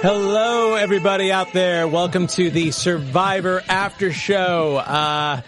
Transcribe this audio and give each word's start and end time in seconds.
Hello, 0.00 0.74
everybody 0.74 1.32
out 1.32 1.52
there. 1.52 1.88
Welcome 1.88 2.28
to 2.28 2.50
the 2.50 2.70
Survivor 2.70 3.64
After 3.68 4.12
Show. 4.12 4.76
Uh, 4.76 5.40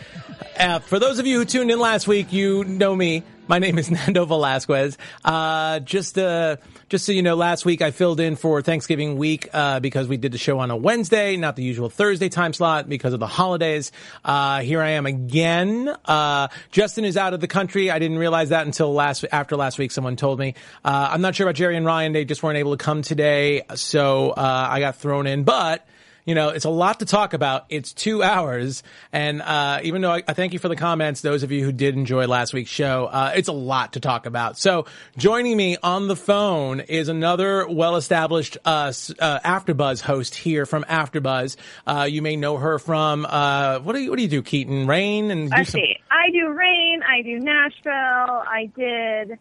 uh, 0.59 0.81
for 0.81 0.99
those 0.99 1.21
of 1.21 1.27
you 1.29 1.39
who 1.39 1.45
tuned 1.45 1.71
in 1.71 1.79
last 1.79 2.09
week, 2.09 2.33
you 2.33 2.65
know 2.65 2.97
me. 2.97 3.23
My 3.51 3.59
name 3.59 3.79
is 3.79 3.91
Nando 3.91 4.27
Velasquez. 4.27 4.97
Uh, 5.25 5.81
just, 5.81 6.17
uh, 6.17 6.59
just 6.89 7.05
so 7.05 7.11
you 7.11 7.23
know, 7.23 7.35
last 7.35 7.65
week 7.65 7.83
I 7.83 7.91
filled 7.91 8.21
in 8.21 8.37
for 8.37 8.63
Thanksgiving 8.63 9.19
week, 9.19 9.49
uh, 9.53 9.81
because 9.81 10.07
we 10.07 10.19
did 10.19 10.31
the 10.31 10.39
show 10.39 10.61
on 10.61 10.71
a 10.71 10.77
Wednesday, 10.77 11.37
not 11.37 11.57
the 11.57 11.65
usual 11.65 11.91
Thursday 11.91 12.29
time 12.29 12.53
slot 12.53 12.89
because 12.89 13.13
of 13.13 13.19
the 13.19 13.27
holidays. 13.27 13.91
Uh, 14.25 14.61
here 14.61 14.81
I 14.81 14.91
am 14.91 15.05
again. 15.05 15.93
Uh, 16.05 16.47
Justin 16.71 17.05
is 17.05 17.17
out 17.17 17.35
of 17.35 17.41
the 17.41 17.49
country. 17.49 17.91
I 17.91 17.99
didn't 17.99 18.19
realize 18.19 18.51
that 18.51 18.67
until 18.67 18.95
last, 18.95 19.25
after 19.33 19.57
last 19.57 19.81
week 19.81 19.91
someone 19.91 20.15
told 20.15 20.39
me. 20.39 20.55
Uh, 20.85 21.09
I'm 21.11 21.21
not 21.21 21.35
sure 21.35 21.49
about 21.49 21.57
Jerry 21.57 21.77
and 21.77 21.85
Ryan. 21.85 22.13
They 22.13 22.25
just 22.25 22.45
weren't 22.45 22.59
able 22.59 22.77
to 22.77 22.85
come 22.85 23.03
today. 23.03 23.63
So, 23.75 24.31
uh, 24.31 24.69
I 24.71 24.79
got 24.79 24.95
thrown 24.95 25.27
in, 25.27 25.43
but, 25.43 25.85
you 26.31 26.37
know, 26.37 26.51
it's 26.51 26.65
a 26.65 26.71
lot 26.71 27.01
to 27.01 27.07
talk 27.07 27.35
about. 27.35 27.65
It's 27.71 27.93
two 27.93 28.23
hours. 28.23 28.85
And, 29.13 29.43
uh, 29.43 29.81
even 29.83 30.01
though 30.01 30.13
I, 30.13 30.23
I 30.29 30.33
thank 30.33 30.53
you 30.53 30.61
for 30.61 30.69
the 30.69 30.77
comments, 30.77 31.23
those 31.23 31.43
of 31.43 31.51
you 31.51 31.65
who 31.65 31.73
did 31.73 31.97
enjoy 31.97 32.29
last 32.29 32.53
week's 32.53 32.71
show, 32.71 33.07
uh, 33.07 33.33
it's 33.35 33.49
a 33.49 33.53
lot 33.53 33.95
to 33.95 34.01
talk 34.01 34.27
about. 34.27 34.57
So 34.57 34.87
joining 35.17 35.57
me 35.57 35.77
on 35.83 36.07
the 36.07 36.15
phone 36.15 36.79
is 36.79 37.09
another 37.09 37.67
well-established, 37.67 38.59
uh, 38.65 38.93
uh 39.19 39.41
AfterBuzz 39.41 40.03
host 40.03 40.37
here 40.37 40.67
from 40.67 40.85
AfterBuzz. 40.85 41.57
Uh, 41.85 42.07
you 42.09 42.23
may 42.23 42.37
know 42.37 42.59
her 42.59 42.79
from, 42.79 43.27
uh, 43.29 43.81
what 43.81 43.95
do 43.95 43.99
you, 43.99 44.11
what 44.11 44.17
do 44.17 44.23
you 44.23 44.29
do, 44.29 44.41
Keetin? 44.41 44.87
Reign 44.87 45.33
and 45.33 45.51
do 45.51 45.65
some- 45.65 45.65
see. 45.65 45.97
I 46.13 46.31
do 46.31 46.49
Reign. 46.49 47.03
I 47.03 47.23
do 47.23 47.41
Nashville. 47.41 47.93
I 47.93 48.71
did. 48.77 49.37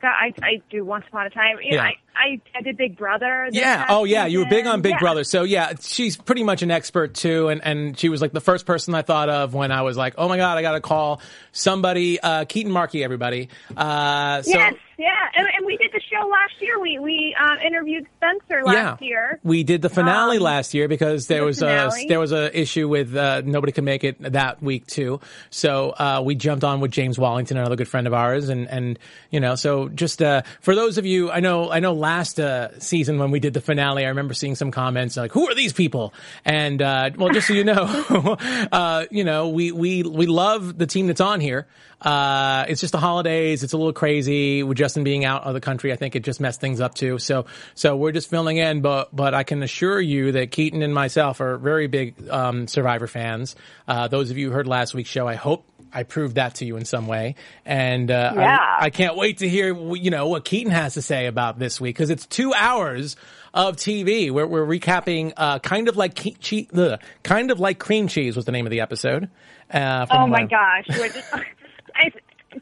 God, 0.00 0.10
I 0.10 0.34
I 0.42 0.62
do 0.70 0.84
Once 0.84 1.04
Upon 1.06 1.26
a 1.26 1.30
Time. 1.30 1.58
You 1.62 1.76
know, 1.76 1.84
Yeah. 1.84 1.90
I, 1.90 1.94
I 2.14 2.40
I 2.56 2.62
did 2.62 2.76
Big 2.76 2.96
Brother. 2.96 3.48
Yeah. 3.52 3.86
Oh, 3.88 4.04
yeah. 4.04 4.26
You 4.26 4.40
were 4.40 4.46
big 4.46 4.66
on 4.66 4.80
Big 4.82 4.92
Yeah. 4.92 4.98
Brother. 4.98 5.24
So 5.24 5.42
yeah, 5.42 5.72
she's 5.80 6.16
pretty 6.16 6.44
much 6.44 6.62
an 6.62 6.70
expert 6.70 7.14
too. 7.14 7.48
And, 7.48 7.60
and 7.64 7.98
she 7.98 8.08
was 8.08 8.20
like 8.20 8.32
the 8.32 8.40
first 8.40 8.66
person 8.66 8.94
I 8.94 9.02
thought 9.02 9.28
of 9.28 9.54
when 9.54 9.72
I 9.72 9.82
was 9.82 9.96
like, 9.96 10.14
oh 10.18 10.28
my 10.28 10.36
God, 10.36 10.58
I 10.58 10.62
got 10.62 10.72
to 10.72 10.80
call 10.80 11.20
somebody, 11.52 12.20
uh, 12.20 12.44
Keetin 12.44 12.70
Marchi, 12.70 13.02
everybody. 13.04 13.48
Uh, 13.76 14.42
so 14.42 14.50
yes, 14.50 14.74
yeah, 14.98 15.08
and, 15.34 15.48
and 15.56 15.66
we 15.66 15.76
did 15.76 15.90
the 15.92 16.00
show 16.00 16.26
last 16.28 16.60
year. 16.60 16.78
We 16.80 16.98
we 16.98 17.34
um, 17.40 17.58
interviewed 17.58 18.06
Spencer 18.16 18.62
last 18.64 19.00
yeah, 19.02 19.06
year. 19.06 19.40
we 19.42 19.64
did 19.64 19.82
the 19.82 19.88
finale 19.88 20.36
Um, 20.36 20.44
last 20.44 20.74
year 20.74 20.86
because 20.86 21.26
there 21.26 21.40
the 21.40 21.46
was 21.46 21.62
a, 21.62 21.90
there 22.08 22.20
was 22.20 22.32
a 22.32 22.56
issue 22.56 22.88
with, 22.88 23.16
uh, 23.16 23.42
nobody 23.44 23.72
could 23.72 23.84
make 23.84 24.04
it 24.04 24.20
that 24.32 24.62
week 24.62 24.86
too. 24.86 25.20
So, 25.50 25.90
uh, 25.90 26.22
we 26.24 26.34
jumped 26.36 26.62
on 26.62 26.80
with 26.80 26.90
James 26.92 27.18
Wallington, 27.18 27.56
another 27.56 27.76
good 27.76 27.88
friend 27.88 28.06
of 28.06 28.14
ours. 28.14 28.48
And, 28.48 28.68
and, 28.68 28.98
you 29.30 29.40
know, 29.40 29.56
so 29.56 29.88
just, 29.88 30.22
uh, 30.22 30.42
for 30.60 30.74
those 30.74 30.98
of 30.98 31.06
you, 31.06 31.30
I 31.30 31.40
know, 31.40 31.70
I 31.70 31.80
know 31.80 31.94
last, 32.02 32.38
uh, 32.38 32.78
season 32.80 33.18
when 33.18 33.30
we 33.30 33.40
did 33.40 33.54
the 33.54 33.62
finale, 33.62 34.04
I 34.04 34.08
remember 34.08 34.34
seeing 34.34 34.54
some 34.54 34.70
comments 34.70 35.16
like, 35.16 35.32
who 35.32 35.48
are 35.48 35.54
these 35.54 35.72
people? 35.72 36.12
And, 36.44 36.82
uh, 36.82 37.10
well, 37.16 37.30
just 37.30 37.46
so 37.46 37.54
you 37.54 37.64
know, 37.64 38.36
uh, 38.72 39.06
you 39.10 39.24
know, 39.24 39.48
we, 39.48 39.72
we, 39.72 40.02
we 40.02 40.26
love 40.26 40.76
the 40.76 40.86
team 40.86 41.06
that's 41.06 41.22
on 41.22 41.40
here. 41.40 41.66
Uh, 42.02 42.66
it's 42.68 42.80
just 42.80 42.92
the 42.92 42.98
holidays. 42.98 43.62
It's 43.62 43.72
a 43.72 43.76
little 43.76 43.92
crazy 43.92 44.62
with 44.62 44.76
Justin 44.76 45.04
being 45.04 45.24
out 45.24 45.44
of 45.44 45.54
the 45.54 45.60
country. 45.60 45.92
I 45.92 45.96
think 45.96 46.16
it 46.16 46.24
just 46.24 46.40
messed 46.40 46.60
things 46.60 46.80
up 46.80 46.94
too. 46.94 47.18
So, 47.18 47.46
so 47.74 47.96
we're 47.96 48.12
just 48.12 48.28
filling 48.28 48.56
in, 48.56 48.82
but, 48.82 49.14
but 49.14 49.34
I 49.34 49.44
can 49.44 49.62
assure 49.62 50.00
you 50.00 50.32
that 50.32 50.50
Keetin 50.50 50.82
and 50.82 50.92
myself 50.92 51.40
are 51.40 51.56
very 51.56 51.86
big, 51.86 52.28
um, 52.28 52.66
Survivor 52.66 53.06
fans. 53.06 53.54
Uh, 53.86 54.08
those 54.08 54.30
of 54.30 54.36
you 54.36 54.48
who 54.48 54.52
heard 54.52 54.66
last 54.66 54.94
week's 54.94 55.10
show, 55.10 55.28
I 55.28 55.36
hope 55.36 55.64
I 55.94 56.02
proved 56.04 56.36
that 56.36 56.56
to 56.56 56.64
you 56.64 56.76
in 56.76 56.84
some 56.84 57.06
way. 57.06 57.34
And, 57.66 58.10
uh, 58.10 58.32
Yeah. 58.34 58.58
I, 58.58 58.86
I 58.86 58.90
can't 58.90 59.16
wait 59.16 59.38
to 59.38 59.48
hear, 59.48 59.74
you 59.94 60.10
know, 60.10 60.28
what 60.28 60.44
Keetin 60.44 60.70
has 60.70 60.94
to 60.94 61.02
say 61.02 61.26
about 61.26 61.58
this 61.58 61.80
week 61.80 61.96
because 61.96 62.10
it's 62.10 62.26
two 62.26 62.52
hours 62.54 63.16
of 63.54 63.76
TV. 63.76 64.30
We're, 64.30 64.46
we're 64.46 64.64
recapping, 64.66 65.32
uh, 65.36 65.58
kind 65.58 65.88
of 65.88 65.96
like, 65.96 66.14
ke- 66.14 66.38
che- 66.40 66.68
ugh, 66.74 66.98
kind 67.22 67.50
of 67.50 67.60
like 67.60 67.78
cream 67.78 68.08
cheese 68.08 68.36
was 68.36 68.44
the 68.46 68.52
name 68.52 68.66
of 68.66 68.70
the 68.70 68.80
episode. 68.80 69.28
Uh, 69.70 70.06
from, 70.06 70.16
Oh 70.22 70.26
my 70.26 70.44
gosh! 70.44 70.84
I, 70.90 72.10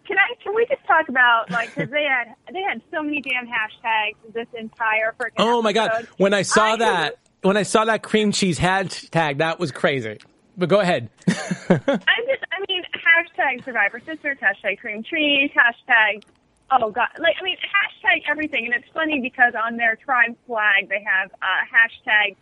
can 0.06 0.16
I? 0.16 0.34
Can 0.42 0.54
we 0.54 0.64
just 0.66 0.84
talk 0.86 1.08
about 1.08 1.50
like 1.50 1.74
because 1.74 1.90
they 1.90 2.04
had 2.04 2.34
they 2.52 2.62
had 2.62 2.80
so 2.92 3.02
many 3.02 3.20
damn 3.20 3.46
hashtags 3.46 4.32
this 4.32 4.46
entire 4.56 5.14
freaking. 5.18 5.32
Oh 5.38 5.60
my 5.62 5.72
god! 5.72 6.06
When 6.18 6.32
I 6.34 6.42
saw 6.42 6.74
I- 6.74 6.76
that, 6.76 7.16
when 7.42 7.56
I 7.56 7.64
saw 7.64 7.84
that 7.86 8.02
cream 8.04 8.30
cheese 8.30 8.58
hashtag, 8.60 9.38
that 9.38 9.58
was 9.58 9.72
crazy. 9.72 10.18
But 10.56 10.68
go 10.68 10.78
ahead. 10.80 11.10
I'm 11.28 11.36
just, 11.78 12.44
mean, 12.80 12.86
hashtag 12.94 13.64
Survivor 13.64 14.00
Sisters, 14.00 14.38
hashtag 14.40 14.78
Cream 14.78 15.02
Trees, 15.02 15.50
hashtag, 15.56 16.22
oh 16.70 16.90
god, 16.90 17.08
like, 17.18 17.36
I 17.40 17.44
mean, 17.44 17.56
hashtag 17.56 18.22
everything. 18.28 18.66
And 18.66 18.74
it's 18.74 18.90
funny 18.92 19.20
because 19.20 19.54
on 19.54 19.76
their 19.76 19.96
tribe 19.96 20.36
flag, 20.46 20.88
they 20.88 21.04
have 21.04 21.30
uh, 21.42 21.46
hashtag 21.72 22.36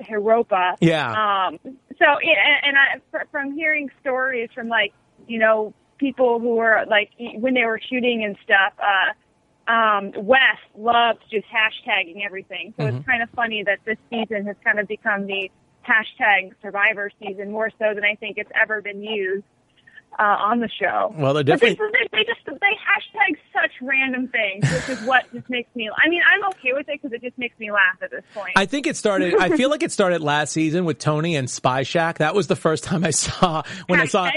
Huyopa. 0.00 0.76
Yeah. 0.80 1.10
Um, 1.10 1.58
so, 1.98 2.04
yeah, 2.22 2.60
and 2.62 2.76
I, 2.76 3.24
from 3.30 3.52
hearing 3.52 3.90
stories 4.00 4.48
from 4.54 4.68
like, 4.68 4.92
you 5.26 5.38
know, 5.38 5.74
people 5.98 6.38
who 6.38 6.56
were 6.56 6.84
like, 6.88 7.10
when 7.18 7.54
they 7.54 7.64
were 7.64 7.80
shooting 7.90 8.22
and 8.24 8.36
stuff, 8.44 8.72
uh, 8.78 9.70
um, 9.70 10.12
Wes 10.16 10.58
loves 10.76 11.18
just 11.30 11.46
hashtagging 11.48 12.24
everything. 12.24 12.74
So 12.76 12.84
Mm-hmm. 12.84 12.98
it's 12.98 13.06
kind 13.06 13.22
of 13.22 13.30
funny 13.30 13.64
that 13.64 13.80
this 13.84 13.98
season 14.10 14.46
has 14.46 14.56
kind 14.62 14.78
of 14.78 14.86
become 14.86 15.26
the 15.26 15.50
hashtag 15.88 16.52
Survivor 16.62 17.10
season 17.20 17.50
more 17.50 17.70
so 17.78 17.94
than 17.94 18.04
I 18.04 18.14
think 18.14 18.38
it's 18.38 18.50
ever 18.54 18.80
been 18.80 19.02
used 19.02 19.44
uh, 20.18 20.22
on 20.22 20.60
the 20.60 20.68
show. 20.68 21.14
Well, 21.16 21.34
they, 21.34 21.42
definitely- 21.42 21.76
they, 21.76 22.18
they 22.18 22.24
just 22.24 22.40
they 22.46 22.52
hashtag 22.52 23.36
such 23.52 23.72
random 23.82 24.28
things, 24.28 24.64
which 24.72 24.88
is 24.98 25.04
what 25.06 25.30
just 25.32 25.48
makes 25.50 25.74
me. 25.76 25.88
I 25.94 26.08
mean, 26.08 26.22
I'm 26.32 26.44
okay 26.50 26.72
with 26.72 26.88
it 26.88 27.00
because 27.02 27.12
it 27.12 27.22
just 27.22 27.36
makes 27.38 27.58
me 27.58 27.70
laugh 27.70 27.96
at 28.02 28.10
this 28.10 28.24
point. 28.34 28.52
I 28.56 28.66
think 28.66 28.86
it 28.86 28.96
started. 28.96 29.34
I 29.36 29.56
feel 29.56 29.68
like 29.70 29.82
it 29.82 29.92
started 29.92 30.22
last 30.22 30.52
season 30.52 30.84
with 30.84 30.98
Tony 30.98 31.36
and 31.36 31.48
Spy 31.50 31.82
Shack. 31.82 32.18
That 32.18 32.34
was 32.34 32.46
the 32.46 32.56
first 32.56 32.84
time 32.84 33.04
I 33.04 33.10
saw 33.10 33.62
when 33.86 34.00
I 34.00 34.06
saw. 34.06 34.30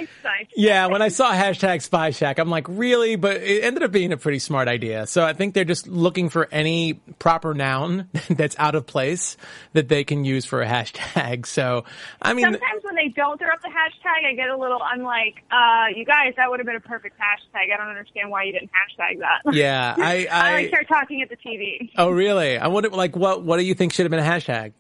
Yeah, 0.56 0.88
when 0.88 1.02
I 1.02 1.08
saw 1.10 1.32
hashtag 1.34 1.82
Spy 1.82 2.12
Shack, 2.12 2.40
I'm 2.40 2.50
like, 2.50 2.68
really? 2.68 3.16
But 3.16 3.38
it 3.38 3.64
ended 3.64 3.84
up 3.84 3.92
being 3.92 4.12
a 4.12 4.18
pretty 4.18 4.40
smart 4.40 4.68
idea. 4.68 5.08
So 5.08 5.24
I 5.24 5.34
think 5.34 5.54
they're 5.54 5.64
just 5.66 5.88
looking 5.88 6.30
for 6.30 6.48
any 6.52 6.94
proper 7.20 7.54
noun 7.54 8.10
that's 8.30 8.56
out 8.60 8.76
of 8.76 8.86
place 8.86 9.38
that 9.74 9.88
they 9.88 10.04
can 10.04 10.26
use 10.26 10.46
for 10.46 10.62
a 10.62 10.68
hashtag. 10.68 11.46
So 11.46 11.86
I 12.22 12.34
mean, 12.34 12.44
Sometimes 12.46 12.84
they 13.00 13.08
don't 13.10 13.38
throw 13.38 13.50
up 13.50 13.62
the 13.62 13.70
hashtag, 13.70 14.26
I 14.30 14.34
get 14.36 14.50
a 14.50 14.58
little. 14.58 14.82
I'm 14.82 15.02
like, 15.02 15.44
uh, 15.52 15.86
you 15.96 16.06
guys, 16.06 16.34
that 16.38 16.50
would 16.50 16.60
have 16.60 16.68
been 16.68 16.76
a 16.76 16.80
perfect 16.82 17.16
hashtag. 17.18 17.74
I 17.74 17.78
don't 17.78 17.88
understand 17.88 18.30
why 18.30 18.44
you 18.44 18.52
didn't 18.52 18.70
hashtag 18.72 19.20
that. 19.20 19.54
yeah, 19.54 19.96
I. 19.98 20.28
I 20.32 20.56
I 20.58 20.70
don't 20.70 20.88
talking 20.88 21.22
at 21.22 21.30
the 21.30 21.38
TV. 21.38 21.92
oh, 21.98 22.10
really? 22.12 22.58
I 22.58 22.68
wonder, 22.68 22.90
like, 22.90 23.16
what? 23.16 23.44
What 23.44 23.58
do 23.58 23.64
you 23.64 23.74
think 23.74 23.94
should 23.94 24.04
have 24.04 24.12
been 24.12 24.20
a 24.20 24.24
hashtag? 24.24 24.74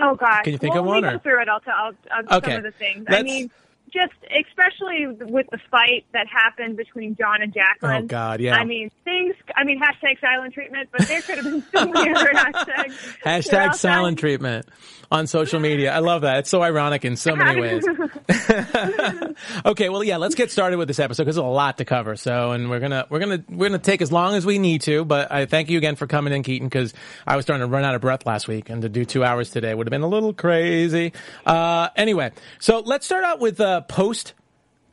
Oh 0.00 0.14
gosh. 0.14 0.44
Can 0.44 0.52
you 0.52 0.58
think 0.58 0.74
well, 0.74 0.84
of 0.84 0.88
one, 0.88 1.02
Let 1.02 1.14
or- 1.14 1.16
go 1.18 1.22
through 1.22 1.42
it. 1.42 1.48
I'll 1.48 1.60
tell 1.60 1.74
I'll, 1.74 1.92
I'll 2.30 2.38
Okay. 2.38 2.52
some 2.52 2.58
of 2.58 2.62
the 2.64 2.70
things. 2.78 3.04
I 3.08 3.12
Let's- 3.12 3.24
mean, 3.24 3.50
just 3.92 4.14
especially 4.24 5.06
with 5.06 5.46
the 5.50 5.58
fight 5.70 6.04
that 6.12 6.26
happened 6.26 6.76
between 6.76 7.16
John 7.16 7.42
and 7.42 7.52
Jacqueline. 7.52 8.04
Oh, 8.04 8.06
God, 8.06 8.40
yeah. 8.40 8.56
I 8.56 8.64
mean, 8.64 8.90
things. 9.04 9.34
I 9.56 9.64
mean, 9.64 9.80
hashtag 9.80 10.20
silent 10.20 10.54
treatment, 10.54 10.88
but 10.92 11.06
there 11.06 11.22
could 11.22 11.36
have 11.36 11.44
been 11.44 11.64
so 11.72 11.86
many 11.86 12.12
other 12.12 12.30
hashtags. 12.34 13.18
Hashtag 13.24 13.74
silent 13.74 14.18
treatment 14.18 14.66
on 15.10 15.26
social 15.26 15.60
media. 15.60 15.92
I 15.92 16.00
love 16.00 16.22
that. 16.22 16.38
It's 16.38 16.50
so 16.50 16.62
ironic 16.62 17.04
in 17.04 17.16
so 17.16 17.34
many 17.34 17.60
ways. 17.60 17.84
okay, 19.64 19.88
well, 19.88 20.04
yeah, 20.04 20.18
let's 20.18 20.34
get 20.34 20.50
started 20.50 20.76
with 20.76 20.88
this 20.88 20.98
episode 20.98 21.24
because 21.24 21.36
there's 21.36 21.44
a 21.44 21.48
lot 21.48 21.78
to 21.78 21.84
cover. 21.84 22.16
So, 22.16 22.52
and 22.52 22.68
we're 22.68 22.80
gonna 22.80 23.06
we're 23.08 23.18
gonna 23.18 23.42
we're 23.48 23.68
gonna 23.68 23.78
take 23.78 24.02
as 24.02 24.12
long 24.12 24.34
as 24.34 24.44
we 24.44 24.58
need 24.58 24.82
to. 24.82 25.04
But 25.04 25.32
I 25.32 25.46
thank 25.46 25.70
you 25.70 25.78
again 25.78 25.96
for 25.96 26.06
coming 26.06 26.32
in, 26.32 26.42
Keetin, 26.42 26.64
because 26.64 26.92
I 27.26 27.36
was 27.36 27.44
starting 27.44 27.66
to 27.66 27.72
run 27.72 27.84
out 27.84 27.94
of 27.94 28.00
breath 28.00 28.26
last 28.26 28.48
week, 28.48 28.68
and 28.68 28.82
to 28.82 28.88
do 28.88 29.04
two 29.04 29.24
hours 29.24 29.50
today 29.50 29.74
would 29.74 29.86
have 29.86 29.90
been 29.90 30.02
a 30.02 30.08
little 30.08 30.34
crazy. 30.34 31.12
Uh, 31.46 31.88
anyway, 31.96 32.32
so 32.58 32.80
let's 32.80 33.06
start 33.06 33.24
out 33.24 33.40
with 33.40 33.60
uh, 33.60 33.77
post 33.80 34.34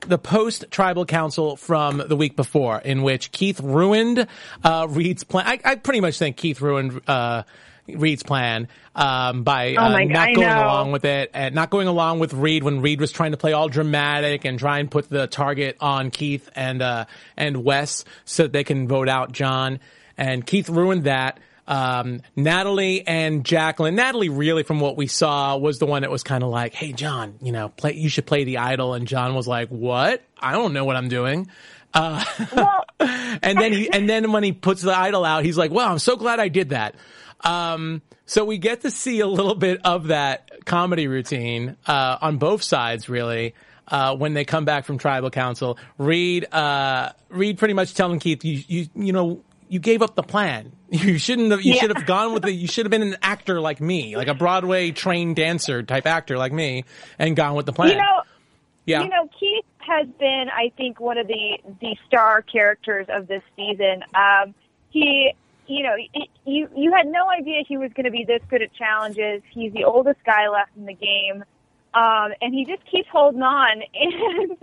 the 0.01 0.17
post 0.17 0.65
tribal 0.69 1.05
council 1.05 1.55
from 1.55 2.03
the 2.07 2.15
week 2.15 2.35
before, 2.35 2.79
in 2.79 3.01
which 3.01 3.31
Keith 3.31 3.59
ruined 3.59 4.27
uh, 4.63 4.87
Reed's 4.89 5.23
plan. 5.23 5.47
I, 5.47 5.59
I 5.63 5.75
pretty 5.75 6.01
much 6.01 6.19
think 6.19 6.37
Keith 6.37 6.61
ruined 6.61 7.01
uh, 7.07 7.43
Reed's 7.87 8.23
plan 8.23 8.67
um, 8.95 9.43
by 9.43 9.75
uh, 9.75 9.87
Oh 9.87 9.91
my 9.91 10.05
God, 10.05 10.13
not 10.13 10.35
going 10.35 10.47
along 10.47 10.91
with 10.91 11.05
it 11.05 11.31
and 11.33 11.55
not 11.55 11.69
going 11.69 11.87
along 11.87 12.19
with 12.19 12.33
Reed 12.33 12.63
when 12.63 12.81
Reed 12.81 12.99
was 12.99 13.11
trying 13.11 13.31
to 13.31 13.37
play 13.37 13.53
all 13.53 13.69
dramatic 13.69 14.45
and 14.45 14.57
try 14.57 14.79
and 14.79 14.89
put 14.89 15.09
the 15.09 15.27
target 15.27 15.77
on 15.79 16.11
Keith 16.11 16.49
and 16.55 16.81
uh, 16.81 17.05
and 17.37 17.63
Wes 17.63 18.05
so 18.25 18.43
that 18.43 18.53
they 18.53 18.63
can 18.63 18.87
vote 18.87 19.09
out 19.09 19.31
John. 19.31 19.79
And 20.17 20.45
Keith 20.45 20.69
ruined 20.69 21.03
that. 21.05 21.39
Um, 21.67 22.21
Natalie 22.35 23.05
and 23.07 23.43
Jacqueline. 23.43 23.95
Natalie, 23.95 24.29
really, 24.29 24.63
from 24.63 24.79
what 24.79 24.97
we 24.97 25.07
saw, 25.07 25.57
was 25.57 25.79
the 25.79 25.85
one 25.85 26.03
that 26.03 26.11
was 26.11 26.23
kind 26.23 26.43
of 26.43 26.49
like, 26.49 26.73
"Hey, 26.73 26.91
John, 26.93 27.35
you 27.41 27.51
know, 27.51 27.69
play. 27.69 27.93
You 27.93 28.09
should 28.09 28.25
play 28.25 28.43
the 28.43 28.59
idol." 28.59 28.93
And 28.93 29.07
John 29.07 29.33
was 29.33 29.47
like, 29.47 29.69
"What? 29.69 30.23
I 30.39 30.51
don't 30.51 30.73
know 30.73 30.85
what 30.85 30.95
I'm 30.95 31.09
doing." 31.09 31.49
Uh, 31.93 32.23
and 32.99 33.57
then 33.57 33.73
he, 33.73 33.89
and 33.93 34.09
then 34.09 34.31
when 34.31 34.43
he 34.43 34.51
puts 34.51 34.81
the 34.81 34.95
idol 34.95 35.25
out, 35.25 35.43
he's 35.43 35.57
like, 35.57 35.71
"Well, 35.71 35.89
I'm 35.89 35.99
so 35.99 36.15
glad 36.15 36.39
I 36.39 36.49
did 36.49 36.69
that." 36.69 36.95
Um, 37.41 38.01
so 38.25 38.43
we 38.45 38.57
get 38.57 38.81
to 38.81 38.91
see 38.91 39.19
a 39.19 39.27
little 39.27 39.55
bit 39.55 39.81
of 39.85 40.07
that 40.07 40.65
comedy 40.65 41.07
routine 41.07 41.77
uh, 41.87 42.17
on 42.21 42.37
both 42.37 42.63
sides, 42.63 43.07
really. 43.09 43.53
Uh, 43.87 44.15
when 44.15 44.33
they 44.33 44.43
come 44.43 44.65
back 44.65 44.83
from 44.83 44.97
tribal 44.97 45.29
council, 45.29 45.77
Reed, 45.99 46.51
uh, 46.51 47.11
Reed 47.29 47.59
pretty 47.59 47.75
much 47.75 47.93
telling 47.93 48.17
Keith, 48.17 48.43
you, 48.43 48.63
you, 48.67 48.87
you 48.95 49.13
know, 49.13 49.43
you 49.69 49.79
gave 49.79 50.01
up 50.01 50.15
the 50.15 50.23
plan. 50.23 50.71
You 50.95 51.17
shouldn't 51.17 51.51
have, 51.51 51.61
you 51.61 51.73
Yeah. 51.73 51.81
should 51.81 51.95
have 51.97 52.05
gone 52.05 52.33
with 52.33 52.43
the, 52.43 52.51
you 52.53 52.67
should 52.67 52.85
have 52.85 52.91
been 52.91 53.01
an 53.01 53.17
actor 53.21 53.59
like 53.59 53.81
me, 53.81 54.15
like 54.15 54.27
a 54.27 54.33
Broadway 54.33 54.91
trained 54.91 55.35
dancer 55.35 55.83
type 55.83 56.05
actor 56.05 56.37
like 56.37 56.53
me 56.53 56.85
and 57.19 57.35
gone 57.35 57.55
with 57.55 57.65
the 57.65 57.73
plan. 57.73 57.89
You 57.89 57.97
know, 57.97 58.21
yeah. 58.85 59.01
You 59.03 59.09
know, 59.09 59.27
Keith 59.37 59.65
has 59.79 60.07
been, 60.19 60.45
I 60.55 60.71
think, 60.77 60.99
one 60.99 61.17
of 61.17 61.27
the 61.27 61.57
the 61.81 61.97
star 62.07 62.43
characters 62.43 63.07
of 63.09 63.27
this 63.27 63.41
season. 63.57 64.03
Um, 64.13 64.53
he, 64.91 65.33
you 65.67 65.83
know, 65.83 65.95
he- 65.97 66.29
you 66.45 66.69
you 66.75 66.93
had 66.93 67.07
no 67.07 67.29
idea 67.29 67.63
he 67.67 67.77
was 67.77 67.91
going 67.93 68.05
to 68.05 68.11
be 68.11 68.23
this 68.23 68.41
good 68.49 68.61
at 68.61 68.73
challenges. 68.73 69.41
He's 69.49 69.73
the 69.73 69.83
oldest 69.83 70.23
guy 70.23 70.47
left 70.47 70.71
in 70.77 70.85
the 70.85 70.93
game, 70.93 71.43
um, 71.93 72.31
and 72.41 72.53
he 72.53 72.63
just 72.65 72.85
keeps 72.89 73.09
holding 73.11 73.41
on. 73.41 73.81
And 73.93 74.57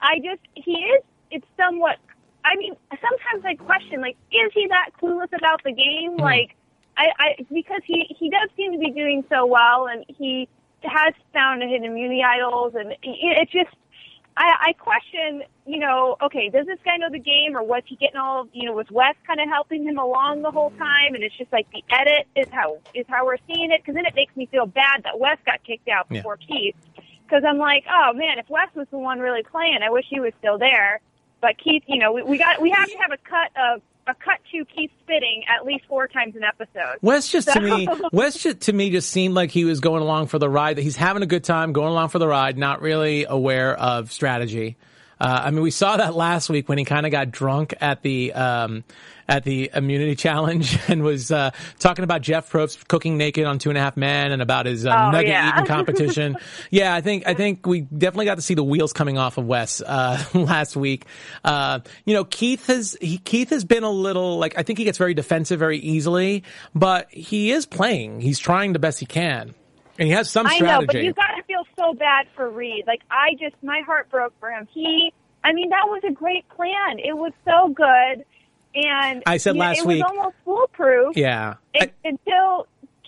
I 0.00 0.16
just, 0.18 0.40
he 0.54 0.72
is. 0.72 1.02
It's 1.30 1.46
somewhat. 1.56 1.96
I 2.46 2.56
mean, 2.56 2.76
sometimes 2.90 3.44
I 3.44 3.54
question, 3.56 4.00
like, 4.00 4.16
is 4.30 4.52
he 4.54 4.66
that 4.68 4.90
clueless 5.02 5.32
about 5.36 5.62
the 5.64 5.72
game? 5.72 6.12
Hmm. 6.12 6.22
Like, 6.22 6.54
I, 6.96 7.06
I 7.18 7.46
because 7.52 7.82
he 7.84 8.06
he 8.18 8.30
does 8.30 8.48
seem 8.56 8.72
to 8.72 8.78
be 8.78 8.90
doing 8.90 9.24
so 9.28 9.44
well, 9.46 9.86
and 9.86 10.04
he 10.08 10.48
has 10.82 11.12
found 11.32 11.62
hidden 11.62 11.84
immunity 11.84 12.22
idols, 12.22 12.74
and 12.74 12.92
it, 12.92 12.98
it 13.02 13.50
just 13.50 13.74
I, 14.36 14.68
I 14.68 14.72
question, 14.74 15.42
you 15.66 15.78
know, 15.78 16.16
okay, 16.22 16.50
does 16.50 16.66
this 16.66 16.78
guy 16.84 16.96
know 16.98 17.08
the 17.10 17.18
game, 17.18 17.56
or 17.56 17.62
was 17.62 17.82
he 17.86 17.96
getting 17.96 18.18
all, 18.18 18.42
of, 18.42 18.48
you 18.52 18.66
know, 18.66 18.74
was 18.74 18.86
Wes 18.90 19.14
kind 19.26 19.40
of 19.40 19.48
helping 19.48 19.82
him 19.82 19.98
along 19.98 20.42
the 20.42 20.50
whole 20.50 20.70
time, 20.72 21.14
and 21.14 21.24
it's 21.24 21.36
just 21.36 21.50
like 21.52 21.66
the 21.72 21.82
edit 21.90 22.26
is 22.36 22.46
how 22.52 22.78
is 22.94 23.06
how 23.08 23.24
we're 23.24 23.38
seeing 23.46 23.72
it, 23.72 23.80
because 23.80 23.94
then 23.94 24.06
it 24.06 24.14
makes 24.14 24.36
me 24.36 24.46
feel 24.46 24.66
bad 24.66 25.02
that 25.04 25.18
Wes 25.18 25.38
got 25.44 25.64
kicked 25.64 25.88
out 25.88 26.06
Yeah. 26.10 26.18
before 26.18 26.36
Keith, 26.36 26.76
because 27.24 27.44
I'm 27.48 27.58
like, 27.58 27.84
oh 27.90 28.12
man, 28.12 28.38
if 28.38 28.48
Wes 28.48 28.68
was 28.74 28.86
the 28.90 28.98
one 28.98 29.18
really 29.18 29.42
playing, 29.42 29.78
I 29.82 29.90
wish 29.90 30.04
he 30.08 30.20
was 30.20 30.32
still 30.38 30.58
there, 30.58 31.00
but 31.40 31.58
Keith, 31.58 31.82
you 31.86 31.98
know, 31.98 32.12
we, 32.12 32.22
we 32.22 32.38
got 32.38 32.60
we 32.60 32.70
have 32.70 32.88
to 32.88 32.96
have 32.98 33.12
a 33.12 33.18
cut 33.18 33.50
of 33.56 33.82
a 34.08 34.14
cut 34.14 34.38
to 34.52 34.64
Keith 34.66 34.90
spitting 35.02 35.42
at 35.48 35.66
least 35.66 35.84
four 35.88 36.06
times 36.06 36.36
an 36.36 36.44
episode. 36.44 36.98
Wes 37.02 37.28
just 37.28 37.48
to 37.52 37.60
me, 37.60 37.88
Wes 38.12 38.42
just, 38.42 38.60
to 38.62 38.72
me 38.72 38.90
just 38.90 39.10
seemed 39.10 39.34
like 39.34 39.50
he 39.50 39.64
was 39.64 39.80
going 39.80 40.02
along 40.02 40.28
for 40.28 40.38
the 40.38 40.48
ride. 40.48 40.76
That 40.76 40.82
he's 40.82 40.96
having 40.96 41.22
a 41.22 41.26
good 41.26 41.44
time, 41.44 41.72
going 41.72 41.88
along 41.88 42.10
for 42.10 42.18
the 42.18 42.28
ride, 42.28 42.56
not 42.56 42.80
really 42.80 43.24
aware 43.24 43.74
of 43.74 44.12
strategy. 44.12 44.76
Uh, 45.18 45.42
I 45.44 45.50
mean, 45.50 45.62
we 45.62 45.70
saw 45.70 45.96
that 45.96 46.14
last 46.14 46.50
week 46.50 46.68
when 46.68 46.76
he 46.78 46.84
kind 46.84 47.06
of 47.06 47.12
got 47.12 47.30
drunk 47.30 47.72
at 47.80 48.02
the 48.02 48.32
um, 48.34 48.84
at 49.28 49.44
the 49.44 49.70
immunity 49.74 50.14
challenge 50.16 50.78
and 50.88 51.02
was 51.02 51.32
uh, 51.32 51.52
talking 51.78 52.02
about 52.04 52.20
Jeff 52.20 52.50
Probst 52.52 52.86
cooking 52.86 53.16
naked 53.16 53.46
on 53.46 53.58
Two 53.58 53.70
and 53.70 53.78
a 53.78 53.80
Half 53.80 53.96
Men 53.96 54.30
and 54.30 54.42
about 54.42 54.66
his 54.66 54.84
uh, 54.84 54.90
Oh, 54.90 55.10
nugget 55.12 55.28
yeah. 55.30 55.54
eating 55.54 55.64
competition. 55.74 56.36
yeah, 56.70 56.94
I 56.94 57.00
think 57.00 57.26
I 57.26 57.32
think 57.34 57.66
we 57.66 57.80
definitely 57.80 58.26
got 58.26 58.34
to 58.34 58.42
see 58.42 58.52
the 58.54 58.62
wheels 58.64 58.92
coming 58.92 59.16
off 59.16 59.38
of 59.38 59.46
Wes 59.46 59.80
uh, 59.80 60.22
last 60.34 60.76
week. 60.76 61.06
Uh, 61.44 61.80
you 62.04 62.12
know, 62.12 62.24
Keith 62.24 62.66
has 62.66 62.96
he, 63.00 63.16
Keith 63.18 63.50
has 63.50 63.64
been 63.64 63.84
a 63.84 63.90
little 63.90 64.38
like 64.38 64.58
I 64.58 64.64
think 64.64 64.78
he 64.78 64.84
gets 64.84 64.98
very 64.98 65.14
defensive 65.14 65.58
very 65.58 65.78
easily, 65.78 66.44
but 66.74 67.10
he 67.10 67.52
is 67.52 67.64
playing. 67.64 68.20
He's 68.20 68.38
trying 68.38 68.74
the 68.74 68.78
best 68.78 69.00
he 69.00 69.06
can, 69.06 69.54
and 69.98 70.06
he 70.08 70.10
has 70.12 70.30
some 70.30 70.46
I 70.46 70.56
strategy. 70.56 70.80
know, 70.80 70.86
but 70.86 71.02
you 71.02 71.12
got 71.14 71.35
so 71.86 71.94
bad 71.94 72.26
for 72.34 72.50
Reed. 72.50 72.84
Like 72.86 73.02
I 73.10 73.34
just, 73.38 73.54
my 73.62 73.80
heart 73.84 74.10
broke 74.10 74.32
for 74.40 74.50
him. 74.50 74.68
He, 74.72 75.12
I 75.44 75.52
mean, 75.52 75.70
that 75.70 75.86
was 75.86 76.02
a 76.06 76.12
great 76.12 76.48
plan. 76.48 76.98
It 76.98 77.16
was 77.16 77.32
so 77.44 77.68
good, 77.68 78.24
and 78.74 79.22
I 79.26 79.36
said 79.36 79.56
you 79.56 79.62
know, 79.62 79.70
it 79.70 79.86
week- 79.86 80.04
was 80.04 80.12
almost 80.16 80.36
foolproof. 80.44 81.16
yeah. 81.16 81.54
it, 81.74 81.92
until 82.04 82.66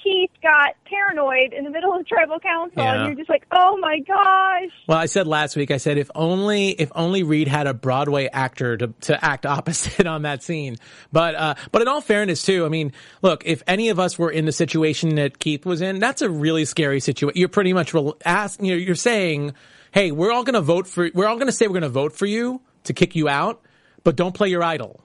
Keith 0.08 0.30
got 0.42 0.74
paranoid 0.86 1.52
in 1.52 1.64
the 1.64 1.70
middle 1.70 1.92
of 1.94 2.06
tribal 2.06 2.38
council, 2.40 2.82
Yeah. 2.82 2.94
and 2.94 3.06
you're 3.06 3.14
just 3.16 3.28
like, 3.28 3.44
oh 3.52 3.76
my 3.76 3.98
gosh. 4.00 4.70
Well, 4.86 4.96
I 4.96 5.04
said 5.06 5.26
last 5.26 5.54
week, 5.54 5.70
I 5.70 5.76
said 5.76 5.98
if 5.98 6.10
only 6.14 6.70
if 6.70 6.90
only 6.94 7.22
Reed 7.22 7.46
had 7.46 7.66
a 7.66 7.74
Broadway 7.74 8.28
actor 8.32 8.76
to 8.78 8.88
to 9.02 9.22
act 9.24 9.44
opposite 9.58 10.06
on 10.06 10.22
that 10.22 10.42
scene. 10.42 10.76
But 11.12 11.34
uh 11.34 11.54
but 11.72 11.82
in 11.82 11.88
all 11.88 12.00
fairness 12.00 12.42
too, 12.42 12.64
I 12.64 12.68
mean, 12.70 12.92
look, 13.20 13.42
if 13.44 13.62
any 13.66 13.90
of 13.90 13.98
us 13.98 14.18
were 14.18 14.30
in 14.30 14.46
the 14.46 14.52
situation 14.52 15.16
that 15.16 15.38
Keith 15.38 15.66
was 15.66 15.82
in, 15.82 15.98
that's 15.98 16.22
a 16.22 16.30
really 16.30 16.64
scary 16.64 17.00
situation. 17.00 17.38
You're 17.38 17.48
pretty 17.50 17.72
much 17.74 17.92
rel- 17.92 18.16
ask, 18.24 18.62
you 18.62 18.68
know, 18.72 18.76
you're 18.78 18.94
saying, 18.94 19.52
"Hey, 19.92 20.10
we're 20.10 20.32
all 20.32 20.42
going 20.44 20.54
to 20.54 20.60
vote 20.62 20.86
for 20.86 21.10
we're 21.12 21.26
all 21.26 21.36
going 21.36 21.46
to 21.48 21.52
say 21.52 21.66
we're 21.66 21.72
going 21.74 21.82
to 21.82 21.88
vote 21.90 22.12
for 22.14 22.26
you 22.26 22.62
to 22.84 22.92
kick 22.94 23.14
you 23.14 23.28
out." 23.28 23.60
But 24.04 24.16
don't 24.16 24.32
play 24.32 24.48
your 24.48 24.62
idol. 24.62 25.00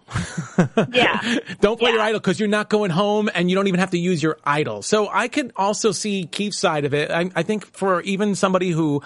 Yeah. 0.91 1.19
don't 1.61 1.79
play 1.79 1.91
your 1.91 2.01
idol 2.01 2.19
because 2.19 2.39
you're 2.39 2.47
not 2.47 2.69
going 2.69 2.91
home 2.91 3.27
and 3.33 3.49
you 3.49 3.55
don't 3.55 3.67
even 3.67 3.79
have 3.79 3.89
to 3.91 3.97
use 3.97 4.21
your 4.21 4.37
idol. 4.45 4.83
So 4.83 5.09
I 5.09 5.27
could 5.27 5.51
also 5.55 5.91
see 5.91 6.27
Keith's 6.27 6.59
side 6.59 6.85
of 6.85 6.93
it. 6.93 7.09
I, 7.09 7.31
I 7.35 7.41
think 7.41 7.65
for 7.65 8.01
even 8.01 8.35
somebody 8.35 8.69
who 8.69 9.01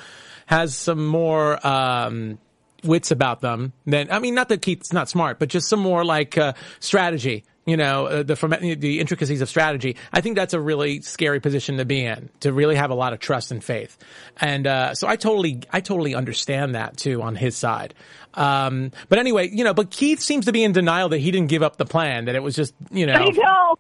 has 0.46 0.76
some 0.76 1.06
more, 1.06 1.66
um, 1.66 2.38
wits 2.84 3.12
about 3.12 3.40
them 3.42 3.72
then, 3.86 4.12
I 4.12 4.20
mean, 4.20 4.36
not 4.36 4.50
that 4.50 4.62
Keith's 4.62 4.92
not 4.92 5.08
smart, 5.08 5.40
but 5.40 5.48
just 5.48 5.70
some 5.70 5.80
more 5.80 6.04
like, 6.04 6.38
uh, 6.38 6.54
strategy. 6.82 7.46
You 7.68 7.76
know, 7.76 8.06
uh, 8.06 8.24
the, 8.24 8.36
from 8.38 8.52
the 8.52 9.00
intricacies 9.02 9.42
of 9.42 9.50
strategy. 9.50 9.98
I 10.14 10.22
think 10.22 10.38
that's 10.38 10.54
a 10.54 10.60
really 10.60 11.02
scary 11.02 11.42
position 11.42 11.76
to 11.78 11.86
be 11.86 12.02
in, 12.06 12.30
to 12.40 12.54
really 12.54 12.76
have 12.76 12.92
a 12.92 12.96
lot 12.96 13.12
of 13.12 13.20
trust 13.20 13.52
and 13.52 13.62
faith. 13.62 13.98
And, 14.38 14.66
uh, 14.66 14.96
so 14.96 15.06
I 15.06 15.18
totally, 15.18 15.60
I 15.70 15.82
totally 15.82 16.16
understand 16.16 16.76
that 16.76 16.96
too 16.96 17.22
on 17.22 17.36
his 17.36 17.58
side. 17.58 17.94
Um, 18.36 18.92
but 19.10 19.20
anyway, 19.20 19.50
you 19.50 19.66
know, 19.66 19.74
but 19.74 19.92
Keith 19.92 20.22
seems 20.22 20.46
to 20.46 20.54
be 20.54 20.64
in 20.64 20.72
denial 20.72 21.10
that 21.10 21.18
he 21.18 21.30
didn't 21.30 21.50
give 21.50 21.62
up 21.62 21.76
the 21.76 21.86
plan, 21.86 22.26
that 22.26 22.36
it 22.36 22.42
was 22.42 22.56
just, 22.56 22.74
you 22.90 23.06
know. 23.06 23.16
I 23.16 23.30
know. 23.32 23.78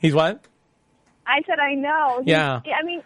He's 0.00 0.12
what? 0.14 0.44
I 1.26 1.42
said, 1.46 1.60
I 1.60 1.74
know. 1.74 2.22
He- 2.24 2.32
Yeah. 2.32 2.60
I 2.66 2.82
mean, 2.84 3.02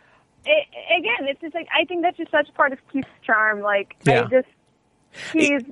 it, 0.47 0.67
again, 0.99 1.29
it's 1.29 1.41
just 1.43 1.55
like 1.55 1.69
I 1.79 1.85
think 1.85 2.03
that's 2.03 2.17
just 2.17 2.31
such 2.31 2.49
part 2.55 2.73
of 2.73 2.79
Keith's 2.91 3.07
charm. 3.23 3.61
Like, 3.61 3.97
Yeah. 4.05 4.23
I 4.23 4.29
just 4.29 4.49
he's. 5.33 5.63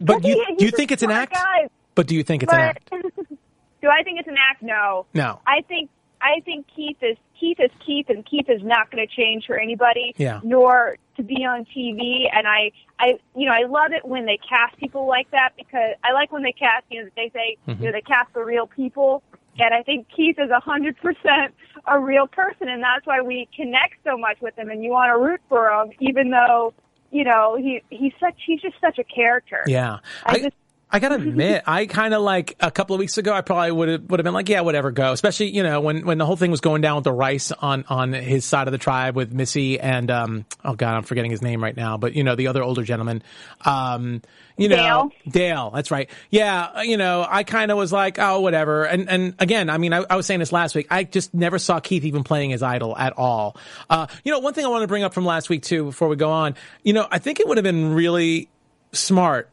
But 0.00 0.24
you 0.24 0.44
he- 0.48 0.56
do 0.56 0.64
you 0.64 0.70
think 0.72 0.90
it's 0.90 1.02
an 1.04 1.10
act? 1.12 1.32
guy, 1.32 1.68
But 1.94 2.06
do 2.06 2.14
you 2.14 2.22
think 2.22 2.42
it's 2.42 2.52
an 2.52 2.60
act? 2.60 2.90
do 2.90 3.88
I 3.88 4.02
think 4.02 4.20
it's 4.20 4.28
an 4.28 4.36
act? 4.38 4.62
No. 4.62 5.06
No. 5.14 5.40
I 5.46 5.62
think 5.62 5.90
I 6.20 6.40
think 6.44 6.66
Keith 6.74 6.98
is 7.02 7.16
Keith 7.38 7.58
is 7.58 7.70
Keith, 7.84 8.06
and 8.08 8.24
Keith 8.26 8.48
is 8.48 8.62
not 8.62 8.90
going 8.90 9.06
to 9.06 9.14
change 9.14 9.46
for 9.46 9.58
anybody. 9.58 10.14
Yeah. 10.16 10.40
Nor 10.42 10.98
to 11.16 11.22
be 11.22 11.44
on 11.44 11.64
TV, 11.64 12.26
and 12.32 12.46
I, 12.46 12.72
I, 12.98 13.18
you 13.34 13.46
know, 13.46 13.52
I 13.52 13.66
love 13.66 13.92
it 13.92 14.06
when 14.06 14.26
they 14.26 14.38
cast 14.38 14.76
people 14.76 15.06
like 15.06 15.30
that 15.30 15.50
because 15.56 15.94
I 16.04 16.12
like 16.12 16.32
when 16.32 16.42
they 16.42 16.52
cast, 16.52 16.84
you 16.90 17.02
know, 17.02 17.10
they 17.16 17.30
say, 17.34 17.56
Mm-hmm. 17.66 17.82
you 17.82 17.88
know, 17.88 17.92
they 17.92 18.02
cast 18.02 18.32
the 18.34 18.44
real 18.44 18.66
people, 18.66 19.22
and 19.58 19.74
I 19.74 19.82
think 19.82 20.06
Keith 20.14 20.36
is 20.38 20.50
a 20.50 20.60
hundred 20.60 20.96
percent 20.98 21.54
a 21.86 21.98
real 21.98 22.26
person, 22.26 22.68
and 22.68 22.82
that's 22.82 23.06
why 23.06 23.20
we 23.20 23.48
connect 23.54 23.94
so 24.04 24.16
much 24.16 24.38
with 24.40 24.58
him, 24.58 24.70
and 24.70 24.82
you 24.84 24.90
want 24.90 25.10
to 25.10 25.18
root 25.18 25.40
for 25.48 25.68
him, 25.70 25.92
even 26.00 26.30
though, 26.30 26.74
you 27.10 27.24
know, 27.24 27.56
he 27.56 27.82
he's 27.90 28.12
such 28.20 28.34
he's 28.46 28.60
just 28.60 28.76
such 28.80 28.98
a 28.98 29.04
character. 29.04 29.62
Yeah. 29.66 29.98
I, 30.24 30.34
I, 30.34 30.38
just 30.40 30.56
I 30.92 30.98
gotta 30.98 31.14
admit, 31.22 31.62
I 31.66 31.86
kind 31.86 32.14
of 32.14 32.22
like 32.22 32.56
a 32.60 32.70
couple 32.70 32.94
of 32.94 33.00
weeks 33.00 33.18
ago, 33.18 33.32
I 33.32 33.40
probably 33.40 33.72
would 33.72 33.88
have 33.88 34.10
would 34.10 34.20
have 34.20 34.24
been 34.24 34.34
like, 34.34 34.48
yeah, 34.48 34.60
whatever, 34.60 34.90
go. 34.90 35.12
Especially 35.12 35.50
you 35.50 35.62
know 35.62 35.80
when 35.80 36.04
when 36.04 36.18
the 36.18 36.26
whole 36.26 36.36
thing 36.36 36.50
was 36.50 36.60
going 36.60 36.82
down 36.82 36.96
with 36.96 37.04
the 37.04 37.12
rice 37.12 37.52
on 37.52 37.84
on 37.88 38.12
his 38.12 38.44
side 38.44 38.68
of 38.68 38.72
the 38.72 38.78
tribe 38.78 39.16
with 39.16 39.32
Missy 39.32 39.78
and 39.78 40.10
um 40.10 40.46
oh 40.64 40.74
god, 40.74 40.96
I'm 40.96 41.02
forgetting 41.02 41.30
his 41.30 41.42
name 41.42 41.62
right 41.62 41.76
now, 41.76 41.96
but 41.96 42.14
you 42.14 42.24
know 42.24 42.34
the 42.34 42.48
other 42.48 42.62
older 42.62 42.82
gentleman, 42.82 43.22
um 43.64 44.22
you 44.56 44.68
know 44.68 44.76
Dale. 44.76 45.10
Dale, 45.32 45.70
that's 45.70 45.90
right, 45.90 46.10
yeah, 46.30 46.82
you 46.82 46.96
know 46.96 47.26
I 47.28 47.44
kind 47.44 47.70
of 47.70 47.76
was 47.76 47.92
like, 47.92 48.18
oh 48.18 48.40
whatever, 48.40 48.84
and 48.84 49.08
and 49.08 49.34
again, 49.38 49.70
I 49.70 49.78
mean, 49.78 49.92
I, 49.92 50.04
I 50.08 50.16
was 50.16 50.26
saying 50.26 50.40
this 50.40 50.52
last 50.52 50.74
week, 50.74 50.86
I 50.90 51.04
just 51.04 51.32
never 51.32 51.58
saw 51.58 51.80
Keith 51.80 52.04
even 52.04 52.24
playing 52.24 52.50
his 52.50 52.62
idol 52.62 52.96
at 52.96 53.14
all. 53.16 53.56
Uh, 53.88 54.06
you 54.24 54.32
know, 54.32 54.40
one 54.40 54.54
thing 54.54 54.64
I 54.64 54.68
want 54.68 54.82
to 54.82 54.88
bring 54.88 55.02
up 55.02 55.14
from 55.14 55.24
last 55.24 55.48
week 55.48 55.62
too, 55.62 55.84
before 55.84 56.08
we 56.08 56.16
go 56.16 56.30
on, 56.30 56.56
you 56.82 56.92
know, 56.92 57.06
I 57.10 57.18
think 57.18 57.40
it 57.40 57.48
would 57.48 57.56
have 57.56 57.64
been 57.64 57.94
really 57.94 58.48
smart 58.92 59.48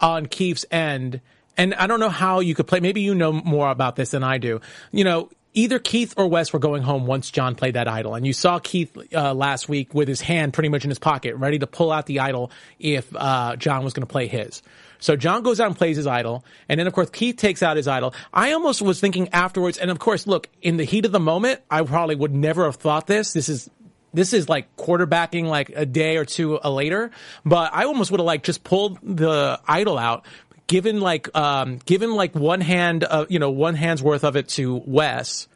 on 0.00 0.26
Keith's 0.26 0.64
end, 0.70 1.20
and 1.56 1.74
I 1.74 1.86
don't 1.86 2.00
know 2.00 2.08
how 2.08 2.40
you 2.40 2.54
could 2.54 2.66
play. 2.66 2.80
Maybe 2.80 3.00
you 3.00 3.14
know 3.14 3.32
more 3.32 3.70
about 3.70 3.96
this 3.96 4.10
than 4.10 4.24
I 4.24 4.38
do. 4.38 4.60
You 4.92 5.04
know, 5.04 5.30
either 5.54 5.78
Keith 5.78 6.14
or 6.16 6.26
Wes 6.26 6.52
were 6.52 6.58
going 6.58 6.82
home 6.82 7.06
once 7.06 7.30
John 7.30 7.54
played 7.54 7.74
that 7.74 7.88
idol, 7.88 8.14
and 8.14 8.26
you 8.26 8.32
saw 8.32 8.58
Keith 8.58 8.96
uh, 9.14 9.34
last 9.34 9.68
week 9.68 9.94
with 9.94 10.08
his 10.08 10.20
hand 10.20 10.52
pretty 10.52 10.68
much 10.68 10.84
in 10.84 10.90
his 10.90 10.98
pocket, 10.98 11.36
ready 11.36 11.58
to 11.58 11.66
pull 11.66 11.92
out 11.92 12.06
the 12.06 12.20
idol 12.20 12.50
if 12.78 13.14
uh, 13.14 13.56
John 13.56 13.84
was 13.84 13.92
going 13.92 14.06
to 14.06 14.10
play 14.10 14.26
his. 14.26 14.62
So 15.00 15.16
John 15.16 15.42
goes 15.42 15.60
out 15.60 15.66
and 15.66 15.76
plays 15.76 15.96
his 15.96 16.06
idol, 16.06 16.44
and 16.68 16.78
then 16.78 16.86
of 16.86 16.92
course 16.92 17.10
Keith 17.10 17.36
takes 17.36 17.62
out 17.62 17.76
his 17.76 17.88
idol. 17.88 18.14
I 18.32 18.52
almost 18.52 18.82
was 18.82 19.00
thinking 19.00 19.28
afterwards, 19.30 19.78
and 19.78 19.90
of 19.90 19.98
course, 19.98 20.26
look, 20.26 20.48
in 20.62 20.76
the 20.76 20.84
heat 20.84 21.06
of 21.06 21.12
the 21.12 21.20
moment, 21.20 21.60
I 21.70 21.82
probably 21.82 22.16
would 22.16 22.34
never 22.34 22.64
have 22.66 22.76
thought 22.76 23.06
this. 23.06 23.32
This 23.32 23.48
is 23.48 23.70
this 24.12 24.32
is 24.32 24.48
like 24.48 24.76
quarterbacking 24.76 25.44
like 25.44 25.70
a 25.70 25.86
day 25.86 26.16
or 26.16 26.24
two 26.24 26.60
uh, 26.60 26.70
later, 26.70 27.10
but 27.44 27.72
I 27.74 27.84
almost 27.84 28.10
would 28.10 28.20
have 28.20 28.26
like 28.26 28.42
just 28.42 28.64
pulled 28.64 28.98
the 29.02 29.60
idol 29.66 29.98
out, 29.98 30.24
given 30.66 31.00
like 31.00 31.34
um 31.36 31.78
given 31.84 32.14
like 32.14 32.34
one 32.34 32.60
hand 32.60 33.04
uh, 33.04 33.26
you 33.28 33.38
know 33.38 33.50
one 33.50 33.74
hand's 33.74 34.02
worth 34.02 34.24
of 34.24 34.36
it 34.36 34.48
to 34.50 34.82
Wes, 34.86 35.48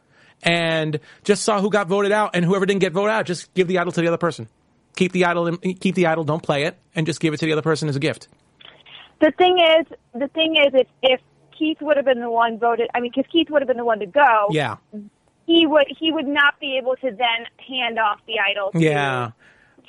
and 0.42 1.00
just 1.24 1.42
saw 1.42 1.60
who 1.60 1.70
got 1.70 1.88
voted 1.88 2.12
out, 2.12 2.30
and 2.34 2.44
whoever 2.44 2.66
didn't 2.66 2.80
get 2.80 2.92
voted 2.92 3.10
out, 3.10 3.26
just 3.26 3.52
give 3.54 3.68
the 3.68 3.78
idol 3.78 3.92
to 3.92 4.00
the 4.00 4.08
other 4.08 4.18
person. 4.18 4.48
Keep 4.96 5.12
the 5.12 5.24
idol, 5.24 5.48
in, 5.48 5.56
keep 5.74 5.96
the 5.96 6.06
idol, 6.06 6.22
don't 6.22 6.42
play 6.42 6.64
it, 6.64 6.76
and 6.94 7.04
just 7.06 7.18
give 7.18 7.34
it 7.34 7.38
to 7.38 7.46
the 7.46 7.52
other 7.52 7.62
person 7.62 7.88
as 7.88 7.96
a 7.96 8.00
gift. 8.00 8.28
The 9.20 9.32
thing 9.32 9.58
is, 9.58 9.86
the 10.12 10.28
thing 10.28 10.56
is, 10.56 10.72
if 10.74 10.86
if 11.02 11.20
Keith 11.58 11.78
would 11.80 11.96
have 11.96 12.04
been 12.04 12.20
the 12.20 12.30
one 12.30 12.58
voted, 12.58 12.88
I 12.94 13.00
mean, 13.00 13.10
because 13.14 13.30
Keith 13.30 13.48
would 13.50 13.62
have 13.62 13.68
been 13.68 13.76
the 13.76 13.84
one 13.84 14.00
to 14.00 14.06
go, 14.06 14.48
Yeah, 14.50 14.76
he 15.46 15.66
would 15.66 15.86
he 15.98 16.12
would 16.12 16.26
not 16.26 16.58
be 16.60 16.78
able 16.78 16.96
to 16.96 17.10
then 17.10 17.46
hand 17.68 17.98
off 17.98 18.20
the 18.26 18.34
idol 18.40 18.70
to, 18.72 18.80
yeah. 18.80 19.30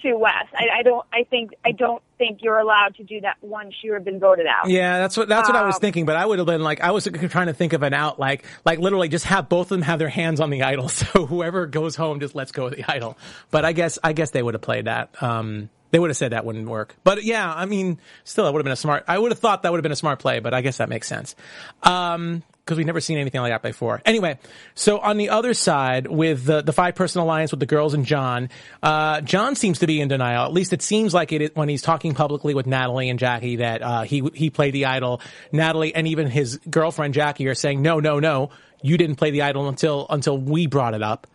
to 0.02 0.14
Wes. 0.16 0.34
I, 0.54 0.80
I 0.80 0.84
don't. 0.84 1.06
I 1.14 1.24
think 1.24 1.52
I 1.66 1.72
don't 1.72 2.02
think 2.18 2.40
you're 2.42 2.60
allowed 2.60 2.96
to 2.96 3.04
do 3.04 3.22
that 3.22 3.38
once 3.42 3.74
you 3.84 3.94
have 3.94 4.04
been 4.06 4.20
voted 4.20 4.46
out. 4.48 4.70
Yeah, 4.70 5.00
that's 5.00 5.18
what 5.18 5.28
that's 5.28 5.50
what 5.50 5.56
I 5.56 5.66
was 5.66 5.76
Um, 5.76 5.82
thinking. 5.82 6.06
But 6.06 6.16
I 6.18 6.26
would 6.26 6.40
have 6.40 6.46
been 6.46 6.62
like, 6.62 6.82
I 6.82 6.92
was 6.92 7.06
trying 7.06 7.48
to 7.48 7.54
think 7.54 7.74
of 7.74 7.84
an 7.84 7.94
out, 7.94 8.20
like 8.20 8.46
like 8.66 8.80
literally 8.80 9.10
just 9.10 9.26
have 9.26 9.50
both 9.50 9.68
of 9.68 9.70
them 9.70 9.82
have 9.82 10.00
their 10.00 10.10
hands 10.10 10.40
on 10.40 10.50
the 10.50 10.64
idol, 10.64 10.90
so 10.90 11.26
whoever 11.26 11.66
goes 11.66 11.96
home 11.96 12.20
just 12.20 12.36
lets 12.36 12.52
go 12.52 12.68
of 12.68 12.76
the 12.76 12.84
idol. 12.90 13.18
But 13.52 13.66
I 13.66 13.72
guess 13.74 13.98
I 14.04 14.14
guess 14.14 14.32
they 14.32 14.44
would 14.44 14.54
have 14.54 14.62
played 14.62 14.86
that. 14.86 15.22
Um, 15.24 15.70
they 15.92 16.00
would 16.00 16.10
have 16.10 16.18
said 16.18 16.34
that 16.34 16.44
wouldn't 16.44 16.68
work. 16.68 16.96
But 17.06 17.24
yeah, 17.24 17.54
I 17.54 17.66
mean, 17.66 18.00
still, 18.26 18.44
that 18.44 18.52
would 18.52 18.60
have 18.60 18.66
been 18.66 18.74
a 18.74 18.76
smart. 18.76 19.06
I 19.08 19.18
would 19.18 19.32
have 19.32 19.40
thought 19.40 19.64
that 19.64 19.72
would 19.72 19.78
have 19.78 19.84
been 19.84 19.94
a 19.94 19.96
smart 19.96 20.20
play, 20.20 20.40
but 20.40 20.54
I 20.54 20.60
guess 20.60 20.78
that 20.78 20.90
makes 20.90 21.08
sense. 21.08 21.36
Um, 21.84 22.44
because 22.66 22.78
we've 22.78 22.88
never 22.88 23.00
seen 23.00 23.20
anything 23.20 23.42
like 23.42 23.52
that 23.52 23.62
before. 23.62 24.02
Anyway, 24.06 24.40
so 24.74 24.98
on 24.98 25.18
the 25.18 25.30
other 25.30 25.54
side, 25.54 26.08
with 26.08 26.46
the, 26.46 26.64
the 26.64 26.74
five 26.74 26.96
person 26.96 27.22
alliance 27.22 27.52
with 27.52 27.60
the 27.60 27.68
girls 27.68 27.94
and 27.94 28.06
John, 28.06 28.50
uh, 28.82 29.22
John 29.22 29.56
seems 29.56 29.80
to 29.80 29.88
be 29.88 30.02
in 30.02 30.08
denial. 30.08 30.46
At 30.46 30.52
least 30.52 30.74
it 30.74 30.82
seems 30.82 31.14
like 31.14 31.32
it 31.32 31.42
is 31.44 31.52
when 31.54 31.70
he's 31.70 31.84
talking 31.84 32.16
publicly 32.16 32.56
with 32.56 32.66
Natalie 32.66 33.10
and 33.10 33.20
Jackie 33.20 33.58
that 33.58 33.84
uh, 33.84 34.02
he 34.02 34.28
he 34.34 34.50
played 34.50 34.74
the 34.74 34.86
idol. 34.86 35.22
Natalie 35.52 35.94
and 35.94 36.08
even 36.08 36.28
his 36.28 36.58
girlfriend 36.68 37.14
Jackie 37.14 37.48
are 37.48 37.54
saying, 37.56 37.84
no, 37.84 38.00
no, 38.00 38.20
no, 38.20 38.50
you 38.82 38.98
didn't 38.98 39.18
play 39.18 39.30
the 39.30 39.44
idol 39.44 39.70
until 39.70 40.08
until 40.10 40.38
we 40.38 40.66
brought 40.66 40.96
it 40.96 41.04
up. 41.04 41.28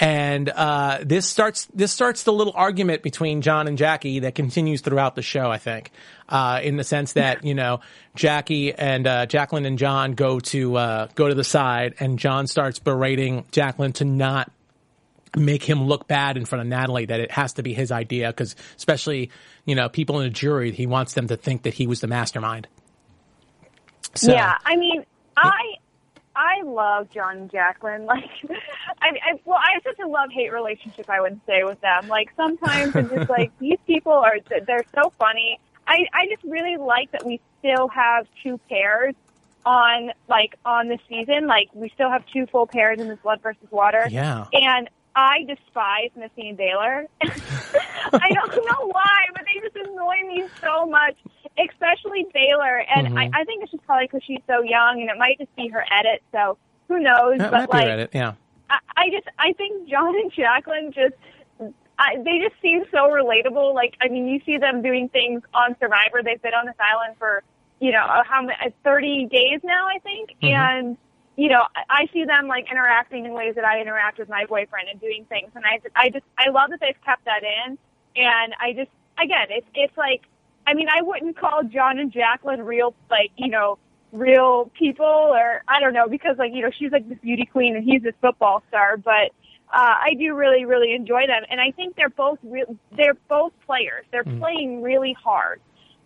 And 0.00 0.48
uh, 0.48 0.98
this 1.02 1.26
starts 1.26 1.66
this 1.66 1.92
starts 1.92 2.24
the 2.24 2.32
little 2.32 2.52
argument 2.56 3.02
between 3.02 3.42
John 3.42 3.68
and 3.68 3.78
Jackie 3.78 4.20
that 4.20 4.34
continues 4.34 4.80
throughout 4.80 5.14
the 5.14 5.22
show. 5.22 5.50
I 5.50 5.58
think, 5.58 5.92
uh, 6.28 6.60
in 6.64 6.76
the 6.76 6.82
sense 6.82 7.12
that 7.12 7.44
you 7.44 7.54
know 7.54 7.80
Jackie 8.16 8.74
and 8.74 9.06
uh, 9.06 9.26
Jacqueline 9.26 9.66
and 9.66 9.78
John 9.78 10.14
go 10.14 10.40
to 10.40 10.76
uh, 10.76 11.08
go 11.14 11.28
to 11.28 11.34
the 11.34 11.44
side, 11.44 11.94
and 12.00 12.18
John 12.18 12.48
starts 12.48 12.80
berating 12.80 13.44
Jacqueline 13.52 13.92
to 13.94 14.04
not 14.04 14.50
make 15.36 15.62
him 15.62 15.84
look 15.84 16.08
bad 16.08 16.36
in 16.36 16.44
front 16.44 16.62
of 16.62 16.66
Natalie. 16.66 17.06
That 17.06 17.20
it 17.20 17.30
has 17.30 17.52
to 17.54 17.62
be 17.62 17.72
his 17.72 17.92
idea 17.92 18.30
because, 18.30 18.56
especially 18.76 19.30
you 19.64 19.74
know, 19.74 19.88
people 19.88 20.20
in 20.20 20.26
a 20.26 20.30
jury, 20.30 20.72
he 20.72 20.86
wants 20.86 21.14
them 21.14 21.28
to 21.28 21.36
think 21.36 21.62
that 21.62 21.74
he 21.74 21.86
was 21.86 22.00
the 22.00 22.06
mastermind. 22.06 22.66
So, 24.14 24.32
Yeah, 24.32 24.56
I 24.64 24.76
mean, 24.76 25.04
I 25.36 25.76
I 26.36 26.62
love 26.62 27.10
John 27.10 27.36
and 27.36 27.50
Jacqueline. 27.50 28.06
Like, 28.14 28.30
I, 29.00 29.08
I 29.08 29.40
well, 29.44 29.58
I 29.58 29.74
have 29.74 29.82
such 29.82 29.98
a 30.04 30.08
love 30.08 30.30
hate 30.30 30.52
relationship. 30.52 31.08
I 31.10 31.20
would 31.20 31.40
say 31.46 31.64
with 31.64 31.80
them. 31.80 32.08
Like 32.08 32.30
sometimes 32.36 32.94
it's 32.94 33.10
just 33.10 33.30
like 33.30 33.50
these 33.58 33.78
people 33.86 34.12
are 34.12 34.36
they're 34.66 34.84
so 34.94 35.12
funny. 35.18 35.58
I 35.86 36.06
I 36.12 36.26
just 36.28 36.44
really 36.44 36.76
like 36.76 37.10
that 37.12 37.24
we 37.24 37.40
still 37.58 37.88
have 37.88 38.26
two 38.42 38.58
pairs 38.68 39.14
on 39.66 40.12
like 40.28 40.56
on 40.64 40.88
this 40.88 41.00
season. 41.08 41.46
Like 41.46 41.70
we 41.74 41.88
still 41.90 42.10
have 42.10 42.24
two 42.26 42.46
full 42.46 42.66
pairs 42.66 43.00
in 43.00 43.08
this 43.08 43.18
Blood 43.22 43.40
versus 43.42 43.70
Water. 43.70 44.06
Yeah. 44.10 44.46
And 44.52 44.88
I 45.16 45.44
despise 45.46 46.10
Missy 46.16 46.48
and 46.48 46.56
Baylor. 46.58 47.06
I 47.22 48.30
don't 48.32 48.56
know 48.56 48.86
why, 48.88 49.26
but 49.32 49.42
they 49.46 49.60
just 49.60 49.76
annoy 49.76 50.26
me 50.26 50.44
so 50.60 50.86
much, 50.86 51.16
especially 51.58 52.26
Baylor. 52.32 52.84
And 52.94 53.08
Mm-hmm. 53.08 53.18
I, 53.18 53.30
I 53.32 53.44
think 53.44 53.62
it's 53.62 53.72
just 53.72 53.84
probably 53.86 54.06
because 54.06 54.22
she's 54.26 54.42
so 54.46 54.62
young, 54.62 55.00
and 55.00 55.10
it 55.10 55.18
might 55.18 55.38
just 55.38 55.54
be 55.56 55.68
her 55.68 55.84
edit. 55.90 56.22
So 56.32 56.58
who 56.88 57.00
knows? 57.00 57.38
that 57.38 57.50
but 57.50 57.70
like, 57.70 57.86
Reddit. 57.86 58.08
Yeah. 58.12 58.34
I, 58.70 58.78
I 58.96 59.10
just 59.10 59.28
I 59.38 59.52
think 59.52 59.88
John 59.88 60.14
and 60.14 60.32
Jacqueline 60.32 60.92
just 60.92 61.14
I, 61.98 62.16
they 62.24 62.38
just 62.40 62.60
seem 62.60 62.84
so 62.90 63.08
relatable. 63.08 63.74
Like 63.74 63.96
I 64.00 64.08
mean, 64.08 64.26
you 64.26 64.40
see 64.44 64.58
them 64.58 64.82
doing 64.82 65.08
things 65.08 65.42
on 65.52 65.76
Survivor. 65.78 66.22
They've 66.24 66.42
been 66.42 66.54
on 66.54 66.66
this 66.66 66.74
island 66.80 67.16
for 67.18 67.42
you 67.80 67.92
know 67.92 68.04
uh, 68.04 68.24
how 68.24 68.42
many 68.42 68.74
thirty 68.82 69.26
days 69.26 69.60
now, 69.62 69.86
I 69.86 69.98
think, 70.00 70.30
and 70.42 70.96
you 71.36 71.48
know 71.48 71.62
I, 71.76 72.02
I 72.02 72.06
see 72.12 72.24
them 72.24 72.48
like 72.48 72.70
interacting 72.70 73.26
in 73.26 73.32
ways 73.32 73.54
that 73.54 73.64
I 73.64 73.80
interact 73.80 74.18
with 74.18 74.28
my 74.28 74.44
boyfriend 74.46 74.88
and 74.88 75.00
doing 75.00 75.24
things, 75.28 75.50
and 75.54 75.64
I 75.64 75.80
I 75.94 76.10
just 76.10 76.24
I 76.38 76.50
love 76.50 76.70
that 76.70 76.80
they've 76.80 77.00
kept 77.04 77.24
that 77.26 77.42
in, 77.42 77.78
and 78.16 78.54
I 78.60 78.72
just 78.72 78.90
again 79.22 79.46
it's 79.50 79.66
it's 79.74 79.96
like 79.96 80.22
I 80.66 80.74
mean 80.74 80.88
I 80.88 81.02
wouldn't 81.02 81.38
call 81.38 81.62
John 81.64 81.98
and 81.98 82.12
Jacqueline 82.12 82.62
real 82.62 82.94
like 83.10 83.30
you 83.36 83.48
know 83.48 83.78
real 84.12 84.70
people 84.78 85.04
or 85.06 85.62
I 85.66 85.80
don't 85.80 85.92
know 85.92 86.08
because 86.08 86.36
like 86.38 86.52
you 86.52 86.62
know 86.62 86.70
she's 86.78 86.92
like 86.92 87.08
this 87.08 87.18
beauty 87.18 87.46
queen 87.46 87.76
and 87.76 87.84
he's 87.84 88.02
this 88.02 88.14
football 88.20 88.62
star 88.68 88.96
but 88.96 89.32
uh, 89.74 89.96
I 90.04 90.14
do 90.14 90.34
really 90.34 90.64
really 90.64 90.94
enjoy 90.94 91.26
them. 91.26 91.42
And 91.50 91.60
I 91.60 91.72
think 91.72 91.96
they're 91.96 92.08
both 92.08 92.38
real 92.42 92.76
they're 92.96 93.16
both 93.28 93.52
players. 93.66 94.04
They're 94.12 94.24
playing 94.24 94.82
really 94.82 95.16
hard. 95.20 95.60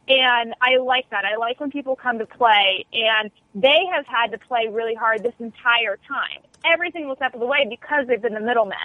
And 0.08 0.54
I 0.62 0.78
like 0.78 1.10
that. 1.10 1.26
I 1.26 1.36
like 1.36 1.60
when 1.60 1.70
people 1.70 1.94
come 1.94 2.18
to 2.18 2.26
play. 2.26 2.86
And 2.94 3.30
they 3.54 3.82
have 3.92 4.06
had 4.06 4.30
to 4.30 4.38
play 4.38 4.68
really 4.70 4.94
hard 4.94 5.22
this 5.22 5.34
entire 5.38 5.98
time 6.08 6.40
every 6.64 6.90
single 6.92 7.14
step 7.16 7.34
of 7.34 7.40
the 7.40 7.46
way 7.46 7.66
because 7.68 8.06
they've 8.06 8.22
been 8.22 8.32
the 8.32 8.40
middlemen. 8.40 8.78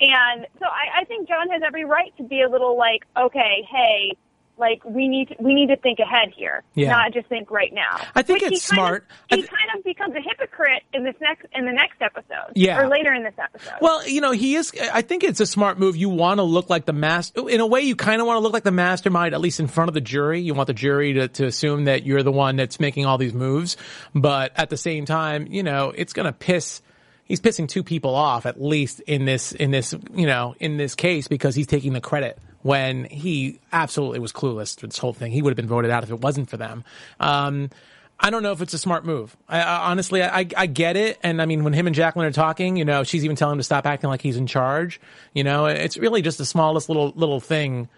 And 0.00 0.46
so 0.58 0.66
I, 0.66 1.02
I 1.02 1.04
think 1.04 1.28
John 1.28 1.48
has 1.50 1.62
every 1.64 1.84
right 1.84 2.12
to 2.16 2.24
be 2.24 2.42
a 2.42 2.48
little 2.48 2.76
like 2.76 3.04
okay 3.16 3.66
hey 3.70 4.16
like 4.58 4.84
we 4.84 5.08
need 5.08 5.28
to, 5.28 5.36
we 5.38 5.54
need 5.54 5.68
to 5.68 5.76
think 5.76 5.98
ahead 5.98 6.30
here, 6.36 6.62
Yeah. 6.74 6.90
not 6.90 7.12
just 7.12 7.26
think 7.28 7.50
right 7.50 7.72
now. 7.72 8.00
I 8.14 8.22
think 8.22 8.40
Which 8.42 8.52
it's 8.52 8.68
he 8.70 8.76
kind 8.76 8.78
smart. 8.86 9.04
Of, 9.10 9.16
he 9.30 9.36
th- 9.36 9.48
kind 9.48 9.78
of 9.78 9.84
becomes 9.84 10.14
a 10.14 10.20
hypocrite 10.20 10.82
in 10.94 11.04
this 11.04 11.14
next 11.20 11.44
in 11.54 11.66
the 11.66 11.72
next 11.72 12.00
episode, 12.00 12.52
Yeah. 12.54 12.80
or 12.80 12.88
later 12.88 13.12
in 13.12 13.22
this 13.22 13.34
episode. 13.38 13.74
Well, 13.80 14.06
you 14.08 14.20
know, 14.20 14.32
he 14.32 14.54
is. 14.56 14.72
I 14.92 15.02
think 15.02 15.24
it's 15.24 15.40
a 15.40 15.46
smart 15.46 15.78
move. 15.78 15.96
You 15.96 16.08
want 16.08 16.38
to 16.38 16.42
look 16.44 16.70
like 16.70 16.84
the 16.86 16.92
master. 16.92 17.48
In 17.48 17.60
a 17.60 17.66
way, 17.66 17.82
you 17.82 17.96
kind 17.96 18.20
of 18.20 18.26
want 18.26 18.36
to 18.38 18.40
look 18.40 18.52
like 18.52 18.64
the 18.64 18.70
mastermind, 18.72 19.34
at 19.34 19.40
least 19.40 19.60
in 19.60 19.66
front 19.66 19.88
of 19.88 19.94
the 19.94 20.00
jury. 20.00 20.40
You 20.40 20.54
want 20.54 20.66
the 20.68 20.74
jury 20.74 21.12
to, 21.14 21.28
to 21.28 21.46
assume 21.46 21.84
that 21.84 22.04
you're 22.04 22.22
the 22.22 22.32
one 22.32 22.56
that's 22.56 22.80
making 22.80 23.04
all 23.06 23.18
these 23.18 23.34
moves. 23.34 23.76
But 24.14 24.52
at 24.56 24.70
the 24.70 24.76
same 24.76 25.04
time, 25.04 25.46
you 25.50 25.62
know, 25.62 25.92
it's 25.94 26.12
going 26.12 26.26
to 26.26 26.32
piss. 26.32 26.82
He's 27.24 27.40
pissing 27.40 27.66
two 27.68 27.82
people 27.82 28.14
off 28.14 28.46
at 28.46 28.62
least 28.62 29.00
in 29.00 29.24
this 29.24 29.50
in 29.50 29.72
this 29.72 29.92
you 30.14 30.26
know 30.28 30.54
in 30.60 30.76
this 30.76 30.94
case 30.94 31.26
because 31.26 31.56
he's 31.56 31.66
taking 31.66 31.92
the 31.92 32.00
credit 32.00 32.38
when 32.66 33.04
he 33.04 33.60
absolutely 33.72 34.18
was 34.18 34.32
clueless 34.32 34.76
to 34.76 34.88
this 34.88 34.98
whole 34.98 35.12
thing. 35.12 35.30
He 35.30 35.40
would 35.40 35.50
have 35.50 35.56
been 35.56 35.68
voted 35.68 35.92
out 35.92 36.02
if 36.02 36.10
it 36.10 36.20
wasn't 36.20 36.50
for 36.50 36.56
them. 36.56 36.82
Um, 37.20 37.70
I 38.18 38.30
don't 38.30 38.42
know 38.42 38.50
if 38.50 38.60
it's 38.60 38.74
a 38.74 38.78
smart 38.78 39.04
move. 39.04 39.36
I, 39.48 39.60
I 39.60 39.90
honestly, 39.90 40.20
I, 40.20 40.48
I 40.56 40.66
get 40.66 40.96
it. 40.96 41.16
And 41.22 41.40
I 41.40 41.46
mean, 41.46 41.62
when 41.62 41.72
him 41.72 41.86
and 41.86 41.94
Jacqueline 41.94 42.26
are 42.26 42.32
talking, 42.32 42.76
you 42.76 42.84
know, 42.84 43.04
she's 43.04 43.24
even 43.24 43.36
telling 43.36 43.52
him 43.52 43.58
to 43.60 43.64
stop 43.64 43.86
acting 43.86 44.10
like 44.10 44.20
he's 44.20 44.36
in 44.36 44.48
charge. 44.48 45.00
You 45.32 45.44
know, 45.44 45.66
it's 45.66 45.96
really 45.96 46.22
just 46.22 46.38
the 46.38 46.44
smallest 46.44 46.88
little, 46.88 47.12
little 47.14 47.38
thing 47.38 47.88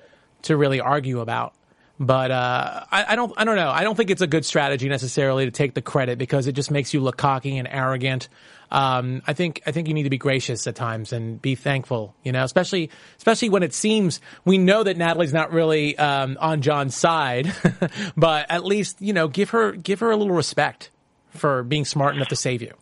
to 0.42 0.54
really 0.54 0.80
argue 0.80 1.20
about. 1.20 1.54
But 2.00 2.30
uh, 2.30 2.84
I, 2.92 3.12
I 3.12 3.16
don't 3.16 3.32
I 3.36 3.44
don't 3.44 3.56
know. 3.56 3.70
I 3.70 3.82
don't 3.82 3.96
think 3.96 4.10
it's 4.10 4.22
a 4.22 4.26
good 4.26 4.44
strategy 4.44 4.88
necessarily 4.88 5.46
to 5.46 5.50
take 5.50 5.74
the 5.74 5.82
credit 5.82 6.16
because 6.18 6.46
it 6.46 6.52
just 6.52 6.70
makes 6.70 6.94
you 6.94 7.00
look 7.00 7.16
cocky 7.16 7.58
and 7.58 7.66
arrogant. 7.66 8.28
Um, 8.70 9.22
I 9.26 9.32
think 9.32 9.62
I 9.66 9.72
think 9.72 9.88
you 9.88 9.94
need 9.94 10.04
to 10.04 10.10
be 10.10 10.18
gracious 10.18 10.66
at 10.66 10.76
times 10.76 11.12
and 11.12 11.42
be 11.42 11.56
thankful. 11.56 12.14
You 12.22 12.30
know, 12.30 12.44
especially 12.44 12.90
especially 13.16 13.48
when 13.48 13.64
it 13.64 13.74
seems 13.74 14.20
we 14.44 14.58
know 14.58 14.84
that 14.84 14.96
Natalie's 14.96 15.32
not 15.32 15.52
really 15.52 15.98
um, 15.98 16.36
on 16.40 16.62
John's 16.62 16.94
side, 16.94 17.52
but 18.16 18.46
at 18.48 18.64
least 18.64 19.00
you 19.00 19.12
know 19.12 19.26
give 19.26 19.50
her 19.50 19.72
give 19.72 19.98
her 20.00 20.12
a 20.12 20.16
little 20.16 20.34
respect 20.34 20.90
for 21.30 21.64
being 21.64 21.84
smart 21.84 22.14
enough 22.14 22.28
to 22.28 22.36
save 22.36 22.62
you. 22.62 22.74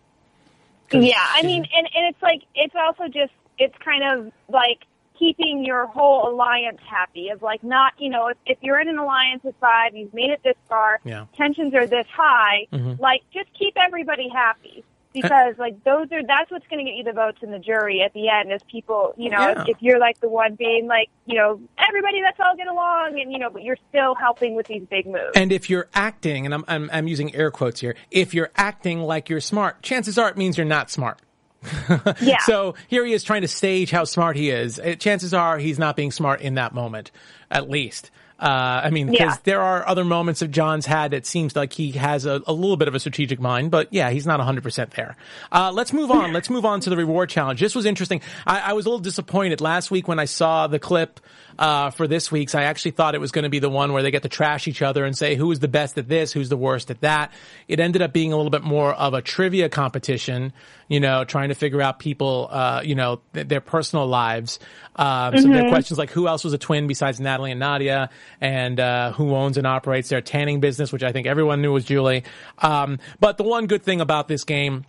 Yeah, 0.93 1.15
I 1.19 1.43
mean, 1.43 1.67
and 1.75 1.89
and 1.95 2.07
it's 2.07 2.23
like 2.23 2.43
it's 2.55 2.75
also 2.75 3.05
just 3.05 3.33
it's 3.59 3.77
kind 3.79 4.03
of 4.05 4.33
like 4.49 4.85
keeping 5.19 5.65
your 5.65 5.87
whole 5.87 6.29
alliance 6.29 6.79
happy 6.89 7.29
of 7.31 7.43
like 7.43 7.63
not 7.65 7.93
you 7.99 8.09
know 8.11 8.29
if, 8.29 8.37
if 8.47 8.59
you're 8.61 8.81
in 8.81 8.89
an 8.89 8.99
alliance 8.99 9.43
with 9.43 9.55
five 9.61 9.95
you've 9.95 10.13
made 10.15 10.31
it 10.31 10.41
this 10.45 10.57
far 10.69 11.01
Yeah. 11.05 11.27
tensions 11.37 11.75
are 11.75 11.87
this 11.87 12.07
high 12.15 12.67
Mhm. 12.73 12.99
like 13.01 13.23
just 13.33 13.49
keep 13.59 13.75
everybody 13.77 14.29
happy 14.29 14.85
because 15.13 15.57
like 15.59 15.83
those 15.85 16.13
are 16.13 16.23
that's 16.27 16.51
what's 16.51 16.67
going 16.69 16.85
to 16.85 16.91
get 16.91 16.97
you 16.99 17.05
the 17.05 17.13
votes 17.13 17.39
in 17.43 17.51
the 17.51 17.59
jury 17.59 18.03
at 18.03 18.13
the 18.13 18.29
end 18.29 18.53
is 18.53 18.61
people 18.71 19.15
you 19.17 19.31
know 19.31 19.39
Yeah. 19.39 19.63
if, 19.63 19.69
if 19.69 19.77
you're 19.81 19.99
like 19.99 20.21
the 20.21 20.29
one 20.29 20.55
being 20.57 20.87
like 20.87 21.09
you 21.25 21.37
know 21.37 21.61
everybody 21.79 22.21
let's 22.23 22.39
all 22.39 22.57
get 22.57 22.67
along 22.69 23.19
and 23.21 23.33
you 23.33 23.39
know 23.39 23.49
but 23.51 23.63
you're 23.63 23.79
still 23.89 24.15
helping 24.15 24.55
with 24.55 24.67
these 24.67 24.83
big 24.91 25.07
moves 25.07 25.33
And 25.35 25.53
if 25.53 25.71
you're 25.71 25.89
acting, 25.95 26.45
and 26.45 26.55
I'm, 26.55 26.65
I'm, 26.69 26.91
I'm 26.93 27.09
using 27.09 27.35
air 27.35 27.51
quotes 27.51 27.81
here, 27.81 27.95
if 28.11 28.35
you're 28.35 28.51
acting 28.57 29.01
like 29.01 29.29
you're 29.29 29.41
smart, 29.41 29.83
chances 29.83 30.19
are 30.19 30.29
it 30.29 30.37
means 30.37 30.57
you're 30.59 30.67
not 30.67 30.91
smart. 30.91 31.19
Yeah. 32.21 32.39
So 32.47 32.75
here 32.89 33.05
he 33.05 33.13
is 33.13 33.23
trying 33.25 33.43
to 33.43 33.49
stage 33.49 33.91
how 33.91 34.05
smart 34.05 34.37
he 34.37 34.51
is. 34.51 34.79
Uh, 34.79 34.95
Chances 34.99 35.35
are 35.35 35.59
he's 35.59 35.79
not 35.79 35.97
being 35.97 36.11
smart 36.13 36.41
in 36.41 36.55
that 36.55 36.75
moment, 36.75 37.11
at 37.51 37.69
least. 37.69 38.11
Uh, 38.39 38.83
I 38.85 38.91
mean, 38.91 39.11
because 39.11 39.33
Yeah. 39.35 39.41
there 39.45 39.63
are 39.63 39.89
other 39.89 40.05
moments 40.05 40.41
that 40.41 40.49
John's 40.51 40.85
had 40.85 41.13
that 41.13 41.25
seems 41.25 41.57
like 41.57 41.73
he 41.73 41.93
has 41.93 42.27
a, 42.27 42.43
a 42.47 42.53
little 42.53 42.77
bit 42.77 42.87
of 42.87 42.95
a 42.95 43.01
strategic 43.01 43.41
mind, 43.41 43.71
but 43.71 43.89
yeah, 43.93 44.11
he's 44.11 44.27
not 44.27 44.41
100% 44.41 44.91
there. 44.91 45.17
Uh, 45.51 45.73
let's 45.73 45.95
move 45.95 46.11
on. 46.11 46.35
Let's 46.35 46.51
move 46.51 46.67
on 46.67 46.81
to 46.81 46.91
the 46.91 46.99
reward 46.99 47.31
challenge. 47.31 47.61
This 47.61 47.75
was 47.75 47.87
interesting. 47.87 48.21
I, 48.47 48.61
I 48.61 48.73
was 48.75 48.85
a 48.85 48.91
little 48.91 49.01
disappointed 49.01 49.63
last 49.63 49.91
week 49.91 50.07
when 50.07 50.19
I 50.19 50.27
saw 50.27 50.67
the 50.67 50.79
clip, 50.79 51.19
uh, 51.59 51.91
for 51.91 52.07
this 52.07 52.31
week's. 52.31 52.55
I 52.55 52.65
actually 52.65 52.93
thought 52.93 53.15
it 53.15 53.21
was 53.21 53.33
going 53.33 53.45
to 53.45 53.49
be 53.49 53.59
the 53.59 53.71
one 53.71 53.93
where 53.93 54.03
they 54.03 54.11
get 54.11 54.23
to 54.23 54.29
trash 54.29 54.69
each 54.69 54.83
other 54.83 55.05
and 55.05 55.17
say 55.17 55.35
who 55.35 55.51
is 55.51 55.61
the 55.61 55.69
best 55.69 55.99
at 55.99 56.09
this, 56.09 56.33
who's 56.33 56.49
the 56.49 56.57
worst 56.57 56.91
at 56.91 57.01
that. 57.01 57.33
It 57.69 57.81
ended 57.81 58.03
up 58.03 58.13
being 58.13 58.33
a 58.33 58.37
little 58.37 58.51
bit 58.51 58.63
more 58.63 58.93
of 58.93 59.15
a 59.15 59.23
trivia 59.23 59.69
competition, 59.69 60.53
you 60.89 61.01
know, 61.01 61.25
trying 61.25 61.49
to 61.49 61.55
figure 61.55 61.83
out 61.83 61.99
people, 61.99 62.49
uh, 62.51 62.83
you 62.85 62.95
know, 62.95 63.21
th- 63.35 63.49
their 63.49 63.61
personal 63.61 64.07
lives. 64.07 64.59
Um, 64.97 65.37
so 65.37 65.49
there 65.49 65.67
are 65.67 65.71
questions 65.71 65.99
like 65.99 66.11
who 66.11 66.29
else 66.29 66.45
was 66.45 66.53
a 66.53 66.59
twin 66.59 66.87
besides 66.87 67.21
Natalie 67.21 67.51
and 67.51 67.61
Nadia, 67.61 68.11
and 68.41 68.79
uh, 68.81 69.13
who 69.13 69.35
owns 69.35 69.57
and 69.57 69.67
operates 69.67 70.09
their 70.09 70.21
tanning 70.21 70.61
business, 70.61 70.93
which 70.93 71.03
I 71.03 71.13
think 71.13 71.27
everyone 71.27 71.63
knew 71.63 71.73
was 71.73 71.85
Julie. 71.85 72.25
Um, 72.59 72.99
but 73.21 73.37
the 73.37 73.45
one 73.45 73.67
good 73.67 73.83
thing 73.83 74.01
about 74.01 74.29
this 74.29 74.45
game 74.45 74.85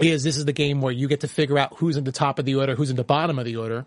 is 0.00 0.22
this 0.22 0.36
is 0.36 0.44
the 0.44 0.52
game 0.52 0.80
where 0.80 0.92
you 0.92 1.08
get 1.08 1.20
to 1.20 1.28
figure 1.28 1.58
out 1.58 1.74
who's 1.78 1.96
in 1.96 2.04
the 2.04 2.12
top 2.12 2.38
of 2.38 2.44
the 2.44 2.54
order, 2.54 2.74
who's 2.74 2.90
in 2.90 2.96
the 2.96 3.04
bottom 3.04 3.38
of 3.38 3.44
the 3.44 3.56
order. 3.56 3.84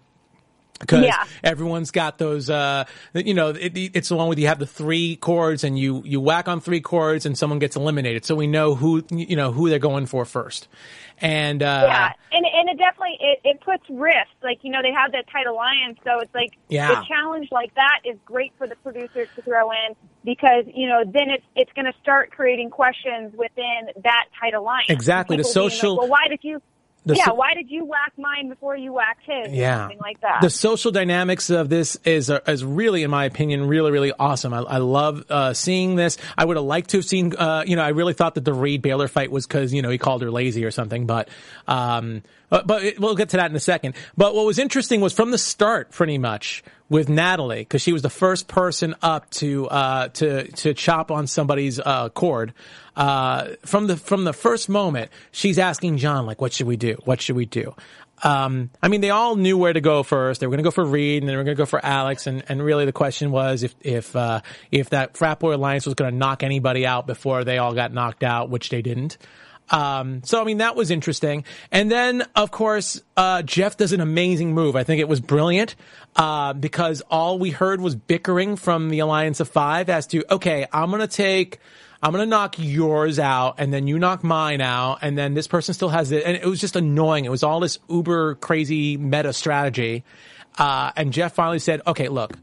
Because 0.79 1.05
Yeah. 1.05 1.23
everyone's 1.43 1.91
got 1.91 2.17
those, 2.17 2.49
uh, 2.49 2.85
you 3.13 3.33
know, 3.35 3.49
it, 3.49 3.73
it's 3.75 4.09
the 4.09 4.15
one 4.15 4.27
where 4.27 4.39
you 4.39 4.47
have 4.47 4.57
the 4.59 4.65
three 4.65 5.15
chords 5.15 5.63
and 5.63 5.77
you, 5.77 6.01
you 6.05 6.19
whack 6.19 6.47
on 6.47 6.59
three 6.59 6.81
chords 6.81 7.25
and 7.27 7.37
someone 7.37 7.59
gets 7.59 7.75
eliminated. 7.75 8.25
So 8.25 8.35
we 8.35 8.47
know 8.47 8.73
who, 8.73 9.03
you 9.11 9.35
know, 9.35 9.51
who 9.51 9.69
they're 9.69 9.77
going 9.77 10.07
for 10.07 10.25
first. 10.25 10.67
And, 11.19 11.61
uh, 11.61 11.83
Yeah, 11.87 12.09
and 12.31 12.45
and 12.51 12.69
it 12.69 12.77
definitely 12.79 13.15
it, 13.19 13.39
it 13.43 13.61
puts 13.61 13.83
risk. 13.91 14.31
Like 14.41 14.57
you 14.63 14.71
know 14.71 14.81
they 14.81 14.91
have 14.91 15.11
that 15.11 15.25
tight 15.31 15.45
alliance, 15.45 15.99
so 16.03 16.17
it's 16.19 16.33
like 16.33 16.57
Yeah. 16.67 16.87
the 16.87 17.05
challenge 17.07 17.49
like 17.51 17.75
that 17.75 17.99
is 18.05 18.17
great 18.25 18.53
for 18.57 18.65
the 18.65 18.75
producers 18.77 19.27
to 19.35 19.43
throw 19.43 19.69
in 19.69 19.95
because 20.25 20.65
you 20.73 20.87
know 20.87 21.03
then 21.05 21.29
it's 21.29 21.45
it's 21.55 21.71
going 21.73 21.85
to 21.85 21.93
start 22.01 22.31
creating 22.31 22.71
questions 22.71 23.33
within 23.35 23.89
that 24.03 24.25
tight 24.39 24.55
alliance. 24.55 24.89
Exactly, 24.89 25.37
the 25.37 25.43
being 25.43 25.47
like, 25.65 25.71
social- 25.73 25.97
well, 25.97 26.07
why 26.07 26.27
did 26.27 26.39
you? 26.41 26.59
The 27.05 27.15
yeah, 27.15 27.25
so- 27.25 27.33
why 27.33 27.53
did 27.55 27.69
you 27.71 27.85
whack 27.85 28.13
mine 28.17 28.49
before 28.49 28.77
you 28.77 28.93
whacked 28.93 29.23
his? 29.25 29.53
Yeah. 29.53 29.79
something 29.79 29.99
like 29.99 30.21
that. 30.21 30.41
The 30.41 30.49
social 30.49 30.91
dynamics 30.91 31.49
of 31.49 31.67
this 31.69 31.97
is 32.05 32.29
uh, 32.29 32.41
is 32.47 32.63
really, 32.63 33.03
in 33.03 33.09
my 33.09 33.25
opinion, 33.25 33.67
really 33.67 33.91
really 33.91 34.13
awesome. 34.17 34.53
I, 34.53 34.59
I 34.59 34.77
love 34.77 35.25
uh, 35.29 35.53
seeing 35.53 35.95
this. 35.95 36.17
I 36.37 36.45
would 36.45 36.57
have 36.57 36.65
liked 36.65 36.91
to 36.91 36.97
have 36.97 37.05
seen. 37.05 37.35
Uh, 37.35 37.63
you 37.65 37.75
know, 37.75 37.83
I 37.83 37.89
really 37.89 38.13
thought 38.13 38.35
that 38.35 38.45
the 38.45 38.53
Reed 38.53 38.81
Baylor 38.81 39.07
fight 39.07 39.31
was 39.31 39.47
because 39.47 39.73
you 39.73 39.81
know 39.81 39.89
he 39.89 39.97
called 39.97 40.21
her 40.21 40.29
lazy 40.29 40.63
or 40.63 40.71
something. 40.71 41.07
But 41.07 41.29
um, 41.67 42.21
but, 42.49 42.67
but 42.67 42.83
it, 42.83 42.99
we'll 42.99 43.15
get 43.15 43.29
to 43.29 43.37
that 43.37 43.49
in 43.49 43.55
a 43.55 43.61
second. 43.61 43.95
But 44.15 44.35
what 44.35 44.45
was 44.45 44.59
interesting 44.59 45.01
was 45.01 45.13
from 45.13 45.31
the 45.31 45.37
start, 45.37 45.91
pretty 45.91 46.17
much 46.17 46.63
with 46.89 47.07
Natalie, 47.09 47.59
because 47.61 47.81
she 47.81 47.93
was 47.93 48.01
the 48.01 48.09
first 48.09 48.47
person 48.47 48.93
up 49.01 49.29
to 49.31 49.67
uh, 49.69 50.09
to 50.09 50.51
to 50.51 50.73
chop 50.75 51.09
on 51.09 51.25
somebody's 51.25 51.79
uh, 51.79 52.09
cord. 52.09 52.53
Uh, 52.95 53.49
from 53.65 53.87
the 53.87 53.97
from 53.97 54.25
the 54.25 54.33
first 54.33 54.67
moment, 54.69 55.11
she's 55.31 55.57
asking 55.57 55.97
John 55.97 56.25
like, 56.25 56.41
"What 56.41 56.53
should 56.53 56.67
we 56.67 56.77
do? 56.77 56.97
What 57.05 57.21
should 57.21 57.35
we 57.35 57.45
do?" 57.45 57.73
Um, 58.23 58.69
I 58.83 58.87
mean, 58.87 59.01
they 59.01 59.09
all 59.09 59.35
knew 59.35 59.57
where 59.57 59.73
to 59.73 59.81
go 59.81 60.03
first. 60.03 60.41
They 60.41 60.47
were 60.47 60.51
going 60.51 60.63
to 60.63 60.63
go 60.63 60.71
for 60.71 60.85
Reed, 60.85 61.23
and 61.23 61.29
then 61.29 61.33
they 61.33 61.37
were 61.37 61.43
going 61.43 61.55
to 61.55 61.61
go 61.61 61.65
for 61.65 61.83
Alex, 61.83 62.27
and, 62.27 62.43
and 62.47 62.63
really 62.63 62.85
the 62.85 62.91
question 62.91 63.31
was 63.31 63.63
if 63.63 63.75
if 63.81 64.15
uh, 64.15 64.41
if 64.71 64.91
that 64.91 65.17
frat 65.17 65.39
boy 65.39 65.55
alliance 65.55 65.85
was 65.85 65.95
going 65.95 66.11
to 66.11 66.17
knock 66.17 66.43
anybody 66.43 66.85
out 66.85 67.07
before 67.07 67.43
they 67.43 67.57
all 67.57 67.73
got 67.73 67.93
knocked 67.93 68.23
out, 68.23 68.49
which 68.49 68.69
they 68.69 68.81
didn't. 68.81 69.17
Um, 69.71 70.21
so 70.23 70.41
I 70.41 70.43
mean 70.43 70.57
that 70.57 70.75
was 70.75 70.91
interesting. 70.91 71.45
And 71.71 71.89
then 71.89 72.23
of 72.35 72.51
course, 72.51 73.01
uh, 73.15 73.41
Jeff 73.41 73.77
does 73.77 73.93
an 73.93 74.01
amazing 74.01 74.53
move. 74.53 74.75
I 74.75 74.83
think 74.83 74.99
it 74.99 75.07
was 75.07 75.21
brilliant, 75.21 75.75
uh, 76.17 76.53
because 76.53 77.01
all 77.09 77.39
we 77.39 77.51
heard 77.51 77.79
was 77.79 77.95
bickering 77.95 78.57
from 78.57 78.89
the 78.89 78.99
Alliance 78.99 79.39
of 79.39 79.47
Five 79.47 79.89
as 79.89 80.07
to, 80.07 80.25
okay, 80.33 80.67
I'm 80.73 80.91
gonna 80.91 81.07
take, 81.07 81.59
I'm 82.03 82.11
gonna 82.11 82.25
knock 82.25 82.55
yours 82.57 83.19
out 83.19 83.55
and 83.59 83.71
then 83.71 83.87
you 83.87 83.99
knock 83.99 84.23
mine 84.23 84.59
out 84.61 84.99
and 85.01 85.17
then 85.17 85.33
this 85.35 85.47
person 85.47 85.73
still 85.73 85.89
has 85.89 86.11
it. 86.11 86.23
And 86.25 86.35
it 86.35 86.45
was 86.45 86.59
just 86.59 86.75
annoying. 86.75 87.25
It 87.25 87.31
was 87.31 87.43
all 87.43 87.59
this 87.59 87.77
uber 87.89 88.35
crazy 88.35 88.97
meta 88.97 89.33
strategy. 89.33 90.03
Uh, 90.57 90.91
and 90.95 91.13
Jeff 91.13 91.33
finally 91.35 91.59
said, 91.59 91.81
okay, 91.85 92.07
look, 92.09 92.33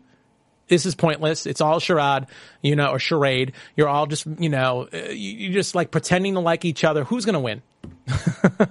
this 0.69 0.87
is 0.87 0.95
pointless. 0.95 1.45
It's 1.47 1.61
all 1.61 1.81
charade, 1.81 2.27
you 2.63 2.77
know, 2.77 2.89
or 2.91 2.99
charade. 2.99 3.53
You're 3.77 3.89
all 3.89 4.07
just, 4.07 4.27
you 4.39 4.49
know, 4.49 4.89
uh, 4.93 4.97
you- 5.11 5.15
you're 5.49 5.53
just 5.53 5.75
like 5.75 5.91
pretending 5.91 6.35
to 6.35 6.41
like 6.41 6.65
each 6.65 6.85
other. 6.85 7.05
Who's 7.05 7.25
going 7.25 7.35
to 7.35 7.41
win? 7.41 7.63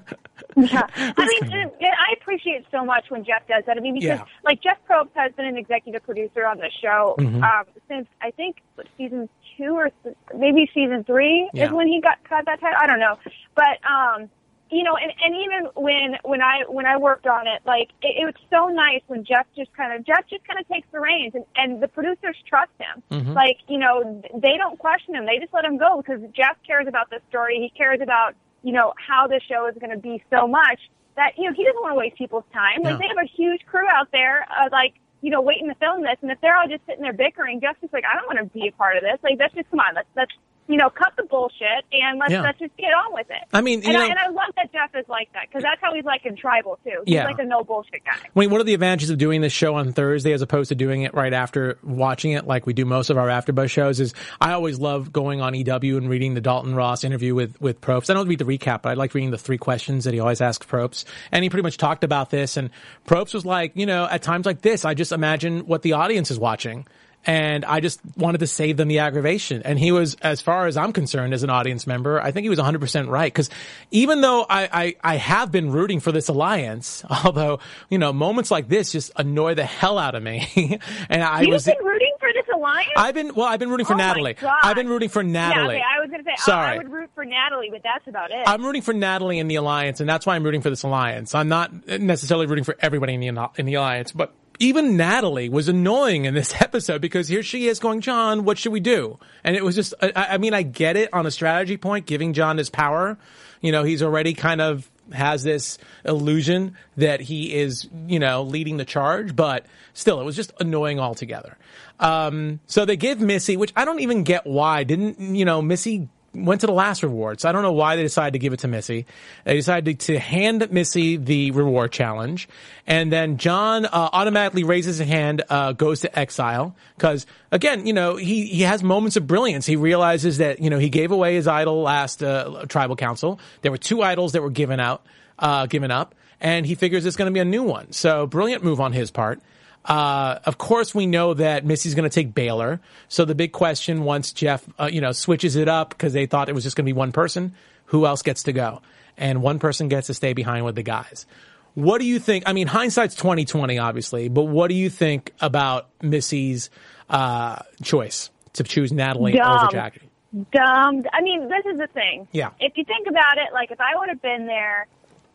Yeah, 0.56 0.88
I 0.96 1.14
mean, 1.44 1.72
I 1.82 2.14
appreciate 2.20 2.66
so 2.72 2.84
much 2.84 3.06
when 3.10 3.24
Jeff 3.24 3.48
does 3.48 3.64
that. 3.68 3.78
I 3.78 3.80
mean, 3.80 3.94
because 3.94 4.08
Yeah. 4.20 4.26
like 4.44 4.60
Jeff 4.64 4.78
Probst 4.90 5.10
has 5.14 5.32
been 5.34 5.46
an 5.46 5.56
executive 5.56 6.02
producer 6.04 6.48
on 6.48 6.58
the 6.58 6.72
show 6.82 7.14
Mm-hmm. 7.20 7.44
um, 7.44 7.64
since 7.88 8.08
I 8.22 8.32
think 8.32 8.58
season 8.98 9.30
two 9.58 9.74
or 9.76 9.90
th- 10.04 10.16
maybe 10.36 10.70
season 10.74 11.04
three 11.04 11.50
Yeah. 11.54 11.66
is 11.66 11.72
when 11.72 11.88
he 11.88 12.00
got 12.02 12.18
got 12.30 12.46
that 12.46 12.60
title. 12.60 12.78
I 12.82 12.88
don't 12.88 13.00
know, 13.00 13.18
but 13.56 13.80
um, 13.90 14.30
you 14.70 14.84
know, 14.84 14.96
and, 14.98 15.12
and 15.24 15.36
even 15.36 15.70
when 15.76 16.18
when 16.24 16.42
I 16.42 16.64
when 16.68 16.86
I 16.86 16.98
worked 16.98 17.26
on 17.28 17.48
it, 17.48 17.62
like 17.66 17.90
it, 18.02 18.22
it 18.22 18.26
was 18.26 18.36
so 18.50 18.68
nice 18.68 19.02
when 19.08 19.24
Jeff 19.24 19.48
just 19.56 19.74
kind 19.74 19.94
of 19.94 20.06
Jeff 20.06 20.26
just 20.30 20.46
kind 20.48 20.60
of 20.60 20.68
takes 20.68 20.88
the 20.92 21.00
reins, 21.00 21.34
and, 21.36 21.46
and 21.56 21.82
the 21.82 21.88
producers 21.88 22.36
trust 22.48 22.72
him. 22.80 23.02
Mm-hmm. 23.12 23.34
Like 23.34 23.58
you 23.68 23.78
know, 23.78 24.22
they 24.34 24.58
don't 24.58 24.78
question 24.78 25.16
him; 25.16 25.26
they 25.26 25.40
just 25.40 25.54
let 25.54 25.66
him 25.66 25.78
go 25.78 26.02
because 26.02 26.22
Jeff 26.36 26.58
cares 26.66 26.88
about 26.88 27.10
the 27.10 27.20
story. 27.30 27.58
He 27.60 27.70
cares 27.78 28.02
about 28.02 28.36
you 28.64 28.74
know 28.74 28.94
how 28.98 29.28
the 29.28 29.40
show 29.48 29.68
is 29.68 29.76
going 29.80 29.92
to 29.92 29.98
be 30.00 30.22
so 30.30 30.48
much 30.48 30.80
that 31.16 31.32
you 31.38 31.46
know 31.46 31.54
he 31.56 31.64
doesn't 31.64 31.82
want 31.82 31.94
to 31.94 31.98
waste 31.98 32.18
people's 32.18 32.44
time. 32.54 32.82
Like 32.84 32.94
No. 32.94 33.00
they 33.00 33.08
have 33.08 33.24
a 33.24 33.28
huge 33.36 33.66
crew 33.66 33.88
out 33.88 34.10
there, 34.12 34.46
uh, 34.52 34.68
like 34.72 34.94
you 35.22 35.30
know, 35.32 35.42
waiting 35.42 35.68
to 35.68 35.76
film 35.76 36.02
this, 36.04 36.18
and 36.22 36.32
if 36.32 36.40
they're 36.42 36.56
all 36.56 36.68
just 36.68 36.86
sitting 36.86 37.02
there 37.02 37.14
bickering, 37.14 37.60
Jeff's 37.60 37.82
just 37.82 37.94
like, 37.94 38.04
I 38.06 38.16
don't 38.16 38.28
want 38.28 38.40
to 38.40 38.46
be 38.60 38.68
a 38.68 38.72
part 38.72 38.98
of 38.98 39.04
this. 39.04 39.18
Like, 39.24 39.38
let's 39.40 39.54
just 39.56 39.70
come 39.70 39.80
on, 39.80 39.96
let's 39.96 40.08
let's 40.16 40.32
you 40.70 40.76
know, 40.76 40.90
cut 40.90 41.14
the 41.16 41.24
bullshit 41.24 41.86
and 41.94 42.20
let's 42.20 42.32
Yeah. 42.34 42.42
let's 42.42 42.60
just 42.60 42.76
get 42.76 42.92
on 42.94 43.14
with 43.14 43.28
it. 43.30 43.44
I 43.54 43.62
mean, 43.62 43.82
you 43.82 43.88
and, 43.90 43.94
know- 43.94 44.04
I, 44.04 44.08
and 44.10 44.20
I 44.20 44.28
love 44.28 44.54
Jeff 44.78 44.96
is 45.00 45.10
like 45.10 45.32
that 45.34 45.48
because 45.50 45.64
that's 45.64 45.82
how 45.82 45.94
he's 45.96 46.04
like 46.06 46.24
in 46.26 46.36
Tribal 46.36 46.78
too. 46.84 47.02
He's 47.06 47.16
Yeah. 47.16 47.26
like 47.26 47.40
a 47.40 47.44
no 47.44 47.64
bullshit 47.64 48.06
guy. 48.06 48.12
I 48.14 48.40
mean, 48.40 48.52
one 48.52 48.60
of 48.60 48.68
the 48.68 48.76
advantages 48.76 49.10
of 49.10 49.18
doing 49.18 49.42
this 49.42 49.52
show 49.54 49.74
on 49.76 49.92
Thursday 49.92 50.34
as 50.34 50.42
opposed 50.44 50.70
to 50.70 50.76
doing 50.76 51.02
it 51.02 51.14
right 51.16 51.34
after 51.34 51.80
watching 51.84 52.34
it 52.34 52.46
like 52.46 52.68
we 52.68 52.74
do 52.74 52.86
most 52.86 53.10
of 53.10 53.18
our 53.18 53.28
AfterBuzz 53.28 53.70
shows 53.72 54.00
is 54.00 54.14
I 54.40 54.52
always 54.54 54.78
love 54.80 55.12
going 55.12 55.42
on 55.42 55.56
EW 55.56 55.98
and 55.98 56.10
reading 56.10 56.36
the 56.36 56.42
Dalton 56.42 56.76
Ross 56.76 57.04
interview 57.04 57.34
with, 57.34 57.60
with 57.60 57.82
Probst. 57.82 58.10
I 58.10 58.14
don't 58.14 58.28
read 58.28 58.40
the 58.40 58.46
recap, 58.46 58.84
but 58.84 58.90
I 58.90 58.94
like 58.94 59.14
reading 59.16 59.32
the 59.32 59.38
three 59.38 59.58
questions 59.58 60.04
that 60.04 60.14
he 60.14 60.20
always 60.20 60.42
asks 60.42 60.66
Probst. 60.66 61.06
And 61.32 61.44
he 61.44 61.50
pretty 61.50 61.64
much 61.64 61.78
talked 61.78 62.04
about 62.04 62.30
this 62.30 62.56
and 62.58 62.70
Probst 63.08 63.34
was 63.34 63.46
like, 63.46 63.72
you 63.76 63.86
know, 63.88 64.06
at 64.06 64.22
times 64.22 64.46
like 64.46 64.62
this, 64.62 64.86
I 64.86 64.94
just 64.94 65.12
imagine 65.12 65.62
what 65.62 65.82
the 65.82 65.94
audience 65.94 66.30
is 66.30 66.38
watching. 66.38 66.86
And 67.28 67.66
I 67.66 67.82
just 67.82 68.00
wanted 68.16 68.38
to 68.40 68.48
save 68.48 68.78
them 68.78 68.88
the 68.88 69.00
aggravation. 69.00 69.62
And 69.64 69.78
he 69.78 69.92
was, 69.92 70.16
as 70.22 70.42
far 70.42 70.66
as 70.66 70.78
I'm 70.78 70.94
concerned 70.94 71.34
as 71.34 71.44
an 71.44 71.50
audience 71.50 71.86
member, 71.86 72.22
I 72.22 72.32
think 72.32 72.46
he 72.46 72.50
was 72.50 72.58
100% 72.58 73.10
right. 73.10 73.34
Cause 73.34 73.50
even 73.92 74.22
though 74.22 74.46
I, 74.50 74.70
I, 74.72 74.96
I 75.04 75.16
have 75.18 75.52
been 75.52 75.72
rooting 75.72 76.00
for 76.00 76.12
this 76.14 76.30
alliance, 76.30 77.04
although, 77.26 77.60
you 77.90 77.98
know, 77.98 78.14
moments 78.14 78.50
like 78.50 78.70
this 78.70 78.94
just 78.94 79.12
annoy 79.18 79.56
the 79.56 79.66
hell 79.66 79.98
out 80.00 80.16
of 80.16 80.24
me. 80.24 80.80
and 81.10 81.22
I 81.22 81.42
You've 81.42 81.52
was, 81.52 81.66
been 81.66 81.76
rooting 81.84 82.14
for 82.20 82.30
this 82.34 82.46
alliance. 82.56 82.88
I've 82.96 83.14
been, 83.14 83.36
well, 83.36 83.48
I've 83.48 83.60
been 83.60 83.70
rooting 83.70 83.86
for 83.86 83.94
Oh 83.94 83.98
Natalie. 83.98 84.36
I've 84.64 84.76
been 84.78 84.88
rooting 84.88 85.10
for 85.10 85.22
Natalie. 85.22 85.76
Yeah, 85.76 85.82
okay, 85.82 85.84
I 85.98 86.00
was 86.02 86.10
gonna 86.10 86.24
say 86.24 86.32
I- 86.32 86.36
Sorry. 86.42 86.76
I 86.76 86.78
would 86.78 86.92
root 86.92 87.10
for 87.14 87.26
Natalie, 87.26 87.70
but 87.72 87.84
that's 87.84 88.08
about 88.08 88.32
it. 88.32 88.48
I'm 88.48 88.64
rooting 88.66 88.82
for 88.82 88.94
Natalie 88.94 89.40
in 89.40 89.50
the 89.50 89.56
alliance, 89.56 90.00
and 90.00 90.10
that's 90.10 90.26
why 90.26 90.36
I'm 90.36 90.44
rooting 90.44 90.62
for 90.62 90.70
this 90.70 90.84
alliance. 90.84 91.36
I'm 91.36 91.50
not 91.50 91.88
necessarily 91.88 92.46
rooting 92.46 92.64
for 92.64 92.76
everybody 92.80 93.14
in 93.16 93.36
the 93.36 93.50
in 93.58 93.66
the 93.66 93.74
alliance, 93.74 94.12
but 94.14 94.34
even 94.60 94.98
Natalie 94.98 95.50
was 95.50 95.68
annoying 95.68 96.26
in 96.26 96.34
this 96.34 96.54
episode 96.62 97.02
because 97.02 97.28
here 97.28 97.44
she 97.44 97.68
is 97.68 97.80
going, 97.80 98.02
John, 98.02 98.44
what 98.44 98.58
should 98.58 98.72
we 98.72 98.80
do? 98.80 99.20
And 99.44 99.56
it 99.56 99.64
was 99.64 99.76
just, 99.76 99.94
I, 100.02 100.12
I 100.16 100.38
mean, 100.38 100.54
I 100.54 100.64
get 100.64 100.98
it 100.98 101.14
on 101.14 101.26
a 101.26 101.32
strategy 101.32 101.78
point, 101.78 102.06
giving 102.06 102.34
John 102.34 102.58
his 102.58 102.70
power. 102.70 103.18
You 103.62 103.72
know, 103.72 103.84
he's 103.84 104.04
already 104.04 104.34
kind 104.34 104.62
of 104.62 104.90
has 105.14 105.44
this 105.44 105.78
illusion 106.04 106.76
that 106.98 107.22
he 107.22 107.54
is, 107.54 107.88
you 108.08 108.20
know, 108.20 108.44
leading 108.44 108.78
the 108.78 108.86
charge, 108.86 109.36
but 109.36 109.66
still, 109.94 110.20
it 110.20 110.26
was 110.26 110.36
just 110.36 110.52
annoying 110.60 111.00
altogether. 111.00 111.58
Um, 112.00 112.60
so 112.68 112.86
they 112.86 112.98
give 112.98 113.20
Missy, 113.20 113.58
which 113.58 113.72
I 113.76 113.86
don't 113.86 114.02
even 114.02 114.24
get 114.24 114.46
why. 114.46 114.84
Didn't, 114.84 115.20
you 115.20 115.46
know, 115.46 115.62
Missy 115.62 116.10
went 116.46 116.62
to 116.62 116.68
the 116.68 116.74
last 116.74 117.04
reward. 117.04 117.42
So 117.42 117.50
I 117.50 117.52
don't 117.52 117.62
know 117.62 117.74
why 117.74 117.96
they 117.96 118.04
decided 118.04 118.34
to 118.34 118.40
give 118.40 118.54
it 118.54 118.60
to 118.60 118.68
Missy. 118.68 119.06
They 119.44 119.56
decided 119.56 120.00
to 120.02 120.20
hand 120.20 120.70
Missy 120.72 121.18
the 121.18 121.52
reward 121.52 121.92
challenge. 121.92 122.48
And 122.86 123.12
then 123.12 123.38
John 123.38 123.86
uh, 123.86 123.90
automatically 123.92 124.64
raises 124.64 124.98
his 124.98 125.08
hand, 125.08 125.44
uh, 125.50 125.74
goes 125.74 126.02
to 126.02 126.20
exile. 126.20 126.76
Cause 126.98 127.26
again, 127.52 127.86
you 127.86 127.94
know, 127.94 128.16
he, 128.16 128.46
he 128.46 128.62
has 128.62 128.84
moments 128.84 129.18
of 129.18 129.28
brilliance. 129.28 129.66
He 129.66 129.76
realizes 129.76 130.38
that, 130.38 130.60
you 130.60 130.70
know, 130.70 130.80
he 130.80 130.90
gave 130.90 131.12
away 131.12 131.36
his 131.36 131.48
idol 131.48 131.82
last 131.82 132.24
uh, 132.24 132.66
tribal 132.68 132.96
council. 132.96 133.40
There 133.62 133.72
were 133.72 133.78
two 133.78 134.02
idols 134.02 134.34
that 134.34 134.42
were 134.42 134.50
given 134.50 134.80
out, 134.80 135.06
uh, 135.40 135.66
given 135.66 135.92
up. 135.92 136.16
And 136.40 136.66
he 136.66 136.76
figures 136.76 137.06
it's 137.06 137.18
going 137.18 137.32
to 137.32 137.34
be 137.34 137.40
a 137.40 137.46
new 137.46 137.64
one. 137.64 137.92
So 137.92 138.28
brilliant 138.28 138.64
move 138.64 138.80
on 138.80 138.94
his 138.94 139.10
part. 139.10 139.42
Uh, 139.88 140.40
of 140.44 140.58
course, 140.58 140.94
we 140.94 141.06
know 141.06 141.34
that 141.34 141.66
Missy's 141.66 141.96
going 141.96 142.10
to 142.10 142.14
take 142.14 142.36
Baylor. 142.36 142.82
So 143.08 143.24
the 143.24 143.36
big 143.36 143.54
question, 143.54 144.04
once 144.04 144.34
Jeff, 144.34 144.68
uh, 144.78 144.90
you 144.92 145.00
know, 145.00 145.14
switches 145.14 145.56
it 145.56 145.70
up 145.70 145.90
because 145.90 146.12
they 146.12 146.26
thought 146.26 146.50
it 146.50 146.56
was 146.56 146.64
just 146.66 146.76
going 146.76 146.86
to 146.86 146.90
be 146.90 146.98
one 146.98 147.14
person, 147.14 147.56
who 147.86 148.06
else 148.06 148.22
gets 148.22 148.44
to 148.44 148.54
go? 148.54 148.82
And 149.18 149.42
one 149.42 149.60
person 149.60 149.88
gets 149.88 150.08
to 150.08 150.14
stay 150.14 150.34
behind 150.34 150.66
with 150.66 150.76
the 150.76 150.84
guys. 150.84 151.26
What 151.74 152.00
do 152.00 152.06
you 152.06 152.20
think? 152.20 152.44
I 152.48 152.54
mean, 152.54 152.68
hindsight's 152.68 153.16
twenty 153.16 153.46
twenty, 153.46 153.78
obviously, 153.78 154.30
but 154.30 154.44
what 154.44 154.68
do 154.68 154.74
you 154.74 154.90
think 154.90 155.32
about 155.40 155.88
Missy's 156.02 156.70
uh, 157.10 157.60
choice 157.84 158.30
to 158.54 158.64
choose 158.64 158.92
Natalie 158.92 159.34
Dumb. 159.34 159.60
over 159.60 159.72
Jackie? 159.72 160.10
Dumb. 160.52 161.04
I 161.14 161.22
mean, 161.22 161.48
this 161.48 161.66
is 161.72 161.80
the 161.80 161.88
thing. 161.94 162.28
Yeah. 162.32 162.50
If 162.60 162.74
you 162.76 162.84
think 162.84 163.08
about 163.08 163.38
it, 163.38 163.54
like 163.54 163.72
if 163.72 163.80
I 163.80 163.96
would 163.96 164.10
have 164.10 164.22
been 164.22 164.48
there, 164.48 164.88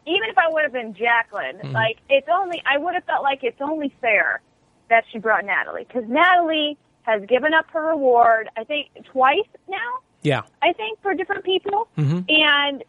even 0.07 0.29
if 0.29 0.38
I 0.38 0.49
would 0.49 0.62
have 0.65 0.73
been 0.73 0.95
Jacqueline, 0.95 1.57
Mm-hmm. 1.59 1.73
like 1.73 1.99
it's 2.09 2.29
only 2.33 2.62
I 2.67 2.79
would 2.79 2.95
have 2.95 3.05
felt 3.05 3.23
like 3.23 3.43
it's 3.45 3.61
only 3.61 3.93
fair 4.01 4.41
that 4.88 5.05
she 5.11 5.19
brought 5.19 5.45
Natalie 5.45 5.85
because 5.87 6.05
Natalie 6.09 6.77
has 7.03 7.23
given 7.27 7.53
up 7.55 7.67
her 7.73 7.88
reward. 7.88 8.49
I 8.57 8.65
think 8.65 8.88
twice 9.05 9.38
now. 9.69 9.79
Yeah, 10.23 10.43
I 10.62 10.73
think 10.73 11.01
for 11.03 11.15
different 11.15 11.45
people, 11.45 11.88
Mm-hmm. 11.99 12.21
and 12.29 12.85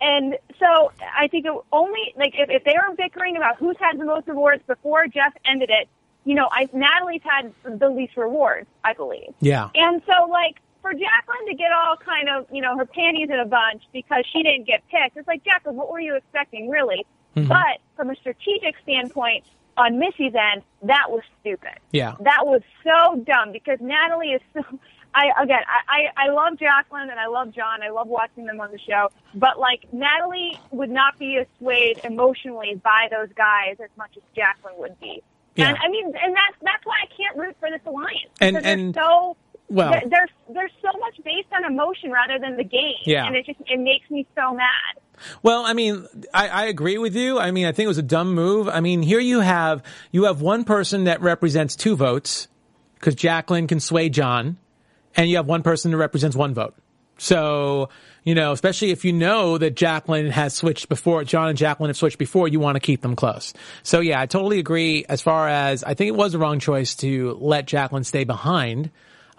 and 0.00 0.36
so 0.58 0.90
I 1.16 1.28
think 1.28 1.46
it 1.46 1.52
only 1.72 2.12
like 2.16 2.34
if, 2.36 2.50
if 2.50 2.64
they 2.64 2.74
were 2.74 2.94
bickering 2.96 3.36
about 3.36 3.56
who's 3.58 3.76
had 3.78 3.98
the 3.98 4.04
most 4.04 4.26
rewards 4.28 4.62
before 4.66 5.06
Jeff 5.06 5.32
ended 5.44 5.70
it, 5.70 5.88
you 6.24 6.34
know, 6.34 6.48
I 6.50 6.68
Natalie's 6.72 7.22
had 7.24 7.52
the 7.64 7.88
least 7.88 8.16
rewards, 8.16 8.66
I 8.84 8.92
believe. 8.94 9.32
yeah, 9.40 9.70
And 9.74 10.02
so, 10.06 10.26
like, 10.30 10.60
for 10.82 10.92
Jacqueline 10.92 11.46
to 11.48 11.54
get 11.54 11.70
all 11.72 11.96
kind 11.96 12.28
of, 12.28 12.46
you 12.52 12.60
know, 12.60 12.76
her 12.76 12.84
panties 12.86 13.30
in 13.30 13.38
a 13.38 13.46
bunch 13.46 13.82
because 13.92 14.24
she 14.32 14.42
didn't 14.42 14.66
get 14.66 14.82
picked, 14.90 15.16
it's 15.16 15.26
like, 15.28 15.42
Jacqueline, 15.44 15.76
what 15.76 15.90
were 15.90 16.00
you 16.00 16.16
expecting, 16.16 16.68
really? 16.68 17.06
Mm-hmm. 17.36 17.48
But 17.48 17.78
from 17.96 18.10
a 18.10 18.16
strategic 18.16 18.74
standpoint, 18.82 19.44
on 19.78 19.98
Missy's 19.98 20.34
end, 20.34 20.62
that 20.82 21.06
was 21.08 21.22
stupid. 21.40 21.78
yeah. 21.92 22.14
That 22.20 22.44
was 22.44 22.60
so 22.84 23.16
dumb 23.24 23.52
because 23.52 23.78
Natalie 23.80 24.32
is 24.32 24.42
so. 24.52 24.62
I 25.14 25.30
again, 25.42 25.60
I, 25.66 26.08
I 26.16 26.26
I 26.26 26.30
love 26.30 26.58
Jacqueline 26.58 27.08
and 27.10 27.18
I 27.20 27.26
love 27.26 27.52
John. 27.52 27.82
I 27.82 27.88
love 27.90 28.06
watching 28.06 28.44
them 28.46 28.60
on 28.60 28.70
the 28.70 28.78
show. 28.78 29.10
But 29.34 29.58
like 29.58 29.86
Natalie 29.92 30.58
would 30.72 30.88
not 30.90 31.18
be 31.18 31.42
swayed 31.58 32.00
emotionally 32.04 32.74
by 32.82 33.08
those 33.10 33.28
guys 33.34 33.76
as 33.82 33.90
much 33.96 34.10
as 34.16 34.22
Jacqueline 34.36 34.74
would 34.78 34.98
be. 35.00 35.22
Yeah. 35.56 35.68
And 35.68 35.78
I 35.82 35.88
mean, 35.88 36.06
and 36.06 36.34
that's 36.34 36.56
that's 36.62 36.84
why 36.84 36.96
I 37.02 37.06
can't 37.14 37.36
root 37.36 37.56
for 37.60 37.70
this 37.70 37.80
alliance 37.86 38.30
And- 38.40 38.56
and- 38.58 38.94
so. 38.94 39.36
Well- 39.72 39.90
they're, 39.90 40.02
they're 40.08 40.28
they're 40.54 40.70
so 40.82 40.98
much 40.98 41.16
based 41.24 41.48
on 41.56 41.64
emotion 41.64 42.10
rather 42.10 42.38
than 42.38 42.56
the 42.56 42.64
game. 42.64 42.94
Yeah. 43.04 43.26
and 43.26 43.34
it 43.36 43.46
just 43.46 43.58
it 43.66 43.80
makes 43.80 44.08
me 44.10 44.26
so 44.34 44.54
mad. 44.54 45.00
Well, 45.42 45.64
I 45.64 45.72
mean, 45.72 46.06
I, 46.34 46.48
I 46.48 46.64
agree 46.66 46.98
with 46.98 47.14
you. 47.14 47.38
I 47.38 47.50
mean, 47.52 47.66
I 47.66 47.72
think 47.72 47.84
it 47.84 47.88
was 47.88 47.98
a 47.98 48.02
dumb 48.02 48.34
move. 48.34 48.68
I 48.68 48.80
mean, 48.80 49.02
here 49.02 49.20
you 49.20 49.40
have 49.40 49.82
you 50.10 50.24
have 50.24 50.40
one 50.40 50.64
person 50.64 51.04
that 51.04 51.20
represents 51.20 51.76
two 51.76 51.96
votes 51.96 52.48
because 52.94 53.14
Jacqueline 53.14 53.66
can 53.66 53.80
sway 53.80 54.08
John, 54.08 54.56
and 55.16 55.28
you 55.28 55.36
have 55.36 55.46
one 55.46 55.62
person 55.62 55.90
that 55.90 55.96
represents 55.96 56.36
one 56.36 56.54
vote. 56.54 56.74
So, 57.18 57.88
you 58.24 58.34
know, 58.34 58.52
especially 58.52 58.90
if 58.90 59.04
you 59.04 59.12
know 59.12 59.58
that 59.58 59.76
Jacqueline 59.76 60.30
has 60.30 60.54
switched 60.54 60.88
before, 60.88 61.22
John 61.24 61.48
and 61.48 61.58
Jacqueline 61.58 61.90
have 61.90 61.96
switched 61.96 62.18
before, 62.18 62.48
you 62.48 62.58
want 62.58 62.76
to 62.76 62.80
keep 62.80 63.00
them 63.00 63.14
close. 63.14 63.52
So 63.84 64.00
yeah, 64.00 64.20
I 64.20 64.26
totally 64.26 64.58
agree 64.58 65.04
as 65.08 65.22
far 65.22 65.48
as 65.48 65.84
I 65.84 65.94
think 65.94 66.08
it 66.08 66.16
was 66.16 66.32
the 66.32 66.38
wrong 66.38 66.58
choice 66.58 66.96
to 66.96 67.36
let 67.40 67.66
Jacqueline 67.66 68.04
stay 68.04 68.24
behind. 68.24 68.90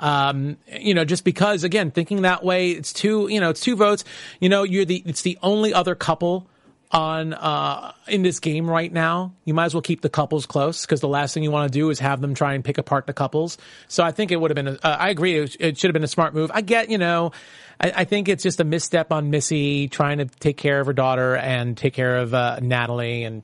Um, 0.04 0.58
you 0.68 0.94
know, 0.94 1.06
just 1.06 1.24
because 1.24 1.64
again, 1.64 1.90
thinking 1.90 2.24
that 2.24 2.44
way, 2.44 2.72
it's 2.72 2.92
two, 2.92 3.30
you 3.30 3.40
know, 3.40 3.52
it's 3.52 3.62
two 3.62 3.78
votes. 3.78 4.04
You 4.42 4.50
know, 4.50 4.64
you're 4.64 4.84
the, 4.84 5.02
it's 5.06 5.22
the 5.22 5.40
only 5.42 5.74
other 5.74 5.96
couple 5.96 6.46
on, 6.92 7.34
uh, 7.34 7.94
in 8.10 8.22
this 8.22 8.42
game 8.42 8.70
right 8.70 8.92
now. 8.92 9.34
You 9.46 9.54
might 9.54 9.68
as 9.68 9.74
well 9.74 9.82
keep 9.82 10.02
the 10.02 10.10
couples 10.10 10.46
close 10.46 10.82
because 10.82 11.00
the 11.00 11.08
last 11.08 11.34
thing 11.34 11.42
you 11.42 11.52
want 11.52 11.72
to 11.72 11.80
do 11.80 11.90
is 11.90 12.00
have 12.00 12.20
them 12.20 12.34
try 12.34 12.54
and 12.54 12.66
pick 12.66 12.78
apart 12.78 13.08
the 13.08 13.14
couples. 13.14 13.58
So 13.88 14.04
I 14.04 14.12
think 14.12 14.34
it 14.34 14.42
would 14.42 14.52
have 14.52 14.56
been, 14.56 14.68
a, 14.68 14.78
uh, 14.84 14.98
I 15.00 15.08
agree, 15.08 15.38
it, 15.38 15.56
it 15.58 15.78
should 15.78 15.88
have 15.88 15.94
been 15.94 16.04
a 16.04 16.08
smart 16.08 16.34
move. 16.34 16.52
I 16.54 16.60
get, 16.60 16.90
you 16.90 16.98
know, 16.98 17.32
I, 17.80 17.94
I 17.96 18.04
think 18.04 18.28
it's 18.28 18.44
just 18.44 18.60
a 18.60 18.66
misstep 18.66 19.14
on 19.14 19.30
Missy 19.30 19.88
trying 19.88 20.18
to 20.18 20.26
take 20.26 20.58
care 20.58 20.82
of 20.82 20.88
her 20.88 20.94
daughter 20.94 21.38
and 21.38 21.78
take 21.78 21.94
care 21.94 22.18
of, 22.18 22.34
uh, 22.34 22.60
Natalie 22.62 23.24
and, 23.24 23.42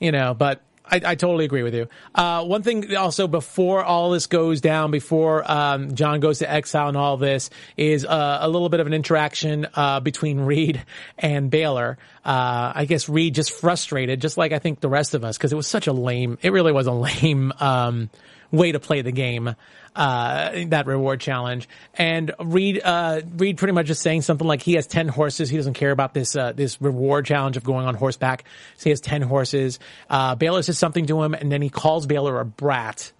you 0.00 0.10
know, 0.10 0.32
but 0.32 0.62
I, 0.90 1.00
I 1.04 1.14
totally 1.14 1.44
agree 1.44 1.62
with 1.62 1.74
you. 1.74 1.88
Uh, 2.14 2.44
one 2.44 2.62
thing 2.62 2.96
also 2.96 3.28
before 3.28 3.84
all 3.84 4.10
this 4.10 4.26
goes 4.26 4.60
down, 4.60 4.90
before 4.90 5.50
um, 5.50 5.94
John 5.94 6.20
goes 6.20 6.38
to 6.40 6.50
exile 6.50 6.88
and 6.88 6.96
all 6.96 7.16
this, 7.16 7.50
is 7.76 8.04
uh, 8.04 8.38
a 8.40 8.48
little 8.48 8.68
bit 8.68 8.80
of 8.80 8.86
an 8.86 8.94
interaction 8.94 9.66
uh, 9.74 10.00
between 10.00 10.40
Reed 10.40 10.82
and 11.18 11.50
Baylor. 11.50 11.98
Uh, 12.24 12.72
I 12.74 12.84
guess 12.84 13.08
Reed 13.08 13.34
just 13.34 13.52
frustrated, 13.52 14.20
just 14.20 14.36
like 14.36 14.52
I 14.52 14.58
think 14.58 14.80
the 14.80 14.88
rest 14.88 15.14
of 15.14 15.24
us, 15.24 15.36
because 15.36 15.52
it 15.52 15.56
was 15.56 15.66
such 15.66 15.86
a 15.86 15.92
lame. 15.92 16.38
It 16.42 16.52
really 16.52 16.72
was 16.72 16.86
a 16.86 16.92
lame 16.92 17.52
um, 17.60 18.10
way 18.50 18.72
to 18.72 18.80
play 18.80 19.02
the 19.02 19.12
game. 19.12 19.54
Uh, 19.96 20.66
that 20.68 20.86
reward 20.86 21.20
challenge 21.20 21.68
and 21.94 22.32
Reed, 22.38 22.80
uh, 22.84 23.20
Reed 23.36 23.58
pretty 23.58 23.72
much 23.72 23.90
is 23.90 23.98
saying 23.98 24.22
something 24.22 24.46
like 24.46 24.62
he 24.62 24.74
has 24.74 24.86
10 24.86 25.08
horses. 25.08 25.50
He 25.50 25.56
doesn't 25.56 25.74
care 25.74 25.90
about 25.90 26.14
this, 26.14 26.36
uh, 26.36 26.52
this 26.52 26.80
reward 26.80 27.26
challenge 27.26 27.56
of 27.56 27.64
going 27.64 27.84
on 27.84 27.96
horseback. 27.96 28.44
So 28.76 28.84
he 28.84 28.90
has 28.90 29.00
10 29.00 29.22
horses. 29.22 29.80
Uh, 30.08 30.36
Baylor 30.36 30.62
says 30.62 30.78
something 30.78 31.06
to 31.06 31.20
him 31.22 31.34
and 31.34 31.50
then 31.50 31.62
he 31.62 31.68
calls 31.68 32.06
Baylor 32.06 32.38
a 32.38 32.44
brat. 32.44 33.10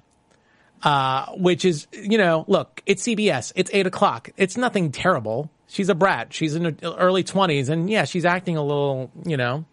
Uh, 0.80 1.26
which 1.32 1.64
is, 1.64 1.88
you 1.92 2.18
know, 2.18 2.44
look, 2.46 2.80
it's 2.86 3.02
CBS. 3.02 3.52
It's 3.56 3.68
eight 3.74 3.88
o'clock. 3.88 4.30
It's 4.36 4.56
nothing 4.56 4.92
terrible. 4.92 5.50
She's 5.66 5.88
a 5.88 5.94
brat. 5.96 6.32
She's 6.32 6.54
in 6.54 6.64
her 6.64 6.76
early 6.84 7.24
twenties 7.24 7.68
and 7.68 7.90
yeah, 7.90 8.04
she's 8.04 8.24
acting 8.24 8.56
a 8.56 8.62
little, 8.62 9.10
you 9.26 9.36
know, 9.36 9.64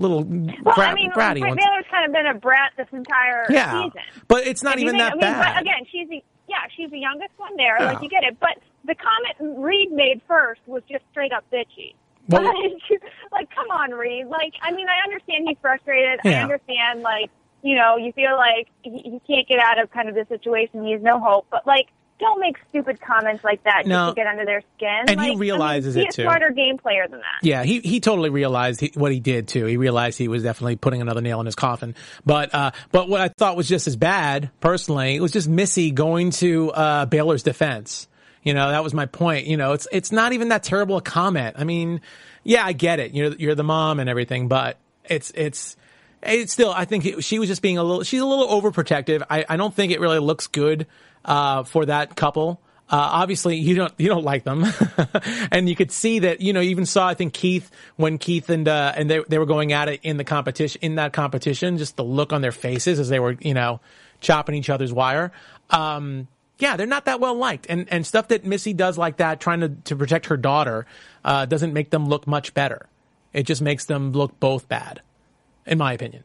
little 0.00 0.24
Well, 0.24 0.74
brat, 0.74 0.90
I 0.90 0.94
mean, 0.94 1.10
bratty. 1.12 1.40
Baylor's 1.42 1.84
kind 1.90 2.06
of 2.06 2.12
been 2.12 2.26
a 2.26 2.34
brat 2.34 2.72
this 2.76 2.86
entire 2.92 3.44
season. 3.46 3.54
yeah, 3.54 3.82
season. 3.84 4.00
but 4.28 4.46
it's 4.46 4.62
not 4.62 4.74
If 4.74 4.80
even 4.80 4.92
think- 4.92 5.02
that 5.02 5.12
I 5.12 5.14
mean, 5.14 5.20
bad. 5.20 5.54
But 5.54 5.60
again, 5.62 5.84
she's 5.90 6.08
the 6.08 6.22
yeah, 6.48 6.56
she's 6.76 6.90
the 6.90 6.98
youngest 6.98 7.30
one 7.36 7.56
there. 7.56 7.76
Yeah. 7.78 7.92
Like 7.92 8.02
you 8.02 8.08
get 8.08 8.24
it. 8.24 8.36
But 8.40 8.58
the 8.84 8.94
comment 8.96 9.58
Reed 9.62 9.92
made 9.92 10.20
first 10.26 10.60
was 10.66 10.82
just 10.90 11.04
straight 11.12 11.32
up 11.32 11.44
bitchy. 11.52 11.94
Well- 12.28 12.42
Like, 12.52 13.02
like, 13.32 13.48
come 13.54 13.70
on, 13.70 13.92
Reed. 13.92 14.26
Like, 14.26 14.54
I 14.62 14.72
mean, 14.72 14.86
I 14.88 15.04
understand 15.04 15.46
he's 15.48 15.56
frustrated. 15.62 16.18
Yeah. 16.24 16.40
I 16.40 16.42
understand, 16.42 17.02
like, 17.02 17.30
you 17.62 17.76
know, 17.76 17.96
you 17.96 18.10
feel 18.12 18.36
like 18.36 18.68
he, 18.82 18.98
he 18.98 19.20
can't 19.32 19.46
get 19.46 19.60
out 19.60 19.78
of 19.78 19.90
kind 19.92 20.08
of 20.08 20.14
the 20.16 20.26
situation. 20.28 20.84
He 20.84 20.92
has 20.92 21.02
no 21.02 21.20
hope. 21.20 21.46
But 21.50 21.66
like, 21.66 21.86
don't 22.20 22.38
make 22.38 22.56
stupid 22.68 23.00
comments 23.00 23.42
like 23.42 23.62
that 23.64 23.86
No. 23.86 24.06
just 24.06 24.16
to 24.16 24.20
get 24.20 24.26
under 24.28 24.44
their 24.44 24.62
skin. 24.76 25.04
And 25.08 25.20
he 25.20 25.36
realizes 25.36 25.96
I 25.96 26.00
mean, 26.00 26.06
it, 26.06 26.10
be 26.10 26.14
too. 26.16 26.22
a 26.22 26.24
smarter 26.26 26.50
game 26.50 26.78
player 26.78 27.08
than 27.08 27.18
that. 27.20 27.40
Yeah, 27.42 27.64
he 27.64 27.80
he 27.80 27.98
totally 28.00 28.30
realized 28.30 28.80
he, 28.80 28.92
what 28.94 29.10
he 29.12 29.18
did 29.20 29.48
too. 29.48 29.64
He 29.66 29.76
realized 29.76 30.18
he 30.18 30.28
was 30.28 30.42
definitely 30.42 30.76
putting 30.76 31.00
another 31.00 31.20
nail 31.20 31.40
in 31.40 31.46
his 31.46 31.54
coffin. 31.56 31.94
But 32.24 32.54
uh, 32.54 32.70
but 32.92 33.08
what 33.08 33.20
I 33.20 33.28
thought 33.28 33.56
was 33.56 33.68
just 33.68 33.88
as 33.88 33.96
bad, 33.96 34.50
personally, 34.60 35.16
it 35.16 35.20
was 35.20 35.32
just 35.32 35.48
Missy 35.48 35.90
going 35.90 36.30
to 36.32 36.70
uh, 36.70 37.06
Baylor's 37.06 37.42
defense. 37.42 38.06
You 38.42 38.54
know, 38.54 38.70
that 38.70 38.84
was 38.84 38.94
my 38.94 39.06
point. 39.06 39.46
You 39.46 39.56
know, 39.56 39.72
it's 39.72 39.88
it's 39.90 40.12
not 40.12 40.32
even 40.32 40.48
that 40.48 40.62
terrible 40.62 40.96
a 40.96 41.02
comment. 41.02 41.56
I 41.58 41.64
mean, 41.64 42.00
yeah, 42.44 42.64
I 42.64 42.72
get 42.72 43.00
it. 43.00 43.12
You're 43.12 43.32
you're 43.32 43.54
the 43.54 43.64
mom 43.64 44.00
and 44.00 44.08
everything, 44.08 44.48
but 44.48 44.78
it's 45.04 45.32
it's. 45.34 45.76
It's 46.22 46.52
still, 46.52 46.70
I 46.70 46.84
think 46.84 47.06
it, 47.06 47.24
she 47.24 47.38
was 47.38 47.48
just 47.48 47.62
being 47.62 47.78
a 47.78 47.82
little, 47.82 48.02
she's 48.02 48.20
a 48.20 48.26
little 48.26 48.46
overprotective. 48.48 49.22
I, 49.30 49.46
I 49.48 49.56
don't 49.56 49.72
think 49.72 49.90
it 49.90 50.00
really 50.00 50.18
looks 50.18 50.48
good, 50.48 50.86
uh, 51.24 51.64
for 51.64 51.86
that 51.86 52.16
couple. 52.16 52.60
Uh, 52.88 52.96
obviously 52.96 53.56
you 53.56 53.76
don't, 53.76 53.92
you 53.98 54.08
don't 54.08 54.24
like 54.24 54.42
them. 54.42 54.66
and 55.52 55.68
you 55.68 55.76
could 55.76 55.92
see 55.92 56.20
that, 56.20 56.40
you 56.40 56.52
know, 56.52 56.60
you 56.60 56.70
even 56.70 56.86
saw, 56.86 57.06
I 57.06 57.14
think 57.14 57.32
Keith, 57.32 57.70
when 57.96 58.18
Keith 58.18 58.50
and, 58.50 58.66
uh, 58.66 58.92
and 58.96 59.08
they, 59.08 59.20
they 59.28 59.38
were 59.38 59.46
going 59.46 59.72
at 59.72 59.88
it 59.88 60.00
in 60.02 60.16
the 60.16 60.24
competition, 60.24 60.80
in 60.82 60.96
that 60.96 61.12
competition, 61.12 61.78
just 61.78 61.96
the 61.96 62.02
look 62.02 62.32
on 62.32 62.42
their 62.42 62.52
faces 62.52 62.98
as 62.98 63.08
they 63.08 63.20
were, 63.20 63.36
you 63.40 63.54
know, 63.54 63.80
chopping 64.20 64.56
each 64.56 64.68
other's 64.68 64.92
wire. 64.92 65.30
Um, 65.70 66.26
yeah, 66.58 66.76
they're 66.76 66.86
not 66.86 67.04
that 67.04 67.20
well 67.20 67.36
liked. 67.36 67.66
And, 67.68 67.86
and 67.90 68.04
stuff 68.04 68.28
that 68.28 68.44
Missy 68.44 68.72
does 68.72 68.98
like 68.98 69.18
that, 69.18 69.38
trying 69.38 69.60
to, 69.60 69.68
to 69.84 69.94
protect 69.94 70.26
her 70.26 70.36
daughter, 70.36 70.84
uh, 71.24 71.46
doesn't 71.46 71.72
make 71.72 71.90
them 71.90 72.06
look 72.06 72.26
much 72.26 72.54
better. 72.54 72.86
It 73.32 73.44
just 73.44 73.62
makes 73.62 73.84
them 73.84 74.10
look 74.12 74.38
both 74.40 74.68
bad, 74.68 75.00
in 75.64 75.78
my 75.78 75.92
opinion. 75.92 76.24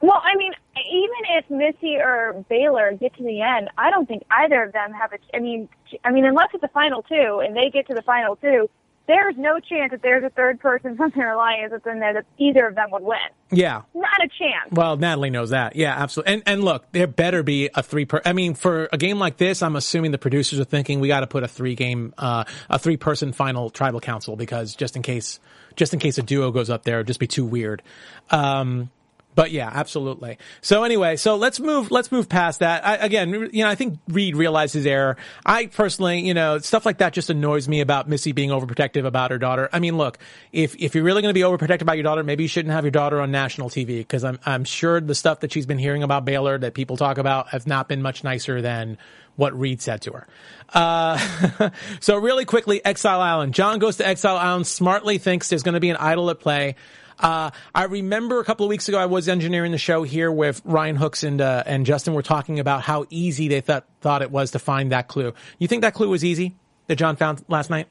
Well, 0.00 0.22
I 0.22 0.36
mean, 0.36 0.52
even 0.76 1.36
if 1.38 1.50
Missy 1.50 1.96
or 1.96 2.44
Baylor 2.48 2.92
get 2.92 3.14
to 3.16 3.22
the 3.22 3.40
end, 3.40 3.70
I 3.78 3.90
don't 3.90 4.06
think 4.06 4.24
either 4.30 4.62
of 4.64 4.72
them 4.72 4.92
have 4.92 5.12
a. 5.12 5.18
I 5.34 5.40
mean, 5.40 5.68
I 6.04 6.10
mean, 6.10 6.24
unless 6.24 6.48
it's 6.52 6.62
a 6.62 6.68
final 6.68 7.02
two 7.02 7.42
and 7.44 7.56
they 7.56 7.70
get 7.70 7.86
to 7.88 7.94
the 7.94 8.02
final 8.02 8.36
two, 8.36 8.68
there's 9.06 9.36
no 9.38 9.58
chance 9.60 9.92
that 9.92 10.02
there's 10.02 10.24
a 10.24 10.30
third 10.30 10.60
person 10.60 10.96
from 10.96 11.12
their 11.14 11.32
alliance 11.32 11.70
that's 11.70 11.86
in 11.86 12.00
there 12.00 12.14
that 12.14 12.26
either 12.38 12.66
of 12.66 12.74
them 12.74 12.90
would 12.90 13.02
win. 13.02 13.18
Yeah. 13.50 13.82
Not 13.94 14.18
a 14.18 14.28
chance. 14.28 14.72
Well, 14.72 14.96
Natalie 14.96 15.30
knows 15.30 15.50
that. 15.50 15.76
Yeah, 15.76 15.94
absolutely. 15.96 16.34
And 16.34 16.42
and 16.46 16.64
look, 16.64 16.90
there 16.92 17.06
better 17.06 17.42
be 17.42 17.70
a 17.74 17.82
three 17.82 18.04
per. 18.04 18.20
I 18.24 18.32
mean, 18.32 18.54
for 18.54 18.88
a 18.92 18.98
game 18.98 19.18
like 19.18 19.36
this, 19.36 19.62
I'm 19.62 19.76
assuming 19.76 20.10
the 20.10 20.18
producers 20.18 20.58
are 20.58 20.64
thinking 20.64 21.00
we 21.00 21.08
got 21.08 21.20
to 21.20 21.26
put 21.26 21.42
a 21.44 21.48
three 21.48 21.74
game, 21.74 22.12
uh, 22.18 22.44
a 22.68 22.78
three 22.78 22.96
person 22.96 23.32
final 23.32 23.70
tribal 23.70 24.00
council 24.00 24.36
because 24.36 24.74
just 24.74 24.96
in 24.96 25.02
case, 25.02 25.38
just 25.76 25.94
in 25.94 26.00
case 26.00 26.18
a 26.18 26.22
duo 26.22 26.50
goes 26.50 26.68
up 26.68 26.82
there, 26.82 26.96
it'd 26.96 27.06
just 27.06 27.20
be 27.20 27.28
too 27.28 27.44
weird. 27.44 27.82
Um, 28.30 28.90
but 29.36 29.50
yeah, 29.50 29.70
absolutely. 29.72 30.38
So 30.62 30.82
anyway, 30.82 31.16
so 31.16 31.36
let's 31.36 31.60
move, 31.60 31.90
let's 31.90 32.10
move 32.10 32.26
past 32.26 32.60
that. 32.60 32.84
I, 32.84 32.96
again, 32.96 33.50
you 33.52 33.62
know, 33.62 33.68
I 33.68 33.74
think 33.74 33.98
Reed 34.08 34.34
realized 34.34 34.72
his 34.72 34.86
error. 34.86 35.18
I 35.44 35.66
personally, 35.66 36.26
you 36.26 36.32
know, 36.32 36.58
stuff 36.58 36.86
like 36.86 36.98
that 36.98 37.12
just 37.12 37.28
annoys 37.28 37.68
me 37.68 37.82
about 37.82 38.08
Missy 38.08 38.32
being 38.32 38.48
overprotective 38.48 39.04
about 39.04 39.30
her 39.30 39.38
daughter. 39.38 39.68
I 39.74 39.78
mean, 39.78 39.98
look, 39.98 40.18
if, 40.52 40.74
if 40.76 40.94
you're 40.94 41.04
really 41.04 41.20
going 41.20 41.34
to 41.34 41.38
be 41.38 41.44
overprotective 41.44 41.82
about 41.82 41.98
your 41.98 42.04
daughter, 42.04 42.24
maybe 42.24 42.44
you 42.44 42.48
shouldn't 42.48 42.72
have 42.72 42.84
your 42.84 42.90
daughter 42.90 43.20
on 43.20 43.30
national 43.30 43.68
TV 43.68 43.98
because 43.98 44.24
I'm, 44.24 44.38
I'm 44.46 44.64
sure 44.64 45.02
the 45.02 45.14
stuff 45.14 45.40
that 45.40 45.52
she's 45.52 45.66
been 45.66 45.78
hearing 45.78 46.02
about 46.02 46.24
Baylor 46.24 46.56
that 46.56 46.72
people 46.72 46.96
talk 46.96 47.18
about 47.18 47.50
has 47.50 47.66
not 47.66 47.88
been 47.88 48.00
much 48.00 48.24
nicer 48.24 48.62
than 48.62 48.96
what 49.36 49.58
Reed 49.58 49.82
said 49.82 50.00
to 50.02 50.12
her. 50.12 50.26
Uh, 50.72 51.70
so 52.00 52.16
really 52.16 52.46
quickly, 52.46 52.82
Exile 52.82 53.20
Island. 53.20 53.52
John 53.52 53.80
goes 53.80 53.98
to 53.98 54.06
Exile 54.06 54.38
Island, 54.38 54.66
smartly 54.66 55.18
thinks 55.18 55.50
there's 55.50 55.62
going 55.62 55.74
to 55.74 55.80
be 55.80 55.90
an 55.90 55.96
idol 55.96 56.30
at 56.30 56.40
play. 56.40 56.76
Uh, 57.18 57.50
I 57.74 57.84
remember 57.84 58.40
a 58.40 58.44
couple 58.44 58.66
of 58.66 58.70
weeks 58.70 58.88
ago 58.88 58.98
I 58.98 59.06
was 59.06 59.28
engineering 59.28 59.72
the 59.72 59.78
show 59.78 60.02
here 60.02 60.30
with 60.30 60.60
Ryan 60.64 60.96
Hooks 60.96 61.22
and 61.22 61.40
uh, 61.40 61.62
and 61.66 61.86
Justin 61.86 62.12
were 62.14 62.22
talking 62.22 62.60
about 62.60 62.82
how 62.82 63.06
easy 63.10 63.48
they 63.48 63.60
thought 63.62 63.86
thought 64.00 64.22
it 64.22 64.30
was 64.30 64.50
to 64.50 64.58
find 64.58 64.92
that 64.92 65.08
clue. 65.08 65.32
You 65.58 65.66
think 65.68 65.82
that 65.82 65.94
clue 65.94 66.08
was 66.10 66.24
easy 66.24 66.56
that 66.88 66.96
John 66.96 67.16
found 67.16 67.42
last 67.48 67.70
night? 67.70 67.88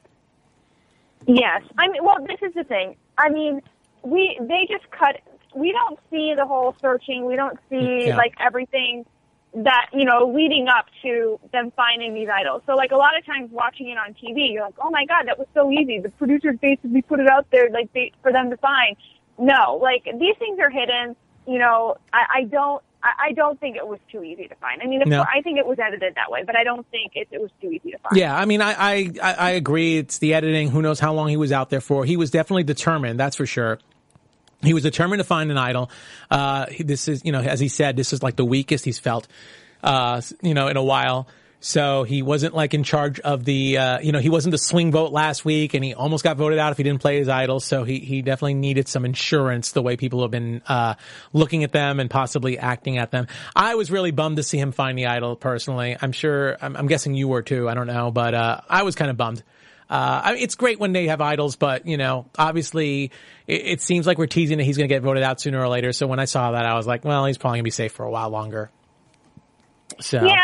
Yes. 1.26 1.62
I 1.76 1.88
mean, 1.88 2.04
well, 2.04 2.16
this 2.26 2.38
is 2.46 2.54
the 2.54 2.64
thing. 2.64 2.96
I 3.18 3.28
mean, 3.30 3.62
we 4.02 4.38
they 4.40 4.68
just 4.70 4.88
cut. 4.90 5.16
We 5.54 5.72
don't 5.72 5.98
see 6.10 6.34
the 6.36 6.46
whole 6.46 6.76
searching. 6.80 7.24
We 7.26 7.34
don't 7.36 7.58
see 7.68 8.06
Yeah. 8.08 8.16
like 8.16 8.34
everything 8.38 9.06
that 9.54 9.86
you 9.92 10.04
know 10.04 10.30
leading 10.32 10.68
up 10.68 10.84
to 11.02 11.40
them 11.52 11.72
finding 11.74 12.14
these 12.14 12.28
idols. 12.28 12.62
So 12.66 12.74
like 12.76 12.92
a 12.92 12.96
lot 12.96 13.18
of 13.18 13.24
times 13.26 13.50
watching 13.50 13.88
it 13.88 13.96
on 13.98 14.14
TV, 14.14 14.52
you're 14.52 14.62
like, 14.64 14.74
oh 14.80 14.90
my 14.90 15.04
god, 15.06 15.26
that 15.26 15.38
was 15.38 15.48
so 15.54 15.72
easy. 15.72 15.98
The 15.98 16.10
producers 16.10 16.56
basically 16.60 17.02
put 17.02 17.18
it 17.18 17.28
out 17.28 17.46
there 17.50 17.70
like 17.70 17.92
they, 17.92 18.12
for 18.22 18.30
them 18.32 18.50
to 18.50 18.56
find. 18.58 18.96
No, 19.38 19.78
like 19.82 20.04
these 20.18 20.36
things 20.38 20.58
are 20.60 20.70
hidden. 20.70 21.16
You 21.46 21.58
know, 21.58 21.96
I, 22.12 22.40
I 22.40 22.44
don't. 22.44 22.82
I 23.02 23.28
I 23.28 23.32
don't 23.32 23.58
think 23.60 23.76
it 23.76 23.86
was 23.86 24.00
too 24.10 24.22
easy 24.22 24.48
to 24.48 24.54
find. 24.56 24.80
I 24.82 24.86
mean, 24.86 25.02
No. 25.06 25.18
course, 25.18 25.28
I 25.34 25.42
think 25.42 25.58
it 25.58 25.66
was 25.66 25.78
edited 25.78 26.14
that 26.16 26.30
way, 26.30 26.42
but 26.44 26.56
I 26.56 26.64
don't 26.64 26.86
think 26.90 27.12
it, 27.14 27.28
it 27.30 27.40
was 27.40 27.50
too 27.60 27.70
easy 27.70 27.92
to 27.92 27.98
find. 27.98 28.16
Yeah, 28.16 28.36
I 28.36 28.44
mean, 28.46 28.60
I, 28.62 28.72
I, 28.72 29.10
I 29.22 29.32
I 29.34 29.50
agree. 29.50 29.98
It's 29.98 30.18
the 30.18 30.34
editing. 30.34 30.70
Who 30.70 30.82
knows 30.82 30.98
how 30.98 31.12
long 31.12 31.28
he 31.28 31.36
was 31.36 31.52
out 31.52 31.70
there 31.70 31.80
for? 31.80 32.04
He 32.04 32.16
was 32.16 32.30
definitely 32.30 32.64
determined. 32.64 33.20
That's 33.20 33.36
for 33.36 33.46
sure. 33.46 33.78
He 34.62 34.72
was 34.72 34.82
determined 34.82 35.20
to 35.20 35.24
find 35.24 35.50
an 35.50 35.58
idol. 35.58 35.90
Uh, 36.30 36.66
this 36.80 37.08
is, 37.08 37.24
you 37.24 37.30
know, 37.30 37.40
as 37.40 37.60
he 37.60 37.68
said, 37.68 37.94
this 37.94 38.12
is 38.14 38.22
like 38.22 38.36
the 38.36 38.44
weakest 38.44 38.86
he's 38.86 38.98
felt, 38.98 39.28
uh, 39.84 40.22
you 40.40 40.54
know, 40.54 40.68
in 40.68 40.78
a 40.78 40.82
while. 40.82 41.28
So 41.60 42.04
he 42.04 42.22
wasn't 42.22 42.54
like 42.54 42.74
in 42.74 42.84
charge 42.84 43.18
of 43.20 43.44
the, 43.44 43.78
uh, 43.78 44.00
you 44.00 44.12
know, 44.12 44.18
he 44.18 44.28
wasn't 44.28 44.52
the 44.52 44.58
swing 44.58 44.92
vote 44.92 45.10
last 45.10 45.44
week 45.44 45.74
and 45.74 45.82
he 45.82 45.94
almost 45.94 46.22
got 46.22 46.36
voted 46.36 46.58
out 46.58 46.70
if 46.70 46.76
he 46.76 46.84
didn't 46.84 47.00
play 47.00 47.18
his 47.18 47.28
idol. 47.28 47.60
So 47.60 47.82
he, 47.84 47.98
he 47.98 48.22
definitely 48.22 48.54
needed 48.54 48.88
some 48.88 49.04
insurance 49.04 49.72
the 49.72 49.82
way 49.82 49.96
people 49.96 50.22
have 50.22 50.30
been, 50.30 50.62
uh, 50.66 50.94
looking 51.32 51.64
at 51.64 51.72
them 51.72 51.98
and 51.98 52.10
possibly 52.10 52.58
acting 52.58 52.98
at 52.98 53.10
them. 53.10 53.26
I 53.54 53.74
was 53.74 53.90
really 53.90 54.10
bummed 54.10 54.36
to 54.36 54.42
see 54.42 54.58
him 54.58 54.72
find 54.72 54.96
the 54.96 55.06
idol 55.06 55.34
personally. 55.34 55.96
I'm 56.00 56.12
sure, 56.12 56.56
I'm, 56.60 56.76
I'm 56.76 56.86
guessing 56.86 57.14
you 57.14 57.28
were 57.28 57.42
too. 57.42 57.68
I 57.68 57.74
don't 57.74 57.86
know, 57.88 58.10
but, 58.10 58.34
uh, 58.34 58.60
I 58.68 58.82
was 58.82 58.94
kind 58.94 59.10
of 59.10 59.16
bummed. 59.16 59.42
Uh, 59.88 60.20
I 60.24 60.32
mean, 60.32 60.42
it's 60.42 60.56
great 60.56 60.80
when 60.80 60.92
they 60.92 61.06
have 61.06 61.20
idols, 61.20 61.54
but 61.56 61.86
you 61.86 61.96
know, 61.96 62.26
obviously, 62.36 63.12
it, 63.46 63.66
it 63.66 63.80
seems 63.80 64.04
like 64.06 64.18
we're 64.18 64.26
teasing 64.26 64.58
that 64.58 64.64
he's 64.64 64.76
going 64.76 64.88
to 64.88 64.92
get 64.92 65.02
voted 65.02 65.22
out 65.22 65.40
sooner 65.40 65.60
or 65.60 65.68
later. 65.68 65.92
So 65.92 66.08
when 66.08 66.18
I 66.18 66.24
saw 66.24 66.52
that, 66.52 66.66
I 66.66 66.74
was 66.74 66.88
like, 66.88 67.04
well, 67.04 67.24
he's 67.24 67.38
probably 67.38 67.58
going 67.58 67.62
to 67.62 67.64
be 67.64 67.70
safe 67.70 67.92
for 67.92 68.04
a 68.04 68.10
while 68.10 68.30
longer. 68.30 68.70
So 70.00 70.24
Yeah, 70.24 70.40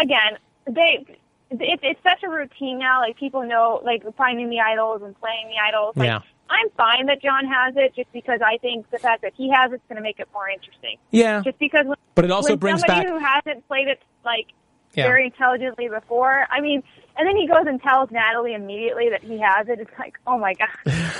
again, 0.00 0.38
they 0.66 1.04
it, 1.50 1.80
it's 1.82 2.00
such 2.02 2.22
a 2.24 2.28
routine 2.28 2.78
now. 2.78 3.00
Like 3.00 3.16
people 3.16 3.42
know, 3.44 3.80
like 3.84 4.02
finding 4.16 4.48
the 4.50 4.60
idols 4.60 5.02
and 5.02 5.18
playing 5.20 5.48
the 5.48 5.56
idols. 5.62 5.96
Like, 5.96 6.06
Yeah. 6.06 6.20
I'm 6.48 6.70
fine 6.76 7.06
that 7.06 7.20
John 7.20 7.44
has 7.46 7.74
it, 7.76 7.94
just 7.96 8.12
because 8.12 8.38
I 8.44 8.58
think 8.58 8.88
the 8.90 8.98
fact 8.98 9.22
that 9.22 9.32
he 9.36 9.50
has 9.50 9.72
it's 9.72 9.82
going 9.88 9.96
to 9.96 10.02
make 10.02 10.20
it 10.20 10.28
more 10.32 10.48
interesting. 10.48 10.96
yeah, 11.10 11.40
Just 11.42 11.58
because, 11.58 11.86
when, 11.86 11.96
but 12.14 12.24
it 12.24 12.30
also 12.30 12.54
brings 12.56 12.82
somebody 12.82 13.06
back. 13.06 13.12
who 13.12 13.18
hasn't 13.18 13.66
played 13.66 13.88
it 13.88 14.00
like 14.24 14.46
Yeah. 14.94 15.06
very 15.08 15.24
intelligently 15.26 15.88
before, 15.88 16.46
I 16.48 16.60
mean, 16.60 16.84
and 17.18 17.26
then 17.26 17.36
he 17.36 17.46
goes 17.46 17.64
and 17.66 17.80
tells 17.82 18.10
Natalie 18.10 18.54
immediately 18.54 19.08
that 19.10 19.22
he 19.22 19.38
has 19.38 19.68
it. 19.68 19.80
It's 19.80 19.90
like, 19.98 20.18
oh 20.26 20.38
my 20.38 20.54
god! 20.54 20.68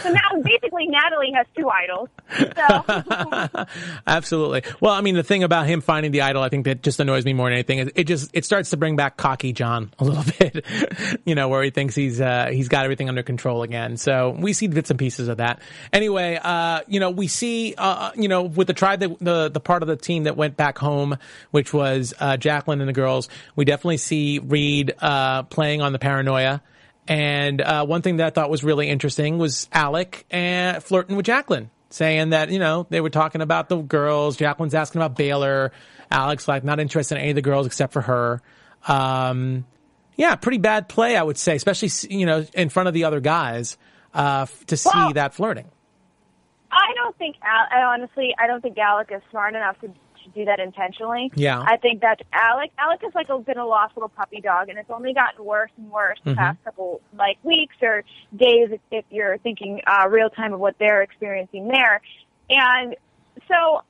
So 0.02 0.10
now 0.10 0.42
basically 0.44 0.88
Natalie 0.88 1.32
has 1.34 1.46
two 1.56 1.68
idols. 1.70 2.08
So. 2.54 3.64
Absolutely. 4.06 4.62
Well, 4.80 4.92
I 4.92 5.00
mean, 5.00 5.14
the 5.14 5.22
thing 5.22 5.42
about 5.42 5.66
him 5.66 5.80
finding 5.80 6.12
the 6.12 6.22
idol, 6.22 6.42
I 6.42 6.48
think 6.48 6.64
that 6.64 6.82
just 6.82 7.00
annoys 7.00 7.24
me 7.24 7.32
more 7.32 7.46
than 7.46 7.54
anything. 7.54 7.78
is 7.78 7.90
It 7.94 8.04
just 8.04 8.30
it 8.34 8.44
starts 8.44 8.70
to 8.70 8.76
bring 8.76 8.96
back 8.96 9.16
cocky 9.16 9.52
John 9.52 9.92
a 9.98 10.04
little 10.04 10.24
bit, 10.38 10.64
you 11.24 11.34
know, 11.34 11.48
where 11.48 11.62
he 11.62 11.70
thinks 11.70 11.94
he's 11.94 12.20
uh, 12.20 12.48
he's 12.50 12.68
got 12.68 12.84
everything 12.84 13.08
under 13.08 13.22
control 13.22 13.62
again. 13.62 13.96
So 13.96 14.36
we 14.38 14.52
see 14.52 14.66
bits 14.66 14.90
and 14.90 14.98
pieces 14.98 15.28
of 15.28 15.38
that. 15.38 15.60
Anyway, 15.92 16.38
uh, 16.42 16.80
you 16.86 17.00
know, 17.00 17.10
we 17.10 17.28
see, 17.28 17.74
uh, 17.76 18.10
you 18.14 18.28
know, 18.28 18.42
with 18.42 18.66
the 18.66 18.74
tribe 18.74 19.00
that 19.00 19.18
the 19.20 19.48
the 19.48 19.60
part 19.60 19.82
of 19.82 19.88
the 19.88 19.96
team 19.96 20.24
that 20.24 20.36
went 20.36 20.56
back 20.56 20.78
home, 20.78 21.16
which 21.50 21.72
was 21.72 22.12
uh, 22.20 22.36
Jacqueline 22.36 22.80
and 22.80 22.88
the 22.88 22.92
girls, 22.94 23.28
we 23.54 23.64
definitely 23.64 23.96
see 23.96 24.38
Reed 24.38 24.94
uh, 25.00 25.44
playing 25.44 25.82
on 25.82 25.85
the 25.92 25.98
paranoia. 25.98 26.62
And 27.08 27.60
uh, 27.60 27.86
one 27.86 28.02
thing 28.02 28.16
that 28.16 28.26
I 28.26 28.30
thought 28.30 28.50
was 28.50 28.64
really 28.64 28.88
interesting 28.88 29.38
was 29.38 29.68
Alec 29.72 30.26
and 30.30 30.82
flirting 30.82 31.16
with 31.16 31.26
Jacqueline, 31.26 31.70
saying 31.90 32.30
that 32.30 32.50
you 32.50 32.58
know 32.58 32.86
they 32.90 33.00
were 33.00 33.10
talking 33.10 33.40
about 33.42 33.68
the 33.68 33.76
girls. 33.76 34.36
Jacqueline's 34.36 34.74
asking 34.74 35.00
about 35.00 35.16
Baylor. 35.16 35.72
Alex 36.10 36.48
like 36.48 36.64
not 36.64 36.80
interested 36.80 37.14
in 37.16 37.20
any 37.20 37.30
of 37.30 37.36
the 37.36 37.42
girls 37.42 37.66
except 37.66 37.92
for 37.92 38.02
her. 38.02 38.42
Um, 38.88 39.66
yeah, 40.16 40.34
pretty 40.36 40.58
bad 40.58 40.88
play, 40.88 41.16
I 41.16 41.22
would 41.22 41.38
say, 41.38 41.54
especially 41.56 41.90
you 42.16 42.26
know 42.26 42.44
in 42.54 42.68
front 42.70 42.88
of 42.88 42.94
the 42.94 43.04
other 43.04 43.20
guys 43.20 43.76
uh, 44.14 44.46
to 44.66 44.76
see 44.76 44.90
Well- 44.92 45.12
that 45.12 45.34
flirting. 45.34 45.66
I 46.68 46.92
don't 46.96 47.16
think, 47.16 47.36
Al- 47.42 47.68
I 47.70 47.82
honestly, 47.94 48.34
I 48.38 48.46
don't 48.48 48.60
think 48.60 48.76
Alec 48.76 49.08
is 49.14 49.22
smart 49.30 49.54
enough 49.54 49.80
to, 49.80 49.90
to 50.26 50.30
do 50.38 50.44
that 50.44 50.60
intentionally. 50.60 51.32
Yeah. 51.34 51.60
I 51.60 51.76
think 51.78 52.02
that 52.02 52.20
Alec, 52.32 52.70
Alec 52.78 53.00
is 53.06 53.14
like 53.14 53.28
a, 53.28 53.38
been 53.38 53.58
a 53.58 53.66
lost 53.66 53.96
little 53.96 54.08
puppy 54.08 54.40
dog, 54.40 54.68
and 54.68 54.78
it's 54.78 54.90
only 54.90 55.14
gotten 55.14 55.44
worse 55.44 55.70
and 55.76 55.90
worse 55.90 56.18
the 56.24 56.34
past 56.34 56.62
couple 56.64 57.00
like 57.16 57.38
weeks 57.42 57.76
or 57.82 58.04
days, 58.36 58.68
if, 58.70 58.80
if 58.90 59.04
you're 59.10 59.38
thinking 59.38 59.80
uh, 59.86 60.08
real 60.08 60.30
time 60.30 60.52
of 60.52 60.60
what 60.60 60.76
they're 60.78 61.02
experiencing 61.02 61.68
there. 61.68 62.00
And 62.50 62.94
so, 63.48 63.82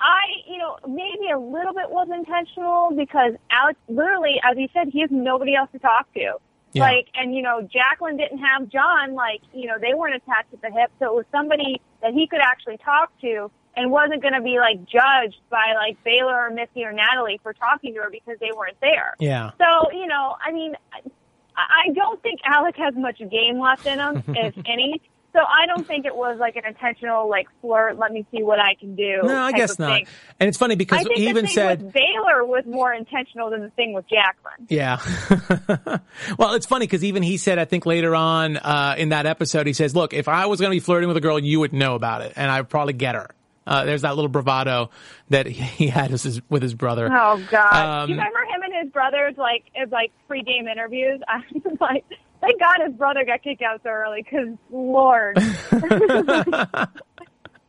I, 0.00 0.22
you 0.46 0.58
know, 0.58 0.76
maybe 0.86 1.30
a 1.32 1.38
little 1.38 1.72
bit 1.72 1.90
was 1.90 2.08
intentional 2.12 2.90
because 2.96 3.32
Alex, 3.50 3.78
literally, 3.88 4.40
as 4.44 4.56
he 4.56 4.68
said, 4.74 4.88
he 4.92 5.00
has 5.00 5.10
nobody 5.10 5.54
else 5.54 5.70
to 5.72 5.78
talk 5.78 6.12
to. 6.14 6.34
Yeah. 6.72 6.82
Like, 6.82 7.06
and 7.14 7.34
you 7.34 7.42
know, 7.42 7.62
Jacqueline 7.72 8.16
didn't 8.16 8.38
have 8.38 8.68
John. 8.68 9.14
Like, 9.14 9.42
you 9.52 9.66
know, 9.68 9.76
they 9.80 9.94
weren't 9.94 10.16
attached 10.16 10.52
at 10.52 10.60
the 10.60 10.70
hip, 10.70 10.90
so 10.98 11.06
it 11.06 11.14
was 11.14 11.24
somebody 11.30 11.80
that 12.02 12.12
he 12.12 12.26
could 12.26 12.40
actually 12.40 12.78
talk 12.78 13.12
to, 13.20 13.50
and 13.76 13.90
wasn't 13.90 14.22
going 14.22 14.34
to 14.34 14.42
be 14.42 14.58
like 14.58 14.84
judged 14.84 15.40
by 15.50 15.74
like 15.74 16.02
Baylor 16.04 16.46
or 16.46 16.50
Missy 16.50 16.84
or 16.84 16.92
Natalie 16.92 17.40
for 17.42 17.52
talking 17.52 17.94
to 17.94 18.00
her 18.00 18.10
because 18.10 18.38
they 18.40 18.50
weren't 18.56 18.80
there. 18.80 19.14
Yeah. 19.18 19.50
So, 19.58 19.90
you 19.92 20.06
know, 20.06 20.36
I 20.44 20.52
mean, 20.52 20.74
I, 21.56 21.92
don't 21.94 22.20
think 22.22 22.40
Alec 22.44 22.76
has 22.76 22.94
much 22.96 23.18
game 23.18 23.58
left 23.60 23.86
in 23.86 23.98
him, 23.98 24.22
if 24.28 24.54
any. 24.66 25.00
So 25.32 25.40
I 25.40 25.66
don't 25.66 25.84
think 25.84 26.06
it 26.06 26.14
was 26.14 26.38
like 26.38 26.54
an 26.54 26.64
intentional 26.64 27.28
like 27.28 27.48
flirt. 27.60 27.98
Let 27.98 28.12
me 28.12 28.24
see 28.30 28.44
what 28.44 28.60
I 28.60 28.76
can 28.78 28.94
do. 28.94 29.20
No, 29.24 29.36
I 29.36 29.50
guess 29.50 29.80
not. 29.80 29.90
thing. 29.90 30.06
And 30.38 30.48
it's 30.48 30.56
funny 30.56 30.76
because 30.76 31.04
he 31.12 31.28
even 31.28 31.48
said 31.48 31.92
Baylor 31.92 32.44
was 32.44 32.62
more 32.66 32.94
intentional 32.94 33.50
than 33.50 33.62
the 33.62 33.70
thing 33.70 33.94
with 33.94 34.04
Jacqueline. 34.08 34.68
Yeah. 34.68 35.00
well, 36.38 36.54
it's 36.54 36.66
funny 36.66 36.86
because 36.86 37.02
even 37.02 37.24
he 37.24 37.36
said, 37.36 37.58
I 37.58 37.64
think 37.64 37.84
later 37.84 38.14
on 38.14 38.58
uh, 38.58 38.94
in 38.96 39.08
that 39.08 39.26
episode, 39.26 39.66
he 39.66 39.72
says, 39.72 39.96
"Look, 39.96 40.14
if 40.14 40.28
I 40.28 40.46
was 40.46 40.60
going 40.60 40.70
to 40.70 40.76
be 40.76 40.80
flirting 40.80 41.08
with 41.08 41.16
a 41.16 41.20
girl, 41.20 41.40
you 41.40 41.58
would 41.58 41.72
know 41.72 41.96
about 41.96 42.22
it, 42.22 42.34
and 42.36 42.48
I'd 42.48 42.68
probably 42.68 42.92
get 42.92 43.16
her." 43.16 43.28
Uh, 43.66 43.84
there's 43.84 44.02
that 44.02 44.14
little 44.16 44.28
bravado 44.28 44.90
that 45.30 45.46
he 45.46 45.88
had 45.88 46.10
with 46.10 46.22
his, 46.22 46.40
with 46.48 46.62
his 46.62 46.74
brother. 46.74 47.08
Oh 47.10 47.42
God! 47.50 47.72
Um, 47.74 48.06
Do 48.06 48.12
you 48.12 48.18
remember 48.18 48.40
him 48.40 48.62
and 48.62 48.84
his 48.84 48.92
brothers 48.92 49.34
like 49.36 49.64
in, 49.74 49.90
like 49.90 50.12
pre-game 50.26 50.68
interviews? 50.68 51.20
I'm 51.28 51.42
like, 51.80 52.04
thank 52.40 52.60
God 52.60 52.76
his 52.86 52.94
brother 52.94 53.24
got 53.24 53.42
kicked 53.42 53.62
out 53.62 53.80
so 53.82 53.90
early 53.90 54.22
because 54.22 54.48
Lord. 54.70 55.38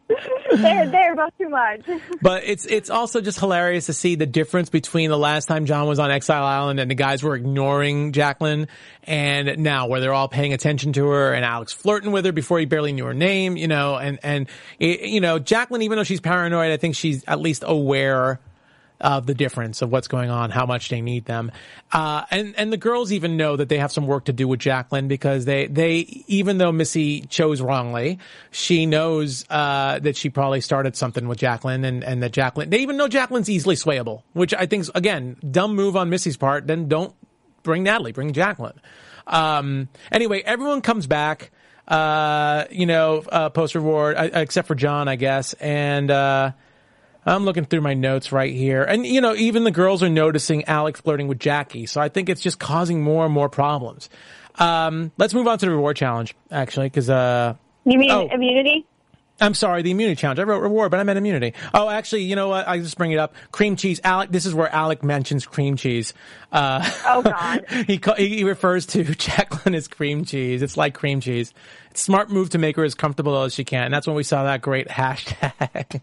they're 0.57 0.87
they're 0.89 1.15
both 1.15 1.35
too 1.37 1.49
much. 1.49 1.81
But 2.21 2.43
it's 2.45 2.65
it's 2.65 2.89
also 2.89 3.21
just 3.21 3.39
hilarious 3.39 3.87
to 3.87 3.93
see 3.93 4.15
the 4.15 4.25
difference 4.25 4.69
between 4.69 5.09
the 5.09 5.17
last 5.17 5.47
time 5.47 5.65
John 5.65 5.87
was 5.87 5.99
on 5.99 6.11
Exile 6.11 6.43
Island 6.43 6.79
and 6.79 6.89
the 6.89 6.95
guys 6.95 7.23
were 7.23 7.35
ignoring 7.35 8.11
Jacqueline, 8.11 8.67
and 9.03 9.57
now 9.59 9.87
where 9.87 9.99
they're 9.99 10.13
all 10.13 10.27
paying 10.27 10.53
attention 10.53 10.93
to 10.93 11.07
her 11.07 11.33
and 11.33 11.43
Alex 11.43 11.73
flirting 11.73 12.11
with 12.11 12.25
her 12.25 12.31
before 12.31 12.59
he 12.59 12.65
barely 12.65 12.93
knew 12.93 13.05
her 13.05 13.13
name, 13.13 13.57
you 13.57 13.67
know, 13.67 13.95
and 13.95 14.19
and 14.23 14.47
it, 14.79 15.01
you 15.01 15.21
know 15.21 15.39
Jacqueline, 15.39 15.81
even 15.81 15.97
though 15.97 16.03
she's 16.03 16.21
paranoid, 16.21 16.71
I 16.71 16.77
think 16.77 16.95
she's 16.95 17.23
at 17.27 17.39
least 17.39 17.63
aware 17.65 18.39
of 19.05 19.27
the 19.27 19.35
difference 19.35 19.83
of 19.83 19.91
what's 19.91 20.07
going 20.07 20.31
on, 20.31 20.49
how 20.49 20.65
much 20.65 20.89
they 20.89 20.99
need 20.99 21.25
them. 21.25 21.51
Uh, 21.91 22.23
and, 22.31 22.55
and 22.57 22.73
the 22.73 22.77
girls 22.77 23.11
even 23.11 23.37
know 23.37 23.55
that 23.55 23.69
they 23.69 23.77
have 23.77 23.91
some 23.91 24.07
work 24.07 24.25
to 24.25 24.33
do 24.33 24.47
with 24.47 24.59
Jacqueline 24.59 25.07
because 25.07 25.45
they, 25.45 25.67
they, 25.67 26.23
even 26.25 26.57
though 26.57 26.71
Missy 26.71 27.21
chose 27.21 27.61
wrongly, 27.61 28.17
she 28.49 28.87
knows, 28.87 29.45
uh, 29.51 29.99
that 29.99 30.17
she 30.17 30.31
probably 30.31 30.59
started 30.59 30.95
something 30.95 31.27
with 31.27 31.37
Jacqueline 31.37 31.85
and, 31.85 32.03
and 32.03 32.23
that 32.23 32.31
Jacqueline, 32.31 32.71
they 32.71 32.79
even 32.79 32.97
know 32.97 33.07
Jacqueline's 33.07 33.47
easily 33.47 33.75
swayable, 33.75 34.23
which 34.33 34.55
I 34.55 34.65
think 34.65 34.81
is, 34.81 34.91
again, 34.95 35.37
dumb 35.51 35.75
move 35.75 35.95
on 35.95 36.09
Missy's 36.09 36.35
part. 36.35 36.65
Then 36.65 36.87
don't 36.87 37.13
bring 37.61 37.83
Natalie, 37.83 38.11
bring 38.11 38.33
Jacqueline. 38.33 38.81
Um, 39.27 39.87
anyway, 40.11 40.41
everyone 40.41 40.81
comes 40.81 41.05
back, 41.05 41.51
uh, 41.87 42.65
you 42.71 42.87
know, 42.87 43.23
uh, 43.31 43.49
post 43.49 43.75
reward, 43.75 44.17
uh, 44.17 44.29
except 44.33 44.67
for 44.67 44.73
John, 44.73 45.07
I 45.07 45.15
guess. 45.15 45.53
And, 45.53 46.09
uh, 46.09 46.53
I'm 47.25 47.43
looking 47.45 47.65
through 47.65 47.81
my 47.81 47.93
notes 47.95 48.31
right 48.31 48.53
here. 48.53 48.83
And, 48.83 49.05
you 49.05 49.19
know, 49.21 49.33
even 49.35 49.63
the 49.63 49.71
girls 49.71 50.03
are 50.03 50.09
noticing 50.09 50.65
Alex 50.65 51.01
flirting 51.01 51.27
with 51.27 51.39
Jackie. 51.39 51.85
So 51.87 51.99
I 52.01 52.09
think 52.09 52.29
it's 52.29 52.41
just 52.41 52.59
causing 52.59 53.01
more 53.01 53.25
and 53.25 53.33
more 53.33 53.49
problems. 53.49 54.09
Um, 54.55 55.11
let's 55.17 55.33
move 55.33 55.47
on 55.47 55.57
to 55.57 55.65
the 55.65 55.71
reward 55.71 55.97
challenge, 55.97 56.35
actually, 56.51 56.87
because, 56.87 57.09
uh, 57.09 57.55
You 57.85 57.97
mean 57.97 58.11
Oh. 58.11 58.27
immunity? 58.31 58.85
I'm 59.41 59.53
sorry, 59.53 59.81
the 59.81 59.91
immunity 59.91 60.15
challenge. 60.15 60.39
I 60.39 60.43
wrote 60.43 60.61
reward, 60.61 60.91
but 60.91 60.99
I 61.01 61.03
meant 61.03 61.17
immunity. 61.17 61.53
Oh, 61.73 61.89
actually, 61.89 62.21
you 62.23 62.37
know 62.37 62.47
what? 62.47 62.69
I 62.69 62.77
just 62.79 62.97
bring 62.97 63.11
it 63.11 63.17
up. 63.17 63.35
Cream 63.51 63.75
cheese. 63.75 63.99
Alec, 64.03 64.31
this 64.31 64.45
is 64.45 64.53
where 64.53 64.73
Alec 64.73 65.03
mentions 65.03 65.45
cream 65.45 65.75
cheese. 65.75 66.13
Uh, 66.53 66.89
Oh 67.05 67.21
God. 67.21 67.65
he, 67.85 67.99
he 68.17 68.43
refers 68.45 68.85
to 68.87 69.03
Jacqueline 69.15 69.75
as 69.75 69.89
cream 69.89 70.23
cheese. 70.23 70.61
It's 70.61 70.77
like 70.77 70.93
cream 70.93 71.19
cheese. 71.19 71.53
It's 71.91 72.01
smart 72.01 72.29
move 72.29 72.51
to 72.51 72.57
make 72.57 72.77
her 72.77 72.85
as 72.85 72.95
comfortable 72.95 73.41
as 73.43 73.53
she 73.53 73.65
can. 73.65 73.83
And 73.83 73.93
that's 73.93 74.07
when 74.07 74.15
we 74.15 74.23
saw 74.23 74.43
that 74.45 74.61
great 74.61 74.87
hashtag. 74.89 75.99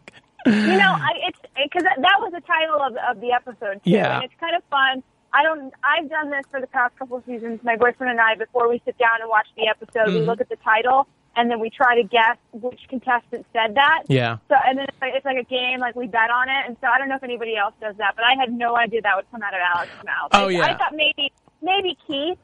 You 0.47 0.53
know, 0.79 0.93
I, 1.09 1.11
it's 1.29 1.39
because 1.65 1.83
that 1.85 1.97
that 2.01 2.17
was 2.21 2.33
the 2.33 2.41
title 2.43 2.81
of 2.83 2.97
of 3.09 3.21
the 3.21 3.33
episode 3.33 3.83
too, 3.85 3.91
Yeah. 3.91 4.17
and 4.17 4.25
it's 4.25 4.35
kind 4.41 4.57
of 4.57 4.63
fun. 4.71 5.03
I 5.35 5.43
don't. 5.43 5.73
I've 5.83 6.11
done 6.11 6.31
this 6.31 6.45
for 6.51 6.61
the 6.61 6.67
past 6.67 6.95
couple 6.99 7.17
of 7.17 7.25
seasons. 7.25 7.61
My 7.63 7.77
boyfriend 7.77 8.11
and 8.11 8.21
I, 8.21 8.35
before 8.35 8.69
we 8.69 8.83
sit 8.85 8.99
down 8.99 9.21
and 9.21 9.31
watch 9.31 9.47
the 9.57 9.67
episode, 9.69 10.09
Mm-hmm. 10.09 10.21
we 10.21 10.27
look 10.27 10.41
at 10.41 10.49
the 10.51 10.57
title 10.57 11.07
and 11.37 11.51
then 11.51 11.59
we 11.61 11.71
try 11.71 11.95
to 11.97 12.03
guess 12.07 12.37
which 12.53 12.81
contestant 12.91 13.47
said 13.55 13.75
that. 13.77 14.03
yeah. 14.09 14.37
So, 14.51 14.57
and 14.67 14.77
then 14.77 14.85
it's 14.87 15.01
like, 15.01 15.15
it's 15.15 15.25
like 15.25 15.39
a 15.39 15.45
game, 15.45 15.81
like 15.81 15.97
we 15.97 16.07
bet 16.07 16.29
on 16.29 16.51
it. 16.51 16.67
And 16.67 16.77
so 16.83 16.87
I 16.89 16.99
don't 16.99 17.09
know 17.09 17.17
if 17.17 17.23
anybody 17.23 17.57
else 17.57 17.73
does 17.81 17.97
that, 17.97 18.15
but 18.17 18.25
I 18.27 18.35
had 18.39 18.53
no 18.53 18.77
idea 18.77 19.01
that 19.01 19.17
would 19.17 19.25
come 19.31 19.41
out 19.43 19.55
of 19.55 19.61
Alex's 19.75 20.05
mouth. 20.05 20.29
Oh, 20.33 20.49
yeah. 20.49 20.61
I 20.65 20.77
thought 20.77 20.93
maybe 20.95 21.33
maybe 21.63 21.97
Keith. 22.07 22.37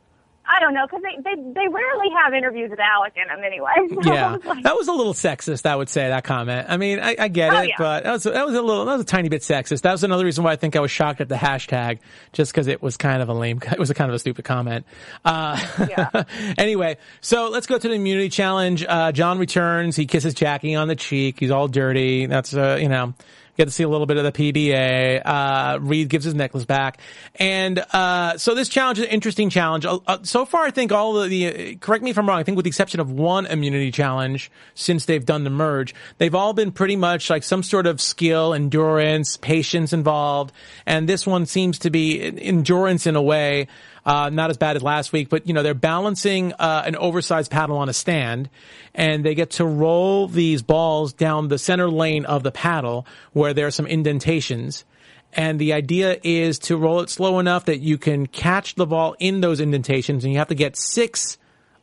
I 0.51 0.61
don't 0.61 0.73
know 0.75 0.87
because 0.87 1.03
they, 1.03 1.17
they 1.23 1.43
they 1.53 1.69
rarely 1.69 2.09
have 2.25 2.33
interviews 2.35 2.71
with 2.71 2.81
Alec 2.81 3.13
in 3.17 3.29
them 3.29 3.45
anyway. 3.45 3.69
So 4.03 4.13
Yeah, 4.13 4.33
was 4.37 4.45
like, 4.45 4.63
that 4.65 4.75
was 4.77 4.89
a 4.89 4.93
little 4.93 5.13
sexist. 5.15 5.67
I 5.67 5.77
would 5.77 5.89
say 5.89 6.09
that 6.09 6.25
comment. 6.25 6.67
I 6.71 6.77
mean, 6.77 7.01
I, 7.01 7.17
I 7.19 7.29
get 7.29 7.53
Oh, 7.53 7.61
it, 7.61 7.69
yeah. 7.69 7.75
but 7.79 8.05
that 8.05 8.13
was 8.13 8.23
that 8.25 8.47
was 8.47 8.55
a 8.55 8.63
little 8.63 8.85
that 8.87 8.93
was 8.93 9.03
a 9.03 9.05
tiny 9.05 9.29
bit 9.29 9.43
sexist. 9.43 9.83
That 9.83 9.93
was 9.93 10.05
another 10.05 10.25
reason 10.25 10.45
why 10.45 10.53
I 10.53 10.57
think 10.57 10.75
I 10.77 10.81
was 10.81 10.91
shocked 10.91 11.21
at 11.21 11.29
the 11.29 11.35
hashtag, 11.35 11.99
just 12.33 12.53
because 12.53 12.67
it 12.67 12.83
was 12.83 12.97
kind 12.97 13.23
of 13.23 13.29
a 13.29 13.35
lame. 13.35 13.61
It 13.73 13.79
was 13.79 13.91
a 13.91 13.95
kind 13.95 14.11
of 14.11 14.15
a 14.15 14.19
stupid 14.19 14.45
comment. 14.45 14.87
Uh, 15.25 15.59
Yeah. 15.89 16.25
anyway, 16.59 16.97
so 17.21 17.49
let's 17.51 17.67
go 17.67 17.79
to 17.79 17.89
the 17.89 17.95
immunity 17.95 18.29
challenge. 18.31 18.85
Uh, 18.89 19.13
John 19.13 19.39
returns. 19.39 19.97
He 19.97 20.07
kisses 20.07 20.35
Jackie 20.35 20.75
on 20.75 20.89
the 20.89 20.97
cheek. 20.97 21.39
He's 21.41 21.51
all 21.51 21.69
dirty. 21.69 22.27
That's 22.27 22.55
uh, 22.55 22.79
you 22.81 22.89
know. 22.89 23.15
Get 23.59 23.65
to 23.65 23.73
see 23.73 23.83
a 23.83 23.89
little 23.89 24.07
bit 24.07 24.19
of 24.19 24.23
the 24.23 24.31
PDA. 24.31 25.21
Uh, 25.25 25.81
Reed 25.81 26.09
gives 26.09 26.25
his 26.25 26.33
necklace 26.33 26.65
back, 26.65 27.01
and 27.35 27.81
uh, 27.93 28.39
so 28.39 28.55
this 28.55 28.69
challenge 28.69 29.01
is 29.01 29.07
an 29.07 29.11
interesting 29.11 29.51
challenge. 29.51 29.85
Uh, 29.85 29.99
uh, 30.07 30.19
so 30.23 30.45
far, 30.45 30.65
I 30.65 30.71
think 30.71 30.93
all 30.93 31.19
of 31.19 31.29
the. 31.29 31.73
Uh, 31.73 31.77
correct 31.79 32.05
me 32.05 32.11
if 32.11 32.19
I'm 32.19 32.29
wrong. 32.29 32.39
I 32.39 32.45
think 32.45 32.55
with 32.55 32.63
the 32.63 32.69
exception 32.69 33.01
of 33.01 33.11
one 33.11 33.47
immunity 33.47 33.91
challenge 33.91 34.53
since 34.75 35.07
they've 35.07 35.27
done 35.27 35.43
the 35.43 35.51
merge, 35.51 35.93
they've 36.19 36.37
all 36.37 36.53
been 36.53 36.71
pretty 36.71 36.95
much 36.95 37.31
like 37.31 37.43
some 37.43 37.65
sort 37.65 37.89
of 37.89 38.01
skill, 38.01 38.55
endurance, 38.55 39.37
patience 39.37 39.93
involved, 39.93 40.53
and 40.87 41.09
this 41.09 41.27
one 41.27 41.45
seems 41.45 41.81
to 41.81 41.91
be 41.91 42.23
endurance 42.41 43.09
in 43.09 43.17
a 43.17 43.23
way. 43.23 43.67
Uh, 44.09 44.31
not 44.31 44.49
as 44.49 44.57
bad 44.57 44.75
as 44.75 44.83
last 44.83 45.13
week, 45.13 45.29
but 45.29 45.47
you 45.47 45.53
know 45.53 45.63
they're 45.63 45.75
balancing 45.75 46.55
uh, 46.55 46.83
an 46.87 46.97
oversized 46.97 47.51
paddle 47.51 47.77
on 47.77 47.91
a 47.91 47.93
stand, 47.93 48.49
and 48.95 49.23
they 49.23 49.35
get 49.35 49.51
to 49.51 49.67
roll 49.67 50.27
these 50.29 50.63
balls 50.63 51.13
down 51.13 51.49
the 51.49 51.59
center 51.59 51.91
lane 51.91 52.25
of 52.25 52.43
the 52.43 52.51
paddle 52.51 53.07
where 53.35 53.53
there 53.53 53.67
are 53.67 53.71
some 53.71 53.87
indentations. 53.87 54.87
And 55.35 55.59
the 55.59 55.75
idea 55.75 56.17
is 56.23 56.59
to 56.61 56.79
roll 56.79 57.01
it 57.01 57.11
slow 57.11 57.39
enough 57.39 57.67
that 57.67 57.81
you 57.81 57.99
can 57.99 58.27
catch 58.27 58.77
the 58.77 58.87
ball 58.87 59.15
in 59.19 59.43
those 59.43 59.61
indentations, 59.61 60.25
and 60.25 60.33
you 60.33 60.39
have 60.39 60.49
to 60.49 60.55
get 60.55 60.75
six 60.75 61.37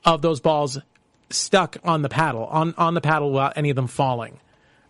of 0.04 0.24
those 0.24 0.40
balls 0.40 0.80
stuck 1.30 1.78
on 1.84 2.02
the 2.02 2.10
paddle, 2.10 2.46
on 2.48 2.74
on 2.76 2.96
the 2.96 3.02
paddle 3.02 3.32
without 3.34 3.54
any 3.56 3.70
of 3.70 3.76
them 3.76 3.86
falling. 3.88 4.40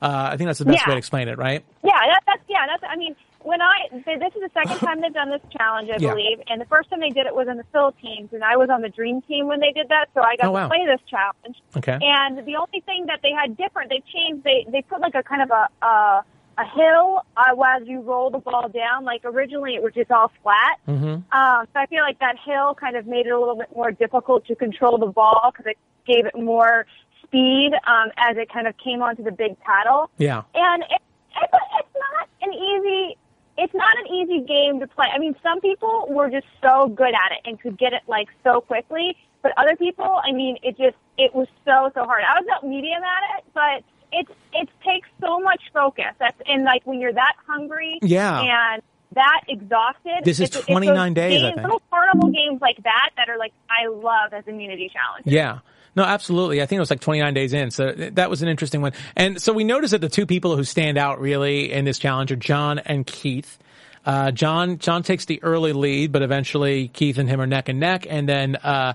Uh, 0.02 0.30
I 0.32 0.38
think 0.38 0.48
that's 0.48 0.60
the 0.60 0.66
best 0.66 0.80
Yeah. 0.86 0.90
way 0.90 0.94
to 0.96 0.98
explain 1.00 1.28
it, 1.28 1.38
right? 1.38 1.66
Yeah, 1.84 1.92
that, 2.08 2.22
that's 2.28 2.44
yeah. 2.48 2.66
That's 2.66 2.84
I 2.90 2.96
mean, 2.96 3.14
when 3.46 3.62
I 3.62 3.88
this 3.92 4.34
is 4.36 4.42
the 4.42 4.50
second 4.54 4.80
time 4.80 5.02
they've 5.02 5.14
done 5.14 5.30
this 5.30 5.42
challenge, 5.56 5.90
I 5.90 5.98
Yeah. 6.00 6.10
believe, 6.12 6.42
and 6.48 6.60
the 6.60 6.66
first 6.66 6.90
time 6.90 7.00
they 7.00 7.10
did 7.10 7.26
it 7.28 7.36
was 7.36 7.48
in 7.48 7.58
the 7.58 7.64
Philippines, 7.72 8.30
and 8.34 8.44
I 8.44 8.58
was 8.58 8.70
on 8.70 8.82
the 8.82 8.90
dream 8.90 9.22
team 9.22 9.48
when 9.48 9.60
they 9.60 9.72
did 9.72 9.90
that, 9.90 10.08
so 10.14 10.22
I 10.22 10.36
got 10.36 10.48
Oh, 10.48 10.52
wow. 10.52 10.64
to 10.64 10.70
play 10.70 10.86
this 10.86 11.00
challenge. 11.08 11.58
Okay. 11.78 11.98
And 12.02 12.46
the 12.46 12.56
only 12.58 12.82
thing 12.86 13.06
that 13.08 13.20
they 13.22 13.32
had 13.32 13.56
different, 13.56 13.90
they 13.90 14.02
changed. 14.14 14.44
They 14.44 14.66
they 14.70 14.82
put 14.82 15.00
like 15.00 15.16
a 15.16 15.24
kind 15.24 15.42
of 15.44 15.52
a 15.52 15.68
a, 15.86 16.24
a 16.58 16.66
hill 16.76 17.22
uh, 17.38 17.56
as 17.76 17.88
you 17.88 18.02
roll 18.02 18.30
the 18.32 18.40
ball 18.40 18.68
down. 18.70 19.04
Like 19.06 19.22
originally 19.26 19.76
it 19.76 19.84
was 19.84 19.94
just 19.94 20.12
all 20.12 20.32
flat. 20.42 20.78
Mm-hmm. 20.88 21.06
Um, 21.38 21.68
so 21.72 21.80
I 21.80 21.86
feel 21.86 22.02
like 22.04 22.20
that 22.20 22.36
hill 22.46 22.74
kind 22.76 22.96
of 22.96 23.06
made 23.08 23.28
it 23.28 23.32
a 23.32 23.40
little 23.40 23.58
bit 23.58 23.70
more 23.76 23.92
difficult 23.92 24.46
to 24.48 24.56
control 24.56 24.98
the 24.98 25.08
ball 25.08 25.52
because 25.52 25.68
it 25.68 25.78
gave 26.08 26.26
it 26.26 26.36
more 26.36 26.86
speed 27.24 27.72
um, 27.88 28.10
as 28.18 28.38
it 28.38 28.50
kind 28.52 28.68
of 28.68 28.76
came 28.78 29.02
onto 29.02 29.24
the 29.24 29.32
big 29.32 29.60
paddle. 29.60 30.10
Yeah. 30.18 30.44
And 30.54 30.84
it, 30.84 31.02
it's, 31.42 31.54
it's 31.80 31.96
not 32.00 32.30
an 32.44 32.54
easy, 32.54 33.18
it's 33.58 33.74
not 33.74 33.94
an 33.98 34.08
easy 34.14 34.42
game 34.46 34.80
to 34.82 34.88
play. 34.88 35.08
I 35.14 35.18
mean, 35.20 35.36
some 35.42 35.62
people 35.62 36.08
were 36.10 36.30
just 36.30 36.48
so 36.62 36.88
good 36.90 37.14
at 37.14 37.32
it 37.32 37.42
and 37.46 37.60
could 37.60 37.78
get 37.78 37.94
it 37.94 38.02
like 38.08 38.28
so 38.44 38.62
quickly, 38.62 39.16
but 39.42 39.54
other 39.58 39.76
people, 39.76 40.20
I 40.24 40.32
mean, 40.32 40.58
it 40.64 40.78
just, 40.78 40.96
it 41.18 41.34
was 41.34 41.48
so, 41.64 41.92
so 41.94 42.04
hard. 42.06 42.24
I 42.28 42.40
was 42.40 42.46
not 42.48 42.66
medium 42.68 43.02
at 43.04 43.38
it, 43.40 43.46
but 43.54 43.84
it, 44.12 44.28
it 44.54 44.70
takes 44.86 45.08
so 45.22 45.40
much 45.40 45.62
focus. 45.74 46.14
That's, 46.20 46.40
and 46.46 46.64
like 46.64 46.86
when 46.86 47.00
you're 47.00 47.14
that 47.14 47.34
hungry 47.48 48.00
Yeah. 48.02 48.42
and 48.74 48.82
that 49.14 49.42
exhausted. 49.48 50.24
This 50.26 50.40
is 50.40 50.50
it's- 50.50 50.58
it's 50.58 50.66
29 50.68 51.14
those 51.14 51.16
days, 51.16 51.42
I 51.42 51.46
games, 51.46 51.56
think. 51.56 51.64
Little 51.64 51.82
carnival 51.90 52.30
games 52.32 52.62
like 52.62 52.78
that 52.84 53.12
that 53.18 53.30
are 53.30 53.38
like, 53.38 53.54
I 53.70 53.88
love 53.88 54.34
as 54.34 54.44
immunity 54.48 54.92
challenges. 54.92 55.32
Yeah. 55.32 55.60
No, 55.96 56.04
absolutely. 56.04 56.62
I 56.62 56.66
think 56.66 56.78
it 56.78 56.82
was 56.82 56.90
like 56.90 57.00
29 57.00 57.34
days 57.34 57.54
in. 57.54 57.72
So 57.72 57.92
that 57.94 58.30
was 58.30 58.42
an 58.42 58.50
interesting 58.50 58.82
one. 58.82 58.94
And 59.16 59.42
so 59.42 59.54
we 59.54 59.64
noticed 59.64 59.92
that 59.92 60.02
the 60.02 60.10
two 60.10 60.26
people 60.26 60.56
who 60.56 60.64
stand 60.64 60.98
out 60.98 61.22
really 61.22 61.72
in 61.72 61.86
this 61.86 62.00
challenge 62.00 62.32
are 62.32 62.38
John 62.38 62.80
and 62.80 63.06
Keith. 63.06 63.58
Uh, 64.06 64.32
John, 64.32 64.78
John 64.78 65.04
takes 65.04 65.26
the 65.26 65.42
early 65.42 65.74
lead, 65.74 66.12
but 66.12 66.22
eventually 66.22 66.90
Keith 66.90 67.18
and 67.18 67.30
him 67.30 67.42
are 67.42 67.48
neck 67.48 67.70
and 67.70 67.80
neck. 67.80 68.06
And 68.10 68.28
then, 68.28 68.56
uh, 68.58 68.94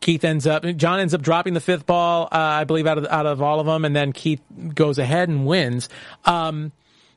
Keith 0.00 0.24
ends 0.24 0.46
up, 0.48 0.64
John 0.76 0.98
ends 1.00 1.14
up 1.14 1.22
dropping 1.22 1.54
the 1.54 1.60
fifth 1.60 1.86
ball, 1.86 2.24
uh, 2.24 2.36
I 2.36 2.64
believe 2.64 2.86
out 2.88 2.98
of, 2.98 3.06
out 3.06 3.24
of 3.24 3.40
all 3.40 3.60
of 3.60 3.66
them. 3.66 3.84
And 3.84 3.94
then 3.94 4.12
Keith 4.12 4.42
goes 4.74 4.98
ahead 4.98 5.28
and 5.28 5.46
wins. 5.46 5.88
Um, 6.24 6.72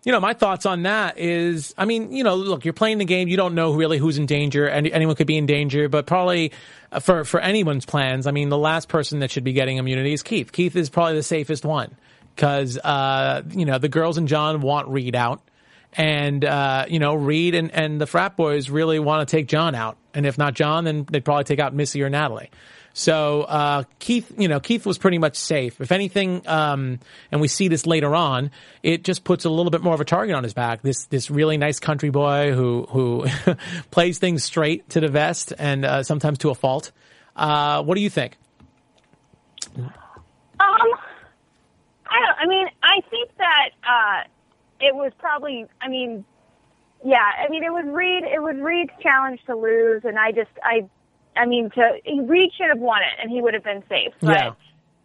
you 0.06 0.12
know, 0.12 0.20
my 0.20 0.34
thoughts 0.34 0.68
on 0.68 0.84
that 0.84 1.18
is, 1.18 1.74
I 1.80 1.86
mean, 1.86 2.12
you 2.12 2.24
know, 2.24 2.36
look, 2.36 2.64
you're 2.64 2.76
playing 2.76 3.00
the 3.00 3.06
game. 3.06 3.28
You 3.28 3.38
don't 3.38 3.56
know 3.56 3.74
really 3.74 3.98
who's 3.98 4.20
in 4.20 4.28
danger. 4.28 4.70
Any, 4.70 4.94
anyone 4.94 5.16
could 5.16 5.26
be 5.26 5.36
in 5.36 5.48
danger, 5.48 5.90
but 5.90 6.06
probably 6.06 6.52
uh, 6.92 7.00
for, 7.00 7.26
for 7.26 7.40
anyone's 7.40 7.88
plans, 7.88 8.28
I 8.28 8.32
mean, 8.32 8.50
the 8.50 8.58
last 8.58 8.88
person 8.88 9.20
that 9.20 9.32
should 9.32 9.44
be 9.44 9.54
getting 9.54 9.78
immunity 9.78 10.14
is 10.14 10.22
Keith. 10.22 10.52
Keith 10.52 10.76
is 10.76 10.92
probably 10.92 11.16
the 11.16 11.24
safest 11.24 11.66
one 11.66 11.98
because, 12.36 12.78
uh, 12.78 13.42
you 13.50 13.66
know, 13.66 13.80
the 13.80 13.90
girls 13.90 14.20
and 14.20 14.28
John 14.28 14.62
want 14.62 14.88
Reed 14.90 15.16
out. 15.16 15.42
And, 15.94 16.46
uh, 16.46 16.86
you 16.88 17.00
know, 17.00 17.16
Reed 17.16 17.56
and, 17.56 17.72
and 17.72 18.00
the 18.00 18.06
frat 18.06 18.36
boys 18.36 18.70
really 18.70 19.00
want 19.00 19.28
to 19.28 19.36
take 19.36 19.48
John 19.48 19.74
out. 19.74 19.98
And 20.14 20.28
if 20.28 20.38
not 20.38 20.54
John, 20.54 20.84
then 20.84 21.06
they'd 21.10 21.26
probably 21.26 21.46
take 21.46 21.60
out 21.60 21.74
Missy 21.74 22.04
or 22.04 22.10
Natalie. 22.10 22.52
So, 22.98 23.42
uh, 23.42 23.84
Keith, 24.00 24.32
you 24.38 24.48
know, 24.48 24.62
Keith 24.62 24.86
was 24.86 24.98
pretty 24.98 25.18
much 25.18 25.36
safe. 25.36 25.82
If 25.82 25.92
anything, 25.92 26.48
um, 26.48 27.00
and 27.30 27.42
we 27.42 27.50
see 27.50 27.68
this 27.68 27.86
later 27.86 28.16
on, 28.16 28.52
it 28.84 29.04
just 29.04 29.26
puts 29.26 29.44
a 29.44 29.50
little 29.50 29.70
bit 29.70 29.82
more 29.82 29.94
of 29.94 30.00
a 30.00 30.06
target 30.06 30.34
on 30.34 30.44
his 30.44 30.54
back. 30.54 30.82
This, 30.82 31.06
this 31.08 31.30
really 31.30 31.58
nice 31.58 31.82
country 31.82 32.10
boy 32.10 32.54
who, 32.54 32.88
who 32.90 33.26
plays 33.92 34.18
things 34.18 34.46
straight 34.46 34.88
to 34.92 35.02
the 35.02 35.10
vest 35.10 35.52
and, 35.60 35.84
uh, 35.84 36.04
sometimes 36.04 36.38
to 36.38 36.52
a 36.52 36.56
fault. 36.56 36.94
Uh, 37.36 37.84
what 37.84 37.96
do 37.96 38.02
you 38.02 38.10
think? 38.10 38.38
Um, 39.78 39.92
I 40.60 42.20
don't. 42.22 42.38
I 42.40 42.48
mean, 42.48 42.68
I 42.82 43.02
think 43.10 43.30
that 43.38 43.70
uh, 43.84 44.24
it 44.80 44.96
was 44.96 45.12
probably. 45.20 45.66
I 45.82 45.90
mean, 45.90 46.24
yeah. 47.04 47.30
I 47.46 47.50
mean, 47.50 47.66
it 47.66 47.74
was 47.74 47.84
Reed. 47.88 48.24
It 48.24 48.42
was 48.42 48.56
Reed's 48.56 48.94
challenge 49.02 49.42
to 49.48 49.56
lose, 49.58 50.06
and 50.06 50.18
I 50.18 50.32
just, 50.32 50.52
I, 50.64 50.88
I 51.36 51.46
mean, 51.46 51.70
to 51.72 52.00
Reed 52.24 52.52
should 52.58 52.70
have 52.70 52.80
won 52.80 53.02
it, 53.02 53.20
and 53.22 53.30
he 53.32 53.42
would 53.42 53.54
have 53.54 53.64
been 53.64 53.84
safe. 53.90 54.14
But 54.22 54.30
Yeah. 54.32 54.52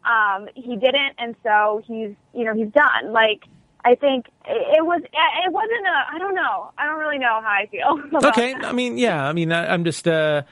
Um, 0.02 0.48
he 0.54 0.76
didn't, 0.76 1.14
and 1.18 1.34
so 1.42 1.82
he's 1.86 2.12
you 2.32 2.44
know 2.44 2.54
he's 2.54 2.72
done. 2.72 3.12
Like 3.12 3.42
I 3.84 3.94
think 3.94 4.26
it, 4.46 4.84
was 4.84 5.02
it 5.02 5.52
wasn't 5.52 5.86
a 5.86 6.14
I 6.14 6.18
don't 6.18 6.34
know 6.34 6.70
I 6.78 6.86
don't 6.86 6.98
really 6.98 7.18
know 7.18 7.40
how 7.42 7.48
I 7.48 7.66
feel. 7.70 7.98
About 8.18 8.24
Okay, 8.32 8.54
that. 8.54 8.64
I 8.64 8.72
mean, 8.72 8.96
yeah, 8.96 9.22
I 9.26 9.32
mean, 9.34 9.52
I, 9.52 9.72
I'm 9.72 9.84
just, 9.84 10.08
uh, 10.08 10.42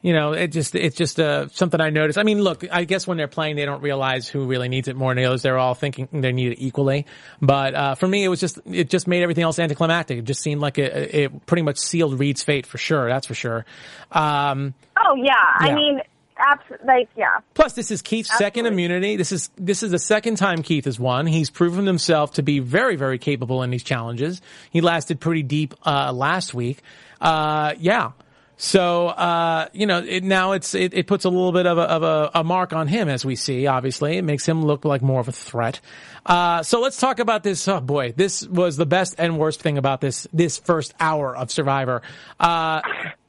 you 0.00 0.12
know, 0.12 0.32
it 0.32 0.48
just, 0.48 0.74
it's 0.74 0.94
just 0.96 1.18
uh, 1.18 1.48
something 1.48 1.80
I 1.80 1.90
noticed. 1.90 2.18
I 2.18 2.22
mean, 2.22 2.40
look, 2.40 2.64
I 2.70 2.84
guess 2.84 3.06
when 3.06 3.16
they're 3.16 3.26
playing, 3.26 3.56
they 3.56 3.64
don't 3.64 3.82
realize 3.82 4.28
who 4.28 4.46
really 4.46 4.68
needs 4.68 4.86
it 4.88 4.94
more 4.96 5.10
than 5.12 5.22
the 5.22 5.28
others. 5.28 5.42
They're 5.42 5.58
all 5.58 5.74
thinking 5.74 6.08
they 6.12 6.32
need 6.32 6.52
it 6.52 6.62
equally. 6.62 7.06
But 7.42 7.74
uh, 7.74 7.94
for 7.96 8.06
me, 8.06 8.22
it 8.24 8.28
was 8.28 8.38
just, 8.40 8.58
it 8.64 8.90
just 8.90 9.08
made 9.08 9.22
everything 9.22 9.42
else 9.44 9.58
anticlimactic. 9.58 10.18
It 10.18 10.24
just 10.24 10.40
seemed 10.40 10.60
like 10.60 10.78
it, 10.78 11.14
it 11.14 11.46
pretty 11.46 11.62
much 11.62 11.78
sealed 11.78 12.18
Reed's 12.18 12.42
fate 12.42 12.64
for 12.66 12.78
sure. 12.78 13.08
That's 13.08 13.26
for 13.26 13.34
sure. 13.34 13.66
Um, 14.12 14.74
Oh 14.96 15.14
yeah, 15.16 15.32
Yeah. 15.60 15.66
I 15.66 15.74
mean, 15.74 16.00
abs- 16.38 16.80
like 16.84 17.08
yeah. 17.16 17.38
Plus, 17.54 17.72
this 17.74 17.90
is 17.90 18.02
Keith's 18.02 18.36
second 18.36 18.66
immunity. 18.66 19.16
This 19.16 19.32
is 19.32 19.50
this 19.56 19.82
is 19.82 19.90
the 19.90 19.98
second 19.98 20.36
time 20.36 20.62
Keith 20.62 20.84
has 20.86 20.98
won. 20.98 21.26
He's 21.26 21.50
proven 21.50 21.86
himself 21.86 22.34
to 22.34 22.42
be 22.42 22.58
very, 22.58 22.96
very 22.96 23.18
capable 23.18 23.62
in 23.62 23.70
these 23.70 23.84
challenges. 23.84 24.40
He 24.70 24.80
lasted 24.80 25.20
pretty 25.20 25.42
deep 25.42 25.74
uh, 25.86 26.12
last 26.12 26.54
week. 26.54 26.82
Uh, 27.20 27.74
yeah. 27.78 28.12
So 28.60 29.06
uh, 29.06 29.68
you 29.72 29.86
know, 29.86 30.02
it, 30.04 30.24
now 30.24 30.52
it's 30.52 30.74
it, 30.74 30.92
it 30.92 31.06
puts 31.06 31.24
a 31.24 31.30
little 31.30 31.52
bit 31.52 31.64
of 31.66 31.78
a, 31.78 31.82
of 31.82 32.02
a, 32.02 32.30
a 32.40 32.44
mark 32.44 32.72
on 32.72 32.88
him, 32.88 33.08
as 33.08 33.24
we 33.24 33.36
see. 33.36 33.68
Obviously, 33.68 34.18
it 34.18 34.22
makes 34.22 34.46
him 34.46 34.64
look 34.64 34.84
like 34.84 35.00
more 35.00 35.20
of 35.20 35.28
a 35.28 35.32
threat. 35.32 35.80
Uh, 36.26 36.64
so 36.64 36.80
let's 36.80 36.98
talk 36.98 37.20
about 37.20 37.44
this. 37.44 37.68
Oh 37.68 37.80
boy, 37.80 38.12
this 38.16 38.46
was 38.46 38.76
the 38.76 38.84
best 38.84 39.14
and 39.16 39.38
worst 39.38 39.62
thing 39.62 39.78
about 39.78 40.00
this 40.00 40.26
this 40.32 40.58
first 40.58 40.92
hour 40.98 41.36
of 41.36 41.52
Survivor. 41.52 42.02
Uh, 42.40 42.82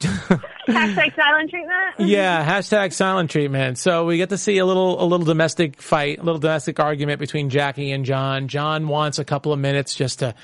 Hashtag 0.66 1.14
silent 1.14 1.50
treatment. 1.50 1.94
yeah, 1.98 2.44
hashtag 2.44 2.92
silent 2.92 3.30
treatment. 3.30 3.78
So 3.78 4.06
we 4.06 4.16
get 4.16 4.30
to 4.30 4.38
see 4.38 4.58
a 4.58 4.66
little 4.66 5.00
a 5.02 5.06
little 5.06 5.26
domestic 5.26 5.80
fight, 5.80 6.18
a 6.18 6.22
little 6.24 6.40
domestic 6.40 6.80
argument 6.80 7.20
between 7.20 7.50
Jackie 7.50 7.92
and 7.92 8.04
John. 8.04 8.48
John 8.48 8.88
wants 8.88 9.18
a 9.18 9.24
couple 9.24 9.52
of 9.52 9.60
minutes 9.60 9.94
just 9.94 10.18
to 10.20 10.34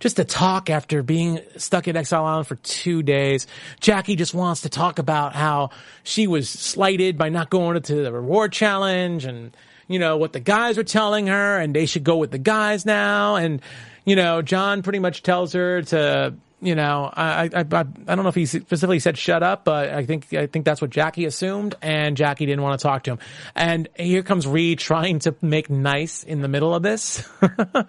just 0.00 0.16
to 0.16 0.24
talk 0.24 0.68
after 0.70 1.02
being 1.02 1.40
stuck 1.56 1.86
at 1.86 1.94
Exile 1.94 2.24
Island 2.24 2.46
for 2.46 2.56
two 2.56 3.02
days. 3.02 3.46
Jackie 3.80 4.16
just 4.16 4.34
wants 4.34 4.62
to 4.62 4.68
talk 4.68 4.98
about 4.98 5.34
how 5.34 5.70
she 6.02 6.26
was 6.26 6.48
slighted 6.48 7.16
by 7.16 7.28
not 7.28 7.50
going 7.50 7.80
to 7.80 7.94
the 7.94 8.12
reward 8.12 8.52
challenge 8.52 9.24
and 9.24 9.56
you 9.86 9.98
know 9.98 10.16
what 10.16 10.32
the 10.32 10.40
guys 10.40 10.76
were 10.76 10.84
telling 10.84 11.26
her 11.26 11.58
and 11.58 11.74
they 11.74 11.86
should 11.86 12.04
go 12.04 12.16
with 12.16 12.30
the 12.30 12.38
guys 12.38 12.86
now 12.86 13.36
and 13.36 13.60
you 14.04 14.16
know 14.16 14.40
John 14.40 14.82
pretty 14.82 14.98
much 14.98 15.22
tells 15.22 15.52
her 15.52 15.82
to 15.82 16.34
you 16.60 16.74
know, 16.74 17.10
I, 17.12 17.44
I, 17.44 17.48
I, 17.54 17.60
I 17.62 17.64
don't 17.64 18.22
know 18.22 18.28
if 18.28 18.34
he 18.34 18.46
specifically 18.46 18.98
said 18.98 19.16
shut 19.16 19.42
up, 19.42 19.64
but 19.64 19.90
I 19.90 20.04
think, 20.04 20.32
I 20.34 20.46
think 20.46 20.64
that's 20.64 20.80
what 20.80 20.90
Jackie 20.90 21.24
assumed, 21.24 21.74
and 21.80 22.16
Jackie 22.16 22.46
didn't 22.46 22.62
want 22.62 22.78
to 22.78 22.82
talk 22.82 23.04
to 23.04 23.12
him. 23.12 23.18
And 23.54 23.88
here 23.96 24.22
comes 24.22 24.46
Reed 24.46 24.78
trying 24.78 25.20
to 25.20 25.34
make 25.40 25.70
nice 25.70 26.22
in 26.22 26.42
the 26.42 26.48
middle 26.48 26.74
of 26.74 26.82
this. 26.82 27.26
I, 27.42 27.86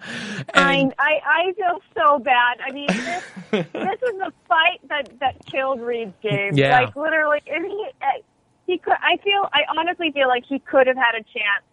and, 0.54 0.94
I 0.98 1.20
I 1.24 1.52
feel 1.52 1.80
so 1.94 2.18
bad. 2.18 2.58
I 2.66 2.72
mean, 2.72 2.86
this, 2.88 3.24
this 3.50 3.62
is 3.64 4.18
the 4.18 4.32
fight 4.48 4.80
that 4.88 5.08
that 5.20 5.44
killed 5.46 5.80
Reed's 5.80 6.14
game. 6.22 6.52
Yeah. 6.54 6.80
Like 6.80 6.96
literally, 6.96 7.40
and 7.46 7.64
he 7.64 7.86
uh, 8.00 8.06
he 8.66 8.78
could. 8.78 8.94
I 8.94 9.16
feel. 9.22 9.48
I 9.52 9.62
honestly 9.78 10.10
feel 10.12 10.28
like 10.28 10.44
he 10.48 10.58
could 10.58 10.86
have 10.86 10.96
had 10.96 11.14
a 11.14 11.22
chance 11.22 11.64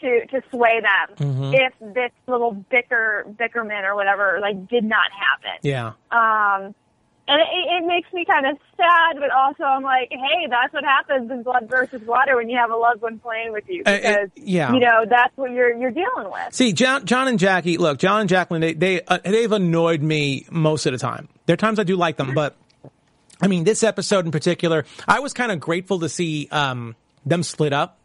to 0.00 0.26
to 0.26 0.42
sway 0.50 0.80
them 0.80 1.16
Mm-hmm. 1.16 1.54
if 1.54 1.94
this 1.94 2.10
little 2.26 2.52
bicker 2.52 3.26
bickerman 3.38 3.84
or 3.84 3.94
whatever 3.94 4.38
like 4.40 4.68
did 4.68 4.84
not 4.84 5.10
happen. 5.12 5.58
yeah. 5.62 5.92
Um, 6.10 6.74
and 7.28 7.40
it, 7.40 7.82
it 7.84 7.86
makes 7.86 8.12
me 8.12 8.24
kind 8.24 8.44
of 8.44 8.58
sad, 8.76 9.20
but 9.20 9.30
also 9.30 9.62
I'm 9.62 9.84
like, 9.84 10.08
hey, 10.10 10.48
that's 10.50 10.72
what 10.72 10.82
happens 10.82 11.30
in 11.30 11.44
blood 11.44 11.68
versus 11.70 12.02
water 12.02 12.34
when 12.34 12.48
you 12.48 12.58
have 12.58 12.72
a 12.72 12.76
loved 12.76 13.02
one 13.02 13.20
playing 13.20 13.52
with 13.52 13.62
you 13.68 13.84
Uh, 13.86 13.90
it- 13.92 14.02
because 14.02 14.28
yeah. 14.34 14.72
you 14.72 14.80
know 14.80 15.04
that's 15.08 15.36
what 15.36 15.52
you're 15.52 15.72
you're 15.76 15.92
dealing 15.92 16.28
with. 16.32 16.52
See, 16.52 16.72
John, 16.72 17.06
John 17.06 17.28
and 17.28 17.38
Jackie, 17.38 17.76
look, 17.78 17.98
John 18.00 18.22
and 18.22 18.28
Jacqueline, 18.28 18.62
they, 18.62 18.72
they, 18.72 19.02
uh, 19.02 19.18
they've 19.24 19.52
annoyed 19.52 20.02
me 20.02 20.44
most 20.50 20.86
of 20.86 20.92
the 20.92 20.98
time. 20.98 21.28
There 21.46 21.54
are 21.54 21.56
times 21.58 21.78
I 21.78 21.84
do 21.84 21.94
like 21.94 22.16
them, 22.16 22.34
but 22.34 22.56
I 23.40 23.46
mean, 23.46 23.62
this 23.62 23.84
episode 23.84 24.24
in 24.24 24.32
particular, 24.32 24.84
I 25.06 25.20
was 25.20 25.32
kind 25.32 25.52
of 25.52 25.60
grateful 25.60 26.00
to 26.00 26.08
see, 26.08 26.48
um, 26.50 26.96
them 27.24 27.44
split 27.44 27.72
up 27.72 27.98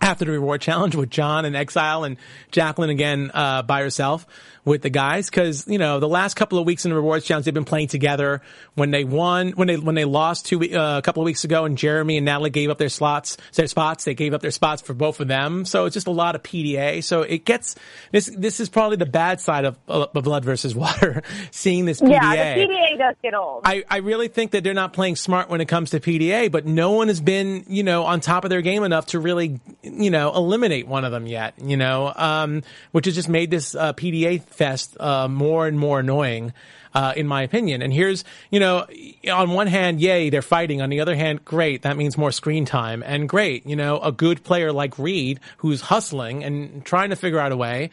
after 0.00 0.24
the 0.24 0.32
reward 0.32 0.60
challenge 0.60 0.94
with 0.94 1.10
John 1.10 1.44
and 1.44 1.54
Exile 1.54 2.04
and 2.04 2.16
Jacqueline 2.50 2.90
again, 2.90 3.30
uh, 3.32 3.62
by 3.62 3.80
herself 3.82 4.26
with 4.64 4.82
the 4.82 4.90
guys. 4.90 5.30
Cause, 5.30 5.66
you 5.66 5.78
know, 5.78 6.00
the 6.00 6.08
last 6.08 6.34
couple 6.34 6.58
of 6.58 6.66
weeks 6.66 6.84
in 6.84 6.90
the 6.90 6.96
rewards 6.96 7.24
challenge, 7.24 7.44
they've 7.44 7.54
been 7.54 7.64
playing 7.64 7.88
together. 7.88 8.42
When 8.74 8.90
they 8.90 9.04
won, 9.04 9.50
when 9.52 9.68
they, 9.68 9.76
when 9.76 9.94
they 9.94 10.04
lost 10.04 10.46
two, 10.46 10.60
uh, 10.60 10.98
a 10.98 11.02
couple 11.02 11.22
of 11.22 11.24
weeks 11.24 11.44
ago 11.44 11.64
and 11.64 11.76
Jeremy 11.76 12.16
and 12.16 12.24
Natalie 12.24 12.50
gave 12.50 12.70
up 12.70 12.78
their 12.78 12.88
slots, 12.88 13.36
their 13.54 13.66
spots, 13.66 14.04
they 14.04 14.14
gave 14.14 14.34
up 14.34 14.42
their 14.42 14.50
spots 14.50 14.82
for 14.82 14.94
both 14.94 15.20
of 15.20 15.28
them. 15.28 15.64
So 15.64 15.86
it's 15.86 15.94
just 15.94 16.06
a 16.06 16.12
lot 16.12 16.34
of 16.34 16.42
PDA. 16.42 17.02
So 17.04 17.22
it 17.22 17.44
gets, 17.44 17.76
this, 18.12 18.26
this 18.36 18.60
is 18.60 18.68
probably 18.68 18.96
the 18.96 19.06
bad 19.06 19.40
side 19.40 19.64
of, 19.64 19.78
of 19.88 20.12
Blood 20.12 20.44
versus 20.44 20.74
Water, 20.80 21.22
seeing 21.50 21.84
this 21.84 22.00
PDA. 22.00 22.10
Yeah, 22.10 22.54
the 22.54 22.60
PDA 22.66 22.98
does 22.98 23.16
get 23.22 23.34
old. 23.34 23.62
I, 23.64 23.84
I 23.88 23.98
really 23.98 24.28
think 24.28 24.52
that 24.52 24.64
they're 24.64 24.74
not 24.74 24.92
playing 24.92 25.16
smart 25.16 25.48
when 25.48 25.60
it 25.60 25.68
comes 25.68 25.90
to 25.90 26.00
PDA, 26.00 26.50
but 26.50 26.66
no 26.66 26.92
one 26.92 27.08
has 27.08 27.20
been, 27.20 27.64
you 27.68 27.82
know, 27.82 28.04
on 28.04 28.20
top 28.20 28.44
of 28.44 28.50
their 28.50 28.62
game 28.62 28.82
enough 28.82 29.06
to 29.06 29.20
really, 29.20 29.60
you 29.82 30.10
know, 30.10 30.34
eliminate 30.34 30.86
one 30.86 31.04
of 31.04 31.12
them 31.12 31.26
yet, 31.26 31.54
you 31.62 31.76
know, 31.76 32.12
um, 32.14 32.62
which 32.92 33.06
has 33.06 33.14
just 33.14 33.28
made 33.28 33.50
this 33.50 33.74
uh, 33.74 33.92
PDA 33.92 34.42
fest 34.50 34.96
uh, 35.00 35.28
more 35.28 35.66
and 35.66 35.78
more 35.78 36.00
annoying. 36.00 36.52
Uh, 36.92 37.12
in 37.16 37.24
my 37.24 37.42
opinion. 37.42 37.82
And 37.82 37.92
here's, 37.92 38.24
you 38.50 38.58
know, 38.58 38.84
on 39.32 39.50
one 39.50 39.68
hand, 39.68 40.00
yay, 40.00 40.28
they're 40.28 40.42
fighting. 40.42 40.82
On 40.82 40.90
the 40.90 40.98
other 40.98 41.14
hand, 41.14 41.44
great. 41.44 41.82
That 41.82 41.96
means 41.96 42.18
more 42.18 42.32
screen 42.32 42.64
time. 42.64 43.04
And 43.06 43.28
great, 43.28 43.64
you 43.64 43.76
know, 43.76 44.00
a 44.00 44.10
good 44.10 44.42
player 44.42 44.72
like 44.72 44.98
Reed, 44.98 45.38
who's 45.58 45.80
hustling 45.82 46.42
and 46.42 46.84
trying 46.84 47.10
to 47.10 47.14
figure 47.14 47.38
out 47.38 47.52
a 47.52 47.56
way, 47.56 47.90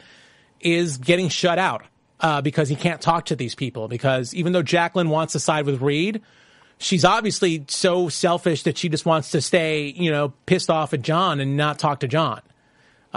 is 0.60 0.96
getting 0.96 1.28
shut 1.28 1.60
out 1.60 1.84
uh, 2.18 2.40
because 2.40 2.68
he 2.68 2.74
can't 2.74 3.00
talk 3.00 3.26
to 3.26 3.36
these 3.36 3.54
people. 3.54 3.86
Because 3.86 4.34
even 4.34 4.52
though 4.52 4.64
Jacqueline 4.64 5.10
wants 5.10 5.34
to 5.34 5.38
side 5.38 5.64
with 5.64 5.80
Reed, 5.80 6.20
she's 6.78 7.04
obviously 7.04 7.66
so 7.68 8.08
selfish 8.08 8.64
that 8.64 8.76
she 8.76 8.88
just 8.88 9.06
wants 9.06 9.30
to 9.30 9.40
stay, 9.40 9.86
you 9.86 10.10
know, 10.10 10.32
pissed 10.46 10.70
off 10.70 10.92
at 10.92 11.02
John 11.02 11.38
and 11.38 11.56
not 11.56 11.78
talk 11.78 12.00
to 12.00 12.08
John. 12.08 12.40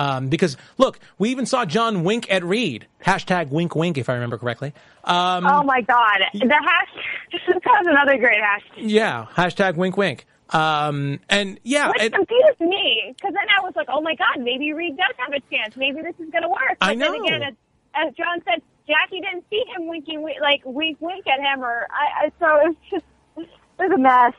Um, 0.02 0.30
because 0.30 0.58
look, 0.80 1.00
we 1.20 1.30
even 1.30 1.46
saw 1.46 1.64
John 1.64 2.04
wink 2.04 2.32
at 2.32 2.44
Reed. 2.44 2.88
Hashtag 3.06 3.50
wink 3.50 3.76
wink, 3.76 4.00
if 4.00 4.10
I 4.10 4.14
remember 4.14 4.38
correctly. 4.38 4.74
Um, 5.04 5.46
oh 5.46 5.62
my 5.64 5.82
god, 5.82 6.22
the 6.34 6.48
hash. 6.50 7.32
that 7.48 7.64
was 7.64 7.88
another 7.88 8.18
great 8.18 8.42
hashtag. 8.42 8.78
yeah, 8.78 9.28
hashtag 9.36 9.76
wink 9.76 9.98
wink. 9.98 10.26
Um, 10.50 11.20
and 11.30 11.60
yeah, 11.64 11.90
Which 11.90 12.02
it- 12.02 12.14
confused 12.14 12.60
me 12.60 13.14
because 13.16 13.34
then 13.34 13.46
I 13.58 13.62
was 13.62 13.74
like, 13.76 13.88
oh 13.90 14.02
my 14.02 14.16
god, 14.16 14.40
maybe 14.40 14.74
Reed 14.74 14.98
does 14.98 15.16
have 15.18 15.34
a 15.34 15.40
chance. 15.54 15.78
Maybe 15.78 16.02
this 16.02 16.16
is 16.20 16.32
going 16.32 16.44
to 16.44 16.50
work. 16.50 16.78
But 16.80 16.90
I 16.90 16.96
know. 16.96 17.12
Then 17.12 17.22
again, 17.22 17.44
as, 17.44 17.54
as 17.94 18.14
John 18.16 18.42
said, 18.44 18.62
Jackie 18.88 19.22
didn't 19.22 19.46
see 19.50 19.64
him 19.76 19.88
winking, 19.88 20.24
like 20.42 20.62
wink 20.66 20.98
wink 21.00 21.28
at 21.28 21.40
him, 21.40 21.64
or 21.64 21.88
I, 21.92 22.26
I 22.26 22.32
so 22.40 22.66
it 22.66 22.68
was 22.68 22.76
just 22.90 23.06
it 23.38 23.50
was 23.78 23.92
a 23.94 23.98
mess. 23.98 24.34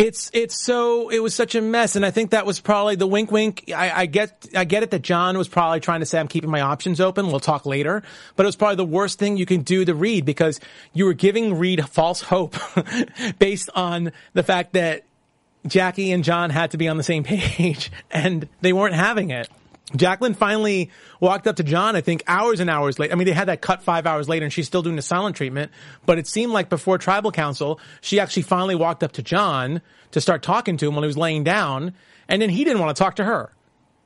It's 0.00 0.30
it's 0.32 0.64
so 0.64 1.10
it 1.10 1.18
was 1.18 1.34
such 1.34 1.54
a 1.54 1.60
mess, 1.60 1.94
and 1.94 2.06
I 2.06 2.10
think 2.10 2.30
that 2.30 2.46
was 2.46 2.58
probably 2.58 2.96
the 2.96 3.06
wink 3.06 3.30
wink. 3.30 3.64
I, 3.74 4.02
I 4.02 4.06
get 4.06 4.48
I 4.56 4.64
get 4.64 4.82
it 4.82 4.90
that 4.92 5.02
John 5.02 5.36
was 5.36 5.46
probably 5.46 5.80
trying 5.80 6.00
to 6.00 6.06
say 6.06 6.18
I'm 6.18 6.28
keeping 6.28 6.50
my 6.50 6.62
options 6.62 7.00
open. 7.00 7.26
We'll 7.26 7.38
talk 7.38 7.66
later, 7.66 8.02
but 8.34 8.44
it 8.44 8.48
was 8.48 8.56
probably 8.56 8.76
the 8.76 8.86
worst 8.86 9.18
thing 9.18 9.36
you 9.36 9.46
can 9.46 9.60
do 9.60 9.84
to 9.84 9.94
Reed 9.94 10.24
because 10.24 10.58
you 10.94 11.04
were 11.04 11.12
giving 11.12 11.58
Reed 11.58 11.86
false 11.86 12.22
hope 12.22 12.56
based 13.38 13.68
on 13.74 14.12
the 14.32 14.42
fact 14.42 14.72
that 14.72 15.04
Jackie 15.66 16.12
and 16.12 16.24
John 16.24 16.48
had 16.48 16.70
to 16.70 16.78
be 16.78 16.88
on 16.88 16.96
the 16.96 17.02
same 17.02 17.24
page, 17.24 17.92
and 18.10 18.48
they 18.62 18.72
weren't 18.72 18.94
having 18.94 19.30
it. 19.30 19.48
Jacqueline 19.96 20.34
finally 20.34 20.90
walked 21.18 21.46
up 21.46 21.56
to 21.56 21.62
John, 21.62 21.96
I 21.96 22.00
think 22.00 22.22
hours 22.26 22.60
and 22.60 22.70
hours 22.70 22.98
late. 22.98 23.12
I 23.12 23.16
mean, 23.16 23.26
they 23.26 23.32
had 23.32 23.48
that 23.48 23.60
cut 23.60 23.82
five 23.82 24.06
hours 24.06 24.28
later 24.28 24.44
and 24.44 24.52
she's 24.52 24.66
still 24.66 24.82
doing 24.82 24.96
the 24.96 25.02
silent 25.02 25.36
treatment, 25.36 25.72
but 26.06 26.18
it 26.18 26.26
seemed 26.26 26.52
like 26.52 26.68
before 26.68 26.98
tribal 26.98 27.32
council, 27.32 27.80
she 28.00 28.20
actually 28.20 28.42
finally 28.42 28.74
walked 28.74 29.02
up 29.02 29.12
to 29.12 29.22
John 29.22 29.82
to 30.12 30.20
start 30.20 30.42
talking 30.42 30.76
to 30.78 30.88
him 30.88 30.94
when 30.94 31.02
he 31.02 31.08
was 31.08 31.16
laying 31.18 31.44
down 31.44 31.94
and 32.28 32.40
then 32.40 32.50
he 32.50 32.64
didn't 32.64 32.80
want 32.80 32.96
to 32.96 33.02
talk 33.02 33.16
to 33.16 33.24
her. 33.24 33.52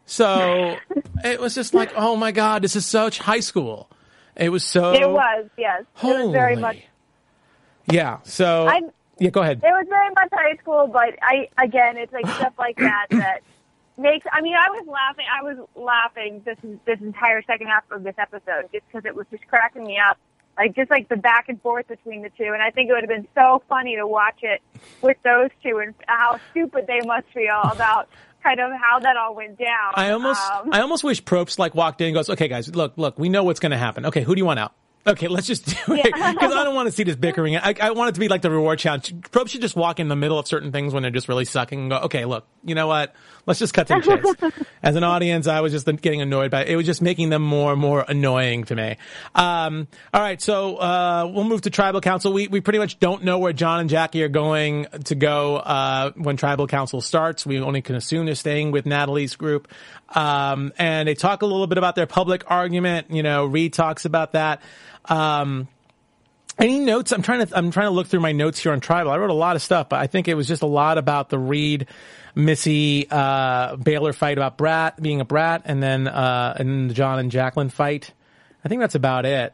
So 0.06 0.76
it 1.24 1.40
was 1.40 1.54
just 1.54 1.74
like, 1.74 1.92
oh 1.96 2.16
my 2.16 2.32
God, 2.32 2.62
this 2.62 2.76
is 2.76 2.86
such 2.86 3.18
high 3.18 3.40
school. 3.40 3.88
It 4.36 4.48
was 4.48 4.64
so. 4.64 4.92
It 4.92 5.08
was 5.08 5.46
yes, 5.56 5.84
it 6.02 6.06
was 6.06 6.32
very 6.32 6.54
Holy. 6.54 6.62
much. 6.62 6.82
Yeah. 7.90 8.18
So. 8.24 8.66
I'm- 8.66 8.90
yeah, 9.18 9.30
go 9.30 9.42
ahead. 9.42 9.60
It 9.62 9.66
was 9.68 9.86
very 9.88 10.08
much 10.10 10.28
high 10.32 10.56
school, 10.56 10.88
but 10.88 11.16
I 11.22 11.48
again, 11.62 11.96
it's 11.96 12.12
like 12.12 12.26
stuff 12.26 12.54
like 12.58 12.76
that 12.78 13.06
that 13.10 13.42
makes. 13.96 14.26
I 14.32 14.40
mean, 14.40 14.54
I 14.54 14.70
was 14.70 14.86
laughing. 14.86 15.26
I 15.32 15.42
was 15.42 15.56
laughing 15.74 16.42
this 16.44 16.56
this 16.84 17.00
entire 17.00 17.42
second 17.42 17.68
half 17.68 17.84
of 17.90 18.02
this 18.02 18.14
episode 18.18 18.68
just 18.72 18.84
because 18.88 19.04
it 19.04 19.14
was 19.14 19.26
just 19.30 19.46
cracking 19.48 19.84
me 19.84 19.98
up. 19.98 20.18
Like 20.56 20.76
just 20.76 20.88
like 20.90 21.08
the 21.08 21.16
back 21.16 21.48
and 21.48 21.60
forth 21.62 21.88
between 21.88 22.22
the 22.22 22.30
two, 22.30 22.44
and 22.52 22.62
I 22.62 22.70
think 22.70 22.88
it 22.88 22.92
would 22.92 23.02
have 23.02 23.08
been 23.08 23.26
so 23.34 23.62
funny 23.68 23.96
to 23.96 24.06
watch 24.06 24.38
it 24.42 24.62
with 25.02 25.16
those 25.24 25.50
two 25.64 25.78
and 25.78 25.94
how 26.06 26.38
stupid 26.52 26.86
they 26.86 27.00
must 27.04 27.26
feel 27.34 27.60
about 27.72 28.08
kind 28.42 28.60
of 28.60 28.70
how 28.80 29.00
that 29.00 29.16
all 29.16 29.34
went 29.34 29.58
down. 29.58 29.92
I 29.94 30.10
almost, 30.10 30.40
Um, 30.52 30.68
I 30.72 30.80
almost 30.82 31.02
wish 31.02 31.24
Probst 31.24 31.58
like 31.58 31.74
walked 31.74 32.00
in 32.02 32.08
and 32.08 32.14
goes, 32.14 32.30
"Okay, 32.30 32.46
guys, 32.46 32.72
look, 32.72 32.92
look, 32.96 33.18
we 33.18 33.28
know 33.28 33.42
what's 33.42 33.58
going 33.58 33.72
to 33.72 33.78
happen. 33.78 34.06
Okay, 34.06 34.22
who 34.22 34.34
do 34.34 34.38
you 34.38 34.44
want 34.44 34.60
out? 34.60 34.74
Okay, 35.06 35.28
let's 35.28 35.46
just 35.46 35.66
do 35.66 35.94
it 35.94 36.04
because 36.04 36.54
I 36.54 36.64
don't 36.64 36.74
want 36.74 36.86
to 36.86 36.92
see 36.92 37.02
this 37.02 37.16
bickering. 37.16 37.56
I, 37.56 37.74
I 37.80 37.90
want 37.90 38.10
it 38.10 38.14
to 38.14 38.20
be 38.20 38.28
like 38.28 38.40
the 38.40 38.50
reward 38.50 38.78
challenge. 38.78 39.14
Probst 39.14 39.50
should 39.50 39.60
just 39.60 39.76
walk 39.76 40.00
in 40.00 40.08
the 40.08 40.16
middle 40.16 40.38
of 40.38 40.46
certain 40.46 40.72
things 40.72 40.94
when 40.94 41.02
they're 41.02 41.12
just 41.12 41.28
really 41.28 41.44
sucking 41.44 41.78
and 41.78 41.90
go, 41.90 41.96
"Okay, 41.98 42.24
look, 42.24 42.46
you 42.64 42.74
know 42.74 42.86
what? 42.86 43.14
Let's 43.46 43.58
just 43.58 43.74
cut 43.74 43.86
to 43.88 44.00
the 44.00 44.42
chase. 44.50 44.52
As 44.82 44.96
an 44.96 45.04
audience, 45.04 45.46
I 45.46 45.60
was 45.60 45.72
just 45.72 45.86
getting 46.00 46.22
annoyed 46.22 46.50
by 46.50 46.62
it. 46.62 46.68
It 46.68 46.76
was 46.76 46.86
just 46.86 47.02
making 47.02 47.28
them 47.28 47.42
more 47.42 47.72
and 47.72 47.80
more 47.80 48.04
annoying 48.06 48.64
to 48.64 48.74
me. 48.74 48.96
Um, 49.34 49.88
all 50.14 50.20
right, 50.22 50.40
so 50.40 50.76
uh, 50.76 51.30
we'll 51.32 51.44
move 51.44 51.62
to 51.62 51.70
Tribal 51.70 52.00
Council. 52.00 52.32
We 52.32 52.48
we 52.48 52.62
pretty 52.62 52.78
much 52.78 52.98
don't 52.98 53.24
know 53.24 53.38
where 53.38 53.52
John 53.52 53.80
and 53.80 53.90
Jackie 53.90 54.22
are 54.22 54.28
going 54.28 54.86
to 55.04 55.14
go 55.14 55.56
uh, 55.56 56.12
when 56.12 56.38
Tribal 56.38 56.66
Council 56.66 57.02
starts. 57.02 57.44
We 57.44 57.60
only 57.60 57.82
can 57.82 57.94
assume 57.96 58.24
they're 58.24 58.34
staying 58.34 58.70
with 58.70 58.86
Natalie's 58.86 59.36
group. 59.36 59.68
Um, 60.14 60.72
and 60.78 61.08
they 61.08 61.14
talk 61.14 61.42
a 61.42 61.46
little 61.46 61.66
bit 61.66 61.78
about 61.78 61.96
their 61.96 62.06
public 62.06 62.50
argument. 62.50 63.10
You 63.10 63.22
know, 63.22 63.44
Reed 63.46 63.72
talks 63.72 64.04
about 64.04 64.32
that. 64.32 64.62
Um, 65.06 65.68
any 66.58 66.78
notes? 66.78 67.12
I'm 67.12 67.22
trying 67.22 67.46
to 67.46 67.56
I'm 67.56 67.70
trying 67.72 67.86
to 67.86 67.90
look 67.90 68.06
through 68.06 68.20
my 68.20 68.32
notes 68.32 68.60
here 68.60 68.72
on 68.72 68.80
Tribal. 68.80 69.10
I 69.10 69.18
wrote 69.18 69.30
a 69.30 69.34
lot 69.34 69.56
of 69.56 69.62
stuff, 69.62 69.88
but 69.88 70.00
I 70.00 70.06
think 70.06 70.28
it 70.28 70.34
was 70.34 70.46
just 70.46 70.62
a 70.62 70.66
lot 70.66 70.98
about 70.98 71.28
the 71.28 71.38
Reed 71.38 71.88
Missy 72.36 73.08
uh, 73.10 73.76
Baylor 73.76 74.12
fight 74.12 74.38
about 74.38 74.56
Brat 74.56 75.00
being 75.02 75.20
a 75.20 75.24
brat, 75.24 75.62
and 75.64 75.82
then 75.82 76.06
uh, 76.06 76.54
and 76.58 76.90
the 76.90 76.94
John 76.94 77.18
and 77.18 77.30
Jacqueline 77.30 77.70
fight. 77.70 78.12
I 78.64 78.68
think 78.68 78.80
that's 78.80 78.94
about 78.94 79.26
it. 79.26 79.52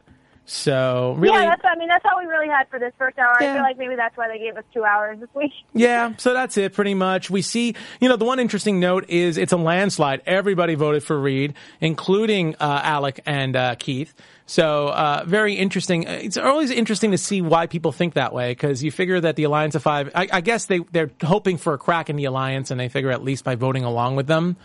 So 0.53 1.15
really, 1.17 1.39
yeah, 1.39 1.45
that's 1.45 1.61
I 1.63 1.77
mean 1.77 1.87
that's 1.87 2.03
all 2.03 2.19
we 2.19 2.25
really 2.25 2.49
had 2.49 2.67
for 2.67 2.77
this 2.77 2.91
first 2.97 3.17
hour. 3.17 3.37
Yeah. 3.39 3.51
I 3.51 3.53
feel 3.53 3.63
like 3.63 3.77
maybe 3.77 3.95
that's 3.95 4.17
why 4.17 4.27
they 4.27 4.37
gave 4.37 4.57
us 4.57 4.65
two 4.73 4.83
hours 4.83 5.17
this 5.21 5.29
week. 5.33 5.53
Yeah, 5.73 6.13
so 6.17 6.33
that's 6.33 6.57
it 6.57 6.73
pretty 6.73 6.93
much. 6.93 7.29
We 7.29 7.41
see, 7.41 7.73
you 8.01 8.09
know, 8.09 8.17
the 8.17 8.25
one 8.25 8.39
interesting 8.39 8.81
note 8.81 9.09
is 9.09 9.37
it's 9.37 9.53
a 9.53 9.57
landslide. 9.57 10.21
Everybody 10.25 10.75
voted 10.75 11.03
for 11.03 11.17
Reed, 11.17 11.53
including 11.79 12.55
uh, 12.55 12.81
Alec 12.83 13.21
and 13.25 13.55
uh, 13.55 13.75
Keith. 13.75 14.13
So 14.45 14.89
uh, 14.89 15.23
very 15.25 15.53
interesting. 15.53 16.03
It's 16.03 16.35
always 16.35 16.69
interesting 16.69 17.11
to 17.11 17.17
see 17.17 17.41
why 17.41 17.67
people 17.67 17.93
think 17.93 18.15
that 18.15 18.33
way 18.33 18.51
because 18.51 18.83
you 18.83 18.91
figure 18.91 19.21
that 19.21 19.37
the 19.37 19.45
Alliance 19.45 19.75
of 19.75 19.83
Five. 19.83 20.11
I, 20.13 20.27
I 20.33 20.41
guess 20.41 20.65
they 20.65 20.79
they're 20.91 21.11
hoping 21.23 21.57
for 21.57 21.73
a 21.73 21.77
crack 21.77 22.09
in 22.09 22.17
the 22.17 22.25
alliance, 22.25 22.71
and 22.71 22.79
they 22.79 22.89
figure 22.89 23.11
at 23.11 23.23
least 23.23 23.45
by 23.45 23.55
voting 23.55 23.85
along 23.85 24.17
with 24.17 24.27
them 24.27 24.57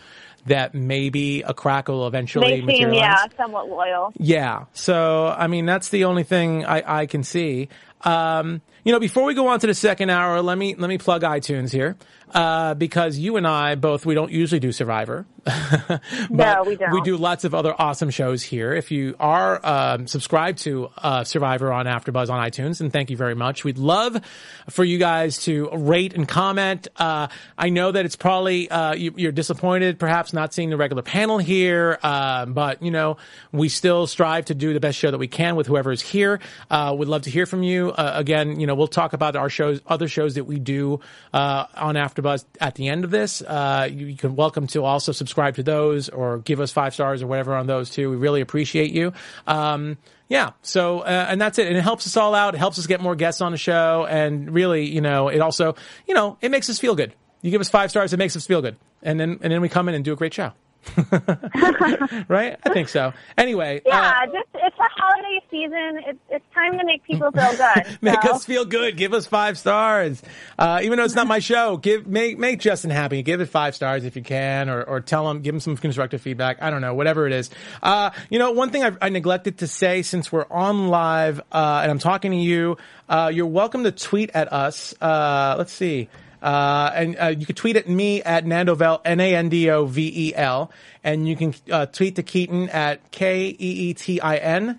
that 0.47 0.75
maybe 0.75 1.43
a 1.43 1.53
crack 1.55 1.89
will 1.89 2.07
eventually 2.07 2.49
They 2.49 2.57
seem 2.59 2.67
materialize. 2.67 3.01
yeah 3.01 3.25
somewhat 3.37 3.69
loyal. 3.69 4.13
Yeah. 4.19 4.65
So, 4.73 5.29
I 5.29 5.47
mean, 5.47 5.67
that's 5.67 5.89
the 5.91 6.05
only 6.05 6.23
thing 6.23 6.65
I, 6.65 7.01
I 7.03 7.07
can 7.07 7.23
see. 7.25 7.69
Um, 8.03 8.61
you 8.85 8.93
know, 8.93 9.01
before 9.01 9.25
we 9.25 9.35
go 9.35 9.49
on 9.49 9.59
to 9.61 9.67
the 9.67 9.75
second 9.75 10.11
hour, 10.11 10.41
let 10.43 10.57
me, 10.57 10.75
let 10.77 10.89
me 10.89 10.99
plug 10.99 11.23
iTunes 11.23 11.73
here. 11.73 11.97
Uh, 12.35 12.75
because 12.75 13.17
you 13.17 13.37
and 13.37 13.47
I 13.47 13.77
both, 13.77 14.05
we 14.05 14.15
don't 14.15 14.33
usually 14.33 14.59
do 14.59 14.73
Survivor. 14.73 15.27
but 15.45 16.01
No, 16.29 16.65
we 16.67 16.75
don't. 16.75 16.93
We 16.93 17.01
do 17.03 17.17
lots 17.17 17.45
of 17.45 17.55
other 17.55 17.75
awesome 17.79 18.11
shows 18.11 18.43
here. 18.43 18.73
If 18.75 18.91
you 18.91 19.15
are, 19.21 19.65
um, 19.65 20.07
subscribed 20.09 20.59
to, 20.65 20.91
uh, 20.99 21.23
Survivor 21.25 21.73
on 21.73 21.87
AfterBuzz 21.87 22.29
on 22.29 22.45
iTunes, 22.45 22.81
and 22.81 22.93
thank 22.93 23.11
you 23.11 23.17
very 23.17 23.37
much. 23.37 23.63
We'd 23.63 23.79
love 23.79 24.21
for 24.69 24.85
you 24.85 24.99
guys 24.99 25.39
to 25.45 25.71
rate 25.73 26.15
and 26.15 26.27
comment. 26.27 26.89
Uh, 26.97 27.29
I 27.57 27.69
know 27.69 27.93
that 27.93 28.05
it's 28.05 28.17
probably, 28.17 28.69
uh, 28.71 28.95
you, 28.95 29.15
you're 29.17 29.33
disappointed 29.33 29.99
perhaps 29.99 30.33
not 30.33 30.53
seeing 30.53 30.71
the 30.71 30.77
regular 30.77 31.03
panel 31.03 31.39
here. 31.39 31.99
Um, 32.03 32.53
but 32.53 32.83
you 32.83 32.91
know, 32.91 33.17
we 33.53 33.69
still 33.69 34.07
strive 34.07 34.47
to 34.47 34.55
do 34.55 34.73
the 34.73 34.81
best 34.81 34.99
show 34.99 35.11
that 35.11 35.19
we 35.19 35.29
can 35.29 35.57
with 35.57 35.67
whoever 35.67 35.93
is 35.93 36.01
here. 36.01 36.41
Uh, 36.71 36.95
we'd 36.97 37.09
love 37.09 37.23
to 37.23 37.31
hear 37.31 37.47
from 37.47 37.63
you. 37.63 37.91
Uh, 37.91 38.13
again, 38.15 38.59
you 38.61 38.67
know, 38.67 38.75
we'll 38.75 38.89
talk 38.89 39.13
about 39.13 39.37
our 39.37 39.49
shows, 39.49 39.81
other 39.87 40.09
shows 40.09 40.35
that 40.35 40.45
we 40.45 40.59
do, 40.59 41.01
uh, 41.33 41.67
on 41.75 41.97
AfterBuzz 42.17 42.45
at 42.61 42.75
the 42.75 42.89
end 42.89 43.05
of 43.05 43.11
this. 43.11 43.43
Uh, 43.43 43.89
you, 43.91 44.07
you 44.07 44.17
can 44.17 44.37
welcome 44.37 44.67
to 44.69 44.85
also 44.85 45.13
subscribe 45.13 45.57
to 45.57 45.63
those 45.63 46.09
or 46.09 46.39
give 46.39 46.61
us 46.61 46.73
five 46.73 46.95
stars 46.95 47.23
or 47.23 47.27
whatever 47.27 47.55
on 47.55 47.67
those 47.67 47.91
too. 47.91 48.11
We 48.11 48.17
really 48.17 48.41
appreciate 48.41 48.93
you. 48.93 49.13
Um, 49.47 49.99
yeah. 50.29 50.53
So, 50.63 51.01
uh, 51.01 51.27
and 51.29 51.41
that's 51.41 51.59
it. 51.59 51.69
And 51.69 51.77
it 51.77 51.83
helps 51.83 52.07
us 52.07 52.17
all 52.17 52.35
out. 52.35 52.55
It 52.55 52.59
helps 52.59 52.79
us 52.79 52.87
get 52.87 53.01
more 53.01 53.15
guests 53.15 53.41
on 53.41 53.53
the 53.53 53.59
show. 53.59 54.07
And 54.09 54.53
really, 54.53 54.87
you 54.87 55.01
know, 55.01 55.29
it 55.29 55.41
also, 55.41 55.77
you 56.07 56.15
know, 56.15 56.37
it 56.41 56.51
makes 56.51 56.69
us 56.69 56.79
feel 56.79 56.95
good. 56.95 57.15
You 57.43 57.51
give 57.51 57.61
us 57.61 57.69
five 57.69 57.91
stars, 57.91 58.13
it 58.13 58.17
makes 58.17 58.35
us 58.35 58.47
feel 58.47 58.61
good. 58.61 58.77
And 59.03 59.21
then, 59.21 59.39
and 59.43 59.53
then 59.53 59.61
we 59.61 59.69
come 59.69 59.89
in 59.89 59.95
and 59.95 60.05
do 60.05 60.13
a 60.13 60.17
great 60.17 60.35
show. 60.35 60.53
right? 62.29 62.59
I 62.65 62.71
think 62.73 62.89
so. 62.89 63.13
Anyway, 63.37 63.79
uh, 63.79 63.83
Yeah, 63.87 64.27
just 64.27 64.49
it's 64.55 64.79
a 64.79 64.89
holiday 65.01 65.41
season. 65.51 66.03
It's 66.07 66.19
it's 66.31 66.45
time 66.55 66.79
to 66.79 66.85
make 66.85 67.05
people 67.05 67.31
feel 67.31 67.57
good. 67.57 67.99
make 68.01 68.23
so. 68.23 68.31
us 68.33 68.45
feel 68.45 68.65
good. 68.65 68.97
Give 68.97 69.13
us 69.13 69.27
five 69.27 69.59
stars. 69.59 70.23
Uh, 70.59 70.81
even 70.83 70.99
though 70.99 71.05
it's 71.05 71.15
not 71.15 71.27
my 71.27 71.39
show, 71.51 71.77
give 71.77 72.07
make 72.07 72.39
make 72.39 72.61
Justin 72.61 72.91
happy. 72.91 73.23
Give 73.23 73.41
it 73.41 73.47
five 73.47 73.75
stars 73.75 74.05
if 74.05 74.17
you 74.17 74.23
can, 74.23 74.69
or 74.69 74.83
or 74.83 75.01
tell 75.01 75.29
him, 75.31 75.43
give 75.43 75.55
him 75.55 75.61
some 75.61 75.77
constructive 75.77 76.21
feedback. 76.21 76.63
I 76.63 76.71
don't 76.71 76.81
know, 76.81 76.95
whatever 76.95 77.27
it 77.27 77.33
is. 77.33 77.51
Uh, 77.83 78.11
you 78.31 78.39
know, 78.39 78.53
one 78.53 78.71
thing 78.71 78.85
I, 78.85 78.93
I 79.01 79.09
neglected 79.09 79.59
to 79.59 79.67
say 79.67 80.03
since 80.03 80.31
we're 80.33 80.47
on 80.51 80.89
live 80.89 81.41
uh, 81.53 81.81
and 81.83 81.91
I'm 81.91 81.99
talking 81.99 82.31
to 82.33 82.37
you, 82.37 82.79
uh, 83.09 83.31
you're 83.33 83.47
welcome 83.47 83.85
to 83.85 83.93
tweet 83.93 84.31
at 84.35 84.53
us. 84.53 84.95
Uh, 85.01 85.55
let's 85.59 85.73
see. 85.73 86.09
Uh, 86.47 86.93
and 86.95 87.17
uh, 87.19 87.27
you 87.27 87.45
can 87.45 87.57
tweet 87.57 87.75
at 87.75 87.89
me 87.89 88.23
at 88.23 88.45
Nandovel, 88.45 89.01
N-A-N-D-O-V-E-L, 89.05 90.71
and 91.03 91.29
you 91.29 91.35
can 91.35 91.53
uh, 91.73 91.87
tweet 91.87 92.15
to 92.15 92.23
Keetin 92.23 92.73
at 92.73 93.11
K-E-E-T-I-N 93.11 94.79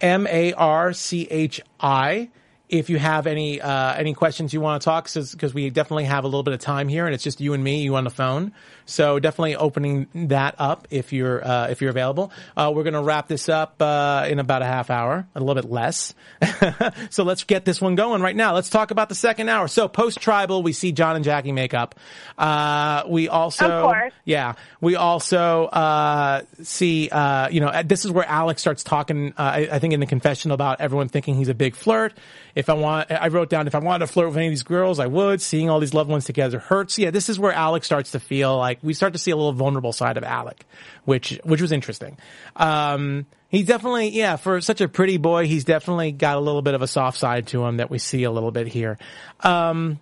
M 0.00 0.26
A 0.28 0.52
R 0.52 0.92
C 0.92 1.26
H 1.28 1.60
I. 1.80 2.30
If 2.68 2.88
you 2.88 3.00
have 3.00 3.26
any 3.26 3.60
uh, 3.60 3.94
any 3.94 4.14
questions 4.14 4.54
you 4.54 4.60
want 4.60 4.80
to 4.80 4.84
talk, 4.84 5.12
because 5.12 5.52
we 5.52 5.70
definitely 5.70 6.04
have 6.04 6.22
a 6.22 6.28
little 6.28 6.44
bit 6.44 6.54
of 6.54 6.60
time 6.60 6.86
here, 6.86 7.04
and 7.04 7.14
it's 7.16 7.24
just 7.24 7.40
you 7.40 7.52
and 7.52 7.64
me, 7.64 7.82
you 7.82 7.96
on 7.96 8.04
the 8.04 8.10
phone. 8.10 8.52
So 8.86 9.18
definitely 9.18 9.56
opening 9.56 10.08
that 10.28 10.54
up 10.58 10.88
if 10.90 11.12
you're 11.12 11.44
uh, 11.46 11.68
if 11.68 11.80
you're 11.80 11.90
available. 11.90 12.32
Uh, 12.56 12.72
we're 12.74 12.82
gonna 12.84 13.02
wrap 13.02 13.28
this 13.28 13.48
up 13.48 13.80
uh, 13.80 14.26
in 14.28 14.38
about 14.38 14.62
a 14.62 14.66
half 14.66 14.90
hour, 14.90 15.26
a 15.34 15.40
little 15.40 15.60
bit 15.60 15.70
less. 15.70 16.14
so 17.10 17.24
let's 17.24 17.44
get 17.44 17.64
this 17.64 17.80
one 17.80 17.94
going 17.94 18.22
right 18.22 18.36
now. 18.36 18.54
Let's 18.54 18.70
talk 18.70 18.90
about 18.90 19.08
the 19.08 19.14
second 19.14 19.48
hour. 19.48 19.68
So 19.68 19.88
post 19.88 20.20
tribal, 20.20 20.62
we 20.62 20.72
see 20.72 20.92
John 20.92 21.16
and 21.16 21.24
Jackie 21.24 21.52
make 21.52 21.74
up. 21.74 21.94
Uh, 22.38 23.04
we 23.08 23.28
also, 23.28 23.68
Of 23.68 23.84
course. 23.84 24.12
yeah, 24.24 24.54
we 24.80 24.96
also 24.96 25.64
uh, 25.66 26.42
see, 26.62 27.08
uh, 27.10 27.48
you 27.48 27.60
know, 27.60 27.82
this 27.84 28.04
is 28.04 28.10
where 28.10 28.24
Alec 28.26 28.58
starts 28.58 28.82
talking. 28.82 29.32
Uh, 29.38 29.42
I, 29.42 29.68
I 29.72 29.78
think 29.78 29.92
in 29.94 30.00
the 30.00 30.06
confessional 30.06 30.54
about 30.54 30.80
everyone 30.80 31.08
thinking 31.08 31.34
he's 31.34 31.48
a 31.48 31.54
big 31.54 31.74
flirt. 31.74 32.14
If 32.54 32.68
I 32.68 32.74
want, 32.74 33.10
I 33.10 33.28
wrote 33.28 33.48
down 33.48 33.66
if 33.66 33.74
I 33.74 33.78
wanted 33.78 34.06
to 34.06 34.12
flirt 34.12 34.28
with 34.28 34.36
any 34.36 34.46
of 34.46 34.52
these 34.52 34.62
girls, 34.62 34.98
I 34.98 35.06
would. 35.06 35.40
Seeing 35.40 35.70
all 35.70 35.80
these 35.80 35.94
loved 35.94 36.10
ones 36.10 36.24
together 36.24 36.58
hurts. 36.58 36.98
Yeah, 36.98 37.10
this 37.10 37.28
is 37.28 37.38
where 37.38 37.52
Alec 37.52 37.84
starts 37.84 38.12
to 38.12 38.20
feel 38.20 38.56
like 38.56 38.71
we 38.82 38.94
start 38.94 39.12
to 39.12 39.18
see 39.18 39.30
a 39.30 39.36
little 39.36 39.52
vulnerable 39.52 39.92
side 39.92 40.16
of 40.16 40.24
Alec, 40.24 40.64
which 41.04 41.38
which 41.44 41.60
was 41.60 41.72
interesting. 41.72 42.18
Um, 42.56 43.26
he 43.48 43.62
definitely, 43.64 44.08
yeah, 44.08 44.36
for 44.36 44.62
such 44.62 44.80
a 44.80 44.88
pretty 44.88 45.18
boy, 45.18 45.46
he's 45.46 45.64
definitely 45.64 46.12
got 46.12 46.36
a 46.36 46.40
little 46.40 46.62
bit 46.62 46.72
of 46.72 46.80
a 46.80 46.86
soft 46.86 47.18
side 47.18 47.48
to 47.48 47.64
him 47.64 47.76
that 47.76 47.90
we 47.90 47.98
see 47.98 48.24
a 48.24 48.30
little 48.30 48.50
bit 48.50 48.66
here. 48.66 48.96
Um, 49.40 49.98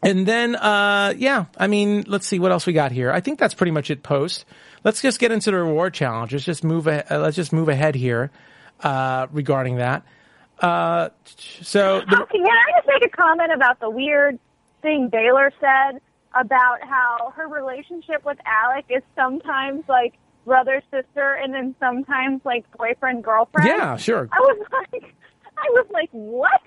and 0.00 0.26
then, 0.26 0.54
uh, 0.54 1.14
yeah, 1.16 1.46
I 1.58 1.66
mean, 1.66 2.04
let's 2.06 2.24
see 2.26 2.38
what 2.38 2.52
else 2.52 2.64
we 2.64 2.72
got 2.72 2.92
here. 2.92 3.10
I 3.10 3.20
think 3.20 3.40
that's 3.40 3.54
pretty 3.54 3.72
much 3.72 3.90
it. 3.90 4.04
Post. 4.04 4.44
Let's 4.84 5.02
just 5.02 5.18
get 5.18 5.32
into 5.32 5.50
the 5.50 5.56
reward 5.56 5.94
challenge. 5.94 6.32
Let's 6.32 6.44
just 6.44 6.62
move. 6.62 6.86
A, 6.86 7.12
uh, 7.12 7.18
let's 7.18 7.34
just 7.34 7.52
move 7.52 7.68
ahead 7.68 7.96
here 7.96 8.30
uh, 8.80 9.26
regarding 9.32 9.76
that. 9.76 10.04
Uh, 10.60 11.08
so 11.62 12.00
the, 12.08 12.22
Okay, 12.22 12.38
can 12.38 12.46
I 12.46 12.78
just 12.78 12.88
make 12.88 13.04
a 13.04 13.16
comment 13.16 13.52
about 13.52 13.80
the 13.80 13.90
weird 13.90 14.38
thing 14.82 15.08
Baylor 15.08 15.52
said 15.60 16.00
about 16.38 16.82
how 16.82 17.32
her 17.36 17.48
relationship 17.48 18.24
with 18.24 18.38
Alec 18.46 18.86
is 18.88 19.02
sometimes 19.14 19.84
like 19.88 20.14
brother 20.44 20.82
sister 20.90 21.34
and 21.34 21.52
then 21.52 21.74
sometimes 21.80 22.40
like 22.44 22.64
boyfriend 22.76 23.24
girlfriend? 23.24 23.68
yeah, 23.68 23.96
sure. 23.96 24.28
I 24.32 24.38
was 24.40 24.66
like, 24.92 25.14
I 25.56 25.68
was 25.70 25.86
like, 25.92 26.10
what? 26.12 26.60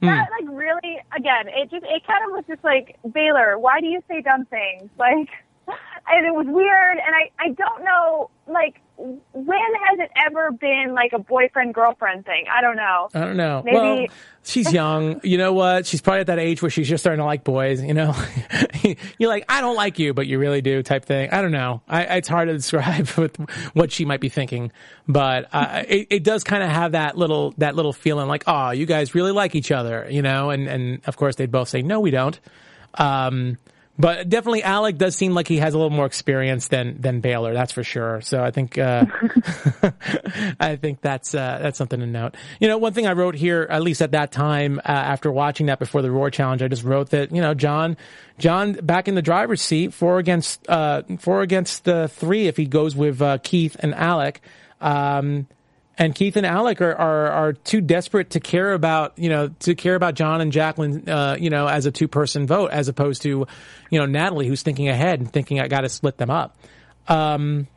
Hmm. 0.00 0.06
That 0.06 0.28
like 0.30 0.50
really 0.50 0.98
again, 1.16 1.46
it 1.48 1.70
just 1.70 1.84
it 1.84 2.06
kind 2.06 2.24
of 2.26 2.32
was 2.32 2.44
just 2.48 2.64
like 2.64 2.96
Baylor. 3.12 3.58
Why 3.58 3.80
do 3.80 3.86
you 3.86 4.02
say 4.08 4.20
dumb 4.20 4.46
things? 4.46 4.90
Like, 4.98 5.28
and 6.12 6.26
it 6.26 6.34
was 6.34 6.46
weird, 6.48 6.98
and 6.98 7.14
I 7.14 7.30
I 7.38 7.48
don't 7.52 7.84
know 7.84 8.30
like 8.46 8.80
when 9.32 9.58
has 9.88 9.98
it 9.98 10.10
ever 10.26 10.52
been 10.52 10.92
like 10.94 11.12
a 11.12 11.18
boyfriend 11.18 11.74
girlfriend 11.74 12.24
thing? 12.24 12.44
I 12.52 12.60
don't 12.60 12.76
know. 12.76 13.08
I 13.14 13.20
don't 13.20 13.36
know. 13.36 13.62
Maybe- 13.64 13.76
Well, 13.76 14.06
she's 14.44 14.72
young. 14.72 15.20
You 15.24 15.38
know 15.38 15.52
what? 15.52 15.86
She's 15.86 16.00
probably 16.00 16.20
at 16.20 16.26
that 16.28 16.38
age 16.38 16.62
where 16.62 16.70
she's 16.70 16.88
just 16.88 17.02
starting 17.02 17.18
to 17.18 17.24
like 17.24 17.42
boys. 17.42 17.82
You 17.82 17.94
know, 17.94 18.14
you're 19.18 19.28
like, 19.28 19.44
I 19.48 19.60
don't 19.60 19.74
like 19.74 19.98
you, 19.98 20.14
but 20.14 20.26
you 20.28 20.38
really 20.38 20.60
do, 20.60 20.82
type 20.84 21.04
thing. 21.04 21.30
I 21.30 21.42
don't 21.42 21.50
know. 21.50 21.82
I, 21.88 22.02
it's 22.18 22.28
hard 22.28 22.48
to 22.48 22.54
describe 22.54 23.08
with 23.16 23.36
what 23.72 23.90
she 23.90 24.04
might 24.04 24.20
be 24.20 24.28
thinking, 24.28 24.70
but 25.08 25.48
uh, 25.52 25.82
it, 25.88 26.06
it 26.10 26.24
does 26.24 26.44
kind 26.44 26.62
of 26.62 26.68
have 26.70 26.92
that 26.92 27.16
little 27.16 27.54
that 27.58 27.74
little 27.74 27.92
feeling 27.92 28.28
like, 28.28 28.44
oh, 28.46 28.70
you 28.70 28.86
guys 28.86 29.14
really 29.16 29.32
like 29.32 29.54
each 29.56 29.72
other, 29.72 30.06
you 30.10 30.22
know. 30.22 30.50
And 30.50 30.68
and 30.68 31.00
of 31.06 31.16
course 31.16 31.34
they'd 31.36 31.50
both 31.50 31.68
say, 31.68 31.82
no, 31.82 31.98
we 31.98 32.10
don't. 32.12 32.38
Um, 32.94 33.58
but 33.98 34.28
definitely, 34.28 34.62
Alec 34.62 34.96
does 34.96 35.14
seem 35.14 35.34
like 35.34 35.46
he 35.46 35.58
has 35.58 35.74
a 35.74 35.76
little 35.76 35.90
more 35.90 36.06
experience 36.06 36.68
than 36.68 37.00
than 37.00 37.20
Baylor. 37.20 37.52
That's 37.52 37.72
for 37.72 37.84
sure. 37.84 38.20
So 38.22 38.42
I 38.42 38.50
think 38.50 38.78
uh, 38.78 39.04
I 40.60 40.76
think 40.76 41.02
that's 41.02 41.34
uh, 41.34 41.58
that's 41.60 41.76
something 41.76 42.00
to 42.00 42.06
note. 42.06 42.34
You 42.58 42.68
know, 42.68 42.78
one 42.78 42.94
thing 42.94 43.06
I 43.06 43.12
wrote 43.12 43.34
here, 43.34 43.66
at 43.68 43.82
least 43.82 44.00
at 44.00 44.12
that 44.12 44.32
time, 44.32 44.78
uh, 44.78 44.82
after 44.88 45.30
watching 45.30 45.66
that 45.66 45.78
before 45.78 46.00
the 46.00 46.10
Roar 46.10 46.30
Challenge, 46.30 46.62
I 46.62 46.68
just 46.68 46.84
wrote 46.84 47.10
that 47.10 47.32
you 47.32 47.42
know 47.42 47.52
John 47.52 47.98
John 48.38 48.72
back 48.72 49.08
in 49.08 49.14
the 49.14 49.22
driver's 49.22 49.60
seat, 49.60 49.92
four 49.92 50.18
against 50.18 50.66
uh, 50.70 51.02
four 51.18 51.42
against 51.42 51.84
the 51.84 52.08
three 52.08 52.46
if 52.46 52.56
he 52.56 52.64
goes 52.64 52.96
with 52.96 53.20
uh, 53.20 53.38
Keith 53.42 53.76
and 53.80 53.94
Alec. 53.94 54.40
Um, 54.80 55.46
and 56.02 56.16
Keith 56.16 56.36
and 56.36 56.44
Alec 56.44 56.80
are, 56.80 56.94
are 56.94 57.28
are 57.28 57.52
too 57.52 57.80
desperate 57.80 58.30
to 58.30 58.40
care 58.40 58.72
about 58.72 59.16
you 59.16 59.28
know 59.28 59.48
to 59.60 59.76
care 59.76 59.94
about 59.94 60.14
John 60.14 60.40
and 60.40 60.50
Jacqueline 60.50 61.08
uh, 61.08 61.36
you 61.38 61.48
know 61.48 61.68
as 61.68 61.86
a 61.86 61.92
two 61.92 62.08
person 62.08 62.46
vote 62.46 62.72
as 62.72 62.88
opposed 62.88 63.22
to 63.22 63.46
you 63.90 63.98
know 63.98 64.06
Natalie 64.06 64.48
who's 64.48 64.62
thinking 64.62 64.88
ahead 64.88 65.20
and 65.20 65.32
thinking 65.32 65.60
I 65.60 65.68
got 65.68 65.82
to 65.82 65.88
split 65.88 66.18
them 66.18 66.28
up. 66.28 66.56
Um, 67.06 67.68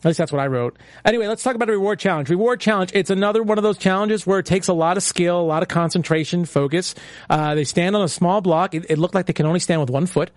at 0.00 0.08
least 0.08 0.18
that's 0.18 0.32
what 0.32 0.42
I 0.42 0.48
wrote. 0.48 0.76
Anyway, 1.06 1.26
let's 1.26 1.42
talk 1.42 1.54
about 1.54 1.70
a 1.70 1.72
reward 1.72 1.98
challenge. 1.98 2.28
Reward 2.28 2.60
challenge. 2.60 2.90
It's 2.92 3.08
another 3.08 3.42
one 3.42 3.56
of 3.56 3.64
those 3.64 3.78
challenges 3.78 4.26
where 4.26 4.38
it 4.38 4.44
takes 4.44 4.68
a 4.68 4.74
lot 4.74 4.98
of 4.98 5.02
skill, 5.02 5.40
a 5.40 5.42
lot 5.42 5.62
of 5.62 5.68
concentration, 5.68 6.44
focus. 6.44 6.94
Uh, 7.30 7.54
they 7.54 7.64
stand 7.64 7.96
on 7.96 8.02
a 8.02 8.08
small 8.08 8.42
block. 8.42 8.74
It, 8.74 8.84
it 8.90 8.98
looked 8.98 9.14
like 9.14 9.24
they 9.24 9.32
can 9.32 9.46
only 9.46 9.60
stand 9.60 9.80
with 9.80 9.88
one 9.88 10.04
foot. 10.04 10.30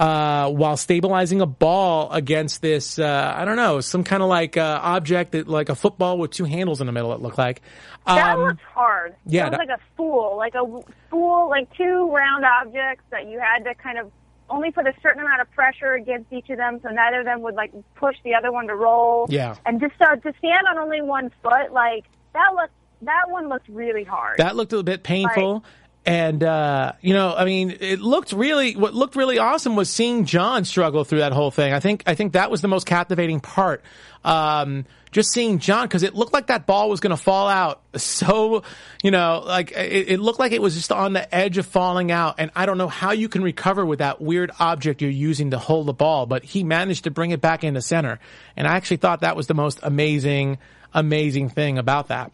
Uh, 0.00 0.48
while 0.50 0.78
stabilizing 0.78 1.42
a 1.42 1.46
ball 1.46 2.10
against 2.10 2.62
this, 2.62 2.98
uh, 2.98 3.34
I 3.36 3.44
don't 3.44 3.56
know, 3.56 3.80
some 3.82 4.02
kind 4.02 4.22
of 4.22 4.30
like 4.30 4.56
uh, 4.56 4.80
object 4.82 5.32
that, 5.32 5.46
like 5.46 5.68
a 5.68 5.74
football 5.74 6.16
with 6.16 6.30
two 6.30 6.44
handles 6.44 6.80
in 6.80 6.86
the 6.86 6.92
middle. 6.92 7.12
It 7.12 7.20
looked 7.20 7.36
like. 7.36 7.60
That 8.06 8.34
Um, 8.34 8.40
was 8.40 8.56
hard. 8.74 9.14
yeah, 9.26 9.50
that 9.50 9.50
was 9.50 9.58
that- 9.58 9.68
like 9.68 9.78
a 9.78 9.82
spool, 9.92 10.36
like 10.38 10.54
a 10.54 10.64
spool, 11.06 11.50
like 11.50 11.68
two 11.76 12.10
round 12.14 12.46
objects 12.46 13.04
that 13.10 13.26
you 13.26 13.38
had 13.40 13.64
to 13.64 13.74
kind 13.74 13.98
of 13.98 14.10
only 14.48 14.70
put 14.70 14.86
a 14.86 14.94
certain 15.02 15.20
amount 15.22 15.42
of 15.42 15.50
pressure 15.52 15.92
against 15.92 16.32
each 16.32 16.48
of 16.48 16.56
them, 16.56 16.80
so 16.82 16.88
neither 16.88 17.20
of 17.20 17.26
them 17.26 17.42
would 17.42 17.54
like 17.54 17.70
push 17.96 18.16
the 18.24 18.34
other 18.34 18.50
one 18.50 18.68
to 18.68 18.74
roll. 18.74 19.26
Yeah. 19.28 19.56
and 19.66 19.80
just 19.82 20.00
uh, 20.00 20.16
to 20.16 20.32
stand 20.38 20.66
on 20.70 20.78
only 20.78 21.02
one 21.02 21.30
foot, 21.42 21.72
like 21.72 22.06
that 22.32 22.54
looked 22.54 22.72
that 23.02 23.30
one 23.30 23.48
looked 23.48 23.68
really 23.68 24.04
hard. 24.04 24.36
That 24.38 24.56
looked 24.56 24.72
a 24.74 24.82
bit 24.82 25.02
painful. 25.02 25.62
And, 26.06 26.42
uh, 26.42 26.92
you 27.02 27.12
know, 27.12 27.34
I 27.34 27.44
mean, 27.44 27.76
it 27.78 28.00
looked 28.00 28.32
really, 28.32 28.74
what 28.74 28.94
looked 28.94 29.16
really 29.16 29.38
awesome 29.38 29.76
was 29.76 29.90
seeing 29.90 30.24
John 30.24 30.64
struggle 30.64 31.04
through 31.04 31.18
that 31.18 31.32
whole 31.32 31.50
thing. 31.50 31.74
I 31.74 31.80
think, 31.80 32.02
I 32.06 32.14
think 32.14 32.32
that 32.32 32.50
was 32.50 32.62
the 32.62 32.68
most 32.68 32.86
captivating 32.86 33.40
part. 33.40 33.84
Um, 34.24 34.86
just 35.10 35.32
seeing 35.32 35.58
John, 35.58 35.88
cause 35.88 36.02
it 36.02 36.14
looked 36.14 36.32
like 36.32 36.46
that 36.46 36.66
ball 36.66 36.88
was 36.88 37.00
going 37.00 37.10
to 37.10 37.22
fall 37.22 37.48
out. 37.48 37.82
So, 37.96 38.62
you 39.02 39.10
know, 39.10 39.42
like 39.44 39.72
it, 39.72 40.10
it 40.10 40.20
looked 40.20 40.38
like 40.38 40.52
it 40.52 40.62
was 40.62 40.74
just 40.74 40.92
on 40.92 41.12
the 41.12 41.34
edge 41.34 41.58
of 41.58 41.66
falling 41.66 42.10
out. 42.10 42.36
And 42.38 42.50
I 42.54 42.64
don't 42.64 42.78
know 42.78 42.88
how 42.88 43.10
you 43.10 43.28
can 43.28 43.42
recover 43.42 43.84
with 43.84 43.98
that 43.98 44.20
weird 44.22 44.52
object 44.58 45.02
you're 45.02 45.10
using 45.10 45.50
to 45.50 45.58
hold 45.58 45.86
the 45.86 45.92
ball, 45.92 46.26
but 46.26 46.44
he 46.44 46.64
managed 46.64 47.04
to 47.04 47.10
bring 47.10 47.32
it 47.32 47.40
back 47.40 47.62
into 47.62 47.82
center. 47.82 48.20
And 48.56 48.66
I 48.66 48.76
actually 48.76 48.98
thought 48.98 49.20
that 49.20 49.36
was 49.36 49.48
the 49.48 49.54
most 49.54 49.80
amazing, 49.82 50.58
amazing 50.94 51.50
thing 51.50 51.76
about 51.76 52.08
that, 52.08 52.32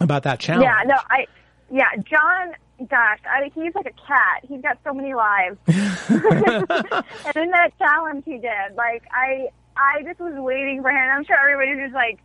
about 0.00 0.24
that 0.24 0.40
challenge. 0.40 0.64
yeah, 0.64 0.82
no, 0.86 0.96
I 1.10 1.26
yeah, 1.70 1.90
John. 2.08 2.52
Gosh, 2.90 3.20
I, 3.26 3.50
he's 3.54 3.74
like 3.74 3.86
a 3.86 4.06
cat. 4.06 4.44
He's 4.46 4.60
got 4.60 4.78
so 4.84 4.92
many 4.92 5.14
lives. 5.14 5.56
and 5.66 7.36
in 7.36 7.50
that 7.50 7.70
challenge 7.78 8.22
he 8.26 8.38
did, 8.38 8.74
like 8.76 9.02
I, 9.10 9.48
I 9.76 10.02
just 10.02 10.20
was 10.20 10.34
waiting 10.36 10.82
for 10.82 10.90
him. 10.90 11.10
I'm 11.10 11.24
sure 11.24 11.36
everybody 11.40 11.80
was 11.80 11.86
just 11.90 11.94
like 11.94 12.18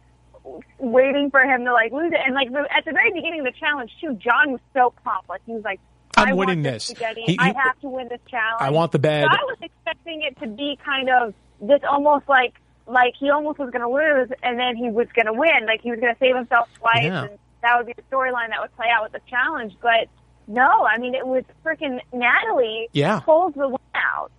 waiting 0.79 1.31
for 1.31 1.39
him 1.41 1.63
to 1.65 1.71
like 1.73 1.91
lose 1.93 2.11
it. 2.11 2.19
And 2.25 2.35
like 2.35 2.51
the, 2.51 2.67
at 2.75 2.83
the 2.85 2.91
very 2.91 3.13
beginning 3.13 3.39
of 3.39 3.45
the 3.45 3.57
challenge 3.59 3.91
too, 4.01 4.13
John 4.15 4.51
was 4.51 4.59
so 4.73 4.93
pumped. 5.05 5.29
Like 5.29 5.41
he 5.45 5.53
was 5.53 5.63
like, 5.63 5.79
I'm 6.17 6.35
winning 6.35 6.63
this. 6.63 6.85
Spaghetti. 6.85 7.21
He- 7.21 7.31
he- 7.33 7.39
I 7.39 7.53
have 7.53 7.79
to 7.81 7.87
win 7.87 8.09
this 8.09 8.19
challenge. 8.29 8.57
I 8.59 8.71
want 8.71 8.91
the 8.91 8.99
bed. 8.99 9.23
So 9.23 9.29
I 9.29 9.43
was 9.45 9.57
expecting 9.61 10.23
it 10.23 10.37
to 10.41 10.47
be 10.47 10.77
kind 10.83 11.09
of 11.09 11.33
this 11.61 11.79
almost 11.89 12.27
like 12.27 12.55
like 12.87 13.13
he 13.17 13.29
almost 13.29 13.57
was 13.57 13.69
going 13.71 13.81
to 13.83 13.89
lose 13.89 14.37
and 14.43 14.59
then 14.59 14.75
he 14.75 14.89
was 14.89 15.07
going 15.15 15.27
to 15.27 15.33
win. 15.33 15.65
Like 15.65 15.81
he 15.81 15.91
was 15.91 15.99
going 16.01 16.13
to 16.13 16.19
save 16.19 16.35
himself 16.35 16.67
twice, 16.77 17.03
Yeah. 17.03 17.23
and 17.23 17.39
that 17.62 17.78
would 17.78 17.88
be 17.88 17.93
the 17.93 18.03
storyline 18.16 18.49
that 18.49 18.59
would 18.62 18.76
play 18.76 18.88
out 18.93 19.03
with 19.03 19.12
the 19.12 19.22
challenge. 19.30 19.74
But 19.82 20.07
no, 20.47 20.86
I 20.86 20.97
mean 20.97 21.16
it 21.16 21.26
was 21.26 21.43
freaking 21.66 21.99
Natalie. 22.14 22.89
Yeah. 22.93 23.20
pulls 23.20 23.53
the 23.53 23.68
win 23.70 23.78
out. 23.95 24.32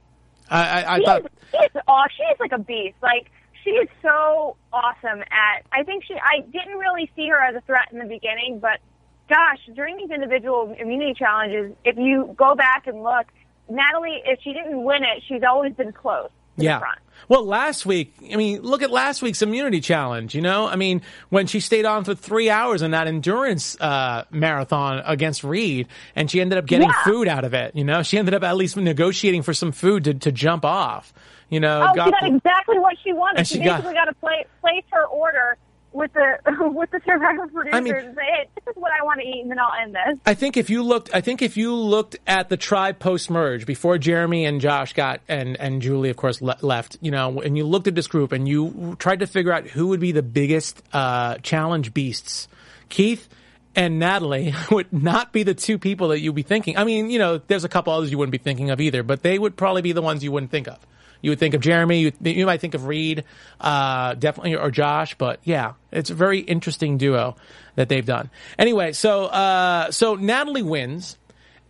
I, 0.50 0.82
I, 0.82 0.94
I 0.94 0.98
She 0.98 1.04
thought, 1.04 1.20
is, 1.22 1.30
she 1.50 1.56
is 1.58 1.70
aw- 1.86 2.08
she 2.16 2.22
is 2.24 2.40
like 2.40 2.52
a 2.52 2.58
beast. 2.58 2.96
Like 3.02 3.30
she 3.64 3.70
is 3.70 3.88
so 4.02 4.56
awesome 4.72 5.20
at. 5.22 5.64
I 5.72 5.82
think 5.84 6.04
she. 6.04 6.14
I 6.14 6.40
didn't 6.40 6.78
really 6.78 7.10
see 7.16 7.28
her 7.28 7.38
as 7.38 7.54
a 7.54 7.60
threat 7.62 7.88
in 7.92 7.98
the 7.98 8.04
beginning, 8.04 8.58
but 8.60 8.80
gosh, 9.28 9.60
during 9.74 9.96
these 9.96 10.10
individual 10.10 10.74
immunity 10.78 11.14
challenges, 11.14 11.72
if 11.84 11.96
you 11.96 12.34
go 12.36 12.54
back 12.54 12.86
and 12.86 13.02
look, 13.02 13.26
Natalie, 13.68 14.20
if 14.26 14.40
she 14.42 14.52
didn't 14.52 14.82
win 14.84 15.02
it, 15.04 15.22
she's 15.28 15.42
always 15.48 15.72
been 15.74 15.92
close 15.92 16.28
yeah. 16.56 16.80
Well, 17.28 17.46
last 17.46 17.86
week, 17.86 18.14
I 18.32 18.36
mean, 18.36 18.60
look 18.62 18.82
at 18.82 18.90
last 18.90 19.22
week's 19.22 19.42
immunity 19.42 19.80
challenge, 19.80 20.34
you 20.34 20.42
know? 20.42 20.66
I 20.66 20.74
mean, 20.76 21.02
when 21.30 21.46
she 21.46 21.60
stayed 21.60 21.84
on 21.86 22.04
for 22.04 22.14
three 22.14 22.50
hours 22.50 22.82
in 22.82 22.90
that 22.90 23.06
endurance 23.06 23.80
uh, 23.80 24.24
marathon 24.30 25.02
against 25.06 25.44
Reed, 25.44 25.86
and 26.16 26.30
she 26.30 26.40
ended 26.40 26.58
up 26.58 26.66
getting 26.66 26.88
Yeah. 26.88 27.04
food 27.04 27.28
out 27.28 27.44
of 27.44 27.54
it, 27.54 27.74
you 27.76 27.84
know? 27.84 28.02
She 28.02 28.18
ended 28.18 28.34
up 28.34 28.42
at 28.42 28.56
least 28.56 28.76
negotiating 28.76 29.42
for 29.42 29.54
some 29.54 29.70
food 29.72 30.04
to, 30.04 30.14
to 30.14 30.32
jump 30.32 30.64
off, 30.64 31.14
you 31.48 31.60
know? 31.60 31.86
Oh, 31.88 31.92
she 32.04 32.10
got 32.10 32.24
exactly 32.26 32.78
what 32.80 32.96
she 33.02 33.12
wanted. 33.12 33.46
She, 33.46 33.54
she 33.58 33.64
got- 33.64 33.78
basically 33.82 33.94
got, 33.94 34.04
to 34.06 34.46
place 34.60 34.84
her 34.90 35.06
order 35.06 35.56
with 35.92 36.12
the 36.12 36.38
with 36.74 36.90
the 36.90 37.00
Survivor 37.04 37.46
producers 37.48 37.82
mean- 37.82 37.94
and 37.94 38.14
say, 38.14 38.22
"Hey, 38.22 38.48
this 38.54 38.74
is 38.74 38.80
what 38.80 38.92
I 38.98 39.04
want 39.04 39.20
to 39.20 39.26
eat," 39.26 39.42
and 39.42 39.50
then 39.50 39.58
I'll 39.58 39.72
end 39.82 39.94
this. 39.94 40.18
I 40.26 40.34
think 40.34 40.56
if 40.56 40.70
you 40.70 40.82
looked, 40.82 41.10
I 41.14 41.20
think 41.20 41.42
if 41.42 41.56
you 41.56 41.74
looked 41.74 42.16
at 42.26 42.48
the 42.48 42.56
tribe 42.56 42.98
post 42.98 43.30
merge 43.30 43.66
before 43.66 43.98
Jeremy 43.98 44.44
and 44.44 44.60
Josh 44.60 44.92
got 44.92 45.20
and 45.28 45.56
and 45.60 45.82
Julie, 45.82 46.10
of 46.10 46.16
course, 46.16 46.40
le- 46.40 46.58
left. 46.62 46.98
You 47.00 47.10
know, 47.10 47.40
and 47.40 47.56
you 47.56 47.64
looked 47.64 47.86
at 47.88 47.94
this 47.94 48.06
group 48.06 48.32
and 48.32 48.48
you 48.48 48.96
tried 48.98 49.20
to 49.20 49.26
figure 49.26 49.52
out 49.52 49.66
who 49.66 49.88
would 49.88 50.00
be 50.00 50.12
the 50.12 50.22
biggest 50.22 50.82
uh, 50.92 51.36
challenge 51.38 51.94
beasts. 51.94 52.48
Keith 52.88 53.28
and 53.74 53.98
Natalie 53.98 54.54
would 54.70 54.92
not 54.92 55.32
be 55.32 55.42
the 55.42 55.54
two 55.54 55.78
people 55.78 56.08
that 56.08 56.20
you'd 56.20 56.34
be 56.34 56.42
thinking. 56.42 56.76
I 56.76 56.84
mean, 56.84 57.10
you 57.10 57.18
know, 57.18 57.38
there's 57.38 57.64
a 57.64 57.68
couple 57.68 57.92
others 57.92 58.10
you 58.10 58.18
wouldn't 58.18 58.32
be 58.32 58.38
thinking 58.38 58.70
of 58.70 58.80
either, 58.80 59.02
but 59.02 59.22
they 59.22 59.38
would 59.38 59.56
probably 59.56 59.82
be 59.82 59.92
the 59.92 60.02
ones 60.02 60.22
you 60.22 60.30
wouldn't 60.32 60.50
think 60.50 60.68
of. 60.68 60.78
You 61.22 61.30
would 61.30 61.38
think 61.38 61.54
of 61.54 61.60
Jeremy. 61.60 62.00
You, 62.00 62.12
you 62.20 62.46
might 62.46 62.60
think 62.60 62.74
of 62.74 62.86
Reed, 62.86 63.24
uh, 63.60 64.14
definitely, 64.14 64.56
or 64.56 64.70
Josh. 64.70 65.14
But 65.16 65.40
yeah, 65.44 65.74
it's 65.90 66.10
a 66.10 66.14
very 66.14 66.40
interesting 66.40 66.98
duo 66.98 67.36
that 67.76 67.88
they've 67.88 68.04
done. 68.04 68.28
Anyway, 68.58 68.92
so 68.92 69.26
uh, 69.26 69.90
so 69.90 70.16
Natalie 70.16 70.62
wins, 70.62 71.16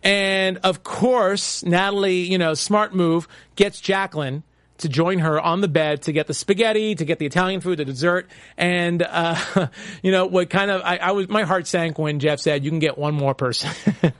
and 0.01 0.57
of 0.63 0.83
course, 0.83 1.63
Natalie, 1.63 2.21
you 2.21 2.37
know, 2.37 2.55
smart 2.55 2.93
move 2.93 3.27
gets 3.55 3.79
Jacqueline 3.79 4.43
to 4.79 4.89
join 4.89 5.19
her 5.19 5.39
on 5.39 5.61
the 5.61 5.67
bed 5.67 6.01
to 6.01 6.11
get 6.11 6.27
the 6.27 6.33
spaghetti, 6.33 6.95
to 6.95 7.05
get 7.05 7.19
the 7.19 7.25
Italian 7.25 7.61
food, 7.61 7.77
the 7.77 7.85
dessert, 7.85 8.29
and 8.57 9.01
uh, 9.01 9.67
you 10.03 10.11
know 10.11 10.25
what 10.25 10.49
kind 10.49 10.71
of 10.71 10.81
I, 10.81 10.97
I 10.97 11.11
was 11.11 11.29
my 11.29 11.43
heart 11.43 11.67
sank 11.67 11.97
when 11.97 12.19
Jeff 12.19 12.39
said 12.39 12.63
you 12.63 12.71
can 12.71 12.79
get 12.79 12.97
one 12.97 13.13
more 13.13 13.33
person. 13.33 13.71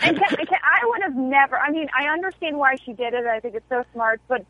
And 0.00 0.16
I 0.20 0.86
would 0.86 1.02
have 1.02 1.16
never. 1.16 1.58
I 1.58 1.70
mean, 1.70 1.88
I 1.98 2.04
understand 2.12 2.56
why 2.56 2.76
she 2.76 2.92
did 2.92 3.12
it. 3.12 3.26
I 3.26 3.40
think 3.40 3.56
it's 3.56 3.68
so 3.68 3.84
smart, 3.92 4.20
but 4.28 4.46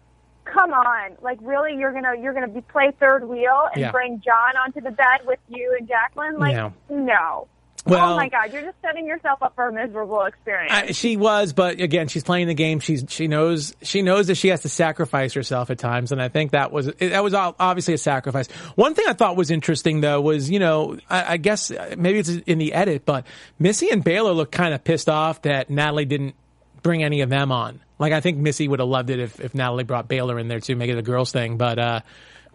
come 0.53 0.73
on, 0.73 1.17
like 1.23 1.39
really, 1.43 1.77
you're 1.77 1.93
gonna 1.93 2.15
you're 2.21 2.33
gonna 2.35 2.49
be 2.49 2.61
play 2.61 2.93
third 2.99 3.29
wheel 3.29 3.69
and 3.73 3.81
Yeah. 3.81 3.91
bring 3.93 4.21
John 4.25 4.57
onto 4.65 4.81
the 4.81 4.91
bed 4.91 5.21
with 5.27 5.39
you 5.49 5.77
and 5.79 5.89
Jacqueline? 5.89 6.39
Like, 6.39 6.53
Yeah. 6.55 6.71
no. 6.89 7.49
Oh 7.87 7.93
well- 7.93 8.13
oh 8.15 8.17
my 8.17 8.29
God, 8.29 8.53
you're 8.53 8.63
just 8.63 8.77
setting 8.83 9.07
yourself 9.07 9.43
up 9.43 9.55
for 9.55 9.69
a 9.69 9.73
miserable 9.73 10.23
experience. 10.25 10.73
I, 10.73 10.93
she 10.93 11.17
was, 11.17 11.53
but 11.55 11.81
again, 11.81 12.09
she's 12.09 12.25
playing 12.25 12.49
the 12.49 12.55
game. 12.55 12.81
She's 12.81 13.05
she 13.09 13.29
knows 13.29 13.75
she 13.83 14.03
knows 14.03 14.27
that 14.27 14.35
she 14.35 14.49
has 14.49 14.61
to 14.63 14.69
sacrifice 14.69 15.33
herself 15.33 15.71
at 15.71 15.79
times, 15.79 16.13
and 16.13 16.21
I 16.21 16.29
think 16.29 16.51
that 16.51 16.71
was 16.73 16.87
that 16.99 17.23
was 17.25 17.33
obviously 17.35 17.95
a 17.95 17.99
sacrifice. 17.99 18.49
One 18.75 18.95
thing 18.95 19.07
I 19.09 19.13
thought 19.15 19.37
was 19.37 19.51
interesting 19.51 20.01
though 20.01 20.21
was 20.21 20.51
you 20.51 20.59
know 20.59 20.99
I, 21.09 21.35
I 21.35 21.37
guess 21.39 21.71
maybe 21.97 22.19
it's 22.19 22.29
in 22.29 22.59
the 22.59 22.73
edit, 22.75 23.07
but 23.07 23.27
Missy 23.59 23.89
and 23.91 24.03
Baylor 24.05 24.33
look 24.33 24.51
kind 24.51 24.75
of 24.75 24.83
pissed 24.85 25.09
off 25.09 25.43
that 25.43 25.71
Natalie 25.71 26.05
didn't 26.05 26.35
bring 26.83 27.03
any 27.05 27.21
of 27.23 27.31
them 27.31 27.53
on. 27.53 27.81
Like 27.99 28.13
I 28.13 28.21
think 28.21 28.39
Missy 28.39 28.69
would 28.69 28.81
have 28.81 28.89
loved 28.89 29.11
it 29.11 29.19
if 29.19 29.41
if 29.41 29.55
Natalie 29.55 29.85
brought 29.85 30.09
Baylor 30.09 30.39
in 30.39 30.49
there 30.49 30.61
too, 30.61 30.77
make 30.77 30.91
it 30.91 30.99
a 30.99 31.03
girls 31.03 31.33
thing, 31.33 31.57
but. 31.57 31.79
uh 31.79 32.01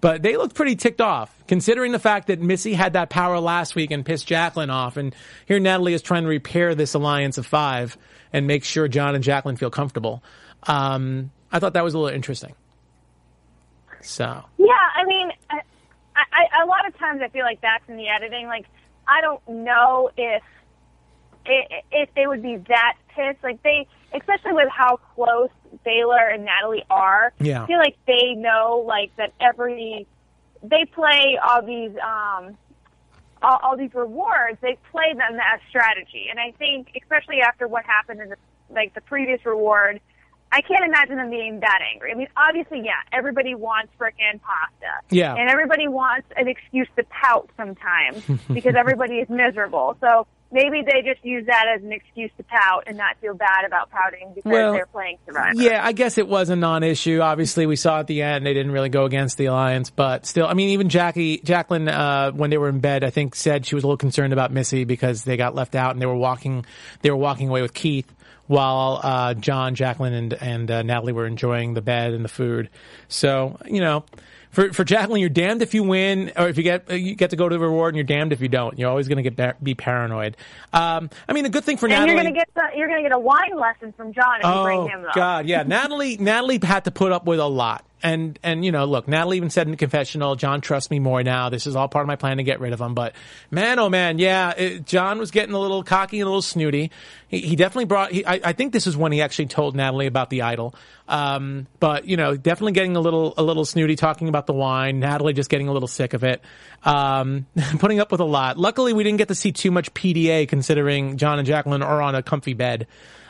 but 0.01 0.21
they 0.21 0.35
looked 0.35 0.53
pretty 0.53 0.75
ticked 0.75 0.99
off, 0.99 1.33
considering 1.47 1.93
the 1.93 1.99
fact 1.99 2.27
that 2.27 2.41
Missy 2.41 2.73
had 2.73 2.91
that 2.91 3.09
power 3.09 3.39
last 3.39 3.73
week 3.73 3.89
and 3.89 4.05
pissed 4.05 4.27
Jacqueline 4.27 4.69
off. 4.69 4.97
And 4.97 5.15
here 5.45 5.59
Natalie 5.59 5.93
is 5.93 6.01
trying 6.01 6.23
to 6.23 6.27
repair 6.27 6.75
this 6.75 6.93
alliance 6.93 7.37
of 7.37 7.45
five 7.45 7.97
and 8.33 8.45
make 8.45 8.65
sure 8.65 8.89
John 8.89 9.15
and 9.15 9.23
Jacqueline 9.23 9.55
feel 9.55 9.69
comfortable. 9.69 10.21
Um, 10.63 11.31
I 11.53 11.59
thought 11.59 11.75
that 11.75 11.85
was 11.85 11.93
a 11.93 11.99
little 11.99 12.13
interesting. 12.13 12.53
So, 14.01 14.43
Yeah, 14.57 14.73
I 14.93 15.05
mean, 15.05 15.31
I, 15.49 15.61
I, 16.17 16.63
a 16.63 16.67
lot 16.67 16.85
of 16.85 16.97
times 16.97 17.21
I 17.23 17.29
feel 17.29 17.45
like 17.45 17.61
that's 17.61 17.87
in 17.87 17.95
the 17.95 18.09
editing. 18.09 18.47
Like, 18.47 18.65
I 19.07 19.21
don't 19.21 19.47
know 19.47 20.09
if 20.17 20.43
if, 21.45 22.09
they 22.15 22.27
would 22.27 22.41
be 22.41 22.57
that 22.67 22.95
pissed. 23.15 23.43
Like 23.43 23.61
they, 23.63 23.87
especially 24.13 24.53
with 24.53 24.69
how 24.69 24.97
close 25.15 25.49
Baylor 25.83 26.27
and 26.27 26.45
Natalie 26.45 26.85
are. 26.89 27.33
Yeah. 27.39 27.63
I 27.63 27.67
feel 27.67 27.77
like 27.77 27.97
they 28.07 28.33
know 28.35 28.83
like 28.87 29.15
that 29.17 29.33
every 29.39 30.07
they 30.61 30.85
play 30.85 31.37
all 31.43 31.61
these 31.61 31.91
um 31.97 32.57
all, 33.41 33.59
all 33.61 33.77
these 33.77 33.93
rewards. 33.93 34.57
They 34.61 34.77
play 34.91 35.13
them 35.13 35.37
as 35.39 35.59
strategy, 35.69 36.27
and 36.29 36.39
I 36.39 36.51
think 36.57 36.89
especially 37.01 37.41
after 37.41 37.67
what 37.67 37.83
happened 37.85 38.21
in 38.21 38.29
the 38.29 38.37
like 38.69 38.93
the 38.93 39.01
previous 39.01 39.45
reward. 39.45 39.99
I 40.55 40.61
can't 40.61 40.85
imagine 40.85 41.17
them 41.17 41.31
being 41.31 41.61
that 41.61 41.79
angry. 41.91 42.11
I 42.11 42.15
mean, 42.15 42.27
obviously, 42.37 42.83
yeah, 42.85 43.01
everybody 43.11 43.55
wants 43.55 43.91
frickin' 43.99 44.39
pasta. 44.39 45.01
Yeah. 45.09 45.33
And 45.33 45.49
everybody 45.49 45.87
wants 45.87 46.27
an 46.37 46.47
excuse 46.47 46.87
to 46.95 47.03
pout 47.05 47.49
sometimes 47.57 48.23
because 48.53 48.75
everybody 48.75 49.15
is 49.15 49.27
miserable. 49.29 49.97
So 49.99 50.27
maybe 50.53 50.83
they 50.85 51.01
just 51.01 51.25
use 51.25 51.45
that 51.47 51.65
as 51.75 51.83
an 51.83 51.91
excuse 51.91 52.31
to 52.37 52.43
pout 52.43 52.83
and 52.87 52.97
not 52.97 53.17
feel 53.19 53.33
bad 53.33 53.65
about 53.65 53.89
pouting 53.89 54.31
because 54.33 54.51
Well, 54.51 54.73
they're 54.73 54.85
playing 54.85 55.17
Survivor. 55.25 55.61
Yeah, 55.61 55.83
I 55.83 55.91
guess 55.91 56.17
it 56.17 56.27
was 56.27 56.49
a 56.49 56.55
non-issue. 56.55 57.19
Obviously, 57.19 57.65
we 57.65 57.75
saw 57.75 57.99
at 57.99 58.07
the 58.07 58.21
end 58.21 58.45
they 58.45 58.53
didn't 58.53 58.71
really 58.71 58.89
go 58.89 59.05
against 59.05 59.37
the 59.37 59.47
alliance, 59.47 59.89
but 59.89 60.25
still, 60.25 60.45
I 60.47 60.53
mean, 60.53 60.69
even 60.69 60.89
Jackie, 60.89 61.39
Jacqueline, 61.39 61.89
uh, 61.89 62.31
when 62.31 62.51
they 62.51 62.57
were 62.57 62.69
in 62.69 62.79
bed, 62.79 63.03
I 63.03 63.09
think 63.09 63.35
said 63.35 63.65
she 63.65 63.75
was 63.75 63.83
a 63.83 63.87
little 63.87 63.97
concerned 63.97 64.31
about 64.31 64.51
Missy 64.51 64.85
because 64.85 65.23
they 65.23 65.35
got 65.35 65.55
left 65.55 65.75
out 65.75 65.91
and 65.91 66.01
they 66.01 66.05
were 66.05 66.15
walking, 66.15 66.65
they 67.01 67.09
were 67.09 67.17
walking 67.17 67.49
away 67.49 67.61
with 67.61 67.73
Keith 67.73 68.11
while 68.47 68.99
uh, 69.01 69.33
John, 69.33 69.73
Jacqueline, 69.73 70.13
and 70.13 70.33
and 70.33 70.69
uh, 70.69 70.81
Natalie 70.83 71.13
were 71.13 71.25
enjoying 71.25 71.73
the 71.73 71.81
bed 71.81 72.13
and 72.13 72.23
the 72.23 72.29
food. 72.29 72.69
So 73.07 73.57
you 73.65 73.81
know. 73.81 74.05
For, 74.53 74.71
for 74.71 74.83
Jacqueline, 74.83 75.19
you're 75.19 75.29
damned 75.29 75.63
if 75.63 75.73
you 75.73 75.83
win, 75.83 76.31
or 76.37 76.47
if 76.47 76.57
you 76.57 76.63
get 76.63 76.89
you 76.91 77.15
get 77.15 77.31
to 77.31 77.35
go 77.35 77.49
to 77.49 77.55
the 77.55 77.59
reward, 77.59 77.93
and 77.93 77.97
you're 77.97 78.03
damned 78.03 78.31
if 78.33 78.39
you 78.39 78.47
don't. 78.47 78.77
You're 78.77 78.89
always 78.89 79.07
going 79.07 79.23
to 79.23 79.29
get 79.29 79.63
be 79.63 79.73
paranoid. 79.73 80.37
Um, 80.71 81.09
I 81.27 81.33
mean, 81.33 81.43
the 81.43 81.49
good 81.49 81.63
thing 81.63 81.77
for 81.77 81.87
And 81.87 81.93
Natalie, 81.93 82.13
you're 82.13 82.23
gonna 82.23 82.35
get 82.35 82.49
the, 82.53 82.77
you're 82.77 82.87
gonna 82.87 83.01
get 83.01 83.11
a 83.11 83.19
wine 83.19 83.57
lesson 83.57 83.93
from 83.97 84.13
John 84.13 84.39
if 84.41 84.45
you 84.45 84.63
bring 84.63 84.87
him 84.87 85.01
though. 85.01 85.09
Oh, 85.09 85.15
God, 85.15 85.47
yeah. 85.47 85.63
Natalie, 85.63 86.17
Natalie 86.17 86.59
had 86.61 86.85
to 86.85 86.91
put 86.91 87.11
up 87.11 87.25
with 87.25 87.39
a 87.39 87.47
lot. 87.47 87.83
And, 88.03 88.37
and, 88.43 88.65
you 88.65 88.73
know, 88.73 88.83
look, 88.83 89.07
Natalie 89.07 89.37
even 89.37 89.49
said 89.49 89.65
in 89.65 89.71
the 89.71 89.77
confessional, 89.77 90.35
John 90.35 90.59
trusts 90.59 90.91
me 90.91 90.99
more 90.99 91.23
now. 91.23 91.47
This 91.47 91.65
is 91.65 91.77
all 91.77 91.87
part 91.87 92.03
of 92.03 92.07
my 92.07 92.17
plan 92.17 92.35
to 92.35 92.43
get 92.43 92.59
rid 92.59 92.73
of 92.73 92.81
him. 92.81 92.93
But 92.93 93.15
man, 93.49 93.79
oh 93.79 93.89
man, 93.89 94.19
yeah, 94.19 94.51
it, 94.51 94.85
John 94.85 95.19
was 95.19 95.31
getting 95.31 95.55
a 95.55 95.59
little 95.59 95.83
cocky 95.83 96.19
and 96.19 96.25
a 96.25 96.29
little 96.29 96.41
snooty. 96.41 96.91
He, 97.29 97.39
he 97.39 97.55
definitely 97.55 97.85
brought, 97.85 98.11
he, 98.11 98.25
I, 98.25 98.41
I 98.43 98.53
think 98.53 98.73
this 98.73 98.87
is 98.87 98.97
when 98.97 99.13
he 99.13 99.21
actually 99.21 99.45
told 99.45 99.73
Natalie 99.73 100.07
about 100.07 100.29
the 100.29 100.41
idol. 100.41 100.75
Um, 101.07 101.65
but, 101.79 102.05
you 102.05 102.17
know, 102.17 102.35
definitely 102.35 102.73
getting 102.73 102.97
a 102.97 102.99
little, 102.99 103.35
a 103.37 103.43
little 103.43 103.63
snooty 103.63 103.95
talking 103.95 104.27
about 104.27 104.47
the 104.47 104.53
wine. 104.53 104.99
Natalie 104.99 105.31
just 105.31 105.49
getting 105.49 105.69
a 105.69 105.71
little 105.71 105.87
sick 105.87 106.13
of 106.13 106.25
it. 106.25 106.41
Um, 106.83 107.47
putting 107.79 108.01
up 108.01 108.11
with 108.11 108.19
a 108.19 108.25
lot. 108.25 108.57
Luckily, 108.57 108.91
we 108.91 109.05
didn't 109.05 109.19
get 109.19 109.29
to 109.29 109.35
see 109.35 109.53
too 109.53 109.71
much 109.71 109.93
PDA 109.93 110.45
considering 110.49 111.15
John 111.15 111.39
and 111.39 111.47
Jacqueline 111.47 111.81
are 111.81 112.01
on 112.01 112.15
a 112.15 112.21
comfy 112.21 112.53
bed. 112.53 112.85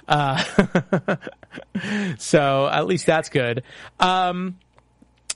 Uh, 0.07 0.43
so 2.17 2.67
at 2.67 2.87
least 2.87 3.05
that's 3.05 3.29
good. 3.29 3.63
Um, 3.99 4.57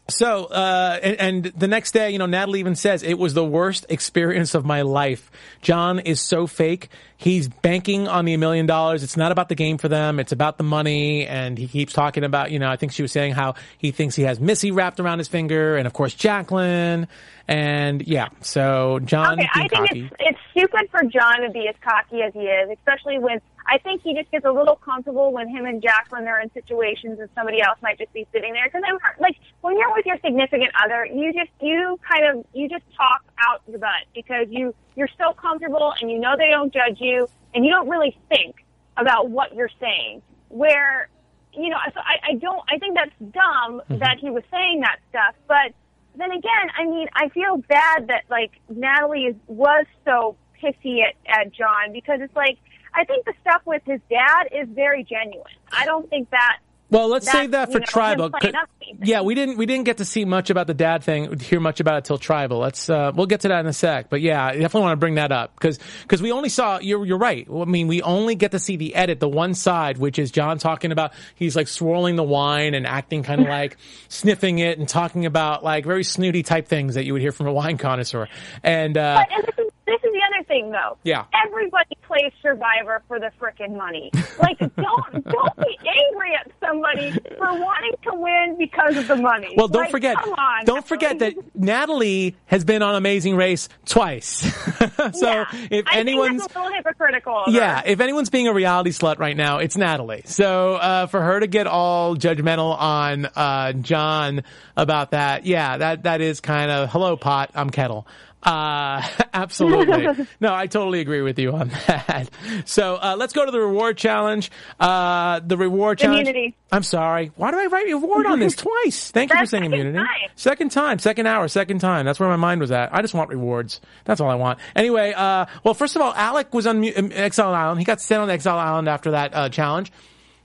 so, 0.09 0.45
uh, 0.45 0.99
and, 1.03 1.19
and 1.19 1.43
the 1.45 1.67
next 1.67 1.91
day, 1.91 2.11
you 2.11 2.17
know, 2.17 2.25
Natalie 2.25 2.59
even 2.59 2.75
says 2.75 3.03
it 3.03 3.15
was 3.19 3.33
the 3.33 3.43
worst 3.45 3.85
experience 3.89 4.55
of 4.55 4.65
my 4.65 4.81
life. 4.81 5.29
John 5.61 5.99
is 5.99 6.21
so 6.21 6.47
fake. 6.47 6.89
He's 7.17 7.47
banking 7.47 8.07
on 8.07 8.25
the 8.25 8.37
million 8.37 8.67
dollars. 8.67 9.03
It's 9.03 9.17
not 9.17 9.31
about 9.31 9.49
the 9.49 9.55
game 9.55 9.77
for 9.77 9.87
them. 9.89 10.19
It's 10.19 10.31
about 10.31 10.57
the 10.57 10.63
money. 10.63 11.25
And 11.25 11.57
he 11.57 11.67
keeps 11.67 11.91
talking 11.91 12.23
about, 12.23 12.51
you 12.51 12.59
know, 12.59 12.69
I 12.69 12.75
think 12.77 12.91
she 12.91 13.01
was 13.01 13.11
saying 13.11 13.33
how 13.33 13.55
he 13.77 13.91
thinks 13.91 14.15
he 14.15 14.23
has 14.23 14.39
Missy 14.39 14.71
wrapped 14.71 14.99
around 14.99 15.17
his 15.17 15.27
finger 15.27 15.77
and 15.77 15.87
of 15.87 15.93
course 15.93 16.13
Jacqueline. 16.13 17.07
And 17.47 18.07
yeah, 18.07 18.27
so 18.41 18.99
John 19.03 19.33
Okay, 19.39 19.49
I 19.53 19.67
think 19.67 19.73
cocky. 19.73 20.01
it's 20.05 20.15
it's 20.19 20.39
stupid 20.51 20.89
for 20.91 21.01
John 21.03 21.41
to 21.41 21.49
be 21.49 21.67
as 21.67 21.75
cocky 21.81 22.21
as 22.21 22.33
he 22.33 22.41
is, 22.41 22.69
especially 22.77 23.17
when 23.19 23.41
I 23.67 23.77
think 23.79 24.01
he 24.01 24.13
just 24.13 24.31
gets 24.31 24.45
a 24.45 24.51
little 24.51 24.75
comfortable 24.75 25.31
when 25.31 25.49
him 25.49 25.65
and 25.65 25.81
Jacqueline 25.81 26.27
are 26.27 26.39
in 26.39 26.51
situations 26.53 27.19
and 27.19 27.29
somebody 27.35 27.61
else 27.61 27.77
might 27.81 27.97
just 27.97 28.13
be 28.13 28.25
sitting 28.31 28.53
there. 28.53 28.65
Because 28.65 28.83
I'm 28.87 28.97
like 29.19 29.37
when 29.61 29.77
you're 29.77 29.93
with 29.93 30.05
your 30.05 30.17
significant 30.23 30.71
other, 30.83 31.05
you 31.05 31.33
just 31.33 31.51
you 31.61 31.99
kind 32.09 32.25
of 32.25 32.45
you 32.53 32.69
just 32.69 32.83
talk 32.95 33.23
out 33.47 33.61
your 33.67 33.79
butt 33.79 34.05
because 34.15 34.47
you 34.49 34.73
you're 34.95 35.09
so 35.17 35.33
comfortable 35.33 35.93
and 35.99 36.09
you 36.09 36.19
know 36.19 36.35
they 36.37 36.49
don't 36.49 36.73
judge 36.73 36.99
you 36.99 37.27
and 37.53 37.65
you 37.65 37.71
don't 37.71 37.89
really 37.89 38.17
think 38.29 38.65
about 38.95 39.29
what 39.29 39.53
you're 39.53 39.71
saying. 39.79 40.21
Where 40.49 41.09
you 41.53 41.69
know, 41.69 41.77
so 41.93 41.99
I, 41.99 42.31
I 42.31 42.33
don't. 42.35 42.61
I 42.69 42.77
think 42.77 42.95
that's 42.95 43.11
dumb 43.19 43.81
mm-hmm. 43.81 43.97
that 43.97 44.17
he 44.19 44.29
was 44.29 44.43
saying 44.51 44.81
that 44.81 44.99
stuff, 45.09 45.35
but 45.47 45.73
then 46.15 46.31
again, 46.31 46.69
I 46.77 46.85
mean, 46.85 47.07
I 47.13 47.29
feel 47.29 47.57
bad 47.57 48.07
that 48.07 48.23
like 48.29 48.51
Natalie 48.69 49.25
is, 49.25 49.35
was 49.47 49.85
so 50.05 50.35
pissy 50.61 51.01
at, 51.03 51.13
at 51.27 51.53
John 51.53 51.93
because 51.93 52.19
it's 52.21 52.35
like 52.35 52.57
I 52.97 53.03
think 53.05 53.25
the 53.25 53.33
stuff 53.41 53.61
with 53.65 53.83
his 53.85 53.99
dad 54.09 54.45
is 54.51 54.67
very 54.69 55.03
genuine. 55.03 55.43
I 55.71 55.85
don't 55.85 56.09
think 56.09 56.29
that. 56.31 56.57
Well, 56.89 57.09
let's 57.09 57.25
that, 57.25 57.31
save 57.33 57.51
that 57.51 57.67
you 57.67 57.73
for 57.73 57.79
know, 57.79 57.85
tribal. 57.85 58.29
playing 58.29 58.53
'cause- 58.53 58.61
up 58.63 58.69
to 58.79 58.87
anything. 58.87 59.05
Yeah, 59.05 59.19
we 59.19 59.35
didn't 59.35 59.57
we 59.57 59.65
didn't 59.65 59.83
get 59.83 59.97
to 59.97 60.05
see 60.05 60.23
much 60.23 60.49
about 60.49 60.67
the 60.67 60.73
dad 60.73 61.03
thing, 61.03 61.37
hear 61.41 61.59
much 61.59 61.81
about 61.81 61.97
it 61.97 62.05
till 62.05 62.17
tribal. 62.17 62.59
Let's 62.59 62.89
uh, 62.89 63.11
we'll 63.13 63.25
get 63.25 63.41
to 63.41 63.49
that 63.49 63.59
in 63.59 63.65
a 63.67 63.73
sec. 63.73 64.09
But 64.09 64.21
yeah, 64.21 64.45
I 64.45 64.51
definitely 64.53 64.81
want 64.83 64.93
to 64.93 64.97
bring 65.01 65.15
that 65.15 65.33
up 65.33 65.53
because 65.55 65.79
because 66.03 66.21
we 66.21 66.31
only 66.31 66.47
saw 66.47 66.79
you're 66.79 67.05
you're 67.05 67.17
right. 67.17 67.45
I 67.53 67.65
mean, 67.65 67.87
we 67.87 68.01
only 68.01 68.35
get 68.35 68.51
to 68.51 68.59
see 68.59 68.77
the 68.77 68.95
edit, 68.95 69.19
the 69.19 69.27
one 69.27 69.53
side, 69.53 69.97
which 69.97 70.17
is 70.17 70.31
John 70.31 70.59
talking 70.59 70.93
about 70.93 71.11
he's 71.35 71.57
like 71.57 71.67
swirling 71.67 72.15
the 72.15 72.23
wine 72.23 72.73
and 72.73 72.87
acting 72.87 73.21
kind 73.21 73.41
of 73.41 73.47
like 73.49 73.75
sniffing 74.07 74.59
it 74.59 74.79
and 74.79 74.87
talking 74.87 75.25
about 75.25 75.65
like 75.65 75.83
very 75.85 76.05
snooty 76.05 76.41
type 76.41 76.69
things 76.69 76.95
that 76.95 77.03
you 77.05 77.11
would 77.11 77.21
hear 77.21 77.33
from 77.33 77.47
a 77.47 77.51
wine 77.53 77.77
connoisseur. 77.77 78.29
And 78.63 78.97
uh, 78.97 79.25
But 79.29 79.43
this 79.45 79.49
is 79.56 79.56
this 79.87 79.95
is 80.03 80.11
the 80.13 80.21
other 80.35 80.43
thing 80.47 80.71
though. 80.71 80.97
Yeah. 81.03 81.25
Everybody 81.45 81.97
plays 82.05 82.31
Survivor 82.41 83.01
for 83.07 83.19
the 83.19 83.31
frickin' 83.41 83.75
money. 83.75 84.11
Like 84.39 84.59
don't 84.59 85.23
don't 85.25 85.57
be 85.57 85.77
angry 85.79 86.33
at 86.35 86.51
somebody 86.59 87.11
for 87.37 87.59
wanting 87.59 87.93
to 88.03 88.11
win 88.13 88.55
because 88.59 88.97
of 88.97 89.07
the 89.07 89.15
money. 89.15 89.53
Well, 89.57 89.67
don't 89.67 89.83
Like, 89.83 89.91
forget, 89.91 90.17
Come 90.17 90.33
on. 90.33 90.65
don't 90.65 90.85
forget 90.87 91.19
that 91.19 91.33
Natalie 91.55 92.35
has 92.47 92.63
been 92.63 92.81
on 92.81 92.95
Amazing 92.95 93.35
Race 93.35 93.69
twice. 93.85 94.27
so 95.13 95.31
Yeah. 95.31 95.45
if 95.71 95.85
I 95.87 95.97
anyone's 95.99 96.43
a 96.43 96.47
little 96.59 96.71
hypocritical. 96.73 97.43
Yeah, 97.47 97.81
if 97.85 97.99
anyone's 97.99 98.29
being 98.29 98.47
a 98.47 98.53
reality 98.53 98.91
slut 98.91 99.19
right 99.19 99.35
now, 99.37 99.57
it's 99.59 99.77
Natalie. 99.77 100.23
So 100.25 100.75
uh, 100.75 101.07
for 101.07 101.21
her 101.21 101.39
to 101.39 101.47
get 101.47 101.67
all 101.67 102.15
judgmental 102.15 102.77
on 102.77 103.25
uh, 103.35 103.73
John 103.73 104.43
about 104.75 105.11
that, 105.11 105.45
yeah, 105.45 105.77
that 105.77 106.03
that 106.03 106.21
is 106.21 106.41
kind 106.41 106.69
of 106.71 106.89
hello 106.91 107.15
pot, 107.17 107.51
I'm 107.55 107.69
kettle. 107.69 108.07
Uh, 108.47 109.05
absolutely. 109.33 110.25
no, 110.39 110.53
I 110.53 110.67
totally 110.67 111.01
agree 111.01 111.21
with 111.21 111.37
you 111.37 111.51
on 111.51 111.67
that. 111.87 112.29
So 112.65 112.95
uh, 112.95 113.15
let's 113.17 113.33
go 113.33 113.45
to 113.45 113.51
the 113.51 113.59
reward 113.59 113.97
challenge. 113.97 114.49
Uh, 114.79 115.41
the 115.45 115.57
reward 115.57 115.99
challenge. 115.99 116.29
Immunity. 116.29 116.55
I'm 116.71 116.83
sorry. 116.83 117.31
Why 117.35 117.51
do 117.51 117.59
I 117.59 117.65
write 117.65 117.87
reward 117.87 118.25
on 118.25 118.39
this 118.39 118.55
twice? 118.55 119.11
Thank 119.11 119.33
you 119.33 119.39
for 119.39 119.45
saying 119.45 119.65
immunity. 119.65 119.97
time. 119.97 120.07
Second 120.35 120.71
time, 120.71 120.99
second 120.99 121.25
hour, 121.27 121.47
second 121.47 121.79
time. 121.79 122.05
That's 122.05 122.19
where 122.19 122.29
my 122.29 122.35
mind 122.37 122.61
was 122.61 122.71
at. 122.71 122.93
I 122.93 123.01
just 123.01 123.13
want 123.13 123.29
rewards. 123.29 123.81
That's 124.05 124.21
all 124.21 124.29
I 124.29 124.35
want. 124.35 124.59
Anyway, 124.75 125.13
uh, 125.13 125.45
well, 125.63 125.73
first 125.73 125.95
of 125.95 126.01
all, 126.01 126.13
Alec 126.13 126.53
was 126.53 126.67
on 126.67 126.77
um, 126.77 127.11
Exile 127.13 127.53
Island. 127.53 127.79
He 127.79 127.85
got 127.85 127.99
sent 127.99 128.21
on 128.21 128.29
Exile 128.29 128.57
Island 128.57 128.87
after 128.87 129.11
that 129.11 129.33
uh, 129.33 129.49
challenge. 129.49 129.91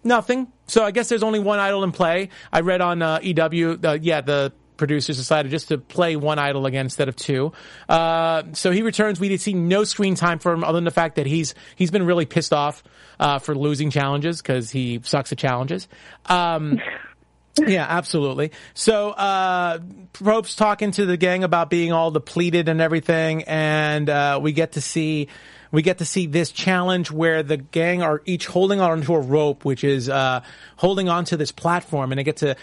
Nothing. 0.04 0.48
So 0.66 0.84
I 0.84 0.90
guess 0.90 1.08
there's 1.08 1.22
only 1.22 1.38
one 1.38 1.60
idol 1.60 1.84
in 1.84 1.92
play. 1.92 2.30
I 2.52 2.60
read 2.60 2.80
on 2.80 3.02
uh, 3.02 3.20
EW, 3.22 3.78
uh, 3.84 3.98
yeah, 4.00 4.20
the 4.20 4.52
producers 4.76 5.16
decided 5.16 5.50
just 5.50 5.68
to 5.68 5.78
play 5.78 6.16
one 6.16 6.38
idol 6.38 6.66
again 6.66 6.86
instead 6.86 7.08
of 7.08 7.16
two. 7.16 7.52
Uh, 7.88 8.44
so 8.52 8.70
he 8.70 8.82
returns. 8.82 9.20
We 9.20 9.28
did 9.28 9.40
see 9.40 9.54
no 9.54 9.84
screen 9.84 10.14
time 10.14 10.38
for 10.38 10.52
him 10.52 10.64
other 10.64 10.76
than 10.76 10.84
the 10.84 10.90
fact 10.90 11.16
that 11.16 11.26
he's 11.26 11.54
he's 11.76 11.90
been 11.90 12.04
really 12.04 12.26
pissed 12.26 12.52
off 12.52 12.82
uh, 13.20 13.38
for 13.38 13.54
losing 13.54 13.90
challenges 13.90 14.42
because 14.42 14.70
he 14.70 15.00
sucks 15.04 15.32
at 15.32 15.38
challenges. 15.38 15.88
Um, 16.26 16.80
yeah, 17.66 17.86
absolutely. 17.88 18.52
So, 18.74 19.10
uh, 19.10 19.78
talking 20.56 20.90
to 20.92 21.06
the 21.06 21.16
gang 21.16 21.44
about 21.44 21.70
being 21.70 21.92
all 21.92 22.10
depleted 22.10 22.68
and 22.68 22.80
everything, 22.80 23.44
and, 23.44 24.08
uh, 24.08 24.40
we 24.42 24.52
get 24.52 24.72
to 24.72 24.80
see, 24.80 25.28
we 25.70 25.82
get 25.82 25.98
to 25.98 26.04
see 26.04 26.26
this 26.26 26.50
challenge 26.50 27.10
where 27.10 27.42
the 27.42 27.58
gang 27.58 28.02
are 28.02 28.22
each 28.24 28.46
holding 28.46 28.80
onto 28.80 29.12
a 29.12 29.20
rope, 29.20 29.64
which 29.64 29.84
is, 29.84 30.08
uh, 30.08 30.40
holding 30.76 31.08
onto 31.08 31.36
this 31.36 31.52
platform, 31.52 32.10
and 32.10 32.18
they 32.18 32.24
get 32.24 32.38
to 32.38 32.56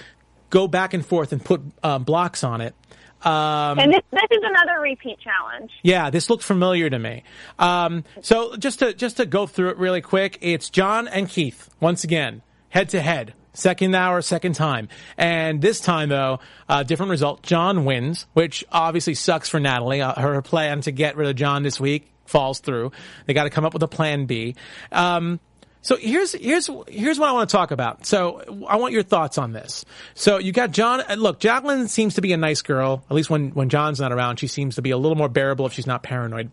go 0.49 0.67
back 0.67 0.93
and 0.93 1.05
forth 1.05 1.31
and 1.31 1.43
put, 1.43 1.61
uh, 1.83 1.99
blocks 1.99 2.43
on 2.43 2.61
it. 2.61 2.75
Um, 3.21 3.79
And 3.79 3.91
this 3.93 4.01
this 4.11 4.27
is 4.31 4.43
another 4.43 4.79
repeat 4.79 5.19
challenge. 5.19 5.71
yeah, 5.83 6.09
this 6.09 6.29
looked 6.29 6.43
familiar 6.43 6.89
to 6.89 6.97
me. 6.97 7.23
Um, 7.57 8.05
so 8.21 8.55
just 8.55 8.79
to 8.79 8.93
just 8.93 9.17
to 9.17 9.25
go 9.25 9.45
through 9.45 9.71
it 9.71 9.77
really 9.77 9.99
quick, 10.01 10.37
it's 10.39 10.69
John 10.69 11.07
and 11.09 11.27
Keith 11.27 11.69
once 11.81 12.05
again, 12.05 12.41
head 12.69 12.87
to 12.89 13.01
head. 13.01 13.33
Second 13.53 13.93
hour, 13.93 14.21
second 14.21 14.53
time. 14.53 14.87
And 15.17 15.61
this 15.61 15.81
time 15.81 16.07
though, 16.07 16.39
uh, 16.69 16.83
different 16.83 17.09
result. 17.09 17.43
John 17.43 17.83
wins, 17.83 18.25
which 18.33 18.63
obviously 18.71 19.15
sucks 19.15 19.49
for 19.49 19.59
Natalie. 19.59 20.01
Uh, 20.01 20.13
her 20.17 20.41
plan 20.41 20.79
to 20.81 20.91
get 20.91 21.17
rid 21.17 21.27
of 21.27 21.35
John 21.35 21.63
this 21.63 21.77
week 21.77 22.09
falls 22.25 22.59
through. 22.59 22.93
They 23.25 23.33
got 23.33 23.43
to 23.45 23.49
come 23.49 23.65
up 23.65 23.73
with 23.73 23.83
a 23.83 23.87
plan 23.87 24.27
B. 24.27 24.55
Um, 24.93 25.41
so 25.81 25.95
here's 25.95 26.33
here's 26.33 26.69
here's 26.87 27.17
what 27.19 27.29
I 27.29 27.31
want 27.31 27.49
to 27.49 27.55
talk 27.55 27.71
about. 27.71 28.05
So 28.05 28.65
I 28.67 28.75
want 28.75 28.93
your 28.93 29.03
thoughts 29.03 29.37
on 29.37 29.53
this. 29.53 29.85
So 30.13 30.37
you 30.37 30.51
got 30.51 30.71
John. 30.71 31.01
uh, 31.01 31.15
Look, 31.15 31.39
Jacqueline 31.39 31.87
seems 31.87 32.15
to 32.15 32.21
be 32.21 32.33
a 32.33 32.37
nice 32.37 32.61
girl. 32.61 33.03
At 33.09 33.15
least 33.15 33.29
when 33.29 33.51
when 33.51 33.69
John's 33.69 33.99
not 33.99 34.11
around, 34.11 34.37
she 34.37 34.47
seems 34.47 34.75
to 34.75 34.81
be 34.81 34.91
a 34.91 34.97
little 34.97 35.17
more 35.17 35.29
bearable 35.29 35.65
if 35.65 35.73
she's 35.73 35.87
not 35.87 36.03
paranoid. 36.03 36.51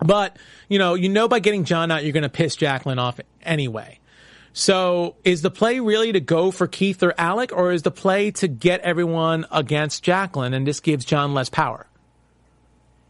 But 0.00 0.36
you 0.68 0.78
know, 0.78 0.94
you 0.94 1.08
know, 1.08 1.28
by 1.28 1.38
getting 1.38 1.64
John 1.64 1.90
out, 1.90 2.02
you're 2.02 2.12
going 2.12 2.24
to 2.24 2.28
piss 2.28 2.56
Jacqueline 2.56 2.98
off 2.98 3.20
anyway. 3.42 4.00
So 4.52 5.16
is 5.24 5.42
the 5.42 5.50
play 5.50 5.80
really 5.80 6.12
to 6.12 6.20
go 6.20 6.50
for 6.50 6.66
Keith 6.66 7.02
or 7.02 7.14
Alec, 7.18 7.52
or 7.52 7.72
is 7.72 7.82
the 7.82 7.90
play 7.90 8.30
to 8.32 8.48
get 8.48 8.80
everyone 8.80 9.46
against 9.50 10.02
Jacqueline 10.02 10.54
and 10.54 10.66
this 10.66 10.80
gives 10.80 11.04
John 11.04 11.34
less 11.34 11.48
power? 11.48 11.86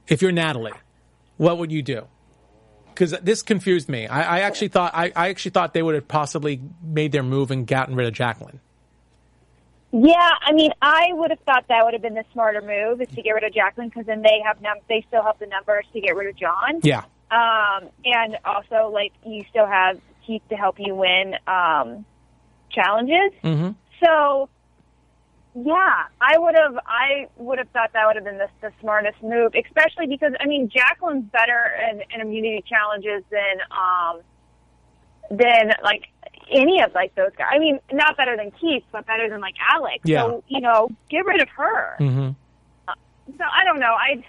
If 0.06 0.22
you're 0.22 0.32
Natalie, 0.32 0.72
what 1.36 1.58
would 1.58 1.72
you 1.72 1.82
do? 1.82 2.06
Because 2.94 3.12
this 3.22 3.42
confused 3.42 3.88
me. 3.88 4.06
I, 4.06 4.38
I 4.38 4.40
actually 4.40 4.68
thought 4.68 4.92
I, 4.94 5.12
I 5.16 5.28
actually 5.28 5.50
thought 5.50 5.74
they 5.74 5.82
would 5.82 5.94
have 5.94 6.08
possibly 6.08 6.60
made 6.82 7.12
their 7.12 7.22
move 7.22 7.50
and 7.50 7.66
gotten 7.66 7.96
rid 7.96 8.06
of 8.06 8.14
Jacqueline. 8.14 8.60
Yeah, 9.96 10.30
I 10.42 10.52
mean, 10.52 10.72
I 10.82 11.10
would 11.12 11.30
have 11.30 11.38
thought 11.40 11.66
that 11.68 11.84
would 11.84 11.92
have 11.92 12.02
been 12.02 12.14
the 12.14 12.24
smarter 12.32 12.60
move 12.60 13.00
is 13.00 13.08
to 13.14 13.22
get 13.22 13.30
rid 13.30 13.44
of 13.44 13.54
Jacqueline 13.54 13.90
because 13.90 14.06
then 14.06 14.22
they 14.22 14.40
have 14.44 14.60
num- 14.60 14.78
they 14.88 15.04
still 15.06 15.22
have 15.22 15.38
the 15.38 15.46
numbers 15.46 15.84
to 15.92 16.00
get 16.00 16.16
rid 16.16 16.28
of 16.28 16.36
John. 16.36 16.80
Yeah. 16.82 17.04
Um, 17.30 17.90
and 18.04 18.36
also, 18.44 18.90
like, 18.92 19.12
you 19.24 19.44
still 19.50 19.66
have 19.66 20.00
Keith 20.26 20.42
to 20.48 20.56
help 20.56 20.76
you 20.78 20.94
win 20.94 21.36
um, 21.46 22.04
challenges. 22.70 23.32
Mm-hmm. 23.42 23.70
So, 24.04 24.48
yeah, 25.54 26.04
I 26.20 26.36
would 26.36 26.56
have. 26.56 26.76
I 26.84 27.28
would 27.36 27.58
have 27.58 27.68
thought 27.68 27.92
that 27.92 28.06
would 28.06 28.16
have 28.16 28.24
been 28.24 28.38
the, 28.38 28.48
the 28.60 28.72
smartest 28.80 29.22
move, 29.22 29.52
especially 29.54 30.08
because 30.08 30.32
I 30.40 30.46
mean, 30.46 30.68
Jacqueline's 30.68 31.30
better 31.30 31.70
in, 31.90 32.02
in 32.12 32.20
immunity 32.20 32.64
challenges 32.68 33.22
than 33.30 33.60
um, 33.70 34.20
than 35.30 35.70
like 35.84 36.08
any 36.50 36.82
of 36.82 36.92
like 36.92 37.14
those 37.14 37.30
guys. 37.38 37.48
I 37.52 37.60
mean, 37.60 37.78
not 37.92 38.16
better 38.16 38.36
than 38.36 38.50
Keith, 38.50 38.82
but 38.90 39.06
better 39.06 39.28
than 39.28 39.40
like 39.40 39.54
Alex. 39.72 40.00
Yeah. 40.04 40.22
So 40.22 40.44
you 40.48 40.60
know, 40.60 40.88
get 41.08 41.24
rid 41.24 41.40
of 41.40 41.48
her. 41.50 41.96
Mm-hmm. 42.00 42.30
So 43.38 43.44
I 43.44 43.64
don't 43.64 43.78
know. 43.78 43.94
I 43.94 44.24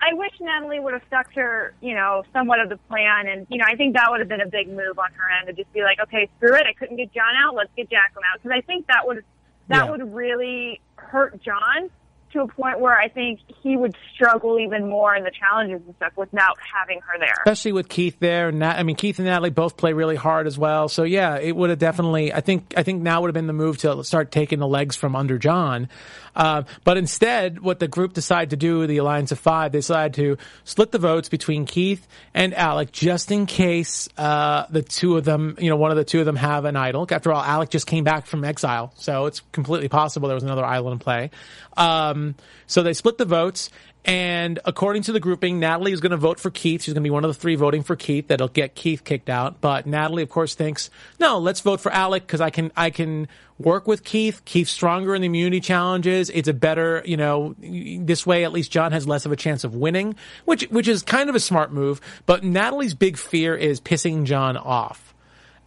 I 0.00 0.14
wish 0.14 0.32
Natalie 0.40 0.78
would 0.78 0.92
have 0.92 1.02
stuck 1.08 1.32
to 1.34 1.70
you 1.80 1.94
know 1.94 2.22
somewhat 2.32 2.60
of 2.60 2.68
the 2.68 2.76
plan, 2.88 3.26
and 3.26 3.48
you 3.50 3.58
know 3.58 3.64
I 3.66 3.74
think 3.74 3.96
that 3.96 4.06
would 4.10 4.20
have 4.20 4.28
been 4.28 4.40
a 4.40 4.48
big 4.48 4.68
move 4.68 4.98
on 4.98 5.12
her 5.14 5.28
end 5.38 5.48
to 5.48 5.52
just 5.52 5.72
be 5.72 5.82
like, 5.82 5.98
okay, 6.00 6.28
screw 6.36 6.54
it. 6.54 6.66
I 6.68 6.72
couldn't 6.72 6.98
get 6.98 7.12
John 7.12 7.34
out. 7.36 7.56
Let's 7.56 7.70
get 7.76 7.90
Jacqueline 7.90 8.24
out 8.32 8.40
because 8.40 8.56
I 8.56 8.60
think 8.60 8.86
that 8.86 9.04
would 9.06 9.24
that 9.68 9.84
Yeah. 9.84 9.90
would 9.90 10.14
really 10.14 10.80
hurt 10.96 11.40
John 11.42 11.90
to 12.32 12.40
a 12.42 12.48
point 12.48 12.80
where 12.80 12.96
I 12.96 13.08
think 13.08 13.40
he 13.62 13.76
would 13.76 13.96
struggle 14.14 14.58
even 14.58 14.88
more 14.88 15.14
in 15.14 15.24
the 15.24 15.30
challenges 15.30 15.82
and 15.86 15.94
stuff 15.96 16.12
without 16.16 16.58
having 16.74 17.00
her 17.00 17.18
there. 17.18 17.34
especially 17.38 17.72
with 17.72 17.88
Keith 17.88 18.16
there. 18.20 18.50
Nat, 18.50 18.78
I 18.78 18.82
mean, 18.82 18.96
Keith 18.96 19.18
and 19.18 19.26
Natalie 19.26 19.50
both 19.50 19.76
play 19.76 19.92
really 19.92 20.16
hard 20.16 20.46
as 20.46 20.58
well. 20.58 20.88
So 20.88 21.02
yeah, 21.04 21.38
it 21.38 21.54
would 21.54 21.70
have 21.70 21.78
definitely. 21.78 22.32
I 22.32 22.40
think. 22.40 22.74
I 22.76 22.82
think 22.82 23.02
now 23.02 23.20
would 23.20 23.28
have 23.28 23.34
been 23.34 23.46
the 23.46 23.52
move 23.52 23.78
to 23.78 24.02
start 24.04 24.30
taking 24.32 24.58
the 24.58 24.68
legs 24.68 24.96
from 24.96 25.16
under 25.16 25.38
John. 25.38 25.88
Uh, 26.34 26.62
but 26.84 26.96
instead, 26.96 27.60
what 27.60 27.78
the 27.78 27.88
group 27.88 28.14
decided 28.14 28.50
to 28.50 28.56
do, 28.56 28.86
the 28.86 28.96
Alliance 28.98 29.32
of 29.32 29.38
Five, 29.38 29.72
they 29.72 29.78
decided 29.78 30.14
to 30.14 30.38
split 30.64 30.90
the 30.90 30.98
votes 30.98 31.28
between 31.28 31.66
Keith 31.66 32.06
and 32.32 32.54
Alec, 32.54 32.90
just 32.90 33.30
in 33.30 33.44
case 33.44 34.08
uh, 34.16 34.64
the 34.70 34.82
two 34.82 35.18
of 35.18 35.24
them, 35.24 35.56
you 35.60 35.68
know, 35.68 35.76
one 35.76 35.90
of 35.90 35.98
the 35.98 36.04
two 36.04 36.20
of 36.20 36.26
them 36.26 36.36
have 36.36 36.64
an 36.64 36.76
idol. 36.76 37.06
After 37.10 37.32
all, 37.32 37.42
Alec 37.42 37.68
just 37.68 37.86
came 37.86 38.04
back 38.04 38.26
from 38.26 38.44
exile, 38.44 38.94
so 38.96 39.26
it's 39.26 39.40
completely 39.52 39.88
possible 39.88 40.28
there 40.28 40.34
was 40.34 40.44
another 40.44 40.64
idol 40.64 40.90
in 40.92 40.98
play. 40.98 41.30
Um, 41.76 42.21
Um, 42.22 42.34
so 42.66 42.82
they 42.82 42.94
split 42.94 43.18
the 43.18 43.24
votes. 43.24 43.70
And 44.04 44.58
according 44.64 45.02
to 45.02 45.12
the 45.12 45.20
grouping, 45.20 45.60
Natalie 45.60 45.92
is 45.92 46.00
going 46.00 46.10
to 46.10 46.16
vote 46.16 46.40
for 46.40 46.50
Keith. 46.50 46.82
She's 46.82 46.92
going 46.92 47.02
to 47.02 47.06
be 47.06 47.10
one 47.10 47.24
of 47.24 47.28
the 47.28 47.38
three 47.38 47.54
voting 47.54 47.84
for 47.84 47.94
Keith. 47.94 48.26
That'll 48.28 48.48
get 48.48 48.74
Keith 48.74 49.04
kicked 49.04 49.30
out. 49.30 49.60
But 49.60 49.86
Natalie, 49.86 50.24
of 50.24 50.28
course, 50.28 50.56
thinks, 50.56 50.90
no, 51.20 51.38
let's 51.38 51.60
vote 51.60 51.80
for 51.80 51.92
Alec 51.92 52.26
because 52.26 52.40
I 52.40 52.50
can, 52.50 52.72
I 52.76 52.90
can 52.90 53.28
work 53.58 53.86
with 53.86 54.02
Keith. 54.02 54.44
Keith's 54.44 54.72
stronger 54.72 55.14
in 55.14 55.22
the 55.22 55.26
immunity 55.26 55.60
challenges. 55.60 56.30
It's 56.30 56.48
a 56.48 56.52
better, 56.52 57.02
you 57.04 57.16
know, 57.16 57.54
this 57.60 58.26
way 58.26 58.44
at 58.44 58.52
least 58.52 58.72
John 58.72 58.90
has 58.90 59.06
less 59.06 59.24
of 59.24 59.30
a 59.30 59.36
chance 59.36 59.62
of 59.62 59.76
winning, 59.76 60.16
which, 60.46 60.64
which 60.64 60.88
is 60.88 61.04
kind 61.04 61.28
of 61.28 61.36
a 61.36 61.40
smart 61.40 61.72
move. 61.72 62.00
But 62.26 62.42
Natalie's 62.42 62.94
big 62.94 63.16
fear 63.16 63.54
is 63.54 63.80
pissing 63.80 64.24
John 64.24 64.56
off. 64.56 65.11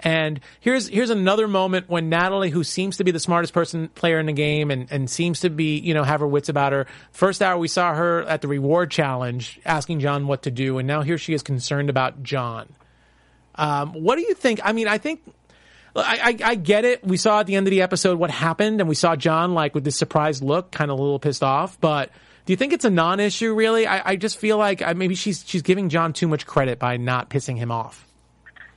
And 0.02 0.40
here's 0.60 0.88
here's 0.88 1.10
another 1.10 1.48
moment 1.48 1.90
when 1.90 2.10
Natalie, 2.10 2.50
who 2.50 2.64
seems 2.64 2.98
to 2.98 3.04
be 3.04 3.12
the 3.12 3.20
smartest 3.20 3.54
person 3.54 3.88
player 3.90 4.20
in 4.20 4.26
the 4.26 4.34
game 4.34 4.70
and, 4.70 4.92
and 4.92 5.10
seems 5.10 5.40
to 5.40 5.50
be, 5.50 5.80
you 5.80 5.94
know, 5.94 6.04
have 6.04 6.20
her 6.20 6.28
wits 6.28 6.50
about 6.50 6.74
her. 6.74 6.86
First 7.12 7.42
hour 7.42 7.58
we 7.58 7.68
saw 7.68 7.94
her 7.94 8.24
at 8.24 8.42
the 8.42 8.48
reward 8.48 8.92
challenge 8.92 9.60
asking 9.66 10.02
John 10.02 10.28
what 10.28 10.44
to 10.44 10.52
do, 10.52 10.78
and 10.78 10.88
now 10.88 11.02
here 11.02 11.18
she 11.18 11.34
is 11.34 11.42
concerned 11.42 11.90
about 11.90 12.24
John. 12.24 12.68
Um, 13.56 13.94
what 13.94 14.18
do 14.18 14.22
you 14.22 14.34
think? 14.34 14.60
I 14.64 14.74
mean, 14.74 14.88
I 14.88 14.98
think 14.98 15.22
I, 15.96 16.38
I, 16.44 16.50
I 16.50 16.56
get 16.56 16.84
it. 16.84 17.04
We 17.06 17.18
saw 17.18 17.40
at 17.40 17.48
the 17.48 17.56
end 17.56 17.68
of 17.68 17.72
the 17.72 17.82
episode 17.82 18.20
what 18.20 18.32
happened, 18.32 18.82
and 18.82 18.90
we 18.90 18.96
saw 18.96 19.16
John 19.16 19.54
like 19.54 19.74
with 19.74 19.86
this 19.86 19.96
surprised 19.96 20.44
look, 20.44 20.72
kind 20.72 20.92
of 20.92 21.00
a 21.00 21.02
little 21.02 21.20
pissed 21.20 21.44
off. 21.44 21.80
But 21.80 22.12
do 22.46 22.54
you 22.54 22.58
think 22.58 22.74
it's 22.74 22.86
a 22.86 22.90
non-issue? 22.90 23.54
Really, 23.54 23.88
I, 23.88 24.12
I 24.12 24.16
just 24.18 24.38
feel 24.38 24.58
like 24.58 24.84
maybe 24.96 25.16
she's 25.16 25.44
she's 25.48 25.62
giving 25.62 25.90
John 25.90 26.12
too 26.12 26.28
much 26.28 26.46
credit 26.46 26.80
by 26.80 26.98
not 26.98 27.30
pissing 27.30 27.58
him 27.58 27.72
off. 27.72 28.06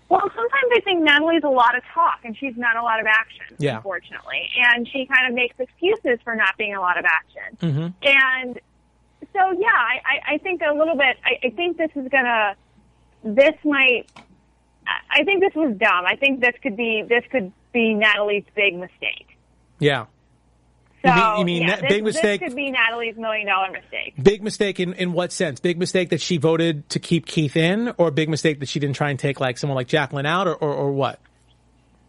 Well, 0.09 0.23
sometimes 0.23 0.71
I 0.75 0.81
think 0.81 1.03
Natalie's 1.03 1.43
a 1.45 1.49
lot 1.51 1.77
of 1.77 1.83
talk 1.93 2.21
and 2.25 2.37
she's 2.37 2.57
not 2.57 2.77
a 2.77 2.83
lot 2.83 2.99
of 3.01 3.07
action, 3.07 3.57
Yeah. 3.59 3.77
unfortunately. 3.77 4.49
And 4.73 4.89
she 4.89 5.05
kind 5.07 5.27
of 5.29 5.35
makes 5.35 5.55
excuses 5.59 6.19
for 6.25 6.35
not 6.35 6.57
being 6.57 6.75
a 6.75 6.81
lot 6.81 6.99
of 6.99 7.05
action. 7.05 7.57
Mm-hmm. 7.61 7.89
And 8.03 8.61
so, 9.35 9.51
yeah, 9.59 9.69
I, 9.69 10.01
I, 10.05 10.35
I 10.35 10.39
think 10.39 10.63
a 10.63 10.73
little 10.73 10.97
bit, 10.97 11.19
I, 11.25 11.47
I 11.47 11.51
think 11.51 11.77
this 11.77 11.91
is 11.95 12.09
going 12.09 12.25
to, 12.25 12.57
this 13.23 13.55
might, 13.65 14.07
I- 14.87 15.21
I 15.21 15.25
think 15.25 15.41
this 15.43 15.55
was 15.55 15.77
dumb. 15.77 16.05
I 16.07 16.17
think 16.17 16.41
this 16.41 16.55
could 16.63 16.77
be, 16.77 17.03
this 17.07 17.25
could 17.31 17.53
be 17.75 17.93
Natalie's 17.93 18.45
big 18.55 18.77
mistake. 18.77 19.37
Yeah. 19.79 20.07
So, 21.05 21.09
You 21.11 21.15
mean- 21.15 21.39
you 21.39 21.45
mean 21.45 21.63
yeah, 21.69 21.77
this, 21.77 21.89
big 21.89 22.05
mistake- 22.05 22.41
This 22.41 22.49
could 22.49 22.57
be 22.57 22.71
Natalie's 22.71 23.17
million 23.17 23.47
dollar 23.47 23.71
mistake. 23.71 24.15
Big 24.21 24.43
mistake 24.43 24.81
in, 24.81 24.95
in 24.95 25.13
what 25.13 25.33
sense? 25.33 25.61
Big 25.61 25.79
mistake 25.79 26.11
that 26.11 26.21
she 26.21 26.39
voted 26.39 26.89
to 26.91 26.99
keep 26.99 27.27
Keith 27.27 27.57
in, 27.57 27.93
or 27.99 28.11
big 28.11 28.29
mistake 28.29 28.59
that 28.61 28.69
she 28.69 28.81
didn't 28.81 28.97
try 28.97 29.11
and 29.11 29.19
take 29.19 29.39
like 29.39 29.59
someone 29.59 29.77
like 29.77 29.87
Jacqueline 29.87 30.27
out, 30.27 30.49
or, 30.49 30.55
or, 30.57 30.73
or 30.75 30.93
what? 30.93 31.21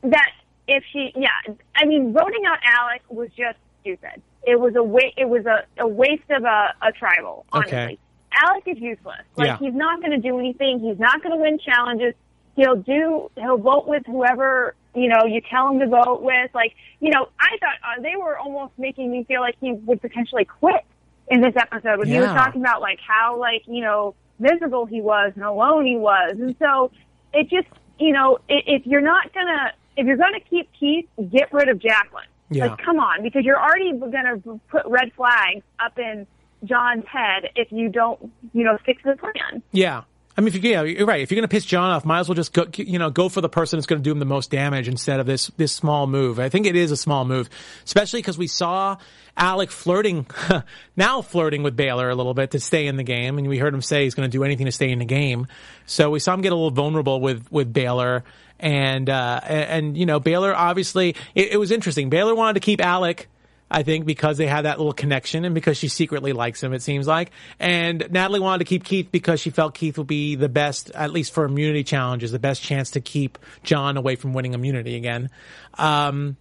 that 0.02 0.32
if 0.68 0.84
she, 0.94 1.12
yeah, 1.16 1.30
I 1.76 1.86
mean, 1.86 2.14
voting 2.14 2.44
out 2.48 2.58
Alec 2.66 3.02
was 3.10 3.30
just 3.38 3.58
stupid. 3.82 4.22
It 4.44 4.60
was 4.60 4.74
a 4.76 4.82
wa- 4.84 5.12
It 5.18 5.28
was 5.28 5.46
a, 5.46 5.66
a 5.78 5.88
waste 5.88 6.30
of 6.30 6.44
a, 6.46 6.74
a 6.82 6.92
tribal. 6.94 7.46
Honestly, 7.52 7.78
Okay. 7.78 7.98
Alec 8.32 8.64
is 8.68 8.78
useless. 8.80 9.22
Like 9.36 9.48
Yeah. 9.48 9.58
he's 9.58 9.74
not 9.74 10.00
going 10.00 10.12
to 10.12 10.18
do 10.18 10.40
anything. 10.40 10.80
He's 10.80 10.98
not 11.00 11.22
going 11.22 11.36
to 11.36 11.42
win 11.42 11.60
challenges. 11.60 12.14
He'll 12.56 12.76
do. 12.78 13.30
He'll 13.36 13.58
vote 13.58 13.88
with 13.88 14.04
whoever 14.06 14.76
you 14.96 15.08
know 15.08 15.26
you 15.26 15.42
tell 15.50 15.70
him 15.70 15.80
to 15.80 15.88
vote 15.88 16.22
with. 16.22 16.52
Like 16.54 16.76
you 17.00 17.12
know, 17.12 17.30
I 17.40 17.58
thought 17.60 17.76
uh, 17.84 18.02
they 18.02 18.16
were 18.16 18.38
almost 18.38 18.74
making 18.78 19.12
me 19.12 19.24
feel 19.26 19.42
like 19.42 19.56
he 19.60 19.74
would 19.74 20.02
potentially 20.02 20.46
quit 20.46 20.86
in 21.30 21.42
this 21.42 21.54
episode 21.56 22.00
when 22.00 22.08
he 22.08 22.20
was 22.20 22.30
talking 22.30 22.62
about 22.62 22.82
like 22.82 23.00
how 23.06 23.38
like 23.40 23.64
you 23.68 23.82
know 23.82 24.16
miserable 24.40 24.86
he 24.86 25.02
was 25.02 25.32
and 25.36 25.44
alone 25.44 25.86
he 25.86 25.96
was, 25.96 26.36
and 26.40 26.56
so 26.60 26.92
it 27.34 27.50
just 27.50 27.68
you 28.00 28.12
know 28.12 28.40
if 28.48 28.86
you're 28.86 29.02
not 29.02 29.34
gonna 29.34 29.74
if 29.98 30.08
you're 30.08 30.18
gonna 30.18 30.40
keep 30.50 30.70
Keith, 30.80 31.08
get 31.32 31.52
rid 31.54 31.70
of 31.70 31.80
Jacqueline. 31.80 32.26
Yeah. 32.50 32.68
Like 32.68 32.80
come 32.84 33.00
on, 33.00 33.22
because 33.22 33.46
you're 33.46 33.62
already 33.62 33.94
gonna 33.94 34.38
put 34.70 34.86
red 34.88 35.12
flags 35.16 35.64
up 35.80 36.00
in 36.00 36.26
John's 36.64 37.06
head 37.06 37.50
if 37.56 37.72
you 37.72 37.90
don't 37.90 38.32
you 38.54 38.64
know 38.64 38.78
fix 38.86 39.04
the 39.04 39.16
plan. 39.16 39.62
Yeah. 39.72 40.04
I 40.38 40.42
mean, 40.42 40.50
if 40.50 40.64
you, 40.64 40.70
yeah, 40.70 40.84
you're 40.84 41.06
right. 41.06 41.22
If 41.22 41.32
you're 41.32 41.38
going 41.38 41.48
to 41.48 41.54
piss 41.54 41.66
John 41.66 41.92
off, 41.92 42.06
might 42.06 42.20
as 42.20 42.30
well 42.30 42.36
just 42.36 42.54
go, 42.54 42.66
you 42.78 42.98
know, 42.98 43.10
go 43.10 43.28
for 43.28 43.42
the 43.42 43.50
person 43.50 43.78
that's 43.78 43.88
going 43.88 44.02
to 44.02 44.04
do 44.04 44.12
him 44.12 44.20
the 44.20 44.26
most 44.26 44.52
damage 44.52 44.88
instead 44.88 45.20
of 45.20 45.26
this, 45.26 45.48
this 45.58 45.74
small 45.74 46.08
move. 46.08 46.40
I 46.40 46.48
think 46.50 46.66
it 46.66 46.76
is 46.76 46.92
a 46.92 46.98
small 46.98 47.26
move, 47.26 47.50
especially 47.84 48.20
because 48.20 48.38
we 48.38 48.48
saw 48.48 48.98
Alec 49.36 49.70
flirting, 49.70 50.28
now 50.96 51.22
flirting 51.22 51.64
with 51.64 51.76
Baylor 51.76 52.10
a 52.10 52.16
little 52.16 52.34
bit 52.34 52.52
to 52.52 52.60
stay 52.60 52.88
in 52.88 52.96
the 52.96 53.04
game. 53.04 53.38
And 53.38 53.48
we 53.50 53.58
heard 53.58 53.74
him 53.74 53.82
say 53.82 54.04
he's 54.04 54.16
going 54.16 54.30
to 54.30 54.32
do 54.32 54.44
anything 54.44 54.66
to 54.66 54.72
stay 54.72 54.92
in 54.92 55.00
the 55.00 55.06
game. 55.06 55.48
So 55.86 56.10
we 56.10 56.20
saw 56.20 56.34
him 56.36 56.42
get 56.42 56.54
a 56.54 56.56
little 56.56 56.72
vulnerable 56.72 57.20
with, 57.20 57.52
with 57.52 57.74
Baylor. 57.74 58.24
And, 58.60 59.10
uh, 59.10 59.42
and, 59.44 59.98
you 59.98 60.06
know, 60.06 60.20
Baylor 60.20 60.56
obviously, 60.56 61.16
it, 61.36 61.54
it 61.54 61.58
was 61.58 61.72
interesting. 61.72 62.10
Baylor 62.10 62.36
wanted 62.36 62.54
to 62.54 62.60
keep 62.62 62.82
Alec. 62.82 63.28
I 63.72 63.84
think 63.84 64.06
because 64.06 64.38
they 64.38 64.48
had 64.48 64.64
that 64.64 64.78
little 64.80 64.94
connection 64.94 65.46
and 65.46 65.54
because 65.54 65.78
she 65.78 65.88
secretly 65.90 66.34
likes 66.34 66.64
him, 66.64 66.74
it 66.74 66.82
seems 66.82 67.08
like. 67.08 67.32
And 67.60 68.08
Natalie 68.10 68.40
wanted 68.40 68.60
to 68.60 68.66
keep 68.66 68.84
Keith 68.84 69.10
because 69.12 69.40
she 69.40 69.52
felt 69.52 69.76
Keith 69.76 69.98
would 69.98 70.08
be 70.08 70.36
the 70.36 70.50
best, 70.50 70.90
at 70.92 71.12
least 71.12 71.34
for 71.34 71.46
immunity 71.46 71.84
challenges, 71.84 72.32
the 72.32 72.40
best 72.40 72.64
chance 72.64 72.92
to 72.92 73.02
keep 73.02 73.38
John 73.64 73.98
away 73.98 74.16
from 74.16 74.34
winning 74.34 74.54
immunity 74.54 74.96
again. 74.96 75.30
Um, 75.78 76.38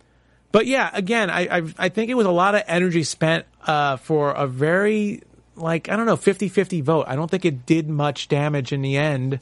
but 0.52 0.66
yeah, 0.66 0.90
again, 0.92 1.28
I, 1.28 1.58
I, 1.58 1.62
I 1.78 1.88
think 1.90 2.10
it 2.10 2.14
was 2.14 2.26
a 2.26 2.30
lot 2.30 2.54
of 2.54 2.62
energy 2.66 3.02
spent, 3.02 3.44
uh, 3.66 3.98
for 3.98 4.30
a 4.30 4.46
very, 4.46 5.22
like, 5.54 5.90
I 5.90 5.96
don't 5.96 6.06
know, 6.06 6.16
50-50 6.16 6.82
vote. 6.82 7.04
I 7.06 7.16
don't 7.16 7.30
think 7.30 7.44
it 7.44 7.66
did 7.66 7.88
much 7.90 8.28
damage 8.28 8.72
in 8.72 8.80
the 8.80 8.96
end, 8.96 9.40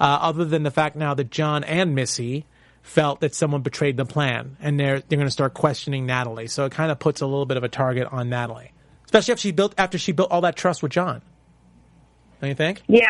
uh, 0.00 0.18
other 0.20 0.44
than 0.44 0.64
the 0.64 0.72
fact 0.72 0.96
now 0.96 1.14
that 1.14 1.30
John 1.30 1.62
and 1.62 1.94
Missy, 1.94 2.46
felt 2.82 3.20
that 3.20 3.34
someone 3.34 3.62
betrayed 3.62 3.96
the 3.96 4.04
plan 4.04 4.56
and 4.60 4.78
they're 4.78 5.00
they're 5.00 5.16
going 5.16 5.26
to 5.26 5.30
start 5.30 5.54
questioning 5.54 6.06
Natalie. 6.06 6.46
So 6.46 6.64
it 6.64 6.72
kind 6.72 6.90
of 6.90 6.98
puts 6.98 7.20
a 7.20 7.26
little 7.26 7.46
bit 7.46 7.56
of 7.56 7.64
a 7.64 7.68
target 7.68 8.08
on 8.10 8.28
Natalie, 8.28 8.72
especially 9.04 9.32
after 9.32 9.42
she 9.42 9.52
built 9.52 9.74
after 9.78 9.98
she 9.98 10.12
built 10.12 10.30
all 10.30 10.40
that 10.42 10.56
trust 10.56 10.82
with 10.82 10.92
John. 10.92 11.22
Don't 12.40 12.48
you 12.48 12.54
think? 12.54 12.82
Yeah, 12.88 13.06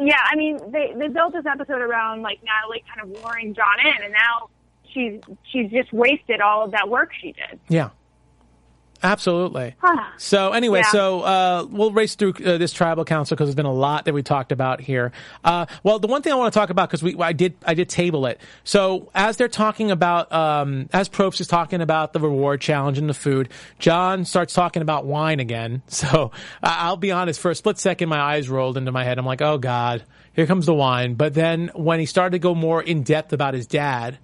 yeah. 0.00 0.20
I 0.30 0.36
mean, 0.36 0.58
they 0.70 0.94
they 0.96 1.08
built 1.08 1.34
this 1.34 1.44
episode 1.46 1.82
around 1.82 2.22
like 2.22 2.40
Natalie 2.42 2.82
kind 2.92 3.14
of 3.14 3.22
luring 3.22 3.54
John 3.54 3.78
in, 3.80 4.02
and 4.04 4.12
now 4.12 4.48
she's 4.92 5.20
she's 5.52 5.70
just 5.70 5.92
wasted 5.92 6.40
all 6.40 6.64
of 6.64 6.72
that 6.72 6.88
work 6.88 7.10
she 7.20 7.32
did. 7.32 7.60
Yeah. 7.68 7.90
Absolutely. 9.02 9.74
Huh. 9.78 10.04
So 10.18 10.52
anyway, 10.52 10.80
Yeah. 10.80 10.90
so 10.90 11.20
uh, 11.22 11.66
we'll 11.70 11.90
race 11.92 12.14
through 12.14 12.34
uh, 12.44 12.58
this 12.58 12.72
tribal 12.72 13.04
council 13.04 13.34
because 13.34 13.48
there's 13.48 13.54
been 13.54 13.64
a 13.66 13.72
lot 13.72 14.04
that 14.04 14.12
we 14.14 14.22
talked 14.22 14.52
about 14.52 14.80
here. 14.80 15.12
Uh, 15.42 15.66
well, 15.82 15.98
the 15.98 16.06
one 16.06 16.22
thing 16.22 16.32
I 16.32 16.36
want 16.36 16.52
to 16.52 16.58
talk 16.58 16.70
about 16.70 16.88
because 16.90 17.02
we 17.02 17.16
I 17.18 17.32
did 17.32 17.54
I 17.64 17.74
did 17.74 17.88
table 17.88 18.26
it. 18.26 18.40
So 18.64 19.10
as 19.14 19.36
they're 19.36 19.48
talking 19.48 19.90
about 19.90 20.30
um, 20.32 20.88
as 20.92 21.08
Probst 21.08 21.40
is 21.40 21.48
talking 21.48 21.80
about 21.80 22.12
the 22.12 22.20
reward 22.20 22.60
challenge 22.60 22.98
and 22.98 23.08
the 23.08 23.14
food, 23.14 23.48
John 23.78 24.24
starts 24.24 24.52
talking 24.54 24.82
about 24.82 25.06
wine 25.06 25.40
again. 25.40 25.82
So 26.00 26.30
I'll 26.62 26.96
be 26.96 27.12
honest, 27.12 27.40
for 27.40 27.50
a 27.50 27.54
split 27.54 27.78
second, 27.78 28.08
my 28.08 28.18
eyes 28.18 28.48
rolled 28.48 28.76
into 28.78 28.90
my 28.90 29.04
head. 29.04 29.18
I'm 29.18 29.26
like, 29.26 29.42
oh 29.42 29.58
god, 29.58 30.02
here 30.32 30.46
comes 30.46 30.64
the 30.64 30.74
wine. 30.74 31.14
But 31.14 31.34
then 31.34 31.70
when 31.74 32.00
he 32.00 32.06
started 32.06 32.32
to 32.32 32.38
go 32.38 32.54
more 32.54 32.82
in 32.82 33.02
depth 33.02 33.32
about 33.32 33.52
his 33.54 33.66
dad. 33.66 34.18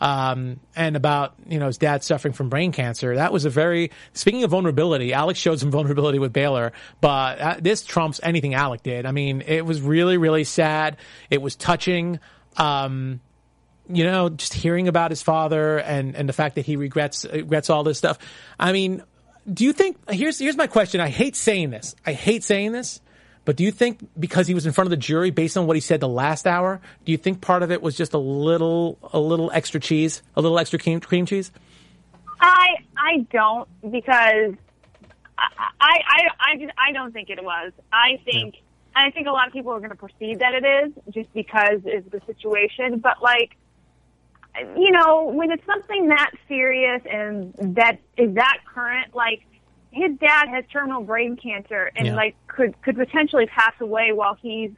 Um, 0.00 0.60
and 0.74 0.96
about 0.96 1.34
you 1.48 1.58
know 1.58 1.68
his 1.68 1.78
dad 1.78 2.02
suffering 2.02 2.34
from 2.34 2.48
brain 2.48 2.72
cancer. 2.72 3.14
That 3.14 3.32
was 3.32 3.44
a 3.44 3.50
very 3.50 3.90
speaking 4.12 4.44
of 4.44 4.50
vulnerability. 4.50 5.12
Alec 5.12 5.36
showed 5.36 5.60
some 5.60 5.70
vulnerability 5.72 6.18
with 6.18 6.32
Baylor, 6.32 6.72
but 7.00 7.40
uh, 7.40 7.56
this 7.60 7.84
trumps 7.84 8.20
anything 8.22 8.54
Alec 8.54 8.82
did. 8.82 9.06
I 9.06 9.12
mean, 9.12 9.42
it 9.46 9.64
was 9.64 9.80
really 9.80 10.16
really 10.16 10.44
sad. 10.44 10.96
It 11.30 11.40
was 11.40 11.56
touching. 11.56 12.18
Um, 12.56 13.20
you 13.88 14.04
know, 14.04 14.30
just 14.30 14.54
hearing 14.54 14.88
about 14.88 15.10
his 15.10 15.22
father 15.22 15.78
and 15.78 16.16
and 16.16 16.28
the 16.28 16.32
fact 16.32 16.54
that 16.54 16.66
he 16.66 16.76
regrets 16.76 17.24
regrets 17.24 17.70
all 17.70 17.84
this 17.84 17.98
stuff. 17.98 18.18
I 18.58 18.72
mean, 18.72 19.02
do 19.52 19.64
you 19.64 19.72
think 19.72 19.98
here's 20.10 20.38
here's 20.38 20.56
my 20.56 20.66
question. 20.66 21.00
I 21.00 21.08
hate 21.08 21.36
saying 21.36 21.70
this. 21.70 21.94
I 22.06 22.12
hate 22.12 22.42
saying 22.42 22.72
this. 22.72 23.00
But 23.44 23.56
do 23.56 23.64
you 23.64 23.70
think 23.70 24.00
because 24.18 24.46
he 24.46 24.54
was 24.54 24.64
in 24.66 24.72
front 24.72 24.86
of 24.86 24.90
the 24.90 24.96
jury, 24.96 25.30
based 25.30 25.56
on 25.56 25.66
what 25.66 25.76
he 25.76 25.80
said 25.80 26.00
the 26.00 26.08
last 26.08 26.46
hour, 26.46 26.80
do 27.04 27.12
you 27.12 27.18
think 27.18 27.40
part 27.40 27.62
of 27.62 27.70
it 27.70 27.82
was 27.82 27.96
just 27.96 28.14
a 28.14 28.18
little, 28.18 28.98
a 29.12 29.20
little 29.20 29.50
extra 29.52 29.80
cheese, 29.80 30.22
a 30.34 30.40
little 30.40 30.58
extra 30.58 30.78
cream, 30.78 31.00
cream 31.00 31.26
cheese? 31.26 31.50
I 32.40 32.74
I 32.96 33.26
don't 33.30 33.68
because 33.90 34.54
I 35.38 35.48
I 35.80 36.28
I, 36.40 36.68
I 36.88 36.92
don't 36.92 37.12
think 37.12 37.30
it 37.30 37.42
was. 37.42 37.72
I 37.92 38.20
think 38.24 38.54
yeah. 38.54 38.60
I 39.06 39.10
think 39.10 39.26
a 39.26 39.30
lot 39.30 39.46
of 39.46 39.52
people 39.52 39.72
are 39.72 39.78
going 39.78 39.90
to 39.90 39.96
perceive 39.96 40.38
that 40.40 40.54
it 40.54 40.64
is 40.64 40.92
just 41.12 41.32
because 41.32 41.80
it's 41.84 42.08
the 42.10 42.20
situation. 42.26 42.98
But 42.98 43.22
like, 43.22 43.56
you 44.76 44.90
know, 44.90 45.24
when 45.24 45.50
it's 45.50 45.64
something 45.66 46.08
that 46.08 46.30
serious 46.48 47.02
and 47.10 47.54
that 47.76 47.98
is 48.16 48.34
that 48.34 48.58
current, 48.72 49.14
like 49.14 49.46
his 49.94 50.18
dad 50.18 50.48
has 50.48 50.64
terminal 50.72 51.02
brain 51.02 51.36
cancer 51.36 51.90
and 51.96 52.08
yeah. 52.08 52.14
like 52.14 52.34
could 52.48 52.80
could 52.82 52.96
potentially 52.96 53.46
pass 53.46 53.72
away 53.80 54.12
while 54.12 54.36
he's 54.40 54.70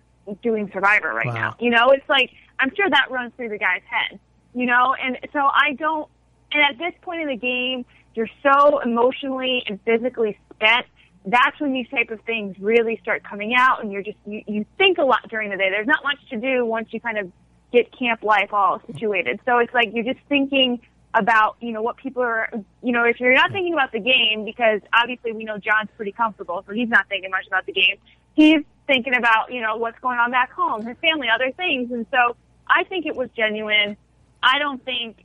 doing 0.42 0.70
Survivor 0.72 1.12
right 1.12 1.26
wow. 1.26 1.34
now. 1.34 1.56
You 1.58 1.70
know, 1.70 1.90
it's 1.90 2.08
like 2.08 2.30
I'm 2.58 2.70
sure 2.74 2.88
that 2.88 3.10
runs 3.10 3.32
through 3.36 3.48
the 3.48 3.58
guy's 3.58 3.82
head. 3.88 4.18
You 4.54 4.66
know, 4.66 4.94
and 5.02 5.18
so 5.32 5.40
I 5.40 5.74
don't. 5.78 6.08
And 6.52 6.62
at 6.62 6.78
this 6.78 6.94
point 7.02 7.20
in 7.22 7.28
the 7.28 7.36
game, 7.36 7.84
you're 8.14 8.28
so 8.42 8.78
emotionally 8.80 9.62
and 9.66 9.80
physically 9.84 10.38
spent. 10.54 10.86
That's 11.26 11.60
when 11.60 11.72
these 11.72 11.88
type 11.88 12.10
of 12.10 12.20
things 12.20 12.56
really 12.60 12.98
start 13.02 13.24
coming 13.24 13.54
out, 13.58 13.82
and 13.82 13.90
you're 13.90 14.02
just 14.02 14.18
you, 14.26 14.42
you 14.46 14.66
think 14.78 14.98
a 14.98 15.04
lot 15.04 15.28
during 15.28 15.50
the 15.50 15.56
day. 15.56 15.70
There's 15.70 15.86
not 15.86 16.02
much 16.04 16.18
to 16.30 16.36
do 16.36 16.64
once 16.64 16.88
you 16.92 17.00
kind 17.00 17.18
of 17.18 17.32
get 17.72 17.96
camp 17.96 18.22
life 18.22 18.52
all 18.52 18.80
situated. 18.86 19.40
So 19.44 19.58
it's 19.58 19.74
like 19.74 19.90
you're 19.92 20.04
just 20.04 20.24
thinking 20.28 20.80
about, 21.16 21.56
you 21.60 21.72
know, 21.72 21.82
what 21.82 21.96
people 21.96 22.22
are, 22.22 22.50
you 22.82 22.92
know, 22.92 23.04
if 23.04 23.18
you're 23.18 23.34
not 23.34 23.50
thinking 23.50 23.72
about 23.72 23.90
the 23.90 24.00
game, 24.00 24.44
because 24.44 24.80
obviously 24.92 25.32
we 25.32 25.44
know 25.44 25.58
John's 25.58 25.88
pretty 25.96 26.12
comfortable, 26.12 26.62
so 26.66 26.72
he's 26.72 26.88
not 26.88 27.08
thinking 27.08 27.30
much 27.30 27.46
about 27.46 27.64
the 27.64 27.72
game. 27.72 27.96
He's 28.34 28.62
thinking 28.86 29.16
about, 29.16 29.52
you 29.52 29.62
know, 29.62 29.76
what's 29.76 29.98
going 30.00 30.18
on 30.18 30.30
back 30.30 30.52
home, 30.52 30.84
his 30.84 30.96
family, 30.98 31.28
other 31.34 31.50
things. 31.52 31.90
And 31.90 32.06
so 32.10 32.36
I 32.68 32.84
think 32.84 33.06
it 33.06 33.16
was 33.16 33.30
genuine. 33.36 33.96
I 34.42 34.58
don't 34.58 34.84
think, 34.84 35.24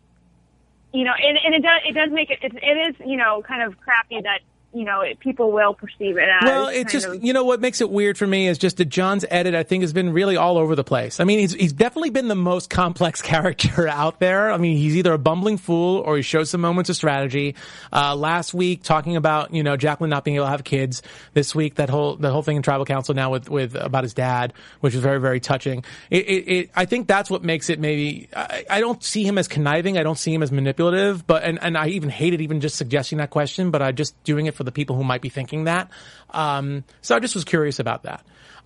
you 0.93 1.03
know, 1.03 1.13
and, 1.13 1.37
and 1.43 1.55
it 1.55 1.61
does, 1.61 1.81
it 1.85 1.93
does 1.93 2.09
make 2.11 2.29
it, 2.31 2.39
it, 2.41 2.53
it 2.55 2.95
is, 2.95 3.07
you 3.07 3.17
know, 3.17 3.43
kind 3.45 3.61
of 3.61 3.79
crappy 3.81 4.21
that 4.21 4.39
you 4.73 4.85
know, 4.85 5.01
it, 5.01 5.19
people 5.19 5.51
will 5.51 5.73
perceive 5.73 6.17
it 6.17 6.29
as. 6.29 6.43
Well, 6.43 6.67
it's 6.69 6.91
just, 6.91 7.07
of, 7.07 7.23
you 7.23 7.33
know, 7.33 7.43
what 7.43 7.59
makes 7.59 7.81
it 7.81 7.89
weird 7.89 8.17
for 8.17 8.25
me 8.25 8.47
is 8.47 8.57
just 8.57 8.77
that 8.77 8.85
John's 8.85 9.25
edit, 9.29 9.53
I 9.53 9.63
think, 9.63 9.83
has 9.83 9.91
been 9.91 10.13
really 10.13 10.37
all 10.37 10.57
over 10.57 10.75
the 10.75 10.83
place. 10.83 11.19
I 11.19 11.25
mean, 11.25 11.39
he's, 11.39 11.53
he's 11.53 11.73
definitely 11.73 12.11
been 12.11 12.29
the 12.29 12.35
most 12.35 12.69
complex 12.69 13.21
character 13.31 13.87
out 13.87 14.19
there. 14.19 14.51
I 14.51 14.57
mean, 14.57 14.77
he's 14.77 14.95
either 14.95 15.13
a 15.13 15.17
bumbling 15.17 15.57
fool 15.57 15.99
or 15.99 16.15
he 16.15 16.21
shows 16.21 16.49
some 16.49 16.61
moments 16.61 16.89
of 16.89 16.95
strategy. 16.95 17.55
Uh, 17.91 18.15
last 18.15 18.53
week, 18.53 18.83
talking 18.83 19.17
about, 19.17 19.53
you 19.53 19.63
know, 19.63 19.75
Jacqueline 19.75 20.09
not 20.09 20.23
being 20.23 20.35
able 20.35 20.45
to 20.45 20.51
have 20.51 20.63
kids. 20.63 21.01
This 21.33 21.53
week, 21.53 21.75
that 21.75 21.89
whole, 21.89 22.15
that 22.17 22.31
whole 22.31 22.41
thing 22.41 22.55
in 22.55 22.63
tribal 22.63 22.85
council 22.85 23.13
now 23.13 23.29
with, 23.29 23.49
with, 23.49 23.75
about 23.75 24.03
his 24.03 24.13
dad, 24.13 24.53
which 24.79 24.95
is 24.95 25.01
very, 25.01 25.19
very 25.19 25.39
touching. 25.39 25.83
It, 26.09 26.27
it, 26.27 26.51
it 26.51 26.69
I 26.75 26.85
think 26.85 27.07
that's 27.07 27.29
what 27.29 27.43
makes 27.43 27.69
it 27.69 27.79
maybe, 27.79 28.29
I, 28.35 28.65
I 28.69 28.79
don't 28.79 29.03
see 29.03 29.23
him 29.23 29.37
as 29.37 29.47
conniving. 29.47 29.97
I 29.97 30.03
don't 30.03 30.17
see 30.17 30.33
him 30.33 30.43
as 30.43 30.51
manipulative, 30.51 31.27
but, 31.27 31.43
and, 31.43 31.59
and 31.61 31.77
I 31.77 31.87
even 31.87 32.09
hated 32.09 32.41
even 32.41 32.61
just 32.61 32.75
suggesting 32.77 33.17
that 33.17 33.31
question, 33.31 33.71
but 33.71 33.81
I 33.81 33.91
just 33.91 34.21
doing 34.23 34.45
it 34.45 34.55
for 34.55 34.60
the 34.63 34.71
people 34.71 34.95
who 34.95 35.03
might 35.03 35.21
be 35.21 35.29
thinking 35.29 35.65
that. 35.65 35.89
Um, 36.29 36.83
so 37.01 37.15
I 37.15 37.19
just 37.19 37.35
was 37.35 37.43
curious 37.43 37.79
about 37.79 38.03
that. 38.03 38.25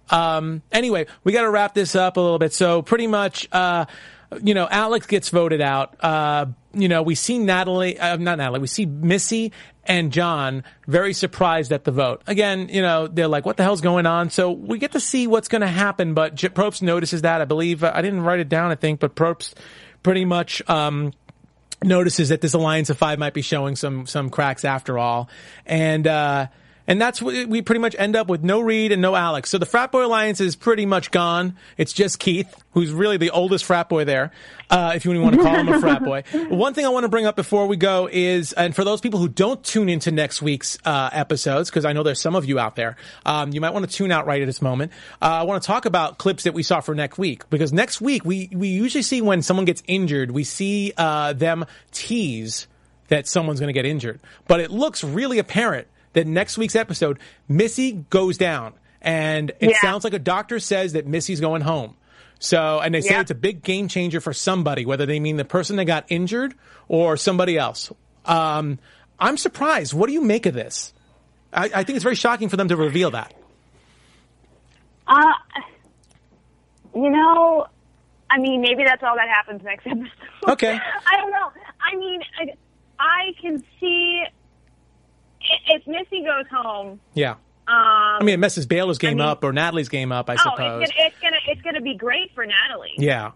Um, 0.09 0.61
anyway, 0.71 1.07
we 1.23 1.31
got 1.31 1.41
to 1.41 1.49
wrap 1.49 1.73
this 1.73 1.95
up 1.95 2.17
a 2.17 2.21
little 2.21 2.39
bit. 2.39 2.53
So 2.53 2.81
pretty 2.81 3.07
much, 3.07 3.47
uh, 3.51 3.85
you 4.41 4.53
know, 4.53 4.67
Alex 4.69 5.07
gets 5.07 5.29
voted 5.29 5.61
out. 5.61 6.03
Uh, 6.03 6.47
you 6.73 6.87
know, 6.87 7.01
we 7.01 7.15
see 7.15 7.39
Natalie, 7.39 7.97
uh, 7.97 8.17
not 8.17 8.37
Natalie, 8.37 8.59
we 8.59 8.67
see 8.67 8.85
Missy 8.85 9.51
and 9.85 10.11
Jon 10.11 10.63
very 10.87 11.13
surprised 11.13 11.71
at 11.71 11.83
the 11.83 11.91
vote. 11.91 12.21
Again, 12.27 12.69
you 12.69 12.81
know, 12.81 13.07
they're 13.07 13.27
like, 13.27 13.45
what 13.45 13.57
the 13.57 13.63
hell's 13.63 13.81
going 13.81 14.05
on? 14.05 14.29
So 14.29 14.51
we 14.51 14.79
get 14.79 14.91
to 14.93 14.99
see 14.99 15.27
what's 15.27 15.47
going 15.47 15.61
to 15.61 15.67
happen, 15.67 16.13
but 16.13 16.35
J- 16.35 16.49
Probst 16.49 16.81
notices 16.81 17.21
that. 17.21 17.41
I 17.41 17.45
believe, 17.45 17.83
uh, 17.83 17.91
I 17.93 18.01
didn't 18.01 18.21
write 18.21 18.39
it 18.39 18.49
down, 18.49 18.71
I 18.71 18.75
think, 18.75 18.99
but 18.99 19.15
Probst 19.15 19.53
pretty 20.03 20.25
much, 20.25 20.67
um, 20.69 21.13
notices 21.83 22.29
that 22.29 22.41
this 22.41 22.53
alliance 22.53 22.89
of 22.89 22.97
five 22.97 23.19
might 23.19 23.33
be 23.33 23.41
showing 23.41 23.75
some 23.75 24.05
some 24.05 24.29
cracks 24.29 24.65
after 24.65 24.97
all, 24.97 25.29
and 25.65 26.07
uh, 26.07 26.47
and 26.87 27.01
that's 27.01 27.21
what 27.21 27.47
we 27.47 27.61
pretty 27.61 27.79
much 27.79 27.95
end 27.97 28.15
up 28.15 28.27
with 28.27 28.43
no 28.43 28.61
Reed 28.61 28.91
and 28.91 29.01
no 29.01 29.15
Alex. 29.15 29.49
So 29.49 29.57
the 29.57 29.65
frat 29.65 29.91
boy 29.91 30.05
alliance 30.05 30.39
is 30.39 30.55
pretty 30.55 30.85
much 30.85 31.11
gone. 31.11 31.57
It's 31.77 31.93
just 31.93 32.19
Keith, 32.19 32.63
who's 32.71 32.91
really 32.91 33.17
the 33.17 33.31
oldest 33.31 33.65
frat 33.65 33.89
boy 33.89 34.05
there, 34.05 34.31
uh, 34.69 34.93
if 34.95 35.05
you 35.05 35.19
want 35.21 35.35
to 35.35 35.41
call 35.41 35.55
him 35.55 35.69
a 35.69 35.79
frat 35.79 36.03
boy. 36.03 36.23
One 36.49 36.73
thing 36.73 36.85
I 36.85 36.89
want 36.89 37.03
to 37.03 37.09
bring 37.09 37.25
up 37.25 37.35
before 37.35 37.67
we 37.67 37.77
go 37.77 38.07
is, 38.11 38.53
and 38.53 38.75
for 38.75 38.83
those 38.83 39.01
people 39.01 39.19
who 39.19 39.27
don't 39.27 39.63
tune 39.63 39.89
into 39.89 40.11
next 40.11 40.41
week's 40.41 40.77
uh, 40.85 41.09
episodes, 41.11 41.69
because 41.69 41.85
I 41.85 41.93
know 41.93 42.03
there's 42.03 42.21
some 42.21 42.35
of 42.35 42.45
you 42.45 42.59
out 42.59 42.75
there, 42.75 42.97
um, 43.25 43.51
you 43.51 43.61
might 43.61 43.73
want 43.73 43.89
to 43.89 43.95
tune 43.95 44.11
out 44.11 44.27
right 44.27 44.41
at 44.41 44.45
this 44.45 44.61
moment. 44.61 44.91
Uh, 45.21 45.25
I 45.25 45.43
want 45.43 45.61
to 45.63 45.67
talk 45.67 45.85
about 45.85 46.17
clips 46.17 46.43
that 46.43 46.53
we 46.53 46.63
saw 46.63 46.81
for 46.81 46.93
next 46.93 47.17
week, 47.17 47.49
because 47.49 47.73
next 47.73 48.01
week 48.01 48.23
we 48.25 48.49
we 48.53 48.67
usually 48.67 49.01
see 49.01 49.21
when 49.21 49.41
someone 49.41 49.65
gets 49.65 49.81
injured, 49.87 50.31
we 50.31 50.43
see 50.43 50.93
uh, 50.97 51.33
them 51.33 51.65
tease 51.91 52.67
that 53.07 53.27
someone's 53.27 53.59
going 53.59 53.67
to 53.67 53.73
get 53.73 53.85
injured, 53.85 54.19
but 54.47 54.59
it 54.59 54.71
looks 54.71 55.03
really 55.03 55.39
apparent 55.39 55.87
that 56.15 56.25
next 56.25 56.57
week's 56.57 56.75
episode, 56.75 57.19
Missy 57.47 57.91
goes 58.09 58.37
down. 58.37 58.73
And 59.01 59.51
it 59.59 59.69
yeah. 59.69 59.81
sounds 59.81 60.03
like 60.03 60.13
a 60.13 60.19
doctor 60.19 60.59
says 60.59 60.93
that 60.93 61.05
Missy's 61.05 61.39
going 61.39 61.61
home. 61.61 61.95
So, 62.39 62.79
and 62.79 62.95
they 62.95 63.01
say 63.01 63.11
yeah. 63.11 63.21
it's 63.21 63.31
a 63.31 63.35
big 63.35 63.61
game 63.61 63.87
changer 63.87 64.19
for 64.19 64.33
somebody, 64.33 64.85
whether 64.85 65.05
they 65.05 65.19
mean 65.19 65.37
the 65.37 65.45
person 65.45 65.75
that 65.75 65.85
got 65.85 66.05
injured 66.09 66.55
or 66.87 67.15
somebody 67.15 67.57
else. 67.57 67.91
Um, 68.25 68.79
I'm 69.19 69.37
surprised. 69.37 69.93
What 69.93 70.07
do 70.07 70.13
you 70.13 70.21
make 70.21 70.45
of 70.45 70.53
this? 70.53 70.91
I, 71.53 71.65
I, 71.65 71.83
think 71.83 71.95
it's 71.95 72.03
very 72.03 72.15
shocking 72.15 72.49
for 72.49 72.57
them 72.57 72.67
to 72.69 72.75
reveal 72.75 73.11
that. 73.11 73.33
Uh, 75.07 75.21
you 76.95 77.09
know, 77.09 77.67
I 78.29 78.39
mean, 78.39 78.61
maybe 78.61 78.83
that's 78.83 79.03
all 79.03 79.15
that 79.15 79.29
happens 79.29 79.63
next 79.63 79.85
episode. 79.85 80.09
Okay. 80.47 80.73
I 81.05 81.17
don't 81.17 81.31
know. 81.31 81.51
I 81.79 81.95
mean, 81.95 82.21
I, 82.39 82.53
I 82.99 83.33
can 83.39 83.63
see 83.79 84.23
if 85.67 85.87
Missy 85.87 86.23
goes 86.23 86.45
home, 86.51 86.99
yeah. 87.13 87.35
Um, 87.67 87.75
I 87.77 88.19
mean, 88.21 88.35
it 88.35 88.39
messes 88.39 88.67
Baylor's 88.67 88.99
game 88.99 89.11
I 89.11 89.13
mean, 89.13 89.21
up 89.21 89.43
or 89.43 89.51
Natalie's 89.51 89.89
game 89.89 90.11
up, 90.11 90.29
I 90.29 90.35
oh, 90.35 90.37
suppose. 90.37 90.83
It's 90.83 90.91
gonna, 90.91 91.07
it's 91.07 91.19
gonna 91.19 91.37
it's 91.47 91.61
gonna 91.61 91.81
be 91.81 91.95
great 91.95 92.31
for 92.35 92.45
Natalie. 92.45 92.93
Yeah. 92.97 93.31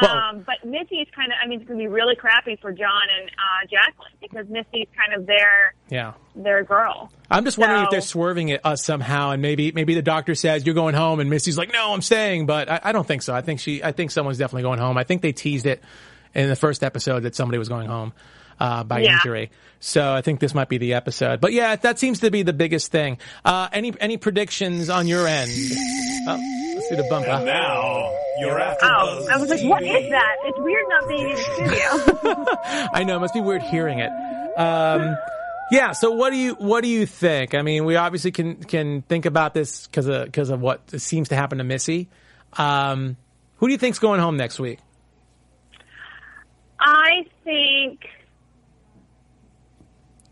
Well, 0.00 0.16
um, 0.16 0.44
but 0.46 0.64
Missy's 0.64 1.08
kind 1.14 1.32
of, 1.32 1.38
I 1.42 1.48
mean, 1.48 1.60
it's 1.60 1.68
going 1.68 1.78
to 1.78 1.84
be 1.84 1.88
really 1.88 2.14
crappy 2.14 2.56
for 2.56 2.70
Jon 2.72 3.02
and 3.18 3.30
uh, 3.30 3.66
Jaclyn 3.66 4.12
because 4.20 4.48
Missy's 4.48 4.86
kind 4.96 5.12
of 5.14 5.26
their, 5.26 5.74
yeah, 5.88 6.12
their 6.36 6.62
girl. 6.62 7.10
I'm 7.30 7.44
just 7.44 7.56
so, 7.56 7.62
wondering 7.62 7.84
if 7.84 7.90
they're 7.90 8.00
swerving 8.00 8.50
it 8.50 8.60
us 8.64 8.84
somehow, 8.84 9.30
and 9.30 9.42
maybe 9.42 9.72
maybe 9.72 9.94
the 9.94 10.02
doctor 10.02 10.34
says 10.34 10.64
you're 10.64 10.74
going 10.74 10.94
home, 10.94 11.20
and 11.20 11.28
Missy's 11.28 11.58
like, 11.58 11.72
no, 11.72 11.92
I'm 11.92 12.02
staying. 12.02 12.46
But 12.46 12.70
I, 12.70 12.80
I 12.84 12.92
don't 12.92 13.06
think 13.06 13.22
so. 13.22 13.34
I 13.34 13.40
think 13.40 13.60
she, 13.60 13.82
I 13.82 13.92
think 13.92 14.10
someone's 14.10 14.38
definitely 14.38 14.62
going 14.62 14.78
home. 14.78 14.96
I 14.96 15.04
think 15.04 15.22
they 15.22 15.32
teased 15.32 15.66
it 15.66 15.82
in 16.34 16.48
the 16.48 16.56
first 16.56 16.84
episode 16.84 17.20
that 17.20 17.34
somebody 17.34 17.58
was 17.58 17.68
going 17.68 17.88
home 17.88 18.12
uh, 18.60 18.84
by 18.84 19.00
yeah. 19.00 19.14
injury. 19.14 19.50
So 19.80 20.12
I 20.12 20.22
think 20.22 20.40
this 20.40 20.54
might 20.54 20.68
be 20.68 20.78
the 20.78 20.94
episode. 20.94 21.40
But 21.40 21.52
yeah, 21.52 21.76
that 21.76 21.98
seems 21.98 22.20
to 22.20 22.30
be 22.30 22.42
the 22.42 22.52
biggest 22.52 22.90
thing. 22.90 23.18
Uh, 23.44 23.68
any 23.72 23.94
any 24.00 24.16
predictions 24.16 24.90
on 24.90 25.06
your 25.06 25.26
end? 25.26 25.50
Oh, 26.26 26.38
let's 26.74 26.88
do 26.88 26.96
the 26.96 27.06
bumper. 27.08 27.28
And 27.30 27.46
now 27.46 28.12
you're 28.38 28.58
after. 28.58 28.86
Oh, 28.86 29.26
I 29.30 29.36
was 29.36 29.50
like, 29.50 29.62
what 29.62 29.82
is 29.82 30.10
that? 30.10 30.36
It's 30.44 30.58
weird 30.58 30.84
not 30.88 31.08
being 31.08 31.28
in 31.28 31.36
the 31.36 31.42
studio. 31.42 32.88
I 32.92 33.04
know, 33.04 33.16
it 33.16 33.20
must 33.20 33.34
be 33.34 33.40
weird 33.40 33.62
hearing 33.62 34.00
it. 34.00 34.10
Um, 34.58 35.16
yeah. 35.70 35.92
So 35.92 36.10
what 36.10 36.30
do 36.30 36.36
you 36.36 36.54
what 36.54 36.82
do 36.82 36.88
you 36.88 37.06
think? 37.06 37.54
I 37.54 37.62
mean, 37.62 37.84
we 37.84 37.96
obviously 37.96 38.32
can 38.32 38.56
can 38.56 39.02
think 39.02 39.26
about 39.26 39.54
this 39.54 39.86
because 39.86 40.08
of 40.08 40.24
because 40.24 40.50
of 40.50 40.60
what 40.60 41.00
seems 41.00 41.28
to 41.28 41.36
happen 41.36 41.58
to 41.58 41.64
Missy. 41.64 42.08
Um, 42.54 43.16
who 43.56 43.66
do 43.66 43.72
you 43.72 43.78
think's 43.78 43.98
going 43.98 44.20
home 44.20 44.36
next 44.36 44.58
week? 44.58 44.80
I 46.80 47.26
think 47.44 48.00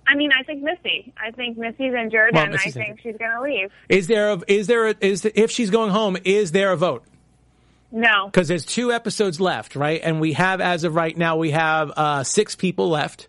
I 0.06 0.14
mean, 0.14 0.30
I 0.32 0.42
think 0.42 0.62
Missy. 0.62 1.12
I 1.16 1.30
think 1.30 1.58
Missy's 1.58 1.94
injured, 1.94 2.30
well, 2.34 2.44
and 2.44 2.52
Missy's 2.52 2.76
I 2.76 2.80
think 2.80 2.90
injured. 2.90 3.02
she's 3.02 3.16
going 3.18 3.30
to 3.32 3.42
leave. 3.42 3.72
Is 3.88 4.06
there 4.06 4.30
a, 4.30 4.42
is 4.46 4.66
there 4.66 4.88
a, 4.88 4.94
is 5.00 5.22
the, 5.22 5.40
if 5.40 5.50
she's 5.50 5.70
going 5.70 5.90
home? 5.90 6.16
Is 6.24 6.52
there 6.52 6.72
a 6.72 6.76
vote? 6.76 7.04
No, 7.92 8.26
because 8.26 8.48
there's 8.48 8.64
two 8.64 8.92
episodes 8.92 9.40
left, 9.40 9.76
right? 9.76 10.00
And 10.02 10.20
we 10.20 10.32
have, 10.34 10.60
as 10.60 10.84
of 10.84 10.94
right 10.94 11.16
now, 11.16 11.36
we 11.36 11.52
have 11.52 11.92
uh, 11.96 12.24
six 12.24 12.54
people 12.56 12.88
left. 12.90 13.28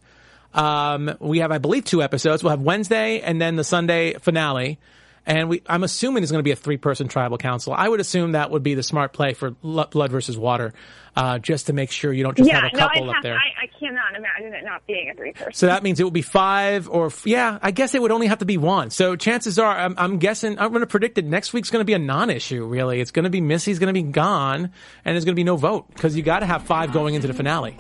Um, 0.53 1.15
we 1.19 1.39
have, 1.39 1.51
I 1.51 1.59
believe, 1.59 1.86
two 1.86 2.01
episodes. 2.01 2.43
We'll 2.43 2.51
have 2.51 2.61
Wednesday 2.61 3.21
and 3.21 3.39
then 3.39 3.55
the 3.55 3.63
Sunday 3.63 4.15
finale, 4.15 4.80
and 5.28 5.49
we, 5.49 5.61
I'm 5.67 5.84
assuming 5.84 6.23
it's 6.23 6.32
going 6.32 6.39
to 6.39 6.43
be 6.43 6.51
a 6.51 6.55
three 6.55 6.78
person 6.78 7.09
tribal 7.09 7.38
council. 7.38 7.73
I 7.73 7.88
would 7.88 7.99
assume 7.99 8.32
that 8.32 8.49
would 8.49 8.63
be 8.63 8.73
the 8.73 8.82
smart 8.82 9.11
play 9.13 9.34
for 9.34 9.51
blood 9.51 10.09
versus 10.09 10.38
water, 10.38 10.73
uh, 11.17 11.38
just 11.38 11.67
to 11.67 11.73
make 11.73 11.91
sure 11.91 12.13
you 12.13 12.23
don't 12.23 12.36
just 12.38 12.49
yeah, 12.49 12.61
have 12.61 12.71
a 12.73 12.75
couple 12.75 13.05
no, 13.05 13.11
up 13.11 13.21
there. 13.21 13.36
I, 13.36 13.63
I 13.63 13.67
cannot 13.80 14.15
imagine 14.15 14.53
it 14.53 14.63
not 14.63 14.88
being 14.88 15.09
a 15.09 15.13
three 15.13 15.34
person. 15.34 15.53
So 15.53 15.65
that 15.67 15.84
means 15.84 15.99
it 15.99 16.05
would 16.05 16.13
be 16.13 16.21
five 16.21 16.89
or 16.89 17.11
yeah, 17.25 17.59
I 17.61 17.71
guess 17.71 17.93
it 17.93 18.01
would 18.01 18.11
only 18.11 18.28
have 18.28 18.39
to 18.39 18.45
be 18.45 18.57
one. 18.57 18.89
So 18.89 19.17
chances 19.17 19.59
are, 19.59 19.78
I'm, 19.78 19.95
I'm 19.97 20.17
guessing 20.17 20.57
I'm 20.57 20.69
going 20.69 20.80
to 20.82 20.88
predict 20.88 21.15
that 21.15 21.25
next 21.25 21.51
week's 21.51 21.69
going 21.69 21.82
to 21.82 21.86
be 21.86 21.93
a 21.93 21.99
non-issue. 21.99 22.65
Really, 22.65 23.01
it's 23.01 23.11
going 23.11 23.25
to 23.25 23.30
be 23.30 23.41
Missy's 23.41 23.80
going 23.80 23.93
to 23.93 24.01
be 24.01 24.09
gone, 24.09 24.71
and 25.03 25.13
there's 25.13 25.25
going 25.25 25.36
to 25.36 25.39
be 25.39 25.43
no 25.43 25.57
vote 25.57 25.88
because 25.93 26.15
you 26.15 26.23
got 26.23 26.39
to 26.39 26.45
have 26.45 26.63
five 26.63 26.93
going 26.93 27.15
into 27.15 27.28
the 27.28 27.34
finale. 27.34 27.75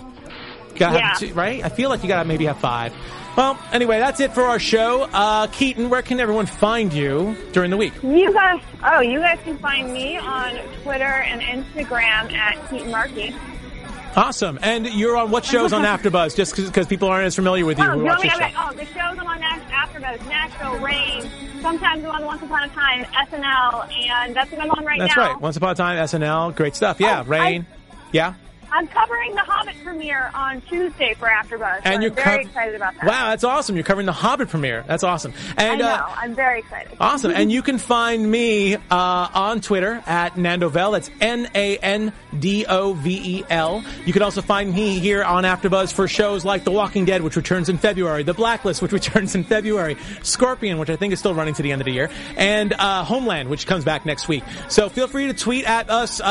Gotta 0.75 0.97
Yeah. 0.97 1.07
have 1.07 1.19
two, 1.19 1.33
right? 1.33 1.63
I 1.63 1.69
feel 1.69 1.89
like 1.89 2.03
you 2.03 2.09
got 2.09 2.21
to 2.21 2.27
maybe 2.27 2.45
have 2.45 2.59
five. 2.59 2.93
Well, 3.37 3.57
anyway, 3.71 3.99
that's 3.99 4.19
it 4.19 4.33
for 4.33 4.41
our 4.43 4.57
show. 4.57 5.03
Uh, 5.03 5.45
Keetin, 5.47 5.89
where 5.89 6.01
can 6.01 6.19
everyone 6.19 6.47
find 6.47 6.91
you 6.91 7.37
during 7.53 7.69
the 7.69 7.77
week? 7.77 7.93
You 8.01 8.33
guys, 8.33 8.59
oh, 8.83 8.99
you 8.99 9.19
guys 9.19 9.37
can 9.43 9.59
find 9.59 9.93
me 9.93 10.17
on 10.17 10.55
Twitter 10.81 11.03
and 11.05 11.39
Instagram 11.41 12.33
at 12.33 12.55
Keetin 12.67 12.89
Marchi. 12.89 13.35
Awesome. 14.15 14.57
And 14.63 14.87
you're 14.87 15.15
on 15.15 15.29
what 15.29 15.45
shows 15.45 15.71
on 15.73 15.83
AfterBuzz? 15.83 16.35
Just 16.35 16.55
because 16.55 16.87
people 16.87 17.07
aren't 17.09 17.27
as 17.27 17.35
familiar 17.35 17.63
with 17.63 17.77
you 17.77 17.85
Oh, 17.85 17.91
who 17.91 17.99
you 17.99 18.05
watch 18.05 18.25
want 18.25 18.39
me 18.39 18.45
this 18.45 18.53
oh, 18.57 18.73
the 18.73 18.85
shows 18.85 19.19
I'm 19.19 19.27
on 19.27 19.39
AfterBuzz, 19.39 20.27
Nashville, 20.27 20.79
Reign. 20.79 21.29
Sometimes 21.61 22.03
I'm 22.03 22.09
on 22.09 22.25
Once 22.25 22.41
Upon 22.41 22.63
a 22.63 22.67
Time, 22.69 23.03
SNL, 23.05 23.93
and 24.09 24.35
that's 24.35 24.51
what 24.51 24.61
I'm 24.61 24.71
on 24.71 24.83
right 24.83 24.99
That's 24.99 25.15
now. 25.15 25.21
That's 25.21 25.33
right. 25.35 25.41
Once 25.41 25.57
Upon 25.57 25.69
a 25.69 25.75
Time, 25.75 25.97
SNL, 26.03 26.55
great 26.55 26.75
stuff. 26.75 26.99
Yeah, 26.99 27.19
Oh, 27.19 27.23
Reign. 27.29 27.67
yeah. 28.11 28.33
I'm 28.71 28.87
covering 28.87 29.33
the 29.33 29.41
Hobbit 29.41 29.75
premiere 29.83 30.31
on 30.33 30.61
Tuesday 30.61 31.13
for 31.13 31.27
AfterBuzz. 31.27 31.77
So 31.77 31.81
And 31.85 31.95
I'm 31.95 32.01
you're 32.01 32.11
very 32.11 32.43
excited 32.43 32.75
about 32.75 32.95
that. 32.95 33.05
Wow, 33.05 33.29
that's 33.29 33.43
awesome. 33.43 33.75
You're 33.75 33.85
covering 33.85 34.05
the 34.05 34.11
Hobbit 34.11 34.49
premiere. 34.49 34.83
That's 34.87 35.03
awesome. 35.03 35.33
I 35.57 35.75
know, 35.75 35.87
uh, 35.87 36.13
I'm 36.17 36.35
very 36.35 36.59
excited. 36.59 36.97
Awesome. 36.99 37.31
And 37.31 37.51
you 37.51 37.61
can 37.61 37.77
find 37.77 38.29
me 38.29 38.75
uh, 38.75 38.79
on 38.91 39.61
Twitter 39.61 40.01
at 40.05 40.35
Nandovel. 40.35 40.91
That's 40.93 41.09
N 41.21 41.49
A 41.55 41.77
N 41.77 42.13
D 42.39 42.65
O 42.67 42.93
V 42.93 43.39
E 43.39 43.43
L. 43.49 43.83
You 44.05 44.13
can 44.13 44.21
also 44.21 44.41
find 44.41 44.73
me 44.73 44.99
here 44.99 45.23
on 45.23 45.43
AfterBuzz 45.43 45.93
for 45.93 46.07
shows 46.07 46.43
like 46.43 46.63
The 46.63 46.71
Walking 46.71 47.05
Dead, 47.05 47.21
which 47.21 47.35
returns 47.35 47.69
in 47.69 47.77
February, 47.77 48.23
The 48.23 48.33
Blacklist, 48.33 48.81
which 48.81 48.91
returns 48.97 49.35
in 49.35 49.43
February, 49.43 49.97
Scorpion, 50.23 50.77
which 50.77 50.89
I 50.89 50.95
think 50.95 51.13
is 51.13 51.19
still 51.19 51.33
running 51.33 51.53
to 51.55 51.63
the 51.63 51.71
end 51.71 51.81
of 51.81 51.85
the 51.85 51.93
year, 51.93 52.09
and 52.35 52.73
uh, 52.73 53.03
Homeland, 53.03 53.49
which 53.49 53.65
comes 53.65 53.85
back 53.85 54.05
next 54.05 54.27
week. 54.27 54.43
So 54.67 54.89
feel 54.89 55.07
free 55.07 55.27
to 55.27 55.33
tweet 55.33 55.65
at 55.65 55.89
us. 55.89 56.21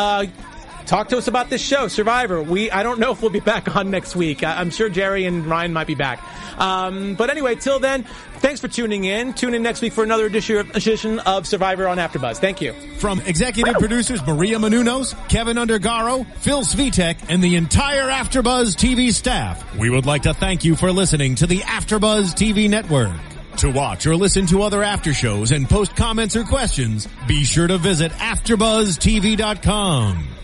Talk 0.86 1.08
to 1.08 1.18
us 1.18 1.26
about 1.26 1.50
this 1.50 1.60
show, 1.60 1.88
Survivor. 1.88 2.40
We 2.40 2.70
I 2.70 2.84
don't 2.84 3.00
know 3.00 3.10
if 3.10 3.20
we'll 3.20 3.32
be 3.32 3.40
back 3.40 3.74
on 3.74 3.90
next 3.90 4.14
week. 4.14 4.44
I, 4.44 4.60
I'm 4.60 4.70
sure 4.70 4.88
Jerry 4.88 5.24
and 5.24 5.44
Ryan 5.44 5.72
might 5.72 5.88
be 5.88 5.96
back. 5.96 6.22
Um, 6.58 7.16
but 7.16 7.28
anyway, 7.28 7.56
till 7.56 7.80
then, 7.80 8.04
thanks 8.36 8.60
for 8.60 8.68
tuning 8.68 9.02
in. 9.04 9.34
Tune 9.34 9.54
in 9.54 9.64
next 9.64 9.82
week 9.82 9.92
for 9.92 10.04
another 10.04 10.26
edition 10.26 11.18
of 11.20 11.46
Survivor 11.46 11.88
on 11.88 11.98
AfterBuzz. 11.98 12.36
Thank 12.38 12.60
you. 12.60 12.72
From 12.98 13.20
executive 13.22 13.74
producers 13.74 14.24
Maria 14.24 14.58
Menounos, 14.58 15.16
Kevin 15.28 15.56
Undergaro, 15.56 16.24
Phil 16.36 16.62
Svitek, 16.62 17.18
and 17.28 17.42
the 17.42 17.56
entire 17.56 18.08
Afterbuzz 18.08 18.76
TV 18.76 19.12
staff, 19.12 19.76
we 19.76 19.90
would 19.90 20.06
like 20.06 20.22
to 20.22 20.34
thank 20.34 20.64
you 20.64 20.76
for 20.76 20.92
listening 20.92 21.34
to 21.36 21.48
the 21.48 21.58
Afterbuzz 21.58 22.34
TV 22.34 22.70
network. 22.70 23.10
To 23.58 23.70
watch 23.70 24.06
or 24.06 24.14
listen 24.14 24.46
to 24.46 24.62
other 24.62 24.84
after 24.84 25.12
shows 25.14 25.50
and 25.50 25.68
post 25.68 25.96
comments 25.96 26.36
or 26.36 26.44
questions, 26.44 27.08
be 27.26 27.42
sure 27.42 27.66
to 27.66 27.78
visit 27.78 28.12
AfterbuzZTV.com. 28.12 30.35